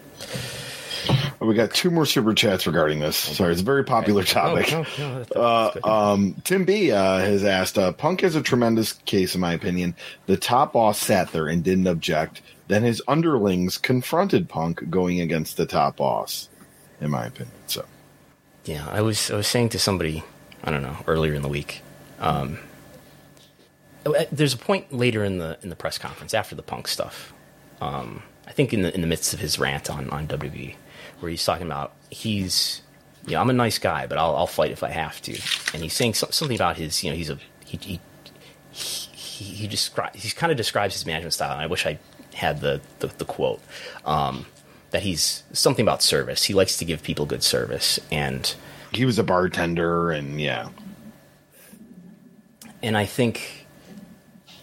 we 1.40 1.54
got 1.54 1.72
two 1.72 1.90
more 1.90 2.06
super 2.06 2.34
chats 2.34 2.66
regarding 2.66 3.00
this. 3.00 3.16
Sorry, 3.16 3.52
it's 3.52 3.60
a 3.60 3.64
very 3.64 3.84
popular 3.84 4.24
topic. 4.24 4.72
Oh, 4.72 4.86
no, 4.98 5.24
no, 5.34 5.40
uh, 5.40 5.80
um, 5.84 6.34
Tim 6.44 6.64
B 6.64 6.92
uh, 6.92 7.18
has 7.18 7.44
asked 7.44 7.78
uh, 7.78 7.92
Punk 7.92 8.20
has 8.20 8.34
a 8.34 8.42
tremendous 8.42 8.92
case, 8.92 9.34
in 9.34 9.40
my 9.40 9.52
opinion. 9.52 9.94
The 10.26 10.36
top 10.36 10.72
boss 10.72 10.98
sat 10.98 11.32
there 11.32 11.48
and 11.48 11.62
didn't 11.62 11.86
object. 11.86 12.42
Then 12.68 12.82
his 12.84 13.02
underlings 13.08 13.78
confronted 13.78 14.48
Punk 14.48 14.88
going 14.88 15.20
against 15.20 15.56
the 15.56 15.66
top 15.66 15.96
boss, 15.96 16.48
in 17.00 17.10
my 17.10 17.26
opinion. 17.26 17.54
So, 17.66 17.84
yeah, 18.64 18.86
I 18.90 19.02
was 19.02 19.30
I 19.30 19.36
was 19.36 19.46
saying 19.46 19.70
to 19.70 19.78
somebody, 19.78 20.22
I 20.62 20.70
don't 20.70 20.82
know, 20.82 20.98
earlier 21.06 21.34
in 21.34 21.42
the 21.42 21.48
week. 21.48 21.82
Um, 22.20 22.58
uh, 24.06 24.24
there's 24.30 24.54
a 24.54 24.58
point 24.58 24.92
later 24.92 25.24
in 25.24 25.38
the 25.38 25.58
in 25.62 25.68
the 25.68 25.76
press 25.76 25.98
conference 25.98 26.34
after 26.34 26.54
the 26.54 26.62
Punk 26.62 26.88
stuff. 26.88 27.32
Um, 27.80 28.22
I 28.46 28.52
think 28.52 28.72
in 28.72 28.82
the 28.82 28.94
in 28.94 29.00
the 29.00 29.06
midst 29.06 29.34
of 29.34 29.40
his 29.40 29.58
rant 29.58 29.90
on 29.90 30.08
on 30.10 30.28
WWE 30.28 30.76
where 31.22 31.30
he's 31.30 31.44
talking 31.44 31.66
about 31.66 31.92
he's 32.10 32.82
you 33.26 33.32
know 33.32 33.40
I'm 33.40 33.50
a 33.50 33.54
nice 33.54 33.78
guy, 33.78 34.06
but 34.06 34.18
I'll, 34.18 34.34
I'll 34.36 34.46
fight 34.46 34.72
if 34.72 34.82
I 34.82 34.90
have 34.90 35.22
to, 35.22 35.32
and 35.72 35.82
he's 35.82 35.92
saying 35.92 36.14
so, 36.14 36.26
something 36.30 36.56
about 36.56 36.76
his 36.76 37.02
you 37.02 37.10
know 37.10 37.16
he's 37.16 37.30
a 37.30 37.38
he 37.64 37.78
he 37.78 38.00
he, 38.72 39.44
he 39.44 39.66
describes 39.66 40.22
he 40.22 40.30
kind 40.30 40.50
of 40.50 40.56
describes 40.56 40.94
his 40.94 41.06
management 41.06 41.34
style, 41.34 41.52
and 41.52 41.60
I 41.60 41.66
wish 41.66 41.86
I 41.86 41.98
had 42.34 42.60
the 42.60 42.80
the, 42.98 43.06
the 43.06 43.24
quote. 43.24 43.60
Um, 44.04 44.46
that 44.90 45.02
he's 45.02 45.42
something 45.54 45.82
about 45.82 46.02
service. 46.02 46.44
He 46.44 46.52
likes 46.52 46.76
to 46.76 46.84
give 46.84 47.02
people 47.02 47.24
good 47.24 47.42
service, 47.42 47.98
and 48.10 48.54
he 48.92 49.04
was 49.06 49.18
a 49.18 49.24
bartender, 49.24 50.10
and 50.10 50.40
yeah. 50.40 50.68
And 52.82 52.96
I 52.96 53.06
think 53.06 53.66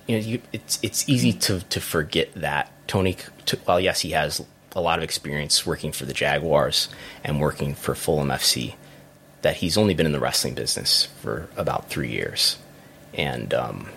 you 0.07 0.17
know 0.17 0.23
you, 0.23 0.41
it's 0.53 0.79
it's 0.83 1.07
easy 1.09 1.33
to 1.33 1.61
to 1.61 1.81
forget 1.81 2.31
that 2.35 2.71
Tony. 2.87 3.17
Well, 3.67 3.79
yes, 3.79 4.01
he 4.01 4.11
has 4.11 4.45
a 4.75 4.81
lot 4.81 4.99
of 4.99 5.03
experience 5.03 5.65
working 5.65 5.91
for 5.91 6.05
the 6.05 6.13
Jaguars 6.13 6.89
and 7.23 7.39
working 7.39 7.75
for 7.75 7.95
Fulham 7.95 8.29
FC. 8.29 8.75
That 9.41 9.57
he's 9.57 9.77
only 9.77 9.93
been 9.93 10.05
in 10.05 10.11
the 10.11 10.19
wrestling 10.19 10.53
business 10.53 11.07
for 11.21 11.47
about 11.55 11.89
three 11.89 12.09
years, 12.09 12.57
and 13.13 13.53
um, 13.53 13.89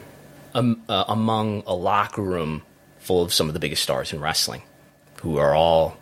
um, 0.54 0.82
uh, 0.88 1.04
among 1.08 1.64
a 1.66 1.74
locker 1.74 2.22
room 2.22 2.62
full 3.00 3.22
of 3.22 3.34
some 3.34 3.48
of 3.48 3.54
the 3.54 3.58
biggest 3.58 3.82
stars 3.82 4.12
in 4.12 4.20
wrestling, 4.20 4.62
who 5.22 5.38
are 5.38 5.54
all 5.54 5.96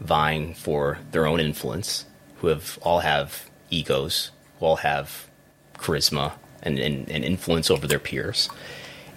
vying 0.00 0.54
for 0.54 0.98
their 1.12 1.26
own 1.26 1.40
influence, 1.40 2.06
who 2.36 2.46
have 2.46 2.78
all 2.80 3.00
have 3.00 3.50
egos, 3.68 4.30
who 4.58 4.66
all 4.66 4.76
have 4.76 5.26
charisma 5.74 6.32
and, 6.62 6.78
and, 6.78 7.10
and 7.10 7.22
influence 7.22 7.70
over 7.70 7.86
their 7.86 7.98
peers, 7.98 8.48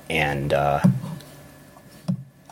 and 0.09 0.53
uh, 0.53 0.81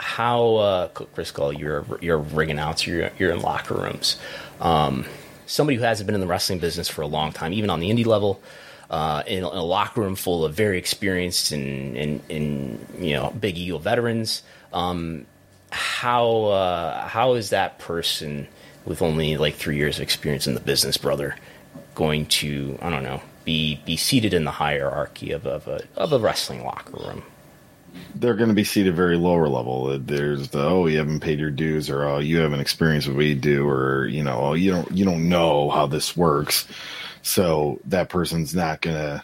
how 0.08 0.56
uh, 0.56 0.88
Chris 0.88 1.34
Gullo, 1.34 1.52
you're 1.52 1.86
you're 2.00 2.16
a 2.16 2.22
ring 2.22 2.50
announcer, 2.50 2.90
you're, 2.90 3.12
you're 3.20 3.32
in 3.32 3.42
locker 3.42 3.76
rooms. 3.76 4.18
Um, 4.62 5.06
somebody 5.46 5.78
who 5.78 5.84
hasn't 5.84 6.08
been 6.08 6.16
in 6.16 6.22
the 6.22 6.28
wrestling 6.28 6.60
business 6.60 6.88
for 6.88 7.02
a 7.02 7.08
long 7.08 7.34
time, 7.34 7.52
even 7.52 7.70
on 7.70 7.82
the 7.82 7.90
indie 7.90 8.06
level, 8.06 8.42
uh, 8.90 9.24
in, 9.28 9.40
in, 9.40 9.44
a 9.44 9.64
locker 9.64 10.00
room 10.00 10.16
full 10.16 10.46
of 10.46 10.54
very 10.54 10.78
experienced 10.78 11.52
and, 11.52 11.98
and, 11.98 12.22
and 12.30 12.88
you 13.00 13.14
know 13.16 13.32
big 13.38 13.58
ego 13.58 13.78
veterans. 13.80 14.44
Um, 14.72 15.26
how 15.72 16.46
uh, 16.46 17.06
how 17.06 17.34
is 17.34 17.50
that 17.50 17.78
person 17.78 18.48
with 18.86 19.02
only 19.02 19.36
like 19.36 19.56
three 19.56 19.76
years 19.76 19.98
of 19.98 20.04
experience 20.04 20.48
in 20.48 20.54
the 20.54 20.62
business, 20.62 20.96
brother, 20.96 21.36
going 21.96 22.28
to 22.28 22.80
I 22.82 22.90
don't 22.90 23.04
know 23.04 23.22
be 23.44 23.82
be 23.86 23.98
seated 23.98 24.34
in 24.34 24.46
the 24.46 24.52
hierarchy 24.52 25.34
of, 25.34 25.46
of 25.46 25.68
a 25.68 25.82
of 25.98 26.14
a 26.14 26.20
wrestling 26.20 26.64
locker 26.64 26.98
room? 27.06 27.24
They're 28.16 28.36
going 28.36 28.50
to 28.50 28.56
be 28.56 28.64
seated 28.64 28.96
very 28.96 29.18
lower 29.18 29.48
level. 29.48 29.98
There's 30.00 30.50
the 30.50 30.64
oh 30.64 30.88
you 30.88 30.98
haven't 30.98 31.20
paid 31.20 31.40
your 31.40 31.52
dues 31.52 31.90
or 31.90 32.04
oh 32.04 32.20
you 32.20 32.40
haven't 32.40 32.60
experienced 32.60 33.08
what 33.08 33.18
we 33.18 33.36
do 33.36 33.68
or 33.68 34.08
you 34.08 34.24
know 34.24 34.40
oh 34.40 34.54
you 34.54 34.72
don't 34.72 34.92
you 34.92 35.06
don't 35.06 35.30
know 35.30 35.70
how 35.70 35.88
this 35.88 36.16
works. 36.18 36.68
So 37.22 37.80
that 37.86 38.10
person's 38.10 38.56
not 38.56 38.82
going 38.82 38.96
to 38.96 39.24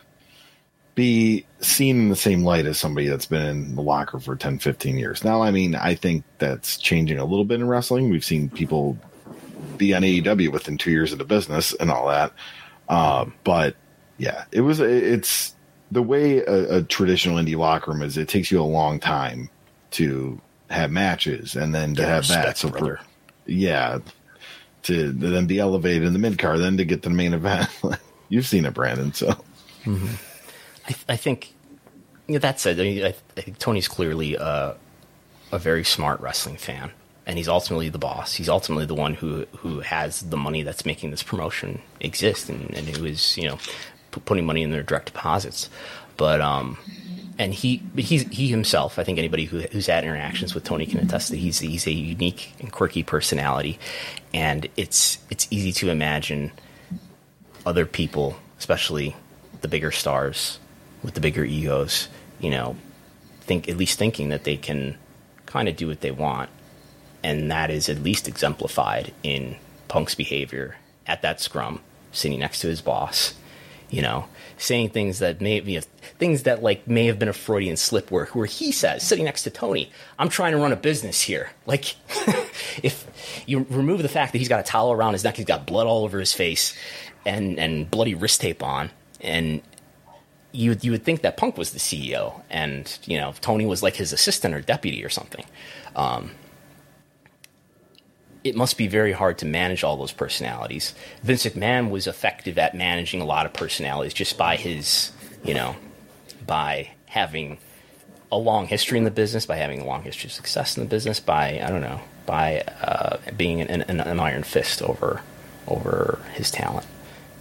be 0.96 1.46
seen 1.60 1.98
in 1.98 2.10
the 2.10 2.16
same 2.16 2.44
light 2.44 2.66
as 2.66 2.78
somebody 2.78 3.08
that's 3.08 3.26
been 3.26 3.46
in 3.46 3.76
the 3.76 3.82
locker 3.82 4.20
for 4.20 4.36
10, 4.36 4.60
15 4.60 4.98
years. 4.98 5.24
Now, 5.24 5.42
I 5.42 5.52
mean, 5.52 5.76
I 5.76 5.96
think 5.96 6.24
that's 6.38 6.78
changing 6.78 7.18
a 7.18 7.26
little 7.26 7.46
bit 7.46 7.60
in 7.60 7.68
wrestling. 7.68 8.10
We've 8.10 8.24
seen 8.24 8.50
people 8.50 8.98
be 9.78 9.94
on 9.94 10.04
AEW 10.04 10.52
within 10.52 10.78
two 10.78 10.92
years 10.92 11.12
of 11.12 11.18
the 11.18 11.26
business 11.26 11.74
and 11.74 11.90
all 11.90 12.10
that. 12.10 12.34
Uh, 12.88 13.26
but 13.44 13.76
yeah, 14.18 14.46
it 14.52 14.62
was, 14.62 14.80
it's, 14.80 15.56
the 15.94 16.04
way 16.04 16.40
a, 16.40 16.78
a, 16.78 16.84
traditional 16.84 17.38
indie 17.38 17.56
locker 17.56 17.92
room 17.92 18.02
is, 18.02 18.18
it 18.18 18.28
takes 18.28 18.52
you 18.52 18.60
a 18.60 18.64
long 18.64 19.00
time 19.00 19.50
to 19.92 20.42
have 20.70 20.92
matches 20.92 21.56
and 21.56 21.74
then 21.74 21.94
to 21.96 22.02
Get 22.02 22.10
have 22.10 22.20
respect, 22.20 22.46
that. 22.46 22.58
So, 22.58 22.70
for, 22.70 23.00
yeah, 23.46 24.00
to 24.84 25.12
then 25.12 25.46
be 25.46 25.60
elevated 25.60 26.04
in 26.04 26.14
the 26.14 26.20
mid 26.20 26.40
card, 26.40 26.60
then 26.60 26.78
to 26.78 26.86
get 26.86 27.04
to 27.04 27.10
the 27.10 27.16
main 27.16 27.34
event. 27.34 27.70
You've 28.30 28.48
seen 28.48 28.66
it, 28.66 28.74
Brandon. 28.74 29.14
So, 29.14 29.28
mm-hmm. 29.84 30.16
I, 30.88 31.14
I, 31.14 31.16
think 31.16 31.54
you 32.28 32.34
know, 32.34 32.40
that 32.40 32.60
said, 32.60 32.80
I, 32.80 32.84
mean, 32.84 33.06
I, 33.06 33.14
I 33.38 33.42
think 33.42 33.60
Tony's 33.60 33.88
clearly 33.88 34.36
uh, 34.36 34.74
a 35.52 35.60
very 35.60 35.84
smart 35.84 36.20
wrestling 36.22 36.58
fan, 36.58 36.92
and 37.28 37.38
he's 37.38 37.48
ultimately 37.48 37.90
the 37.90 38.00
boss. 38.00 38.34
He's 38.34 38.50
ultimately 38.50 38.88
the 38.88 38.96
one 38.96 39.14
who 39.14 39.46
who 39.58 39.82
has 39.82 40.22
the 40.22 40.38
money 40.38 40.64
that's 40.64 40.86
making 40.86 41.12
this 41.12 41.22
promotion 41.22 41.82
exist, 42.00 42.50
and, 42.50 42.74
and 42.74 42.88
who 42.88 43.06
is 43.06 43.38
you 43.38 43.48
know 43.48 43.58
p- 43.58 43.72
putting 44.20 44.46
money 44.46 44.64
in 44.64 44.72
their 44.72 44.84
direct 44.84 45.08
deposits. 45.08 45.70
But 46.18 46.42
um, 46.42 46.78
and 47.40 47.54
he 47.54 47.82
he's 47.96 48.24
he 48.30 48.48
himself. 48.48 49.00
I 49.00 49.04
think 49.04 49.18
anybody 49.18 49.46
who, 49.46 49.62
who's 49.62 49.88
had 49.88 50.04
interactions 50.04 50.54
with 50.54 50.64
Tony 50.64 50.86
can 50.86 51.00
attest 51.00 51.30
that 51.30 51.38
he's 51.38 51.60
he's 51.60 51.88
a 51.88 51.92
unique 51.92 52.54
and 52.60 52.72
quirky 52.72 53.04
personality, 53.04 53.80
and 54.34 54.68
it's 54.78 55.18
it's 55.30 55.48
easy 55.50 55.72
to 55.74 55.90
imagine 55.90 56.52
other 57.66 57.86
people, 57.86 58.36
especially 58.60 59.16
the 59.62 59.68
bigger 59.68 59.92
stars 59.92 60.60
with 61.04 61.14
the 61.14 61.22
bigger 61.22 61.44
egos, 61.44 62.08
you 62.40 62.50
know, 62.50 62.76
think 63.42 63.68
at 63.68 63.78
least 63.78 63.98
thinking 63.98 64.30
that 64.30 64.44
they 64.44 64.58
can 64.58 64.98
kind 65.46 65.68
of 65.68 65.76
do 65.76 65.88
what 65.88 66.02
they 66.02 66.12
want, 66.12 66.50
and 67.24 67.52
that 67.52 67.70
is 67.70 67.90
at 67.90 68.04
least 68.04 68.28
exemplified 68.28 69.14
in 69.24 69.56
Punk's 69.88 70.16
behavior 70.16 70.78
at 71.08 71.22
that 71.22 71.42
scrum, 71.42 71.82
sitting 72.12 72.40
next 72.40 72.60
to 72.60 72.68
his 72.68 72.82
boss, 72.82 73.34
you 73.94 74.02
know, 74.02 74.26
saying 74.58 74.90
things 74.90 75.20
that 75.20 75.40
may 75.40 75.60
be 75.60 75.80
things 76.18 76.44
that 76.44 76.64
like 76.64 76.88
may 76.88 77.06
have 77.06 77.20
been 77.20 77.30
a 77.30 77.34
Freudian 77.34 77.78
slip 77.78 78.10
where 78.10 78.26
where 78.26 78.48
he 78.48 78.72
says 78.72 79.04
sitting 79.04 79.26
next 79.26 79.44
to 79.44 79.52
Tony, 79.52 79.92
I'm 80.18 80.30
trying 80.30 80.54
to 80.54 80.58
run 80.58 80.72
a 80.74 80.76
business 80.76 81.22
here. 81.22 81.52
Like 81.66 81.96
if 82.84 83.44
you 83.46 83.66
remove 83.70 84.02
the 84.02 84.10
fact 84.10 84.34
that 84.34 84.40
he's 84.40 84.50
got 84.50 84.60
a 84.60 84.64
towel 84.64 84.92
around 84.92 85.14
his 85.14 85.24
neck, 85.24 85.38
he's 85.38 85.46
got 85.46 85.66
blood 85.66 85.88
all 85.88 86.04
over 86.04 86.20
his 86.20 86.34
face 86.34 86.76
and 87.26 87.60
and 87.60 87.90
bloody 87.90 88.16
wrist 88.16 88.42
tape 88.42 88.62
on 88.64 88.90
and 89.22 89.62
you 90.52 90.76
you 90.82 90.92
would 90.92 91.04
think 91.04 91.22
that 91.22 91.38
Punk 91.38 91.58
was 91.58 91.72
the 91.72 91.80
CEO 91.80 92.42
and 92.50 92.98
you 93.06 93.18
know 93.18 93.34
Tony 93.42 93.66
was 93.66 93.84
like 93.84 93.96
his 93.96 94.12
assistant 94.12 94.56
or 94.56 94.62
deputy 94.62 95.06
or 95.06 95.10
something. 95.10 95.46
Um, 95.96 96.32
it 98.44 98.56
must 98.56 98.78
be 98.78 98.88
very 98.88 99.14
hard 99.14 99.38
to 99.40 99.46
manage 99.46 99.84
all 99.84 99.98
those 99.98 100.12
personalities. 100.12 100.94
Vince 101.24 101.46
McMahon 101.46 101.90
was 101.90 102.08
effective 102.08 102.58
at 102.58 102.76
managing 102.76 103.22
a 103.22 103.26
lot 103.26 103.46
of 103.46 103.54
personalities 103.54 104.14
just 104.14 104.38
by 104.38 104.58
his, 104.58 105.12
you 105.44 105.54
know, 105.54 105.76
by 106.46 106.90
having 107.06 107.58
a 108.32 108.38
long 108.38 108.68
history 108.68 108.98
in 108.98 109.04
the 109.04 109.12
business, 109.12 109.46
by 109.46 109.56
having 109.56 109.80
a 109.80 109.86
long 109.86 110.04
history 110.04 110.28
of 110.28 110.34
success 110.34 110.76
in 110.76 110.84
the 110.84 110.90
business, 110.90 111.20
by 111.20 111.62
I 111.64 111.70
don't 111.70 111.82
know, 111.82 112.02
by 112.26 112.62
uh, 112.82 113.18
being 113.38 113.62
an, 113.62 113.84
an, 113.84 114.00
an, 114.00 114.20
iron 114.20 114.44
fist 114.44 114.82
over 114.82 115.22
over 115.68 116.20
his 116.34 116.52
talent, 116.52 116.86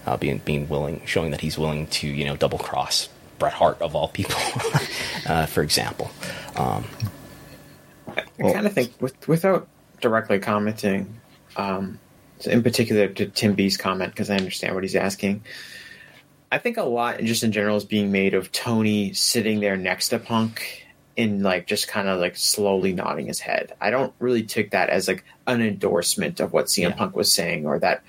uh, 0.06 0.16
being 0.16 0.38
being 0.38 0.68
willing, 0.68 1.02
showing 1.06 1.30
that 1.30 1.40
he's 1.40 1.58
willing 1.58 1.86
to 1.88 2.06
you 2.06 2.24
know 2.24 2.36
double 2.36 2.58
cross 2.58 3.08
Bret 3.38 3.54
Hart 3.54 3.80
of 3.80 3.96
all 3.96 4.08
people, 4.08 4.40
uh, 5.26 5.46
for 5.46 5.62
example. 5.62 6.10
Um, 6.56 6.84
I, 8.08 8.52
kind 8.52 8.66
of 8.66 8.72
think 8.72 8.92
with, 9.00 9.26
without 9.26 9.66
directly 10.02 10.38
commenting, 10.38 11.20
um, 11.56 11.98
in 12.44 12.62
particular 12.62 13.08
to 13.08 13.26
Tim 13.26 13.54
B's 13.54 13.78
comment, 13.78 14.12
because 14.12 14.28
I 14.28 14.36
understand 14.36 14.74
what 14.74 14.84
he's 14.84 14.96
asking. 14.96 15.42
I 16.50 16.58
think 16.58 16.76
a 16.76 16.82
lot, 16.82 17.20
just 17.20 17.44
in 17.44 17.52
general, 17.52 17.78
is 17.78 17.84
being 17.84 18.12
made 18.12 18.34
of 18.34 18.52
Tony 18.52 19.14
sitting 19.14 19.60
there 19.60 19.78
next 19.78 20.10
to 20.10 20.18
Punk 20.18 20.86
and 21.16 21.42
like 21.42 21.66
just 21.66 21.88
kind 21.88 22.08
of 22.08 22.20
like 22.20 22.36
slowly 22.36 22.92
nodding 22.92 23.26
his 23.26 23.40
head. 23.40 23.74
I 23.80 23.90
don't 23.90 24.12
really 24.18 24.42
take 24.42 24.72
that 24.72 24.90
as 24.90 25.08
like 25.08 25.24
an 25.46 25.62
endorsement 25.62 26.40
of 26.40 26.52
what 26.52 26.66
CM 26.66 26.90
yeah. 26.90 26.92
Punk 26.92 27.16
was 27.16 27.32
saying 27.32 27.66
or 27.66 27.78
that 27.78 28.02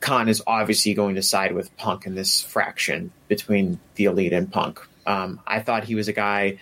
Khan 0.00 0.28
is 0.28 0.42
obviously 0.46 0.94
going 0.94 1.16
to 1.16 1.22
side 1.22 1.52
with 1.52 1.76
Punk 1.76 2.06
in 2.06 2.14
this 2.14 2.40
fraction 2.42 3.12
between 3.28 3.78
the 3.96 4.06
elite 4.06 4.32
and 4.32 4.50
Punk. 4.50 4.80
Um, 5.06 5.40
I 5.46 5.60
thought 5.60 5.84
he 5.84 5.94
was 5.94 6.08
a 6.08 6.12
guy 6.12 6.58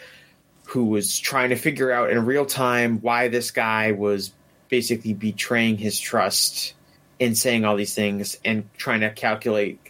who 0.64 0.86
was 0.86 1.18
trying 1.18 1.50
to 1.50 1.56
figure 1.56 1.90
out 1.90 2.10
in 2.10 2.26
real 2.26 2.46
time 2.46 3.00
why 3.00 3.28
this 3.28 3.50
guy 3.52 3.92
was 3.92 4.32
basically 4.68 5.14
betraying 5.14 5.76
his 5.76 5.98
trust 5.98 6.74
in 7.18 7.34
saying 7.34 7.64
all 7.64 7.76
these 7.76 7.94
things 7.94 8.38
and 8.44 8.68
trying 8.76 9.00
to 9.00 9.10
calculate 9.10 9.80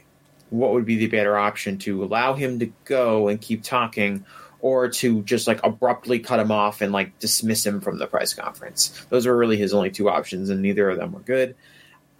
what 0.50 0.72
would 0.72 0.86
be 0.86 0.96
the 0.96 1.08
better 1.08 1.36
option 1.36 1.78
to 1.78 2.02
allow 2.02 2.34
him 2.34 2.58
to 2.58 2.72
go 2.84 3.28
and 3.28 3.40
keep 3.40 3.62
talking 3.62 4.24
or 4.60 4.88
to 4.88 5.22
just 5.22 5.46
like 5.46 5.60
abruptly 5.62 6.18
cut 6.18 6.40
him 6.40 6.50
off 6.50 6.80
and 6.80 6.92
like 6.92 7.18
dismiss 7.18 7.64
him 7.64 7.80
from 7.80 7.98
the 7.98 8.06
press 8.06 8.34
conference. 8.34 9.06
Those 9.08 9.26
were 9.26 9.36
really 9.36 9.56
his 9.56 9.74
only 9.74 9.90
two 9.90 10.08
options, 10.08 10.50
and 10.50 10.62
neither 10.62 10.88
of 10.90 10.98
them 10.98 11.12
were 11.12 11.20
good. 11.20 11.54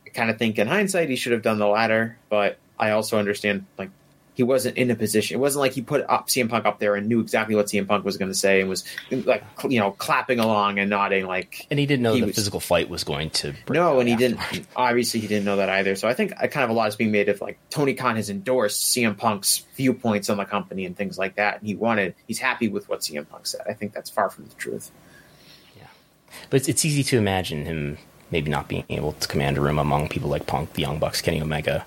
I 0.07 0.11
kind 0.11 0.31
of 0.31 0.39
think 0.39 0.59
in 0.59 0.69
hindsight 0.69 1.09
he 1.09 1.17
should 1.17 1.33
have 1.33 1.43
done 1.43 1.59
the 1.59 1.67
latter, 1.67 2.19
but 2.29 2.59
I 2.79 2.91
also 2.91 3.19
understand 3.19 3.67
like 3.77 3.91
he 4.39 4.45
wasn't 4.45 4.77
in 4.77 4.89
a 4.89 4.95
position. 4.95 5.35
It 5.35 5.41
wasn't 5.41 5.63
like 5.63 5.73
he 5.73 5.83
put 5.83 6.09
up 6.09 6.29
CM 6.29 6.49
Punk 6.49 6.65
up 6.65 6.79
there 6.79 6.95
and 6.95 7.09
knew 7.09 7.19
exactly 7.19 7.57
what 7.57 7.67
CM 7.67 7.89
Punk 7.89 8.05
was 8.05 8.17
going 8.17 8.31
to 8.31 8.39
say 8.39 8.61
and 8.61 8.71
was 8.71 8.85
like 9.11 9.43
you 9.69 9.81
know 9.81 9.91
clapping 9.91 10.39
along 10.39 10.79
and 10.79 10.89
nodding 10.89 11.27
like. 11.27 11.67
And 11.73 11.81
he 11.81 11.87
didn't 11.87 12.05
know 12.05 12.15
the 12.15 12.23
was, 12.23 12.37
physical 12.37 12.61
fight 12.61 12.89
was 12.89 13.03
going 13.03 13.31
to. 13.31 13.53
No, 13.69 13.99
and 13.99 14.09
he 14.09 14.15
didn't. 14.15 14.39
Obviously, 14.77 15.19
he 15.19 15.27
didn't 15.27 15.45
know 15.45 15.57
that 15.57 15.69
either. 15.69 15.97
So 15.97 16.07
I 16.07 16.15
think 16.15 16.37
kind 16.37 16.63
of 16.63 16.71
a 16.71 16.73
lot 16.73 16.87
is 16.87 16.95
being 16.95 17.11
made 17.11 17.29
of 17.29 17.41
like 17.41 17.59
Tony 17.69 17.95
Khan 17.95 18.15
has 18.15 18.31
endorsed 18.31 18.95
CM 18.95 19.19
Punk's 19.19 19.67
viewpoints 19.75 20.31
on 20.31 20.37
the 20.37 20.45
company 20.45 20.87
and 20.87 20.97
things 20.97 21.19
like 21.19 21.35
that, 21.35 21.59
and 21.59 21.67
he 21.67 21.75
wanted 21.75 22.15
he's 22.29 22.39
happy 22.39 22.69
with 22.69 22.89
what 22.89 23.01
CM 23.01 23.29
Punk 23.29 23.45
said. 23.45 23.63
I 23.69 23.73
think 23.73 23.93
that's 23.93 24.09
far 24.09 24.31
from 24.31 24.45
the 24.45 24.55
truth. 24.55 24.93
Yeah, 25.77 25.89
but 26.49 26.59
it's, 26.59 26.69
it's 26.69 26.85
easy 26.85 27.03
to 27.03 27.19
imagine 27.19 27.65
him 27.65 27.99
maybe 28.31 28.53
not 28.53 28.69
being 28.69 28.85
able 28.89 29.15
to 29.15 29.27
command 29.27 29.59
a 29.59 29.61
room 29.61 29.81
among 29.81 30.09
people 30.09 30.31
like 30.31 30.47
Punk, 30.47 30.75
the 30.75 30.83
Young 30.83 31.01
Bucks, 31.01 31.21
Kenny 31.21 31.43
Omega, 31.43 31.85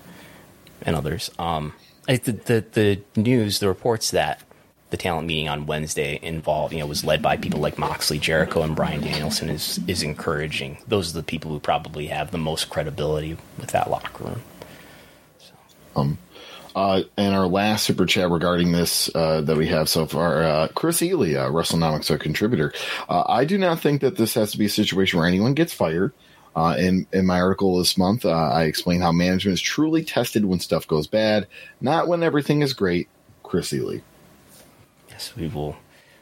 and 0.82 0.94
others. 0.94 1.30
Um, 1.38 1.72
the, 2.06 2.32
the, 2.32 2.64
the 2.72 3.20
news, 3.20 3.58
the 3.58 3.68
reports 3.68 4.10
that 4.10 4.42
the 4.92 4.96
talent 4.98 5.26
meeting 5.26 5.48
on 5.48 5.66
Wednesday 5.66 6.18
involved, 6.22 6.74
you 6.74 6.80
know, 6.80 6.86
was 6.86 7.02
led 7.02 7.22
by 7.22 7.36
people 7.36 7.60
like 7.60 7.78
Moxley, 7.78 8.18
Jericho, 8.18 8.62
and 8.62 8.76
Bryan 8.76 9.00
Danielson 9.00 9.48
is 9.48 9.80
is 9.88 10.02
encouraging. 10.02 10.76
Those 10.86 11.10
are 11.10 11.14
the 11.14 11.22
people 11.22 11.50
who 11.50 11.58
probably 11.58 12.08
have 12.08 12.30
the 12.30 12.38
most 12.38 12.68
credibility 12.68 13.38
with 13.58 13.70
that 13.70 13.90
locker 13.90 14.24
room. 14.24 14.42
So. 15.38 15.52
Um, 15.96 16.18
uh, 16.76 17.02
and 17.16 17.34
our 17.34 17.46
last 17.46 17.84
super 17.84 18.04
chat 18.06 18.30
regarding 18.30 18.72
this 18.72 19.10
uh, 19.14 19.40
that 19.42 19.56
we 19.56 19.66
have 19.68 19.88
so 19.88 20.06
far, 20.06 20.42
uh, 20.42 20.68
Chris 20.74 21.00
uh, 21.02 21.06
WrestleNomics, 21.06 22.10
a 22.10 22.18
contributor. 22.18 22.72
Uh, 23.08 23.24
I 23.26 23.44
do 23.44 23.58
not 23.58 23.80
think 23.80 24.02
that 24.02 24.16
this 24.16 24.34
has 24.34 24.52
to 24.52 24.58
be 24.58 24.66
a 24.66 24.70
situation 24.70 25.18
where 25.18 25.28
anyone 25.28 25.54
gets 25.54 25.72
fired. 25.72 26.12
Uh, 26.54 26.76
in 26.78 27.06
in 27.12 27.24
my 27.24 27.40
article 27.40 27.78
this 27.78 27.96
month, 27.96 28.24
uh, 28.24 28.30
I 28.30 28.64
explain 28.64 29.00
how 29.00 29.10
management 29.10 29.54
is 29.54 29.60
truly 29.60 30.04
tested 30.04 30.44
when 30.44 30.60
stuff 30.60 30.86
goes 30.86 31.06
bad, 31.06 31.46
not 31.80 32.08
when 32.08 32.22
everything 32.22 32.60
is 32.60 32.74
great. 32.74 33.08
Chris 33.42 33.72
Ely. 33.72 33.98
Yes, 35.08 35.34
we 35.36 35.48
will. 35.48 35.76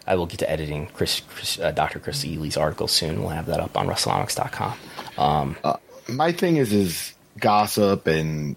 I 0.07 0.14
will 0.14 0.26
get 0.26 0.39
to 0.41 0.51
editing 0.51 0.89
Chris, 0.89 1.20
Chris 1.20 1.59
uh, 1.59 1.70
Dr. 1.70 1.99
Chris 1.99 2.24
Ely's 2.24 2.57
article 2.57 2.89
soon. 2.89 3.20
We'll 3.20 3.31
have 3.31 3.47
that 3.47 3.61
up 3.61 3.76
on 3.76 3.87
WrestleNomics.com. 3.87 4.78
Um, 5.18 5.57
uh, 5.62 5.76
my 6.09 6.33
thing 6.33 6.57
is, 6.57 6.72
is 6.72 7.14
gossip 7.39 8.07
and 8.07 8.57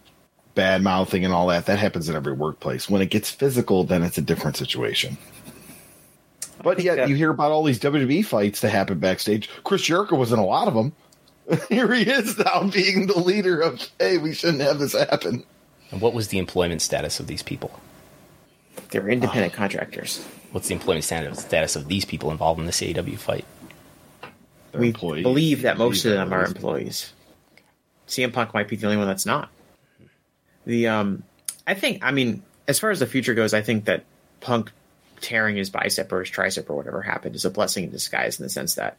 bad 0.56 0.82
mouthing 0.82 1.26
and 1.26 1.34
all 1.34 1.48
that. 1.48 1.66
That 1.66 1.80
happens 1.80 2.10
in 2.10 2.16
every 2.16 2.34
workplace. 2.34 2.90
When 2.90 3.02
it 3.02 3.10
gets 3.10 3.30
physical, 3.30 3.84
then 3.84 4.04
it's 4.04 4.18
a 4.18 4.22
different 4.22 4.58
situation. 4.58 5.18
But 6.64 6.80
yet, 6.82 7.10
you 7.10 7.16
hear 7.16 7.32
about 7.32 7.52
all 7.52 7.64
these 7.64 7.80
WWE 7.80 8.26
fights 8.26 8.62
that 8.62 8.70
happen 8.70 9.00
backstage. 9.00 9.50
Chris 9.64 9.82
Jericho 9.82 10.16
was 10.16 10.32
in 10.32 10.40
a 10.40 10.46
lot 10.46 10.68
of 10.68 10.74
them. 10.74 10.94
Here 11.70 11.92
he 11.94 12.10
is 12.10 12.38
now 12.38 12.64
being 12.70 13.08
the 13.08 13.20
leader 13.20 13.62
of, 13.62 13.88
hey, 14.00 14.18
we 14.18 14.34
shouldn't 14.34 14.62
have 14.62 14.80
this 14.80 14.94
happen. 14.94 15.44
And 15.92 16.02
what 16.02 16.14
was 16.14 16.30
the 16.30 16.40
employment 16.40 16.82
status 16.82 17.20
of 17.20 17.28
these 17.28 17.44
people? 17.44 17.80
They 18.90 19.00
were 19.00 19.10
independent 19.10 19.54
contractors. 19.54 20.26
What's 20.52 20.68
the 20.68 20.74
employment 20.74 21.04
status 21.04 21.76
of 21.76 21.88
these 21.88 22.06
people 22.06 22.32
involved 22.32 22.60
in 22.60 22.66
this 22.66 22.80
AEW 22.82 23.18
fight? 23.18 23.46
They're 24.72 24.82
we 24.82 24.88
employees. 24.88 25.24
believe 25.24 25.62
that 25.64 25.78
most 25.78 26.06
of 26.06 26.14
them 26.14 26.34
are 26.34 26.46
employees. 26.46 27.12
CM 28.08 28.34
Punk 28.34 28.54
might 28.54 28.68
be 28.68 28.76
the 28.76 28.86
only 28.88 28.98
one 28.98 29.08
that's 29.08 29.26
not. 29.26 29.50
The 30.66 30.88
um, 30.88 31.24
I 31.68 31.74
think, 31.74 32.04
I 32.04 32.12
mean, 32.12 32.44
as 32.68 32.80
far 32.80 32.92
as 32.92 33.00
the 33.00 33.08
future 33.08 33.34
goes, 33.34 33.54
I 33.54 33.62
think 33.62 33.86
that 33.86 34.04
Punk 34.42 34.72
tearing 35.22 35.56
his 35.56 35.70
bicep 35.70 36.12
or 36.12 36.20
his 36.20 36.30
tricep 36.30 36.70
or 36.70 36.76
whatever 36.76 37.02
happened 37.02 37.36
is 37.36 37.46
a 37.46 37.50
blessing 37.50 37.86
in 37.86 37.92
disguise 37.92 38.40
in 38.40 38.44
the 38.44 38.50
sense 38.50 38.76
that 38.76 38.98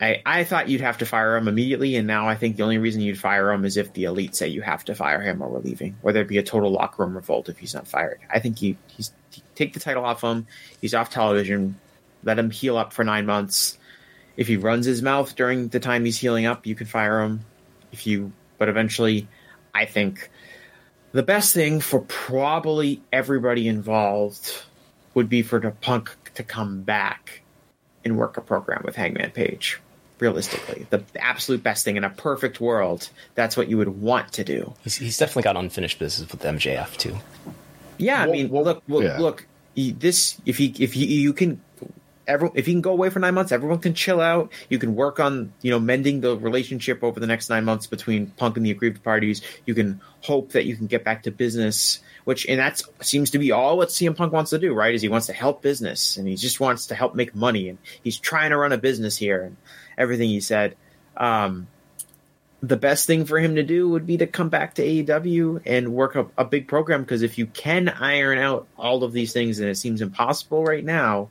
I, 0.00 0.22
I 0.24 0.44
thought 0.44 0.68
you'd 0.68 0.80
have 0.80 0.98
to 0.98 1.06
fire 1.06 1.36
him 1.36 1.46
immediately, 1.46 1.96
and 1.96 2.06
now 2.06 2.26
I 2.26 2.34
think 2.34 2.56
the 2.56 2.62
only 2.62 2.78
reason 2.78 3.02
you'd 3.02 3.18
fire 3.18 3.52
him 3.52 3.66
is 3.66 3.76
if 3.76 3.92
the 3.92 4.04
elite 4.04 4.34
say 4.34 4.48
you 4.48 4.62
have 4.62 4.84
to 4.86 4.94
fire 4.94 5.20
him 5.20 5.42
or 5.42 5.48
we're 5.50 5.58
leaving, 5.58 5.96
or 6.02 6.12
there'd 6.12 6.26
be 6.26 6.38
a 6.38 6.42
total 6.42 6.72
locker 6.72 7.04
room 7.04 7.14
revolt 7.14 7.50
if 7.50 7.58
he's 7.58 7.74
not 7.74 7.86
fired. 7.86 8.18
I 8.32 8.38
think 8.38 8.58
he, 8.58 8.78
he's 8.86 9.12
take 9.54 9.74
the 9.74 9.80
title 9.80 10.04
off 10.04 10.22
him. 10.22 10.46
He's 10.80 10.94
off 10.94 11.10
television. 11.10 11.78
Let 12.24 12.38
him 12.38 12.50
heal 12.50 12.78
up 12.78 12.94
for 12.94 13.04
nine 13.04 13.26
months. 13.26 13.76
If 14.38 14.48
he 14.48 14.56
runs 14.56 14.86
his 14.86 15.02
mouth 15.02 15.36
during 15.36 15.68
the 15.68 15.80
time 15.80 16.06
he's 16.06 16.18
healing 16.18 16.46
up, 16.46 16.66
you 16.66 16.74
can 16.74 16.86
fire 16.86 17.20
him. 17.20 17.44
If 17.92 18.06
you, 18.06 18.32
but 18.56 18.70
eventually, 18.70 19.28
I 19.74 19.84
think 19.84 20.30
the 21.12 21.22
best 21.22 21.52
thing 21.52 21.80
for 21.80 22.00
probably 22.00 23.02
everybody 23.12 23.68
involved 23.68 24.62
would 25.12 25.28
be 25.28 25.42
for 25.42 25.60
the 25.60 25.72
Punk 25.72 26.16
to 26.34 26.42
come 26.42 26.82
back 26.82 27.42
and 28.02 28.16
work 28.16 28.38
a 28.38 28.40
program 28.40 28.82
with 28.84 28.96
Hangman 28.96 29.32
Page 29.32 29.78
realistically. 30.20 30.86
The 30.90 31.02
absolute 31.16 31.62
best 31.62 31.84
thing 31.84 31.96
in 31.96 32.04
a 32.04 32.10
perfect 32.10 32.60
world, 32.60 33.08
that's 33.34 33.56
what 33.56 33.68
you 33.68 33.78
would 33.78 34.00
want 34.00 34.32
to 34.34 34.44
do. 34.44 34.74
He's, 34.84 34.96
he's 34.96 35.18
definitely 35.18 35.42
got 35.42 35.56
unfinished 35.56 35.98
business 35.98 36.30
with 36.30 36.42
MJF 36.42 36.96
too. 36.96 37.16
Yeah, 37.98 38.22
I 38.22 38.26
mean, 38.26 38.48
well, 38.48 38.64
look, 38.64 38.82
look, 38.88 39.04
yeah. 39.04 39.18
look. 39.18 39.46
This 39.76 40.38
if 40.44 40.58
he 40.58 40.74
if 40.78 40.92
he, 40.92 41.06
you 41.06 41.32
can 41.32 41.60
everyone 42.30 42.56
if 42.56 42.66
he 42.66 42.72
can 42.72 42.80
go 42.80 42.92
away 42.92 43.10
for 43.10 43.18
nine 43.18 43.34
months, 43.34 43.52
everyone 43.52 43.78
can 43.78 43.94
chill 43.94 44.20
out. 44.20 44.52
You 44.68 44.78
can 44.78 44.94
work 44.94 45.20
on 45.20 45.52
you 45.62 45.70
know 45.70 45.80
mending 45.80 46.20
the 46.20 46.36
relationship 46.36 47.02
over 47.02 47.20
the 47.20 47.26
next 47.26 47.50
nine 47.50 47.64
months 47.64 47.86
between 47.86 48.26
Punk 48.28 48.56
and 48.56 48.64
the 48.64 48.70
aggrieved 48.70 49.02
parties. 49.02 49.42
You 49.66 49.74
can 49.74 50.00
hope 50.22 50.52
that 50.52 50.64
you 50.64 50.76
can 50.76 50.86
get 50.86 51.04
back 51.04 51.24
to 51.24 51.30
business, 51.30 52.00
which 52.24 52.46
and 52.46 52.60
that 52.60 52.82
seems 53.00 53.30
to 53.30 53.38
be 53.38 53.52
all 53.52 53.76
what 53.76 53.88
CM 53.88 54.16
Punk 54.16 54.32
wants 54.32 54.50
to 54.50 54.58
do, 54.58 54.72
right? 54.72 54.94
Is 54.94 55.02
he 55.02 55.08
wants 55.08 55.26
to 55.26 55.32
help 55.32 55.62
business 55.62 56.16
and 56.16 56.26
he 56.28 56.36
just 56.36 56.60
wants 56.60 56.86
to 56.86 56.94
help 56.94 57.14
make 57.14 57.34
money 57.34 57.68
and 57.68 57.78
he's 58.02 58.18
trying 58.18 58.50
to 58.50 58.56
run 58.56 58.72
a 58.72 58.78
business 58.78 59.16
here 59.16 59.42
and 59.42 59.56
everything 60.00 60.28
he 60.28 60.40
said. 60.40 60.76
Um, 61.16 61.68
the 62.62 62.76
best 62.76 63.06
thing 63.06 63.24
for 63.24 63.38
him 63.38 63.56
to 63.56 63.62
do 63.62 63.88
would 63.88 64.06
be 64.06 64.18
to 64.18 64.26
come 64.26 64.48
back 64.48 64.74
to 64.74 64.82
AEW 64.82 65.62
and 65.64 65.94
work 65.94 66.14
a, 66.14 66.26
a 66.36 66.44
big 66.44 66.68
program 66.68 67.02
because 67.02 67.22
if 67.22 67.38
you 67.38 67.46
can 67.46 67.88
iron 67.88 68.38
out 68.38 68.66
all 68.76 69.02
of 69.04 69.12
these 69.12 69.32
things, 69.32 69.60
and 69.60 69.68
it 69.68 69.76
seems 69.76 70.02
impossible 70.02 70.64
right 70.64 70.84
now, 70.84 71.30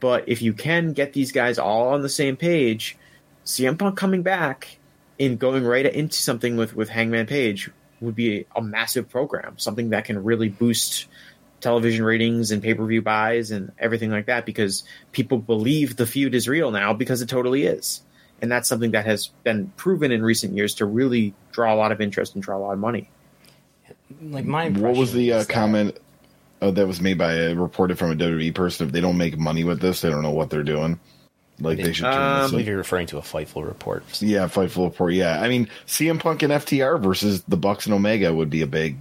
but 0.00 0.28
if 0.28 0.42
you 0.42 0.52
can 0.52 0.92
get 0.92 1.12
these 1.12 1.32
guys 1.32 1.58
all 1.58 1.88
on 1.88 2.02
the 2.02 2.08
same 2.08 2.36
page, 2.36 2.96
CM 3.44 3.78
Punk 3.78 3.96
coming 3.96 4.22
back 4.22 4.78
and 5.18 5.38
going 5.38 5.64
right 5.64 5.86
into 5.86 6.16
something 6.16 6.56
with 6.56 6.74
with 6.74 6.88
Hangman 6.88 7.26
Page 7.26 7.70
would 8.00 8.14
be 8.14 8.46
a 8.54 8.62
massive 8.62 9.08
program, 9.08 9.58
something 9.58 9.90
that 9.90 10.04
can 10.04 10.22
really 10.22 10.48
boost 10.48 11.06
television 11.66 12.04
ratings 12.04 12.52
and 12.52 12.62
pay 12.62 12.74
per 12.74 12.86
view 12.86 13.02
buys 13.02 13.50
and 13.50 13.72
everything 13.78 14.10
like 14.10 14.26
that 14.26 14.46
because 14.46 14.84
people 15.12 15.38
believe 15.38 15.96
the 15.96 16.06
feud 16.06 16.34
is 16.34 16.46
real 16.48 16.70
now 16.70 16.92
because 16.92 17.20
it 17.22 17.28
totally 17.28 17.64
is 17.64 18.02
and 18.40 18.52
that's 18.52 18.68
something 18.68 18.92
that 18.92 19.04
has 19.06 19.28
been 19.44 19.72
proven 19.76 20.12
in 20.12 20.22
recent 20.22 20.54
years 20.54 20.74
to 20.74 20.84
really 20.86 21.32
draw 21.52 21.74
a 21.74 21.78
lot 21.82 21.90
of 21.90 22.00
interest 22.00 22.34
and 22.34 22.42
draw 22.44 22.56
a 22.56 22.62
lot 22.66 22.72
of 22.74 22.78
money. 22.78 23.08
Like 24.20 24.44
my 24.44 24.68
what 24.68 24.94
was 24.96 25.12
the 25.12 25.32
uh, 25.32 25.38
is 25.38 25.46
that- 25.46 25.52
comment 25.52 25.98
uh, 26.62 26.70
that 26.70 26.86
was 26.86 27.00
made 27.00 27.18
by 27.18 27.32
a 27.34 27.54
reported 27.54 27.98
from 27.98 28.12
a 28.12 28.14
WWE 28.14 28.54
person? 28.54 28.86
If 28.86 28.92
they 28.92 29.00
don't 29.00 29.16
make 29.18 29.38
money 29.38 29.64
with 29.64 29.80
this, 29.80 30.00
they 30.02 30.10
don't 30.10 30.22
know 30.22 30.30
what 30.30 30.50
they're 30.50 30.62
doing. 30.62 31.00
Like 31.58 31.78
they 31.78 31.92
should 31.94 32.04
turn 32.04 32.12
Um, 32.12 32.20
I 32.20 32.42
this. 32.42 32.50
believe 32.50 32.68
you're 32.68 32.76
referring 32.76 33.06
to 33.08 33.18
a 33.18 33.22
Fightful 33.22 33.66
report. 33.66 34.04
Yeah, 34.20 34.46
Fightful 34.48 34.90
report. 34.90 35.14
Yeah, 35.14 35.40
I 35.40 35.48
mean 35.48 35.68
CM 35.86 36.20
Punk 36.20 36.42
and 36.42 36.52
FTR 36.52 37.00
versus 37.02 37.42
the 37.48 37.56
Bucks 37.56 37.86
and 37.86 37.94
Omega 37.94 38.32
would 38.34 38.50
be 38.50 38.60
a 38.62 38.66
big 38.66 38.98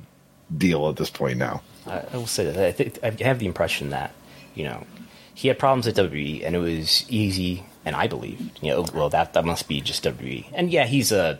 deal 0.57 0.87
at 0.89 0.95
this 0.95 1.09
point 1.09 1.37
now. 1.37 1.61
I, 1.87 2.17
will 2.17 2.27
say 2.27 2.49
that 2.51 3.03
I, 3.03 3.07
I 3.07 3.23
have 3.23 3.39
the 3.39 3.45
impression 3.45 3.89
that 3.89 4.11
you 4.53 4.63
know 4.63 4.85
he 5.33 5.49
had 5.49 5.59
problems 5.59 5.87
at 5.87 5.95
WWE, 5.95 6.45
and 6.45 6.55
it 6.55 6.59
was 6.59 7.05
easy. 7.09 7.65
And 7.83 7.95
I 7.95 8.07
believe, 8.07 8.39
you 8.61 8.71
know, 8.71 8.85
well 8.93 9.09
that 9.09 9.33
that 9.33 9.45
must 9.45 9.67
be 9.67 9.79
just 9.81 10.03
WWE. 10.03 10.45
And 10.53 10.71
yeah, 10.71 10.85
he's 10.85 11.11
a 11.11 11.39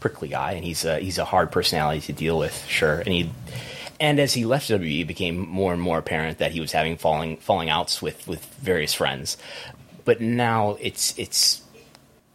prickly 0.00 0.28
guy, 0.28 0.52
and 0.52 0.64
he's 0.64 0.84
a 0.84 0.98
he's 0.98 1.18
a 1.18 1.24
hard 1.24 1.50
personality 1.50 2.00
to 2.02 2.12
deal 2.12 2.38
with, 2.38 2.64
sure. 2.66 3.00
And 3.00 3.08
he 3.08 3.30
and 3.98 4.18
as 4.18 4.32
he 4.34 4.44
left 4.44 4.68
WWE, 4.68 5.02
it 5.02 5.04
became 5.06 5.48
more 5.48 5.72
and 5.72 5.80
more 5.80 5.98
apparent 5.98 6.38
that 6.38 6.52
he 6.52 6.60
was 6.60 6.72
having 6.72 6.96
falling 6.96 7.36
falling 7.38 7.70
outs 7.70 8.02
with 8.02 8.26
with 8.26 8.44
various 8.56 8.92
friends. 8.92 9.36
But 10.04 10.20
now 10.20 10.76
it's 10.80 11.16
it's 11.18 11.62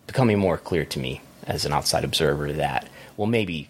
becoming 0.07 0.39
more 0.39 0.57
clear 0.57 0.85
to 0.85 0.99
me 0.99 1.21
as 1.45 1.65
an 1.65 1.73
outside 1.73 2.03
observer 2.03 2.53
that 2.53 2.87
well 3.17 3.27
maybe 3.27 3.69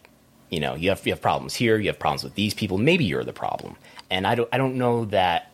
you 0.56 0.62
know 0.62 0.76
you 0.76 0.90
have 0.90 1.06
you 1.06 1.14
have 1.14 1.22
problems 1.22 1.54
here 1.54 1.78
you 1.78 1.90
have 1.90 2.00
problems 2.00 2.24
with 2.24 2.36
these 2.36 2.54
people 2.56 2.78
maybe 2.80 3.06
you're 3.06 3.26
the 3.26 3.34
problem 3.34 3.76
and 4.10 4.26
I 4.26 4.36
don't 4.36 4.50
I 4.54 4.58
don't 4.58 4.78
know 4.78 5.06
that 5.08 5.52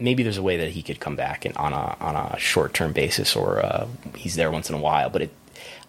maybe 0.00 0.22
there's 0.24 0.38
a 0.38 0.42
way 0.42 0.58
that 0.58 0.70
he 0.70 0.82
could 0.82 1.00
come 1.00 1.16
back 1.16 1.44
and 1.44 1.56
on 1.58 1.74
a 1.74 1.96
on 2.00 2.16
a 2.16 2.38
short 2.38 2.74
term 2.74 2.92
basis 2.94 3.36
or 3.36 3.60
uh, 3.64 3.86
he's 4.16 4.36
there 4.36 4.50
once 4.50 4.70
in 4.70 4.76
a 4.76 4.80
while 4.80 5.10
but 5.10 5.22
it 5.22 5.30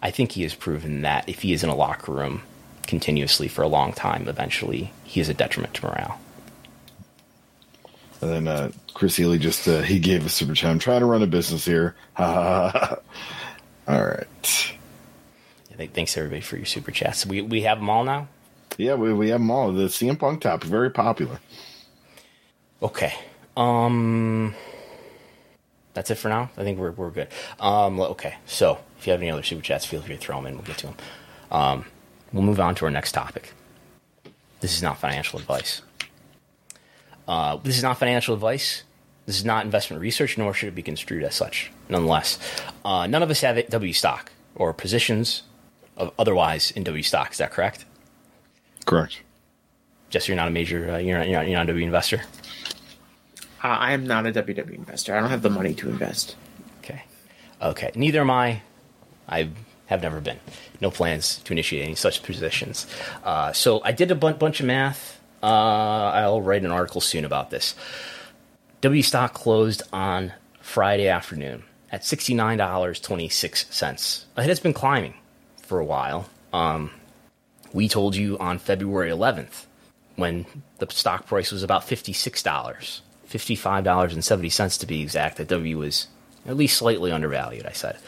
I 0.02 0.10
think 0.10 0.32
he 0.32 0.42
has 0.42 0.54
proven 0.54 1.02
that 1.02 1.28
if 1.28 1.42
he 1.42 1.54
is 1.54 1.64
in 1.64 1.70
a 1.70 1.76
locker 1.76 2.12
room 2.12 2.42
continuously 2.86 3.48
for 3.48 3.62
a 3.62 3.68
long 3.68 3.94
time 3.94 4.28
eventually 4.28 4.92
he 5.04 5.20
is 5.20 5.30
a 5.30 5.34
detriment 5.34 5.74
to 5.74 5.86
morale 5.86 6.20
And 8.22 8.32
then 8.32 8.48
uh, 8.48 8.72
Chris 8.94 9.16
Healy 9.16 9.38
just 9.38 9.68
uh, 9.68 9.82
he 9.82 9.98
gave 10.00 10.26
a 10.26 10.28
super 10.28 10.54
chat. 10.54 10.70
I'm 10.70 10.78
trying 10.80 11.00
to 11.00 11.06
run 11.06 11.22
a 11.22 11.26
business 11.26 11.64
here. 11.64 11.96
All 12.18 12.98
right. 13.88 14.72
Thanks 15.86 16.16
everybody 16.16 16.40
for 16.40 16.56
your 16.56 16.66
super 16.66 16.90
chats 16.90 17.24
we 17.24 17.40
we 17.40 17.62
have 17.62 17.78
them 17.78 17.88
all 17.88 18.04
now 18.04 18.28
Yeah, 18.76 18.94
we, 18.94 19.12
we 19.12 19.28
have 19.30 19.40
them 19.40 19.50
all. 19.50 19.72
The 19.72 19.84
CM 19.84 20.18
Punk 20.18 20.40
topic, 20.42 20.68
very 20.68 20.90
popular. 20.90 21.40
Okay. 22.82 23.14
Um 23.56 24.54
that's 25.94 26.10
it 26.10 26.16
for 26.16 26.28
now. 26.28 26.50
I 26.56 26.62
think 26.62 26.78
we're 26.78 26.92
we're 26.92 27.10
good. 27.10 27.28
Um 27.60 28.00
okay. 28.00 28.36
So, 28.46 28.78
if 28.98 29.06
you 29.06 29.12
have 29.12 29.20
any 29.20 29.30
other 29.30 29.42
super 29.42 29.62
chats, 29.62 29.84
feel 29.84 30.00
free 30.00 30.16
to 30.16 30.20
throw 30.20 30.36
them 30.36 30.46
in. 30.46 30.54
We'll 30.54 30.64
get 30.64 30.78
to 30.78 30.86
them. 30.88 30.96
Um 31.50 31.84
we'll 32.32 32.44
move 32.44 32.60
on 32.60 32.74
to 32.76 32.84
our 32.84 32.90
next 32.90 33.12
topic. 33.12 33.52
This 34.60 34.74
is 34.76 34.82
not 34.82 34.98
financial 34.98 35.38
advice. 35.38 35.82
Uh, 37.28 37.56
this 37.56 37.76
is 37.76 37.82
not 37.82 37.98
financial 37.98 38.34
advice. 38.34 38.82
This 39.26 39.36
is 39.36 39.44
not 39.44 39.64
investment 39.64 40.00
research, 40.00 40.38
nor 40.38 40.54
should 40.54 40.68
it 40.68 40.74
be 40.74 40.82
construed 40.82 41.22
as 41.22 41.34
such. 41.34 41.70
Nonetheless, 41.88 42.38
uh, 42.84 43.06
none 43.06 43.22
of 43.22 43.30
us 43.30 43.42
have 43.42 43.68
W 43.68 43.92
stock 43.92 44.32
or 44.54 44.72
positions 44.72 45.42
otherwise 46.18 46.70
in 46.70 46.84
W 46.84 47.02
stock. 47.02 47.32
Is 47.32 47.38
that 47.38 47.50
correct? 47.50 47.84
Correct. 48.86 49.20
Jess, 50.10 50.28
you're 50.28 50.36
not 50.36 50.48
a 50.48 50.50
major. 50.50 50.90
Uh, 50.90 50.98
you're 50.98 51.18
not. 51.18 51.28
You're 51.28 51.38
not, 51.38 51.48
you're 51.48 51.58
not 51.58 51.64
a 51.64 51.66
W 51.66 51.84
investor. 51.84 52.22
Uh, 53.62 53.68
I 53.68 53.92
am 53.92 54.06
not 54.06 54.26
a 54.26 54.32
WWE 54.32 54.74
investor. 54.74 55.14
I 55.14 55.20
don't 55.20 55.30
have 55.30 55.42
the 55.42 55.50
money 55.50 55.74
to 55.74 55.88
invest. 55.88 56.36
Okay. 56.78 57.02
Okay. 57.60 57.90
Neither 57.94 58.20
am 58.20 58.30
I. 58.30 58.62
I 59.28 59.50
have 59.86 60.02
never 60.02 60.20
been. 60.20 60.38
No 60.80 60.90
plans 60.90 61.38
to 61.44 61.52
initiate 61.52 61.84
any 61.84 61.94
such 61.94 62.22
positions. 62.22 62.86
Uh, 63.24 63.52
so 63.52 63.82
I 63.84 63.92
did 63.92 64.10
a 64.10 64.14
bunch 64.14 64.60
of 64.60 64.66
math. 64.66 65.20
Uh, 65.42 65.46
I'll 65.46 66.40
write 66.40 66.64
an 66.64 66.70
article 66.70 67.00
soon 67.00 67.24
about 67.24 67.50
this. 67.50 67.74
W 68.80 69.02
stock 69.02 69.34
closed 69.34 69.82
on 69.92 70.32
Friday 70.60 71.08
afternoon 71.08 71.64
at 71.90 72.04
sixty 72.04 72.32
nine 72.34 72.58
dollars 72.58 73.00
twenty 73.00 73.28
six 73.28 73.66
cents. 73.70 74.26
It 74.36 74.44
has 74.44 74.60
been 74.60 74.72
climbing 74.72 75.14
for 75.68 75.78
a 75.78 75.84
while. 75.84 76.28
Um, 76.52 76.90
we 77.72 77.88
told 77.88 78.16
you 78.16 78.38
on 78.38 78.58
February 78.58 79.10
eleventh 79.10 79.66
when 80.16 80.46
the 80.78 80.86
stock 80.90 81.26
price 81.26 81.52
was 81.52 81.62
about 81.62 81.84
fifty 81.84 82.14
six 82.14 82.42
dollars, 82.42 83.02
fifty 83.26 83.54
five 83.54 83.84
dollars 83.84 84.14
and 84.14 84.24
seventy 84.24 84.48
cents 84.48 84.78
to 84.78 84.86
be 84.86 85.02
exact. 85.02 85.36
That 85.36 85.48
W 85.48 85.78
was 85.78 86.08
at 86.46 86.56
least 86.56 86.78
slightly 86.78 87.12
undervalued. 87.12 87.66
I 87.66 87.72
said, 87.72 87.98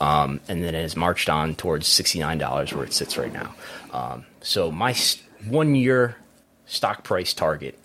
um, 0.00 0.40
and 0.48 0.62
then 0.62 0.74
it 0.74 0.82
has 0.82 0.94
marched 0.94 1.30
on 1.30 1.54
towards 1.54 1.86
sixty 1.86 2.18
nine 2.18 2.38
dollars 2.38 2.74
where 2.74 2.84
it 2.84 2.92
sits 2.92 3.16
right 3.16 3.32
now. 3.32 3.54
Um, 3.92 4.26
so 4.42 4.70
my 4.70 4.94
one 5.48 5.74
year 5.74 6.16
stock 6.66 7.02
price 7.02 7.32
target 7.32 7.78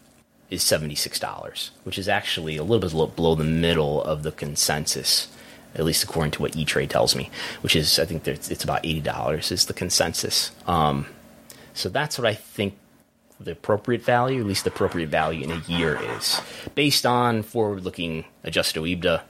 is 0.49 0.61
seventy 0.61 0.95
six 0.95 1.17
dollars, 1.17 1.71
which 1.85 1.97
is 1.97 2.09
actually 2.09 2.57
a 2.57 2.63
little 2.63 3.05
bit 3.05 3.15
below 3.15 3.35
the 3.35 3.45
middle 3.45 4.03
of 4.03 4.23
the 4.23 4.33
consensus. 4.33 5.29
At 5.73 5.85
least 5.85 6.03
according 6.03 6.31
to 6.31 6.41
what 6.41 6.55
E 6.57 6.65
Trade 6.65 6.89
tells 6.89 7.15
me, 7.15 7.29
which 7.61 7.75
is 7.75 7.97
I 7.97 8.05
think 8.05 8.27
it's 8.27 8.63
about 8.63 8.85
eighty 8.85 8.99
dollars 8.99 9.51
is 9.51 9.65
the 9.65 9.73
consensus. 9.73 10.51
Um, 10.67 11.05
so 11.73 11.87
that's 11.87 12.17
what 12.17 12.27
I 12.27 12.33
think 12.33 12.75
the 13.39 13.53
appropriate 13.53 14.03
value, 14.03 14.41
at 14.41 14.45
least 14.45 14.65
the 14.65 14.69
appropriate 14.69 15.09
value 15.09 15.43
in 15.43 15.51
a 15.51 15.63
year 15.67 15.99
is, 16.17 16.41
based 16.75 17.05
on 17.05 17.41
forward-looking 17.41 18.25
adjusted 18.43 18.79
OIBDA. 18.81 19.21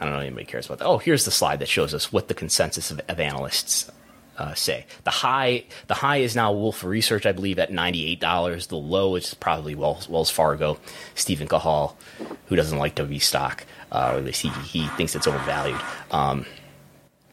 I 0.00 0.04
don't 0.04 0.14
know 0.14 0.20
anybody 0.20 0.46
cares 0.46 0.66
about 0.66 0.78
that. 0.78 0.86
Oh, 0.86 0.98
here's 0.98 1.24
the 1.24 1.32
slide 1.32 1.58
that 1.58 1.68
shows 1.68 1.92
us 1.92 2.12
what 2.12 2.28
the 2.28 2.34
consensus 2.34 2.90
of, 2.92 3.00
of 3.08 3.18
analysts 3.18 3.90
uh, 4.38 4.54
say. 4.54 4.86
The 5.02 5.10
high, 5.10 5.64
the 5.88 5.94
high 5.94 6.18
is 6.18 6.36
now 6.36 6.52
Wolfe 6.52 6.84
Research, 6.84 7.26
I 7.26 7.32
believe, 7.32 7.58
at 7.58 7.72
ninety-eight 7.72 8.20
dollars. 8.20 8.68
The 8.68 8.76
low 8.76 9.16
is 9.16 9.34
probably 9.34 9.74
Wells, 9.74 10.08
Wells 10.08 10.30
Fargo. 10.30 10.78
Steven 11.16 11.48
Cahall, 11.48 11.96
who 12.46 12.54
doesn't 12.54 12.78
like 12.78 12.94
W 12.94 13.18
stock, 13.18 13.66
uh, 13.92 14.12
or 14.12 14.18
at 14.18 14.24
least 14.24 14.42
he, 14.42 14.48
he 14.48 14.86
thinks 14.96 15.14
it's 15.14 15.26
overvalued. 15.26 15.80
Um, 16.10 16.46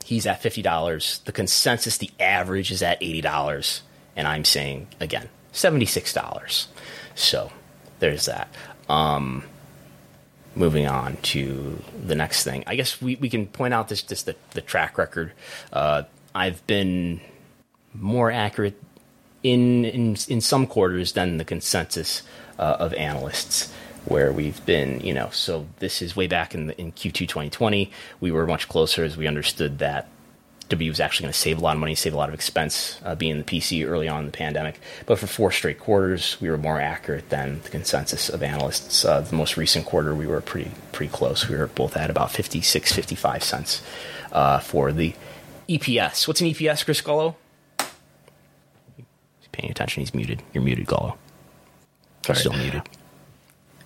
he's 0.04 0.26
at 0.28 0.42
fifty 0.42 0.62
dollars. 0.62 1.22
The 1.26 1.32
consensus, 1.32 1.98
the 1.98 2.12
average, 2.20 2.72
is 2.72 2.82
at 2.82 2.98
eighty 3.02 3.22
dollars, 3.22 3.82
and 4.16 4.28
I'm 4.28 4.46
saying 4.46 4.88
again 5.00 5.30
seventy-six 5.52 6.14
dollars. 6.14 6.68
So 7.16 7.52
there's 8.00 8.26
that. 8.26 8.48
Um, 8.88 9.44
moving 10.56 10.88
on 10.88 11.18
to 11.18 11.82
the 12.06 12.16
next 12.16 12.44
thing, 12.44 12.64
I 12.66 12.76
guess 12.76 13.02
we, 13.02 13.16
we 13.16 13.30
can 13.30 13.46
point 13.48 13.74
out 13.74 13.90
this 13.90 14.02
just 14.02 14.26
the, 14.26 14.36
the 14.52 14.62
track 14.62 14.98
record. 14.98 15.34
Uh, 15.74 16.04
I've 16.34 16.66
been 16.68 17.20
more 17.94 18.32
accurate 18.32 18.82
in 19.44 19.86
in 19.86 20.18
in 20.28 20.42
some 20.42 20.68
quarters 20.68 21.14
than 21.14 21.38
the 21.38 21.46
consensus 21.46 22.24
uh, 22.58 22.78
of 22.80 22.94
analysts 22.94 23.74
where 24.06 24.32
we've 24.32 24.66
been 24.66 25.00
you 25.02 25.14
know 25.14 25.30
so 25.32 25.68
this 25.80 26.02
is 26.02 26.16
way 26.16 26.28
back 26.28 26.54
in 26.54 26.68
the, 26.68 26.80
in 26.80 26.92
Q2 26.92 27.14
2020 27.14 27.92
we 28.20 28.32
were 28.32 28.46
much 28.46 28.68
closer 28.68 29.04
as 29.04 29.18
we 29.18 29.28
understood 29.28 29.80
that 29.80 30.08
W 30.70 30.90
was 30.90 31.00
actually 31.00 31.26
going 31.26 31.34
to 31.34 31.40
save 31.40 31.60
a 31.60 31.62
lot 31.62 31.76
of 31.76 31.80
money, 31.80 31.94
save 31.94 32.14
a 32.14 32.18
lot 32.18 32.30
of 32.30 32.34
expense 32.34 33.00
uh, 33.04 33.14
being 33.14 33.38
the 33.38 33.44
PC 33.44 33.88
early 33.88 34.08
on 34.08 34.22
in 34.22 34.26
the 34.26 34.32
pandemic. 34.32 34.80
But 35.06 35.20
for 35.20 35.28
four 35.28 35.52
straight 35.52 35.80
quarters, 35.80 36.38
we 36.42 36.50
were 36.50 36.58
more 36.58 36.82
accurate 36.82 37.30
than 37.30 37.62
the 37.62 37.70
consensus 37.70 38.30
of 38.30 38.42
analysts. 38.42 39.06
Uh, 39.06 39.22
the 39.22 39.36
most 39.36 39.58
recent 39.58 39.86
quarter, 39.86 40.16
we 40.16 40.26
were 40.26 40.42
pretty 40.42 40.72
pretty 40.92 41.12
close. 41.12 41.48
We 41.48 41.56
were 41.56 41.68
both 41.68 41.96
at 41.96 42.10
about 42.10 42.32
56, 42.32 42.92
55 42.92 43.44
cents 43.44 43.84
uh, 44.32 44.60
for 44.60 44.92
the 44.92 45.14
EPS. 45.70 46.28
What's 46.28 46.42
an 46.42 46.48
EPS, 46.48 46.84
Chris 46.84 47.02
Gullo? 47.02 47.36
He's 48.98 49.48
paying 49.52 49.70
attention. 49.70 50.02
He's 50.02 50.16
muted. 50.16 50.42
You're 50.54 50.64
muted, 50.64 50.88
Gullo. 50.88 51.16
Sorry. 52.26 52.40
still 52.40 52.54
muted. 52.54 52.82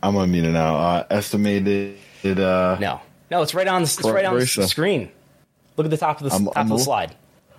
I'm 0.01 0.15
unmuted 0.15 0.53
now. 0.53 0.75
Uh, 0.77 1.05
estimated 1.09 1.97
It, 2.23 2.39
uh, 2.39 2.77
No, 2.79 3.01
no, 3.31 3.41
it's 3.41 3.53
right 3.53 3.67
on. 3.67 3.81
The, 3.81 3.85
it's 3.85 4.03
right 4.03 4.25
on 4.25 4.37
the 4.37 4.45
screen. 4.45 5.11
Look 5.77 5.85
at 5.85 5.91
the 5.91 5.97
top 5.97 6.21
of 6.21 6.27
the 6.29 6.31
I'm- 6.33 6.45
top 6.45 6.53
I'm 6.57 6.71
of 6.71 6.77
the 6.77 6.83
slide. 6.83 7.15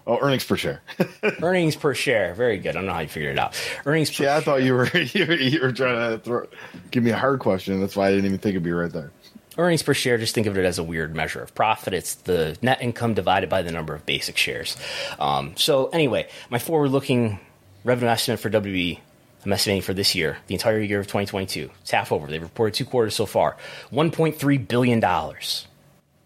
Oh, 0.07 0.19
earnings 0.21 0.45
per 0.45 0.57
share. 0.57 0.81
Earnings 1.43 1.77
per 1.77 1.95
share. 1.95 2.35
Very 2.35 2.59
good. 2.59 2.71
I 2.71 2.73
don't 2.73 2.87
know 2.87 2.95
how 2.95 3.01
you 3.01 3.09
figured 3.09 3.37
it 3.37 3.39
out. 3.39 3.55
Earnings 3.85 4.11
per 4.11 4.25
yeah, 4.25 4.37
I 4.39 4.41
thought 4.41 4.63
you 4.63 4.73
were 4.75 4.87
you 4.97 5.27
were, 5.27 5.35
you 5.35 5.61
were 5.61 5.73
trying 5.73 6.13
to 6.13 6.19
throw, 6.19 6.47
give 6.91 7.05
me 7.05 7.11
a 7.11 7.17
hard 7.17 7.39
question. 7.39 7.79
That's 7.81 7.95
why 7.95 8.09
I 8.09 8.11
didn't 8.11 8.25
even 8.25 8.39
think 8.39 8.55
it'd 8.55 8.63
be 8.63 8.73
right 8.73 8.91
there. 8.91 9.13
earnings 9.59 9.83
per 9.83 9.95
share. 9.95 10.17
Just 10.19 10.35
think 10.35 10.47
of 10.49 10.57
it 10.59 10.65
as 10.65 10.79
a 10.79 10.83
weird 10.83 11.15
measure 11.15 11.43
of 11.43 11.55
profit. 11.55 11.93
It's 11.95 12.15
the 12.17 12.57
net 12.63 12.83
income 12.83 13.15
divided 13.15 13.51
by 13.51 13.63
the 13.63 13.71
number 13.71 13.95
of 13.95 14.05
basic 14.07 14.37
shares. 14.37 14.77
Um, 15.21 15.53
so 15.57 15.89
anyway, 15.91 16.29
my 16.49 16.59
forward-looking 16.59 17.39
revenue 17.85 18.11
estimate 18.11 18.41
for 18.41 18.51
WB. 18.51 18.99
I'm 19.45 19.53
estimating 19.53 19.83
for 19.83 19.95
this 19.95 20.15
year, 20.15 20.39
the 20.49 20.55
entire 20.55 20.81
year 20.81 21.01
of 21.01 21.07
2022. 21.07 21.71
It's 21.81 21.91
half 21.91 22.13
over. 22.13 22.27
They've 22.27 22.43
reported 22.43 22.75
two 22.75 22.85
quarters 22.85 23.15
so 23.15 23.27
far. 23.27 23.57
1.3 23.93 24.69
billion 24.69 25.01
dollars. 25.01 25.67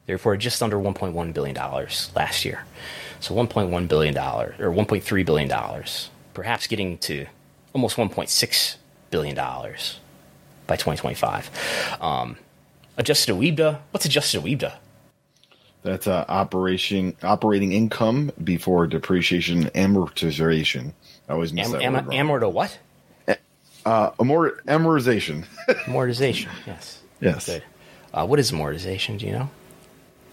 They 0.06 0.12
reported 0.12 0.40
just 0.40 0.62
under 0.62 0.76
1.1 0.76 1.32
billion 1.32 1.54
dollars 1.54 2.10
last 2.16 2.44
year. 2.44 2.64
So 3.20 3.34
1.1 3.34 3.88
billion 3.88 4.14
dollars 4.14 4.58
or 4.58 4.70
1.3 4.70 5.24
billion 5.26 5.48
dollars, 5.48 6.10
perhaps 6.34 6.66
getting 6.66 6.98
to 6.98 7.26
almost 7.72 7.96
1.6 7.96 8.76
billion 9.10 9.36
dollars 9.36 10.00
by 10.66 10.74
2025. 10.76 11.98
Um, 12.00 12.36
adjusted 12.96 13.34
OIBDA. 13.34 13.78
What's 13.92 14.06
adjusted 14.06 14.42
OIBDA? 14.42 14.74
That's 15.82 16.06
uh, 16.06 16.24
operation 16.28 17.14
operating 17.22 17.72
income 17.72 18.32
before 18.42 18.86
depreciation 18.86 19.70
and 19.74 19.94
amortization. 19.94 20.94
I 21.28 21.34
always 21.34 21.52
miss 21.52 21.66
Am, 21.66 21.72
that 21.72 21.82
am, 21.82 21.94
word 22.28 22.42
amorto 22.42 22.52
what? 22.52 22.78
Uh, 23.84 24.10
amort- 24.12 24.62
amortization. 24.64 25.44
Amortization. 25.68 26.48
Yes. 26.66 27.00
yes. 27.20 27.46
Good. 27.46 27.62
Uh, 28.12 28.26
what 28.26 28.38
is 28.38 28.50
amortization? 28.50 29.18
Do 29.18 29.26
you 29.26 29.32
know? 29.32 29.50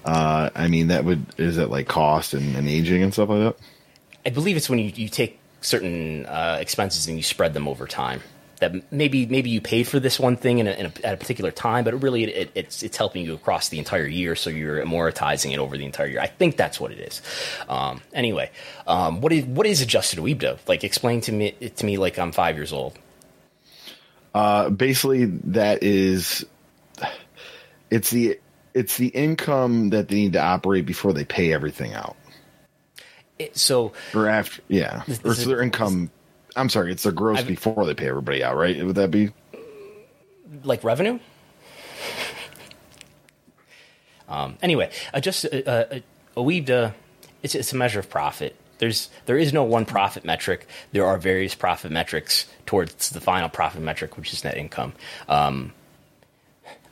Uh, 0.06 0.50
I 0.56 0.68
mean, 0.68 0.88
that 0.88 1.06
would 1.06 1.26
is 1.38 1.58
it 1.58 1.70
like 1.70 1.88
cost 1.88 2.34
and, 2.34 2.56
and 2.56 2.68
aging 2.68 3.04
and 3.04 3.14
stuff 3.14 3.30
like 3.30 3.40
that? 3.40 3.56
I 4.26 4.30
believe 4.30 4.58
it's 4.58 4.70
when 4.70 4.80
you, 4.80 4.92
you 4.96 5.10
take 5.10 5.40
certain 5.62 6.26
uh, 6.26 6.58
expenses 6.60 7.08
and 7.08 7.18
you 7.18 7.24
spread 7.24 7.54
them 7.54 7.68
over 7.68 7.88
time. 7.88 8.22
That 8.60 8.92
maybe 8.92 9.26
maybe 9.26 9.50
you 9.50 9.60
paid 9.60 9.88
for 9.88 10.00
this 10.00 10.20
one 10.20 10.38
thing 10.38 10.60
in 10.60 10.68
a, 10.68 10.72
in 10.72 10.86
a, 10.86 10.92
at 11.04 11.16
a 11.16 11.18
particular 11.18 11.50
time, 11.50 11.84
but 11.84 12.00
really 12.04 12.26
it, 12.26 12.52
it's 12.54 12.84
it's 12.84 12.96
helping 12.96 13.26
you 13.26 13.34
across 13.34 13.70
the 13.70 13.80
entire 13.80 14.06
year, 14.06 14.36
so 14.36 14.52
you're 14.52 14.86
amortizing 14.86 15.52
it 15.52 15.58
over 15.58 15.78
the 15.78 15.86
entire 15.86 16.06
year. 16.06 16.22
I 16.22 16.28
think 16.28 16.58
that's 16.58 16.80
what 16.80 16.92
it 16.92 17.00
is. 17.00 17.24
Um, 17.68 18.02
anyway, 18.14 18.52
um, 18.86 19.20
what 19.20 19.34
is 19.34 19.46
what 19.46 19.66
is 19.66 19.82
adjusted 19.82 20.20
OIBDA? 20.20 20.60
Like, 20.68 20.84
explain 20.84 21.22
to 21.22 21.32
me 21.32 21.52
to 21.54 21.86
me 21.86 21.98
like 21.98 22.20
I'm 22.20 22.32
five 22.32 22.56
years 22.56 22.72
old. 22.72 23.00
Uh, 24.34 24.70
basically, 24.70 25.26
that 25.26 25.84
is 25.84 26.46
it's 27.90 28.10
the 28.10 28.40
it's 28.74 28.96
the 28.98 29.08
income 29.08 29.90
that 29.90 30.08
they 30.08 30.16
need 30.16 30.34
to 30.34 30.42
operate 30.42 30.86
before 30.86 31.12
they 31.14 31.26
pay 31.26 31.52
everything 31.54 31.94
out, 31.94 32.16
It, 33.38 33.58
so 33.58 33.92
or 34.16 34.28
after. 34.28 34.62
Yeah, 34.70 35.04
This- 35.08 35.20
or 35.24 35.32
it's 35.32 35.46
their 35.46 35.62
income. 35.62 36.10
I'm 36.56 36.70
sorry, 36.70 36.92
it's 36.92 37.04
their 37.04 37.12
gross 37.12 37.40
I've- 37.40 37.48
before 37.48 37.86
they 37.86 37.94
pay 37.94 38.08
everybody 38.08 38.44
out, 38.44 38.56
right? 38.56 38.84
Would 38.86 38.96
that 38.96 39.12
be? 39.12 39.32
like 40.64 40.84
revenue. 40.84 41.18
Um, 44.28 44.58
anyway, 44.62 44.90
uh, 45.14 45.20
just 45.20 45.46
uh, 45.46 45.58
uh, 45.58 46.00
OIBDA, 46.38 46.94
it's, 47.44 47.56
it's 47.56 47.74
a 47.74 47.76
measure 47.76 48.00
of 48.00 48.10
profit. 48.10 48.56
There's 48.78 49.10
there 49.26 49.38
is 49.38 49.54
no 49.54 49.64
one 49.64 49.86
profit 49.86 50.26
metric. 50.26 50.68
There 50.92 51.06
are 51.06 51.18
various 51.18 51.54
profit 51.54 51.92
metrics 51.92 52.48
towards 52.72 53.10
the 53.10 53.20
final 53.20 53.50
profit 53.50 53.82
metric, 53.82 54.16
which 54.16 54.32
is 54.32 54.46
net 54.46 54.56
income. 54.56 54.94
Um, 55.28 55.74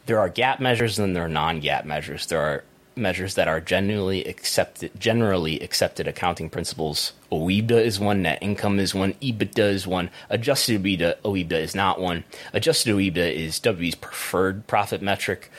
there 0.07 0.19
are 0.19 0.29
GAAP 0.29 0.59
measures 0.59 0.99
and 0.99 1.15
there 1.15 1.23
are 1.23 1.29
non-GAAP 1.29 1.85
measures. 1.85 2.25
There 2.25 2.41
are 2.41 2.65
measures 2.97 3.35
that 3.35 3.47
are 3.47 3.61
generally 3.61 4.25
accepted 4.25 4.91
generally 4.99 5.57
accepted 5.61 6.05
accounting 6.05 6.49
principles. 6.49 7.13
OIBDA 7.31 7.79
is 7.81 7.97
one, 7.97 8.23
net 8.23 8.39
income 8.41 8.77
is 8.77 8.93
one, 8.93 9.13
EBITDA 9.21 9.71
is 9.71 9.87
one, 9.87 10.09
adjusted 10.29 10.83
EBITDA, 10.83 11.15
OIBDA 11.21 11.61
is 11.61 11.73
not 11.73 12.01
one. 12.01 12.25
Adjusted 12.51 12.93
OIBDA 12.93 13.33
is 13.33 13.57
WB's 13.61 13.95
preferred 13.95 14.67
profit 14.67 15.01
metric 15.01 15.49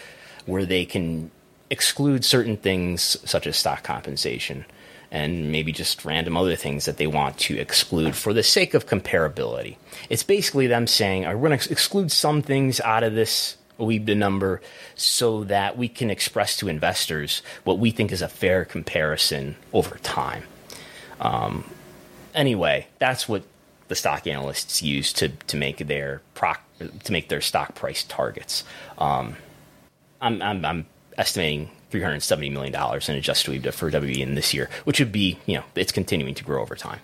where 0.45 0.67
they 0.67 0.85
can 0.85 1.31
exclude 1.71 2.27
certain 2.27 2.59
things 2.59 3.17
such 3.25 3.47
as 3.47 3.57
stock 3.57 3.83
compensation 3.83 4.67
and 5.11 5.51
maybe 5.51 5.73
just 5.73 6.05
random 6.05 6.37
other 6.37 6.57
things 6.57 6.85
that 6.85 6.97
they 6.97 7.07
want 7.07 7.39
to 7.39 7.59
exclude 7.59 8.15
for 8.15 8.33
the 8.33 8.43
sake 8.43 8.75
of 8.75 8.87
comparability. 8.87 9.77
It's 10.09 10.23
basically 10.23 10.67
them 10.67 10.87
saying, 10.87 11.27
"I'm 11.27 11.41
going 11.41 11.59
to 11.59 11.71
exclude 11.71 12.13
some 12.13 12.43
things 12.43 12.81
out 12.81 13.03
of 13.03 13.15
this 13.15 13.57
OIBDA 13.79 14.17
number 14.17 14.61
so 14.95 15.45
that 15.45 15.77
we 15.77 15.89
can 15.89 16.11
express 16.11 16.57
to 16.59 16.69
investors 16.69 17.43
what 17.65 17.79
we 17.79 17.91
think 17.91 18.13
is 18.13 18.23
a 18.23 18.29
fair 18.29 18.65
comparison 18.65 19.57
over 19.73 19.99
time." 19.99 20.45
Um, 21.21 21.65
anyway, 22.35 22.87
that's 22.99 23.29
what 23.29 23.43
the 23.89 23.95
stock 23.97 24.27
analysts 24.27 24.83
use 24.83 25.13
to 25.15 25.29
to 25.29 25.57
make 25.57 25.79
their 25.79 26.23
proc 26.35 26.63
to 26.79 27.13
make 27.13 27.29
their 27.29 27.41
stock 27.41 27.75
price 27.75 28.05
targets. 28.05 28.65
Um, 28.99 29.37
I'm, 30.21 30.43
I'm, 30.43 30.65
I'm 30.65 30.87
estimating 31.21 31.71
$370 31.93 32.51
million 32.51 32.75
in 32.75 33.15
adjusted 33.15 33.51
OIBDA 33.63 33.75
for 33.75 33.91
WE 33.91 34.23
in 34.23 34.35
this 34.35 34.55
year, 34.55 34.71
which 34.85 34.99
would 34.99 35.13
be, 35.13 35.39
you 35.45 35.57
know, 35.57 35.65
it's 35.75 35.93
continuing 35.93 36.35
to 36.35 36.43
grow 36.43 36.63
over 36.63 36.75
time. 36.75 37.01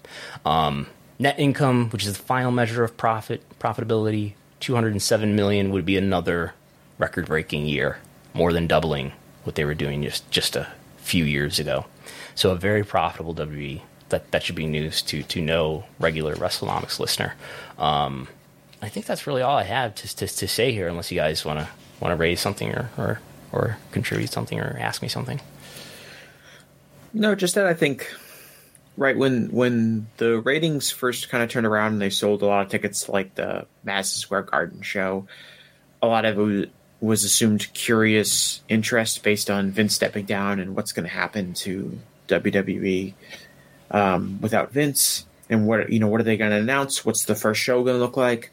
Um, 0.46 0.86
net 1.18 1.38
income, 1.38 1.90
which 1.90 2.06
is 2.06 2.16
the 2.16 2.22
final 2.22 2.50
measure 2.50 2.82
of 2.82 2.96
profit, 2.96 3.42
profitability, 3.58 4.32
207 4.60 5.36
million 5.36 5.70
would 5.70 5.84
be 5.84 5.98
another 5.98 6.54
record 6.98 7.26
breaking 7.26 7.66
year, 7.66 7.98
more 8.32 8.52
than 8.52 8.66
doubling 8.66 9.12
what 9.44 9.54
they 9.54 9.66
were 9.66 9.74
doing 9.74 10.02
just, 10.02 10.28
just 10.30 10.56
a 10.56 10.66
few 10.96 11.24
years 11.24 11.58
ago. 11.58 11.84
So 12.34 12.50
a 12.50 12.56
very 12.56 12.84
profitable 12.84 13.34
WE. 13.34 13.82
That, 14.08 14.30
that 14.30 14.44
should 14.44 14.54
be 14.54 14.66
news 14.66 15.02
to, 15.02 15.24
to 15.24 15.42
no 15.42 15.84
regular 15.98 16.36
WrestleNomics 16.36 17.00
listener. 17.00 17.34
Um, 17.76 18.28
I 18.80 18.88
think 18.88 19.04
that's 19.04 19.26
really 19.26 19.42
all 19.42 19.56
I 19.56 19.64
have 19.64 19.96
to, 19.96 20.16
to, 20.16 20.26
to 20.28 20.48
say 20.48 20.70
here, 20.72 20.86
unless 20.86 21.10
you 21.10 21.18
guys 21.18 21.44
want 21.44 21.58
to 21.58 21.68
want 22.00 22.12
to 22.12 22.16
raise 22.16 22.40
something 22.40 22.72
or, 22.72 22.90
or 22.98 23.20
or 23.52 23.78
contribute 23.92 24.30
something 24.30 24.58
or 24.60 24.76
ask 24.80 25.02
me 25.02 25.08
something. 25.08 25.40
No, 27.12 27.34
just 27.34 27.54
that 27.54 27.66
I 27.66 27.74
think 27.74 28.12
right 28.96 29.16
when 29.16 29.48
when 29.48 30.06
the 30.16 30.38
ratings 30.40 30.90
first 30.90 31.28
kind 31.28 31.42
of 31.42 31.50
turned 31.50 31.66
around 31.66 31.92
and 31.92 32.02
they 32.02 32.10
sold 32.10 32.42
a 32.42 32.46
lot 32.46 32.64
of 32.64 32.70
tickets 32.70 33.08
like 33.08 33.34
the 33.34 33.66
Madison 33.84 34.20
Square 34.20 34.42
Garden 34.42 34.82
show, 34.82 35.26
a 36.02 36.06
lot 36.06 36.24
of 36.24 36.38
it 36.38 36.42
was, 36.42 36.66
was 37.00 37.24
assumed 37.24 37.72
curious 37.72 38.62
interest 38.68 39.22
based 39.22 39.50
on 39.50 39.70
Vince 39.70 39.94
stepping 39.94 40.24
down 40.24 40.60
and 40.60 40.74
what's 40.74 40.92
going 40.92 41.06
to 41.06 41.12
happen 41.12 41.54
to 41.54 41.98
WWE 42.28 43.14
um, 43.90 44.38
without 44.40 44.72
Vince 44.72 45.26
and 45.48 45.66
what 45.66 45.90
you 45.90 45.98
know 45.98 46.08
what 46.08 46.20
are 46.20 46.24
they 46.24 46.36
going 46.36 46.50
to 46.50 46.56
announce? 46.56 47.04
What's 47.04 47.24
the 47.24 47.34
first 47.34 47.60
show 47.60 47.82
going 47.82 47.96
to 47.96 48.02
look 48.02 48.16
like? 48.16 48.50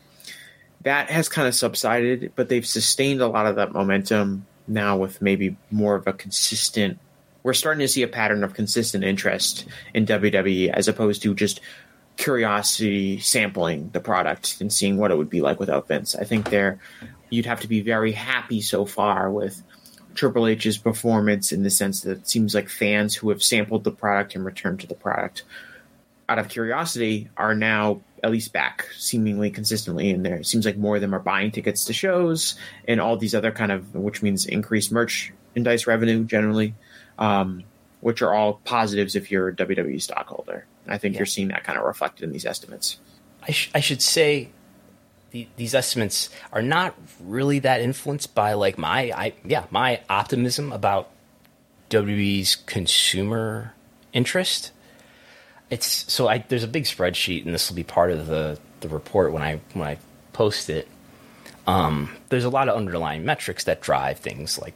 That 0.84 1.10
has 1.10 1.30
kind 1.30 1.48
of 1.48 1.56
subsided, 1.56 2.34
but 2.36 2.49
they've 2.49 2.65
sustained 2.65 3.22
a 3.22 3.28
lot 3.28 3.45
of 3.45 3.56
that 3.56 3.72
momentum 3.72 4.45
now 4.68 4.98
with 4.98 5.22
maybe 5.22 5.57
more 5.72 5.95
of 5.95 6.07
a 6.07 6.14
consistent 6.14 6.99
we're 7.44 7.53
starting 7.53 7.81
to 7.81 7.88
see 7.90 8.03
a 8.03 8.07
pattern 8.07 8.44
of 8.44 8.53
consistent 8.53 9.03
interest 9.03 9.65
in 9.94 10.06
WWE 10.06 10.69
as 10.69 10.88
opposed 10.88 11.22
to 11.23 11.35
just 11.35 11.60
curiosity 12.15 13.19
sampling 13.19 13.90
the 13.91 13.99
product 13.99 14.61
and 14.61 14.72
seeing 14.72 14.98
what 14.98 15.11
it 15.11 15.18
would 15.18 15.30
be 15.30 15.41
like 15.41 15.60
without 15.60 15.88
Vince. 15.88 16.15
I 16.15 16.23
think 16.23 16.49
there 16.49 16.80
you'd 17.30 17.45
have 17.45 17.61
to 17.61 17.68
be 17.68 17.81
very 17.81 18.14
happy 18.14 18.61
so 18.61 18.85
far 18.85 19.30
with 19.30 19.61
Triple 20.15 20.48
H's 20.48 20.77
performance 20.77 21.52
in 21.52 21.64
the 21.64 21.69
sense 21.69 22.02
that 22.02 22.19
it 22.19 22.30
seems 22.30 22.56
like 22.56 22.69
fans 22.69 23.15
who 23.15 23.30
have 23.30 23.44
sampled 23.44 23.84
the 23.84 23.91
product 23.91 24.35
and 24.35 24.45
returned 24.45 24.80
to 24.81 24.88
the 24.88 24.95
product 24.95 25.44
out 26.30 26.40
of 26.40 26.48
curiosity 26.48 27.30
are 27.35 27.56
now 27.56 28.02
at 28.23 28.31
least 28.31 28.53
back 28.53 28.87
seemingly 28.97 29.51
consistently 29.51 30.09
and 30.09 30.25
there. 30.25 30.41
Seems 30.43 30.65
like 30.65 30.77
more 30.77 30.95
of 30.95 31.01
them 31.01 31.13
are 31.13 31.19
buying 31.19 31.51
tickets 31.51 31.83
to 31.85 31.93
shows 31.93 32.55
and 32.87 33.01
all 33.01 33.17
these 33.17 33.35
other 33.35 33.51
kind 33.51 33.71
of 33.71 33.93
which 33.93 34.21
means 34.23 34.45
increased 34.45 34.91
merch 34.91 35.33
and 35.55 35.65
dice 35.65 35.85
revenue 35.85 36.23
generally 36.23 36.73
um, 37.19 37.63
which 37.99 38.21
are 38.21 38.33
all 38.33 38.61
positives 38.65 39.15
if 39.15 39.29
you're 39.31 39.49
a 39.49 39.53
WWE 39.55 40.01
stockholder. 40.01 40.65
I 40.87 40.97
think 40.97 41.13
Yeah. 41.13 41.19
you're 41.19 41.25
seeing 41.25 41.49
that 41.49 41.63
kind 41.63 41.77
of 41.77 41.85
reflected 41.85 42.23
in 42.23 42.31
these 42.31 42.45
estimates. 42.45 42.97
I, 43.47 43.51
sh- 43.51 43.69
I 43.75 43.79
should 43.81 44.01
say 44.01 44.49
the, 45.31 45.47
these 45.57 45.73
estimates 45.75 46.29
are 46.51 46.61
not 46.61 46.95
really 47.21 47.59
that 47.59 47.81
influenced 47.81 48.33
by 48.35 48.53
like 48.53 48.77
my 48.77 49.11
I 49.15 49.33
yeah 49.45 49.65
my 49.71 50.01
optimism 50.09 50.71
about 50.71 51.09
WWE's 51.89 52.55
consumer 52.55 53.73
interest. 54.11 54.71
It's 55.73 56.11
so 56.13 56.27
I 56.27 56.45
there's 56.47 56.63
a 56.63 56.67
big 56.67 56.83
spreadsheet 56.83 57.45
and 57.45 57.53
this 57.53 57.67
will 57.67 57.75
be 57.75 57.83
part 57.83 58.11
of 58.11 58.27
the 58.27 58.59
the 58.81 58.89
report 58.89 59.33
when 59.33 59.41
I 59.41 59.59
when 59.73 59.87
I 59.87 59.97
post 60.31 60.69
it. 60.69 60.87
Um, 61.65 62.15
there's 62.29 62.43
a 62.43 62.49
lot 62.49 62.69
of 62.69 62.75
underlying 62.75 63.25
metrics 63.25 63.63
that 63.63 63.81
drive 63.81 64.19
things 64.19 64.59
like 64.59 64.75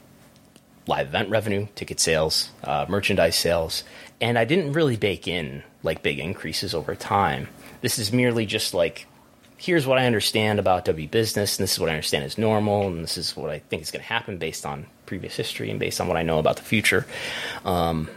live 0.88 1.06
event 1.06 1.30
revenue, 1.30 1.68
ticket 1.76 2.00
sales, 2.00 2.50
uh, 2.64 2.86
merchandise 2.88 3.36
sales, 3.36 3.84
and 4.20 4.36
I 4.36 4.44
didn't 4.44 4.72
really 4.72 4.96
bake 4.96 5.28
in 5.28 5.62
like 5.84 6.02
big 6.02 6.18
increases 6.18 6.74
over 6.74 6.96
time. 6.96 7.46
This 7.80 8.00
is 8.00 8.12
merely 8.12 8.44
just 8.44 8.74
like 8.74 9.06
here's 9.56 9.86
what 9.86 9.98
I 9.98 10.06
understand 10.06 10.58
about 10.58 10.84
W 10.86 11.06
business, 11.06 11.58
and 11.58 11.62
this 11.62 11.74
is 11.74 11.78
what 11.78 11.90
I 11.90 11.92
understand 11.92 12.24
is 12.24 12.38
normal, 12.38 12.88
and 12.88 13.04
this 13.04 13.16
is 13.16 13.36
what 13.36 13.50
I 13.50 13.60
think 13.60 13.82
is 13.82 13.92
going 13.92 14.02
to 14.02 14.08
happen 14.08 14.38
based 14.38 14.66
on 14.66 14.86
previous 15.06 15.36
history 15.36 15.70
and 15.70 15.78
based 15.78 16.00
on 16.00 16.08
what 16.08 16.16
I 16.16 16.24
know 16.24 16.40
about 16.40 16.56
the 16.56 16.62
future. 16.62 17.06
Um, 17.64 18.08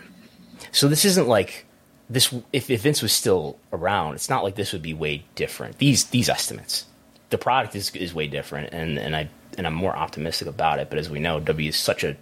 so 0.71 0.87
this 0.87 1.05
isn't 1.05 1.27
like 1.27 1.65
this. 2.11 2.33
If, 2.51 2.69
if 2.69 2.81
Vince 2.81 3.01
was 3.01 3.11
still 3.11 3.57
around, 3.71 4.15
it's 4.15 4.29
not 4.29 4.43
like 4.43 4.55
this 4.55 4.73
would 4.73 4.81
be 4.81 4.93
way 4.93 5.23
different. 5.35 5.77
These 5.77 6.05
these 6.05 6.29
estimates, 6.29 6.85
the 7.29 7.37
product 7.37 7.75
is 7.75 7.95
is 7.95 8.13
way 8.13 8.27
different, 8.27 8.73
and 8.73 8.97
and 8.99 9.15
I 9.15 9.29
and 9.57 9.65
I'm 9.65 9.73
more 9.73 9.95
optimistic 9.95 10.47
about 10.47 10.79
it. 10.79 10.89
But 10.89 10.99
as 10.99 11.09
we 11.09 11.19
know, 11.19 11.39
W 11.39 11.69
is 11.69 11.77
such 11.77 12.03
a 12.03 12.15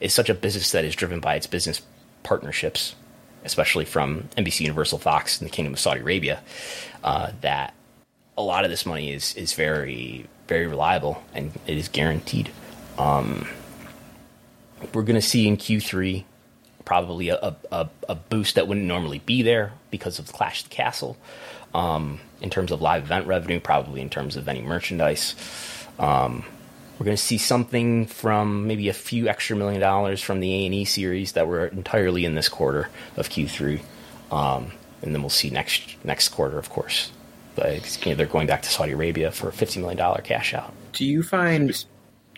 is 0.00 0.12
such 0.12 0.28
a 0.28 0.34
business 0.34 0.72
that 0.72 0.84
is 0.84 0.94
driven 0.94 1.20
by 1.20 1.36
its 1.36 1.46
business 1.46 1.80
partnerships, 2.22 2.94
especially 3.44 3.84
from 3.84 4.28
NBC 4.36 4.60
Universal 4.60 4.98
Fox 4.98 5.40
and 5.40 5.48
the 5.48 5.52
Kingdom 5.52 5.74
of 5.74 5.80
Saudi 5.80 6.00
Arabia, 6.00 6.40
uh, 7.04 7.30
that 7.40 7.74
a 8.36 8.42
lot 8.42 8.64
of 8.64 8.70
this 8.70 8.84
money 8.84 9.12
is 9.12 9.34
is 9.36 9.52
very 9.52 10.26
very 10.48 10.66
reliable 10.66 11.22
and 11.34 11.52
it 11.66 11.76
is 11.76 11.88
guaranteed. 11.88 12.50
Um, 12.98 13.46
we're 14.92 15.02
going 15.02 15.16
to 15.16 15.22
see 15.22 15.46
in 15.46 15.56
Q3 15.56 16.24
probably 16.86 17.28
a, 17.28 17.54
a, 17.70 17.88
a, 18.08 18.14
boost 18.14 18.54
that 18.54 18.66
wouldn't 18.66 18.86
normally 18.86 19.18
be 19.18 19.42
there 19.42 19.72
because 19.90 20.18
of 20.18 20.32
Clash 20.32 20.62
of 20.62 20.70
the 20.70 20.74
Castle. 20.74 21.18
Um, 21.74 22.20
in 22.40 22.48
terms 22.48 22.72
of 22.72 22.80
live 22.80 23.02
event 23.02 23.26
revenue, 23.26 23.60
probably 23.60 24.00
in 24.00 24.08
terms 24.08 24.36
of 24.36 24.48
any 24.48 24.62
merchandise. 24.62 25.34
Um, 25.98 26.44
we're 26.98 27.04
going 27.04 27.16
to 27.16 27.22
see 27.22 27.38
something 27.38 28.06
from 28.06 28.66
maybe 28.66 28.88
a 28.88 28.94
few 28.94 29.28
extra 29.28 29.56
million 29.56 29.80
dollars 29.80 30.22
from 30.22 30.40
the 30.40 30.52
A 30.54 30.66
and 30.66 30.74
E 30.74 30.84
series 30.86 31.32
that 31.32 31.46
were 31.46 31.66
entirely 31.66 32.24
in 32.24 32.34
this 32.34 32.48
quarter 32.48 32.88
of 33.16 33.28
Q3, 33.28 33.80
um, 34.30 34.72
and 35.02 35.14
then 35.14 35.20
we'll 35.22 35.28
see 35.28 35.50
next 35.50 35.82
next 36.04 36.28
quarter, 36.28 36.58
of 36.58 36.70
course. 36.70 37.12
But 37.54 38.04
you 38.04 38.12
know, 38.12 38.16
they're 38.16 38.26
going 38.26 38.46
back 38.46 38.62
to 38.62 38.70
Saudi 38.70 38.92
Arabia 38.92 39.30
for 39.30 39.48
a 39.48 39.52
fifty 39.52 39.80
million 39.80 39.98
dollar 39.98 40.22
cash 40.22 40.54
out. 40.54 40.72
Do 40.92 41.04
you 41.04 41.22
find? 41.22 41.84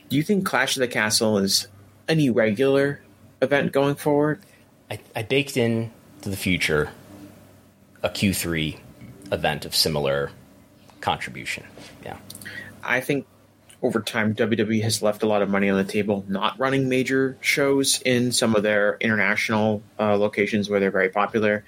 Do 0.09 0.17
you 0.17 0.25
think 0.25 0.45
Clash 0.45 0.77
of 0.77 0.81
the 0.81 0.89
Castle 0.89 1.39
is 1.39 1.69
an 2.09 2.19
irregular 2.19 3.01
event 3.41 3.73
going 3.73 3.95
forward? 3.95 4.41
I, 4.91 4.99
I 5.15 5.23
baked 5.23 5.57
in 5.57 5.91
to 6.23 6.29
the 6.29 6.37
future 6.37 6.91
a 8.03 8.09
Q3 8.09 8.79
event 9.33 9.65
of 9.65 9.75
similar 9.75 10.31
contribution. 11.01 11.65
Yeah. 12.05 12.17
I 12.83 13.01
think 13.01 13.27
over 13.83 14.01
time, 14.01 14.35
WWE 14.35 14.83
has 14.83 15.03
left 15.03 15.23
a 15.23 15.27
lot 15.27 15.43
of 15.43 15.49
money 15.49 15.71
on 15.71 15.77
the 15.77 15.85
table 15.85 16.25
not 16.29 16.59
running 16.59 16.89
major 16.89 17.37
shows 17.41 18.03
in 18.03 18.33
some 18.33 18.57
of 18.57 18.63
their 18.63 18.97
international 19.01 19.83
uh, 19.99 20.17
locations 20.17 20.69
where 20.69 20.81
they're 20.81 20.91
very 20.91 21.11
popular. 21.11 21.65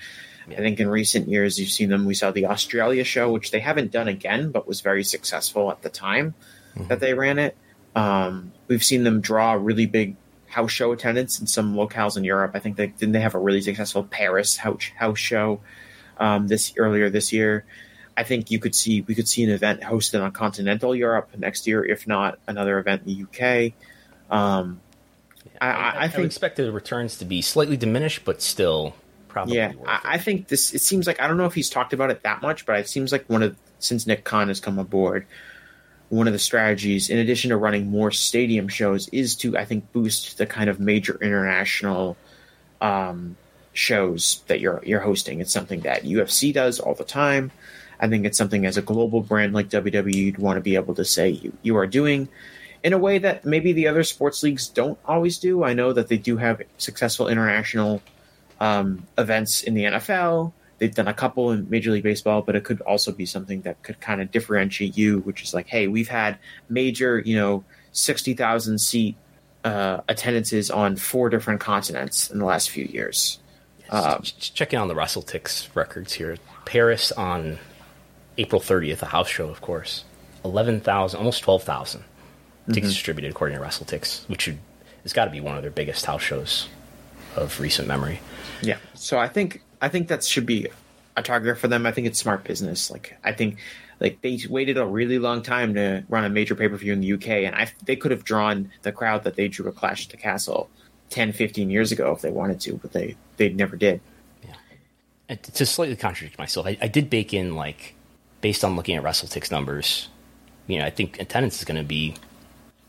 Yeah. 0.48 0.56
I 0.56 0.60
think 0.60 0.80
in 0.80 0.88
recent 0.88 1.28
years, 1.28 1.58
you've 1.58 1.70
seen 1.70 1.88
them. 1.88 2.06
We 2.06 2.14
saw 2.14 2.32
the 2.32 2.46
Australia 2.46 3.04
show, 3.04 3.30
which 3.30 3.52
they 3.52 3.60
haven't 3.60 3.92
done 3.92 4.08
again, 4.08 4.50
but 4.50 4.66
was 4.66 4.80
very 4.80 5.04
successful 5.04 5.70
at 5.70 5.82
the 5.82 5.90
time 5.90 6.34
mm-hmm. 6.74 6.88
that 6.88 6.98
they 6.98 7.14
ran 7.14 7.38
it. 7.38 7.56
Um, 7.94 8.52
we've 8.66 8.84
seen 8.84 9.04
them 9.04 9.20
draw 9.20 9.52
really 9.52 9.86
big 9.86 10.16
house 10.50 10.72
show 10.72 10.92
attendance 10.92 11.40
in 11.40 11.46
some 11.46 11.74
locales 11.74 12.16
in 12.16 12.24
Europe. 12.24 12.52
I 12.54 12.58
think 12.58 12.76
they 12.76 12.88
didn't 12.88 13.12
they 13.12 13.20
have 13.20 13.34
a 13.34 13.38
really 13.38 13.62
successful 13.62 14.04
Paris 14.04 14.56
house 14.56 14.90
house 14.96 15.18
show 15.18 15.60
um, 16.18 16.48
this 16.48 16.74
earlier 16.76 17.08
this 17.08 17.32
year. 17.32 17.64
I 18.16 18.24
think 18.24 18.50
you 18.50 18.58
could 18.58 18.74
see 18.74 19.00
we 19.02 19.14
could 19.14 19.28
see 19.28 19.44
an 19.44 19.50
event 19.50 19.80
hosted 19.80 20.22
on 20.22 20.32
continental 20.32 20.94
Europe 20.94 21.30
next 21.38 21.66
year, 21.66 21.84
if 21.84 22.06
not 22.06 22.38
another 22.46 22.78
event 22.78 23.02
in 23.06 23.14
the 23.14 23.22
UK. 23.24 23.72
Um, 24.30 24.80
I, 25.60 25.70
I, 25.70 26.04
I, 26.04 26.08
think 26.08 26.24
I 26.24 26.26
expect 26.26 26.56
the 26.56 26.70
returns 26.72 27.18
to 27.18 27.24
be 27.24 27.42
slightly 27.42 27.76
diminished, 27.76 28.24
but 28.24 28.42
still 28.42 28.94
probably. 29.28 29.56
Yeah, 29.56 29.72
I, 29.86 30.00
I, 30.04 30.18
think 30.18 30.48
this. 30.48 30.74
It 30.74 30.80
seems 30.80 31.06
like 31.06 31.20
I 31.20 31.28
don't 31.28 31.36
know 31.36 31.46
if 31.46 31.54
he's 31.54 31.70
talked 31.70 31.92
about 31.92 32.10
it 32.10 32.22
that 32.24 32.42
much, 32.42 32.66
but 32.66 32.78
it 32.78 32.88
seems 32.88 33.12
like 33.12 33.24
one 33.28 33.42
of 33.42 33.56
since 33.78 34.06
Nick 34.06 34.24
Khan 34.24 34.48
has 34.48 34.60
come 34.60 34.78
aboard, 34.78 35.26
one 36.10 36.26
of 36.26 36.32
the 36.32 36.38
strategies, 36.38 37.08
in 37.08 37.18
addition 37.18 37.50
to 37.50 37.56
running 37.56 37.90
more 37.90 38.10
stadium 38.10 38.68
shows, 38.68 39.08
is 39.08 39.34
to 39.36 39.56
I 39.56 39.64
think 39.64 39.90
boost 39.92 40.38
the 40.38 40.46
kind 40.46 40.68
of 40.68 40.78
major 40.78 41.16
international 41.22 42.16
um, 42.80 43.36
shows 43.72 44.42
that 44.48 44.60
you're 44.60 44.82
you're 44.84 45.00
hosting. 45.00 45.40
It's 45.40 45.52
something 45.52 45.80
that 45.80 46.02
UFC 46.02 46.52
does 46.52 46.78
all 46.80 46.94
the 46.94 47.04
time. 47.04 47.52
I 48.00 48.08
think 48.08 48.26
it's 48.26 48.36
something 48.36 48.66
as 48.66 48.76
a 48.76 48.82
global 48.82 49.20
brand 49.20 49.52
like 49.52 49.68
WWE 49.68 50.12
you'd 50.12 50.38
want 50.38 50.56
to 50.56 50.60
be 50.60 50.74
able 50.74 50.94
to 50.94 51.04
say 51.04 51.30
you, 51.30 51.52
you 51.62 51.76
are 51.76 51.86
doing 51.86 52.28
in 52.82 52.92
a 52.92 52.98
way 52.98 53.18
that 53.18 53.44
maybe 53.44 53.72
the 53.72 53.88
other 53.88 54.02
sports 54.02 54.42
leagues 54.42 54.68
don't 54.68 54.98
always 55.04 55.38
do. 55.38 55.62
I 55.62 55.74
know 55.74 55.92
that 55.92 56.08
they 56.08 56.16
do 56.16 56.38
have 56.38 56.62
successful 56.78 57.28
international 57.28 58.02
um, 58.58 59.06
events 59.18 59.62
in 59.62 59.74
the 59.74 59.84
NFL. 59.84 60.52
They've 60.80 60.94
done 60.94 61.08
a 61.08 61.14
couple 61.14 61.52
in 61.52 61.68
Major 61.68 61.92
League 61.92 62.02
Baseball, 62.02 62.40
but 62.40 62.56
it 62.56 62.64
could 62.64 62.80
also 62.80 63.12
be 63.12 63.26
something 63.26 63.60
that 63.62 63.82
could 63.82 64.00
kind 64.00 64.22
of 64.22 64.30
differentiate 64.30 64.96
you, 64.96 65.18
which 65.20 65.42
is 65.42 65.52
like, 65.52 65.68
hey, 65.68 65.88
we've 65.88 66.08
had 66.08 66.38
major, 66.70 67.18
you 67.18 67.36
know, 67.36 67.64
60,000 67.92 68.78
seat 68.78 69.14
uh, 69.62 70.00
attendances 70.08 70.70
on 70.70 70.96
four 70.96 71.28
different 71.28 71.60
continents 71.60 72.30
in 72.30 72.38
the 72.38 72.46
last 72.46 72.70
few 72.70 72.86
years. 72.86 73.38
Um, 73.90 74.22
checking 74.22 74.78
on 74.78 74.88
the 74.88 74.94
WrestleTix 74.94 75.68
records 75.74 76.14
here. 76.14 76.38
Paris 76.64 77.12
on 77.12 77.58
April 78.38 78.62
30th, 78.62 79.02
a 79.02 79.06
house 79.06 79.28
show, 79.28 79.50
of 79.50 79.60
course. 79.60 80.04
11,000, 80.46 81.18
almost 81.18 81.42
12,000 81.42 82.00
mm-hmm. 82.00 82.72
tickets 82.72 82.94
distributed 82.94 83.32
according 83.32 83.58
to 83.58 83.62
WrestleTix, 83.62 84.26
which 84.30 84.42
should, 84.42 84.58
has 85.02 85.12
got 85.12 85.26
to 85.26 85.30
be 85.30 85.42
one 85.42 85.56
of 85.56 85.62
their 85.62 85.70
biggest 85.70 86.06
house 86.06 86.22
shows 86.22 86.68
of 87.36 87.60
recent 87.60 87.86
memory. 87.86 88.20
Yeah. 88.62 88.78
So 88.94 89.18
I 89.18 89.28
think 89.28 89.62
I 89.80 89.88
think 89.88 90.08
that 90.08 90.24
should 90.24 90.46
be 90.46 90.68
a 91.16 91.22
target 91.22 91.58
for 91.58 91.68
them. 91.68 91.86
I 91.86 91.92
think 91.92 92.06
it's 92.06 92.18
smart 92.18 92.44
business. 92.44 92.90
Like 92.90 93.16
I 93.24 93.32
think 93.32 93.58
like 94.00 94.20
they 94.22 94.38
waited 94.48 94.78
a 94.78 94.86
really 94.86 95.18
long 95.18 95.42
time 95.42 95.74
to 95.74 96.04
run 96.08 96.24
a 96.24 96.28
major 96.28 96.54
pay 96.54 96.68
per 96.68 96.76
view 96.76 96.92
in 96.92 97.00
the 97.00 97.12
UK, 97.12 97.28
and 97.28 97.54
I, 97.54 97.70
they 97.84 97.96
could 97.96 98.10
have 98.10 98.24
drawn 98.24 98.70
the 98.82 98.92
crowd 98.92 99.24
that 99.24 99.36
they 99.36 99.48
drew 99.48 99.68
a 99.68 99.72
Clash 99.72 100.06
at 100.06 100.10
the 100.10 100.16
Castle 100.16 100.70
10, 101.10 101.32
15 101.32 101.70
years 101.70 101.92
ago 101.92 102.12
if 102.12 102.22
they 102.22 102.30
wanted 102.30 102.60
to, 102.60 102.74
but 102.74 102.92
they 102.92 103.16
they 103.36 103.50
never 103.50 103.76
did. 103.76 104.00
Yeah. 104.42 105.34
To 105.36 105.66
slightly 105.66 105.96
contradict 105.96 106.38
myself, 106.38 106.66
I, 106.66 106.78
I 106.80 106.88
did 106.88 107.10
bake 107.10 107.34
in 107.34 107.54
like 107.54 107.94
based 108.40 108.64
on 108.64 108.76
looking 108.76 108.96
at 108.96 109.02
WrestleTix 109.02 109.50
numbers, 109.50 110.08
you 110.66 110.78
know, 110.78 110.84
I 110.84 110.90
think 110.90 111.20
attendance 111.20 111.58
is 111.58 111.64
going 111.64 111.80
to 111.80 111.86
be 111.86 112.14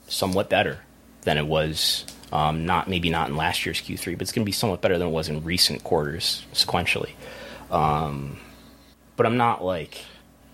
somewhat 0.08 0.50
better 0.50 0.80
than 1.24 1.38
it 1.38 1.48
was. 1.48 2.06
Um, 2.32 2.66
not 2.66 2.88
maybe 2.88 3.10
not 3.10 3.30
in 3.30 3.36
last 3.36 3.66
year's 3.66 3.82
Q3, 3.82 4.14
but 4.14 4.22
it's 4.22 4.32
going 4.32 4.44
to 4.44 4.46
be 4.46 4.54
somewhat 4.54 4.82
better 4.82 4.98
than 4.98 5.08
it 5.08 5.12
was 5.12 5.28
in 5.28 5.44
recent 5.44 5.84
quarters 5.84 6.46
sequentially. 6.54 7.12
Um, 7.70 8.38
but 9.18 9.26
I'm 9.26 9.38
not 9.38 9.64
like 9.64 10.04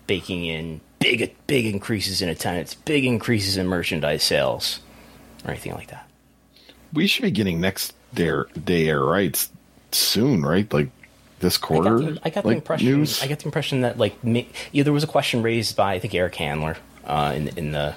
baking 0.06 0.44
in 0.46 0.80
big 0.98 1.34
big 1.46 1.66
increases 1.66 2.20
in 2.20 2.28
attendance, 2.28 2.74
big 2.74 3.04
increases 3.04 3.56
in 3.56 3.66
merchandise 3.66 4.22
sales, 4.22 4.80
or 5.44 5.50
anything 5.50 5.74
like 5.74 5.88
that. 5.88 6.08
We 6.92 7.06
should 7.06 7.22
be 7.22 7.30
getting 7.30 7.60
next 7.60 7.94
day, 8.14 8.30
day 8.64 8.88
air 8.88 9.02
rights 9.02 9.50
soon, 9.92 10.42
right? 10.42 10.70
Like 10.72 10.88
this 11.40 11.56
quarter. 11.58 11.96
I 11.96 12.00
got 12.00 12.14
the, 12.14 12.20
I 12.24 12.30
got 12.30 12.44
like, 12.44 12.52
the 12.52 12.58
impression. 12.58 12.86
News? 12.86 13.22
I 13.22 13.26
got 13.28 13.38
the 13.38 13.44
impression 13.44 13.82
that 13.82 13.98
like 13.98 14.22
me, 14.24 14.48
yeah, 14.72 14.82
there 14.82 14.92
was 14.92 15.04
a 15.04 15.08
question 15.08 15.42
raised 15.42 15.76
by 15.76 15.94
I 15.94 15.98
think 15.98 16.14
Eric 16.14 16.34
Handler 16.34 16.76
uh, 17.04 17.32
in 17.36 17.48
in 17.56 17.72
the 17.72 17.94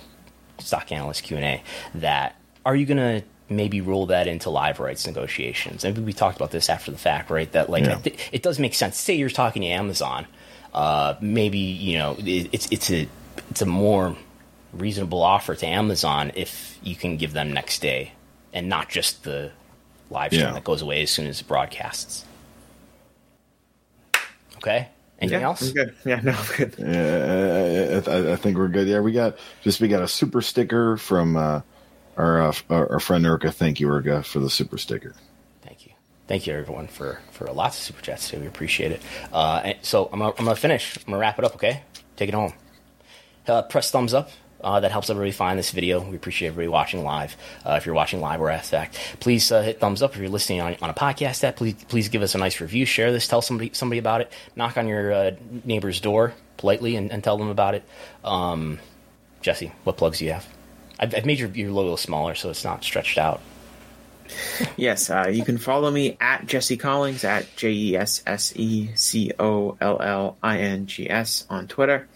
stock 0.59 0.91
analyst 0.91 1.23
Q 1.23 1.37
and 1.37 1.45
A 1.45 1.63
that 1.95 2.35
are 2.65 2.75
you 2.75 2.85
going 2.85 2.97
to 2.97 3.25
maybe 3.51 3.81
roll 3.81 4.07
that 4.07 4.27
into 4.27 4.49
live 4.49 4.79
rights 4.79 5.05
negotiations? 5.05 5.83
And 5.83 5.97
we 6.05 6.13
talked 6.13 6.37
about 6.37 6.51
this 6.51 6.69
after 6.69 6.91
the 6.91 6.97
fact, 6.97 7.29
right? 7.29 7.51
That 7.51 7.69
like 7.69 7.85
yeah. 7.85 7.95
th- 7.95 8.29
it 8.31 8.43
does 8.43 8.59
make 8.59 8.73
sense. 8.73 8.97
Say 8.97 9.15
you're 9.15 9.29
talking 9.29 9.61
to 9.61 9.67
Amazon, 9.67 10.25
uh, 10.73 11.15
maybe 11.21 11.59
you 11.59 11.97
know 11.97 12.15
it, 12.19 12.49
it's 12.51 12.71
it's 12.71 12.89
a 12.91 13.07
it's 13.49 13.61
a 13.61 13.65
more 13.65 14.15
reasonable 14.73 15.21
offer 15.21 15.53
to 15.55 15.65
Amazon 15.67 16.31
if 16.35 16.79
you 16.81 16.95
can 16.95 17.17
give 17.17 17.33
them 17.33 17.51
next 17.51 17.81
day 17.81 18.13
and 18.53 18.69
not 18.69 18.89
just 18.89 19.23
the 19.23 19.51
live 20.09 20.31
stream 20.31 20.47
yeah. 20.47 20.53
that 20.53 20.63
goes 20.63 20.81
away 20.81 21.01
as 21.01 21.11
soon 21.11 21.27
as 21.27 21.41
it 21.41 21.47
broadcasts. 21.47 22.25
Okay. 24.57 24.89
Anything 25.19 25.41
yeah, 25.41 25.45
else? 25.45 25.67
I'm 25.67 25.73
good. 25.73 25.95
Yeah, 26.05 26.19
no, 26.21 26.31
I'm 26.31 26.57
good. 26.57 26.75
Yeah, 26.79 28.01
I, 28.07 28.33
I, 28.33 28.35
think 28.35 28.57
we're 28.57 28.69
good. 28.69 28.87
Yeah, 28.87 29.01
we 29.01 29.11
got 29.11 29.37
just 29.61 29.79
we 29.79 29.87
got 29.87 30.01
a 30.01 30.07
super 30.07 30.41
sticker 30.41 30.97
from 30.97 31.37
uh, 31.37 31.61
our, 32.17 32.41
uh, 32.41 32.53
our 32.69 32.99
friend 32.99 33.25
Erica. 33.25 33.51
Thank 33.51 33.79
you, 33.79 33.87
Erica, 33.87 34.23
for 34.23 34.39
the 34.39 34.49
super 34.49 34.77
sticker. 34.77 35.13
Thank 35.61 35.85
you, 35.85 35.93
thank 36.27 36.47
you, 36.47 36.53
everyone, 36.53 36.87
for 36.87 37.19
for 37.31 37.45
lots 37.47 37.77
of 37.77 37.83
super 37.83 38.01
chats 38.01 38.29
too. 38.29 38.39
We 38.39 38.47
appreciate 38.47 38.91
it. 38.91 39.01
Uh, 39.31 39.73
so 39.81 40.09
I'm 40.11 40.19
gonna, 40.19 40.33
I'm 40.37 40.45
gonna 40.45 40.55
finish. 40.55 40.97
I'm 40.97 41.05
gonna 41.05 41.17
wrap 41.17 41.39
it 41.39 41.45
up. 41.45 41.55
Okay, 41.55 41.81
take 42.15 42.29
it 42.29 42.35
home. 42.35 42.53
Uh, 43.47 43.63
press 43.63 43.89
thumbs 43.91 44.13
up 44.13 44.29
uh, 44.63 44.79
that 44.79 44.91
helps 44.91 45.09
everybody 45.09 45.31
find 45.31 45.57
this 45.57 45.71
video. 45.71 46.01
We 46.01 46.15
appreciate 46.15 46.49
everybody 46.49 46.67
watching 46.67 47.03
live. 47.03 47.35
Uh, 47.65 47.73
if 47.73 47.85
you're 47.85 47.95
watching 47.95 48.21
live 48.21 48.41
or 48.41 48.55
fact, 48.59 48.97
please 49.19 49.51
uh, 49.51 49.61
hit 49.61 49.79
thumbs 49.79 50.01
up. 50.01 50.13
If 50.13 50.21
you're 50.21 50.29
listening 50.29 50.61
on, 50.61 50.75
on 50.81 50.89
a 50.89 50.93
podcast 50.93 51.43
app, 51.43 51.55
please 51.55 51.75
please 51.87 52.09
give 52.09 52.21
us 52.21 52.35
a 52.35 52.37
nice 52.37 52.61
review. 52.61 52.85
Share 52.85 53.11
this. 53.11 53.27
Tell 53.27 53.41
somebody 53.41 53.71
somebody 53.73 53.99
about 53.99 54.21
it. 54.21 54.31
Knock 54.55 54.77
on 54.77 54.87
your 54.87 55.11
uh, 55.11 55.31
neighbor's 55.63 55.99
door 55.99 56.33
politely 56.57 56.95
and, 56.95 57.11
and, 57.11 57.23
tell 57.23 57.37
them 57.37 57.49
about 57.49 57.73
it. 57.73 57.83
Um, 58.23 58.79
Jesse, 59.41 59.71
what 59.83 59.97
plugs 59.97 60.19
do 60.19 60.25
you 60.25 60.33
have? 60.33 60.47
I've, 61.01 61.15
I've 61.15 61.25
made 61.25 61.39
your, 61.39 61.49
your 61.49 61.71
logo 61.71 61.95
smaller 61.95 62.35
so 62.35 62.49
it's 62.49 62.63
not 62.63 62.83
stretched 62.83 63.17
out. 63.17 63.41
yes, 64.77 65.09
uh, 65.09 65.27
you 65.31 65.43
can 65.43 65.57
follow 65.57 65.91
me 65.91 66.15
at 66.21 66.45
Jesse 66.45 66.77
Collings 66.77 67.23
at 67.23 67.53
J 67.57 67.71
E 67.71 67.95
S 67.97 68.23
S 68.25 68.53
E 68.55 68.89
C 68.95 69.31
O 69.39 69.75
L 69.81 70.01
L 70.01 70.37
I 70.41 70.59
N 70.59 70.85
G 70.85 71.09
S 71.09 71.45
on 71.49 71.67
Twitter. 71.67 72.07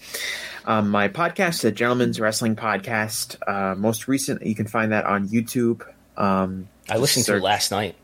Um, 0.65 0.89
my 0.89 1.09
podcast, 1.09 1.61
the 1.61 1.71
Gentleman's 1.71 2.19
Wrestling 2.19 2.55
Podcast, 2.55 3.35
uh, 3.47 3.75
most 3.75 4.07
recent, 4.07 4.45
you 4.45 4.55
can 4.55 4.65
find 4.67 4.91
that 4.93 5.05
on 5.05 5.27
YouTube. 5.27 5.81
Um, 6.17 6.69
I 6.89 6.97
listened 6.97 7.25
to 7.25 7.31
search- 7.33 7.41
it 7.41 7.43
last 7.43 7.71
night. 7.71 7.95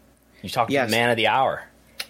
You 0.41 0.49
talked 0.49 0.69
to 0.69 0.73
Yes. 0.73 0.89
the 0.89 0.95
man 0.97 1.09
of 1.09 1.17
the 1.17 1.27
hour. 1.27 1.63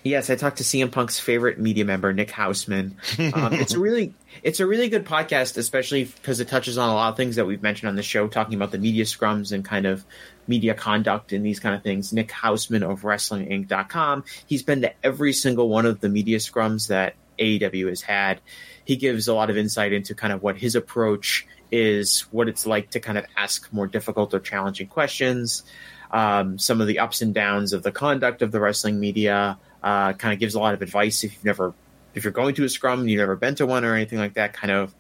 Yes, 0.04 0.32
I 0.32 0.36
talked 0.36 0.58
to 0.58 0.64
CM 0.64 0.92
Punk's 0.92 1.20
favorite 1.20 1.60
media 1.60 1.86
member, 1.86 2.12
Nick 2.12 2.30
Hausman. 2.30 2.94
Um, 3.34 3.54
it's 3.54 3.74
a 3.74 3.80
really, 3.80 4.14
it's 4.42 4.60
a 4.60 4.66
really 4.66 4.90
good 4.90 5.06
podcast, 5.06 5.58
especially 5.58 6.06
because 6.06 6.40
it 6.40 6.48
touches 6.48 6.78
on 6.78 6.90
a 6.90 6.94
lot 6.94 7.10
of 7.10 7.18
things 7.18 7.36
that 7.36 7.46
we've 7.46 7.62
mentioned 7.62 7.90
on 7.90 7.96
the 7.96 8.04
show, 8.04 8.28
talking 8.28 8.56
about 8.56 8.72
the 8.72 8.80
media 8.80 9.04
scrums 9.04 9.52
and 9.52 9.64
kind 9.64 9.86
of 9.86 10.04
media 10.48 10.74
conduct 10.74 11.34
and 11.34 11.46
these 11.46 11.60
kind 11.60 11.76
of 11.76 11.84
things. 11.84 12.12
Nick 12.14 12.30
Hausman 12.30 12.82
of 12.82 13.02
WrestlingInc.com. 13.02 14.24
He's 14.48 14.64
been 14.64 14.82
to 14.82 14.94
every 15.04 15.34
single 15.34 15.70
one 15.70 15.86
of 15.86 16.00
the 16.00 16.10
media 16.10 16.40
scrums 16.40 16.88
that 16.88 17.14
AEW 17.38 17.90
has 17.90 18.02
had. 18.02 18.42
He 18.86 18.96
gives 18.96 19.28
a 19.28 19.36
lot 19.36 19.52
of 19.52 19.58
insight 19.58 19.94
into 19.94 20.16
kind 20.16 20.34
of 20.34 20.42
what 20.42 20.58
his 20.58 20.76
approach 20.76 21.46
is, 21.70 22.22
what 22.32 22.48
it's 22.48 22.66
like 22.66 22.90
to 22.92 23.00
kind 23.00 23.20
of 23.20 23.26
ask 23.38 23.72
more 23.72 23.88
difficult 23.88 24.34
or 24.34 24.40
challenging 24.40 24.88
questions 24.88 25.64
um, 26.12 26.60
some 26.60 26.82
of 26.82 26.88
the 26.88 27.00
ups 27.00 27.22
and 27.22 27.34
downs 27.34 27.74
of 27.74 27.84
the 27.84 27.92
conduct 27.92 28.42
of 28.42 28.52
the 28.52 28.60
wrestling 28.60 29.00
media. 29.00 29.58
Uh, 29.84 30.14
kind 30.14 30.34
of 30.34 30.40
gives 30.40 30.56
a 30.56 30.60
lot 30.60 30.74
of 30.74 30.82
advice 30.82 31.24
if 31.24 31.34
you've 31.34 31.46
never, 31.46 31.74
if 32.14 32.24
you're 32.24 32.34
going 32.34 32.54
to 32.56 32.64
a 32.64 32.70
scrum, 32.70 33.08
you've 33.08 33.20
never 33.20 33.36
been 33.36 33.56
to 33.56 33.66
one 33.66 33.84
or 33.84 33.96
anything 33.96 34.20
like 34.20 34.36
that. 34.36 34.54
Kind 34.54 34.72
of 34.72 34.94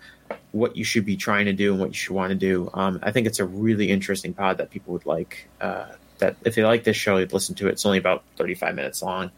what 0.51 0.75
you 0.75 0.83
should 0.83 1.05
be 1.05 1.17
trying 1.17 1.45
to 1.45 1.53
do 1.53 1.71
and 1.71 1.79
what 1.79 1.89
you 1.89 1.93
should 1.95 2.15
want 2.15 2.31
to 2.31 2.35
do. 2.35 2.69
Um, 2.73 2.99
I 3.03 3.11
think 3.11 3.27
it's 3.27 3.39
a 3.39 3.45
really 3.45 3.89
interesting 3.89 4.33
pod 4.33 4.57
that 4.57 4.69
people 4.71 4.93
would 4.93 5.05
like. 5.05 5.47
Uh, 5.59 5.85
that 6.19 6.35
if 6.45 6.55
they 6.55 6.63
like 6.63 6.83
this 6.83 6.95
show, 6.95 7.17
they'd 7.17 7.33
listen 7.33 7.55
to 7.55 7.67
it. 7.67 7.71
It's 7.71 7.85
only 7.85 7.97
about 7.97 8.23
35 8.37 8.75
minutes 8.75 9.01
long. 9.01 9.31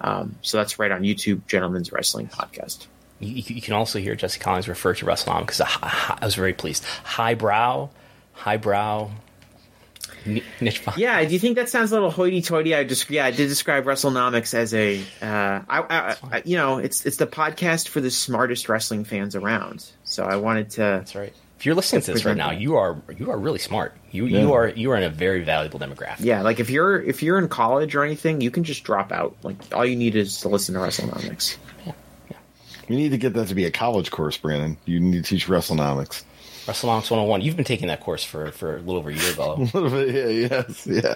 Um, 0.00 0.36
so 0.42 0.56
that's 0.56 0.78
right 0.78 0.90
on 0.90 1.02
YouTube, 1.02 1.46
Gentlemen's 1.46 1.92
Wrestling 1.92 2.28
Podcast. 2.28 2.86
You, 3.18 3.42
you 3.46 3.60
can 3.60 3.74
also 3.74 3.98
hear 3.98 4.14
Jesse 4.14 4.40
Collings 4.40 4.66
refer 4.66 4.94
to 4.94 5.06
a 5.60 5.64
hi- 5.64 5.88
hi- 5.88 6.18
I 6.20 6.24
was 6.24 6.34
very 6.34 6.54
pleased. 6.54 6.84
Highbrow, 7.04 7.90
highbrow, 8.32 9.10
niche. 10.26 10.84
pod- 10.84 10.98
Yeah, 10.98 11.24
do 11.24 11.32
you 11.32 11.38
think 11.38 11.56
that 11.56 11.68
sounds 11.68 11.90
a 11.92 11.94
little 11.94 12.10
hoity-toity? 12.10 12.74
I 12.74 12.84
just 12.84 13.08
yeah, 13.10 13.24
I 13.26 13.30
did 13.30 13.48
describe 13.48 13.84
WrestleNomics 13.84 14.54
as 14.54 14.74
a, 14.74 15.00
uh, 15.22 15.62
I, 15.68 15.80
I, 15.80 16.16
I, 16.30 16.42
you 16.44 16.56
know, 16.56 16.78
it's 16.78 17.06
it's 17.06 17.16
the 17.16 17.26
podcast 17.26 17.88
for 17.88 18.00
the 18.00 18.10
smartest 18.10 18.68
wrestling 18.68 19.04
fans 19.04 19.34
around. 19.36 19.90
So 20.04 20.24
I 20.24 20.36
wanted 20.36 20.70
to. 20.70 20.80
That's 20.80 21.14
right. 21.14 21.32
If 21.58 21.66
you're 21.66 21.74
listening 21.74 22.00
to 22.00 22.12
this 22.14 22.24
right 22.24 22.36
now, 22.36 22.52
you 22.52 22.76
are 22.76 22.96
you 23.18 23.30
are 23.30 23.36
really 23.38 23.58
smart. 23.58 23.94
You 24.10 24.24
you 24.24 24.54
are 24.54 24.68
you 24.68 24.90
are 24.92 24.96
in 24.96 25.02
a 25.02 25.10
very 25.10 25.44
valuable 25.44 25.78
demographic. 25.78 26.20
Yeah, 26.20 26.40
like 26.40 26.58
if 26.58 26.70
you're 26.70 26.98
if 27.02 27.22
you're 27.22 27.38
in 27.38 27.48
college 27.48 27.94
or 27.94 28.02
anything, 28.02 28.40
you 28.40 28.50
can 28.50 28.64
just 28.64 28.82
drop 28.82 29.12
out. 29.12 29.36
Like 29.42 29.56
all 29.74 29.84
you 29.84 29.94
need 29.96 30.16
is 30.16 30.40
to 30.40 30.48
listen 30.48 30.74
to 30.74 30.80
WrestleNomics. 30.80 31.58
Yeah. 31.86 31.92
You 32.88 32.96
need 32.96 33.10
to 33.10 33.18
get 33.18 33.34
that 33.34 33.48
to 33.48 33.54
be 33.54 33.66
a 33.66 33.70
college 33.70 34.10
course, 34.10 34.38
Brandon. 34.38 34.78
You 34.86 35.00
need 35.00 35.22
to 35.22 35.28
teach 35.34 35.48
WrestleNomics. 35.48 36.24
WrestleNomics 36.70 37.10
101. 37.10 37.40
You've 37.40 37.56
been 37.56 37.64
taking 37.64 37.88
that 37.88 38.00
course 38.00 38.24
for 38.24 38.50
for 38.52 38.76
a 38.76 38.80
little 38.80 38.96
over 38.96 39.10
a 39.10 39.14
year 39.14 39.32
though. 39.32 39.54
A 39.58 39.58
little 39.58 39.90
bit, 39.90 40.14
yeah, 40.14 40.48
yes, 40.66 40.86
yeah. 40.86 41.14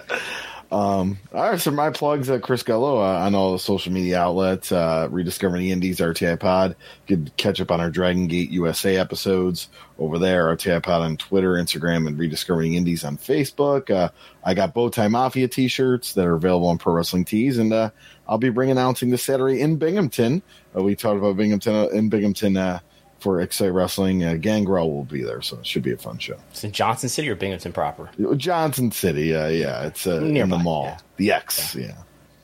Um, 0.71 1.19
all 1.31 1.51
right, 1.51 1.59
so 1.59 1.69
my 1.69 1.91
plugs 1.91 2.29
at 2.29 2.41
Chris 2.41 2.63
Gullo 2.63 2.97
uh, 2.97 3.25
on 3.25 3.35
all 3.35 3.53
the 3.53 3.59
social 3.59 3.93
media 3.93 4.19
outlets. 4.19 4.71
Uh, 4.71 5.07
Rediscovering 5.11 5.61
the 5.61 5.71
Indies, 5.71 5.99
RTI 5.99 6.39
Pod. 6.39 6.75
You 7.07 7.17
can 7.17 7.31
catch 7.37 7.61
up 7.61 7.71
on 7.71 7.79
our 7.79 7.91
Dragon 7.91 8.27
Gate 8.27 8.49
USA 8.49 8.97
episodes 8.97 9.69
over 9.99 10.17
there. 10.17 10.55
RTI 10.55 10.81
Pod 10.81 11.03
on 11.03 11.17
Twitter, 11.17 11.53
Instagram, 11.53 12.07
and 12.07 12.17
Rediscovering 12.17 12.73
Indies 12.73 13.03
on 13.03 13.17
Facebook. 13.17 13.91
Uh, 13.91 14.09
I 14.43 14.55
got 14.55 14.73
Bowtie 14.73 15.09
Mafia 15.09 15.47
t-shirts 15.47 16.13
that 16.13 16.25
are 16.25 16.35
available 16.35 16.67
on 16.67 16.79
Pro 16.79 16.93
Wrestling 16.93 17.25
Tees, 17.25 17.59
and 17.59 17.71
uh, 17.71 17.91
I'll 18.27 18.39
be 18.39 18.49
bringing 18.49 18.71
announcing 18.71 19.11
this 19.11 19.23
Saturday 19.23 19.61
in 19.61 19.77
Binghamton. 19.77 20.41
Uh, 20.75 20.81
we 20.81 20.95
talked 20.95 21.17
about 21.17 21.37
Binghamton 21.37 21.75
uh, 21.75 21.87
in 21.87 22.09
Binghamton 22.09 22.57
uh, 22.57 22.79
for 23.25 23.41
Excite 23.41 23.73
Wrestling. 23.73 24.23
Uh, 24.23 24.35
Gangrel 24.35 24.91
will 24.93 25.03
be 25.03 25.23
there, 25.23 25.41
so 25.41 25.57
it 25.57 25.65
should 25.65 25.81
be 25.81 25.91
a 25.91 25.97
fun 25.97 26.19
show. 26.19 26.37
It's 26.51 26.63
in 26.63 26.71
Johnson 26.71 27.09
City 27.09 27.27
or 27.27 27.33
Binghamton 27.33 27.73
proper. 27.73 28.07
Johnson 28.37 28.91
City, 28.91 29.35
uh, 29.35 29.47
yeah, 29.47 29.87
it's 29.87 30.05
uh, 30.05 30.17
in 30.23 30.47
the 30.49 30.59
mall. 30.59 30.83
yeah. 30.85 30.97
The 31.17 31.31
X, 31.31 31.73
yeah. 31.75 31.97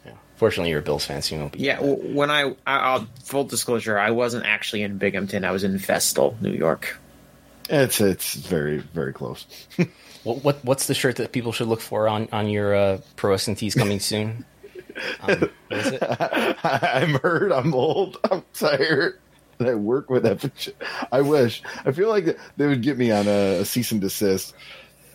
Yeah. 0.03 0.13
Fortunately, 0.37 0.71
you're 0.71 0.79
a 0.79 0.81
Bills 0.81 1.05
fan, 1.05 1.21
so 1.21 1.35
you 1.35 1.41
won't 1.41 1.53
be. 1.53 1.59
Yeah, 1.59 1.75
w- 1.75 2.15
when 2.17 2.31
I, 2.31 2.49
I 2.65 2.77
I'll, 2.79 3.07
full 3.23 3.43
disclosure, 3.43 3.99
I 3.99 4.09
wasn't 4.09 4.47
actually 4.47 4.81
in 4.81 4.97
Binghamton. 4.97 5.45
I 5.45 5.51
was 5.51 5.63
in 5.63 5.77
Vestal, 5.77 6.35
New 6.41 6.51
York. 6.51 6.97
It's 7.69 8.01
it's 8.01 8.33
very 8.33 8.77
very 8.79 9.13
close. 9.13 9.45
What, 10.23 10.43
what 10.43 10.63
what's 10.65 10.85
the 10.85 10.93
shirt 10.93 11.15
that 11.15 11.31
people 11.31 11.51
should 11.51 11.65
look 11.67 11.81
for 11.81 12.07
on 12.07 12.27
on 12.31 12.47
your 12.47 12.75
uh, 12.75 12.99
pro 13.15 13.31
wrestling 13.31 13.55
tees 13.55 13.75
coming 13.75 13.99
soon? 13.99 14.45
Um, 15.21 15.49
what 15.69 15.79
is 15.79 15.87
it? 15.93 16.03
I'm 16.65 17.13
hurt. 17.21 17.53
I'm 17.53 17.73
old. 17.73 18.17
I'm 18.29 18.43
tired. 18.53 19.20
And 19.61 19.69
I 19.69 19.75
work 19.75 20.09
with 20.09 20.23
that. 20.23 20.39
bitch. 20.39 20.73
I 21.11 21.21
wish. 21.21 21.63
I 21.85 21.91
feel 21.91 22.09
like 22.09 22.37
they 22.57 22.67
would 22.67 22.81
get 22.81 22.97
me 22.97 23.11
on 23.11 23.27
a, 23.27 23.59
a 23.59 23.65
cease 23.65 23.91
and 23.91 24.01
desist. 24.01 24.53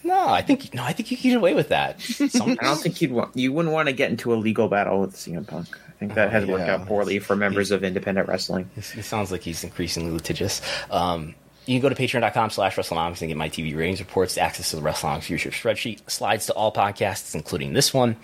No, 0.02 0.28
I 0.28 0.40
think 0.40 0.73
no, 0.73 0.85
I 0.85 0.93
think 0.93 1.10
you 1.10 1.16
can 1.16 1.31
get 1.31 1.36
away 1.36 1.55
with 1.55 1.68
that. 1.70 2.01
Some, 2.01 2.52
I 2.60 2.64
don't 2.64 2.81
think 2.81 3.02
you'd 3.02 3.10
want 3.10 3.36
you 3.36 3.52
wouldn't 3.52 3.74
want 3.74 3.89
to 3.89 3.93
get 3.93 4.10
into 4.10 4.32
a 4.32 4.36
legal 4.36 4.68
battle 4.68 5.01
with 5.01 5.14
CM 5.14 5.47
Punk. 5.47 5.77
I 5.89 5.98
think 5.98 6.14
that 6.14 6.31
has 6.31 6.47
worked 6.47 6.66
yeah. 6.66 6.74
out 6.74 6.86
poorly 6.86 7.18
for 7.18 7.35
members 7.35 7.70
of 7.70 7.82
independent 7.82 8.28
wrestling. 8.28 8.70
It 8.77 8.82
sounds 8.82 9.32
like 9.32 9.43
he's 9.43 9.64
increasingly 9.64 10.12
litigious. 10.12 10.60
Um, 10.90 11.35
you 11.64 11.81
can 11.81 11.82
go 11.82 11.89
to 11.89 12.01
patreon.com 12.01 12.51
slash 12.51 12.77
WrestleNomics 12.77 13.20
and 13.23 13.28
get 13.28 13.36
my 13.36 13.48
TV 13.48 13.77
ratings 13.77 13.98
reports, 13.98 14.39
access 14.39 14.70
to 14.70 14.77
the 14.77 14.82
WrestleNomics 14.82 15.24
future 15.24 15.51
spreadsheet, 15.51 16.09
slides 16.09 16.47
to 16.47 16.52
all 16.52 16.73
podcasts, 16.73 17.35
including 17.35 17.73
this 17.73 17.93
one, 17.93 18.16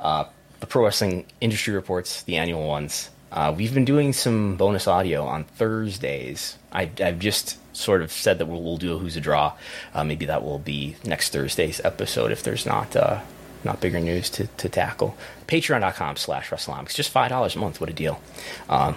uh, 0.00 0.24
the 0.60 0.66
Pro 0.66 0.84
Wrestling 0.84 1.26
Industry 1.40 1.74
Reports, 1.74 2.22
the 2.22 2.36
annual 2.36 2.68
ones. 2.68 3.10
Uh, 3.34 3.52
we've 3.54 3.74
been 3.74 3.84
doing 3.84 4.12
some 4.12 4.56
bonus 4.56 4.86
audio 4.86 5.24
on 5.24 5.42
Thursdays. 5.42 6.56
I, 6.72 6.88
I've 7.00 7.18
just 7.18 7.58
sort 7.76 8.00
of 8.00 8.12
said 8.12 8.38
that 8.38 8.46
we'll, 8.46 8.62
we'll 8.62 8.76
do 8.76 8.94
a 8.94 8.98
Who's 8.98 9.16
a 9.16 9.20
Draw. 9.20 9.52
Uh, 9.92 10.04
maybe 10.04 10.26
that 10.26 10.44
will 10.44 10.60
be 10.60 10.94
next 11.04 11.30
Thursday's 11.30 11.80
episode 11.84 12.30
if 12.30 12.44
there's 12.44 12.64
not 12.64 12.94
uh, 12.94 13.20
not 13.64 13.80
bigger 13.80 13.98
news 13.98 14.30
to, 14.30 14.46
to 14.46 14.68
tackle. 14.68 15.16
Patreon.com 15.48 16.16
slash 16.16 16.50
WrestleNomics. 16.50 16.94
Just 16.94 17.12
$5 17.12 17.56
a 17.56 17.58
month. 17.58 17.80
What 17.80 17.90
a 17.90 17.92
deal. 17.92 18.20
Um, 18.68 18.96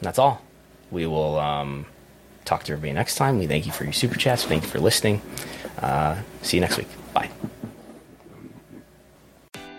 that's 0.00 0.18
all. 0.18 0.42
We 0.90 1.06
will 1.06 1.38
um, 1.38 1.86
talk 2.44 2.64
to 2.64 2.72
everybody 2.72 2.92
next 2.92 3.16
time. 3.16 3.38
We 3.38 3.46
thank 3.46 3.66
you 3.66 3.72
for 3.72 3.84
your 3.84 3.92
super 3.92 4.16
chats. 4.16 4.44
Thank 4.44 4.64
you 4.64 4.68
for 4.68 4.80
listening. 4.80 5.22
Uh, 5.78 6.20
see 6.42 6.56
you 6.56 6.60
next 6.60 6.78
week. 6.78 6.88
Bye. 7.12 7.30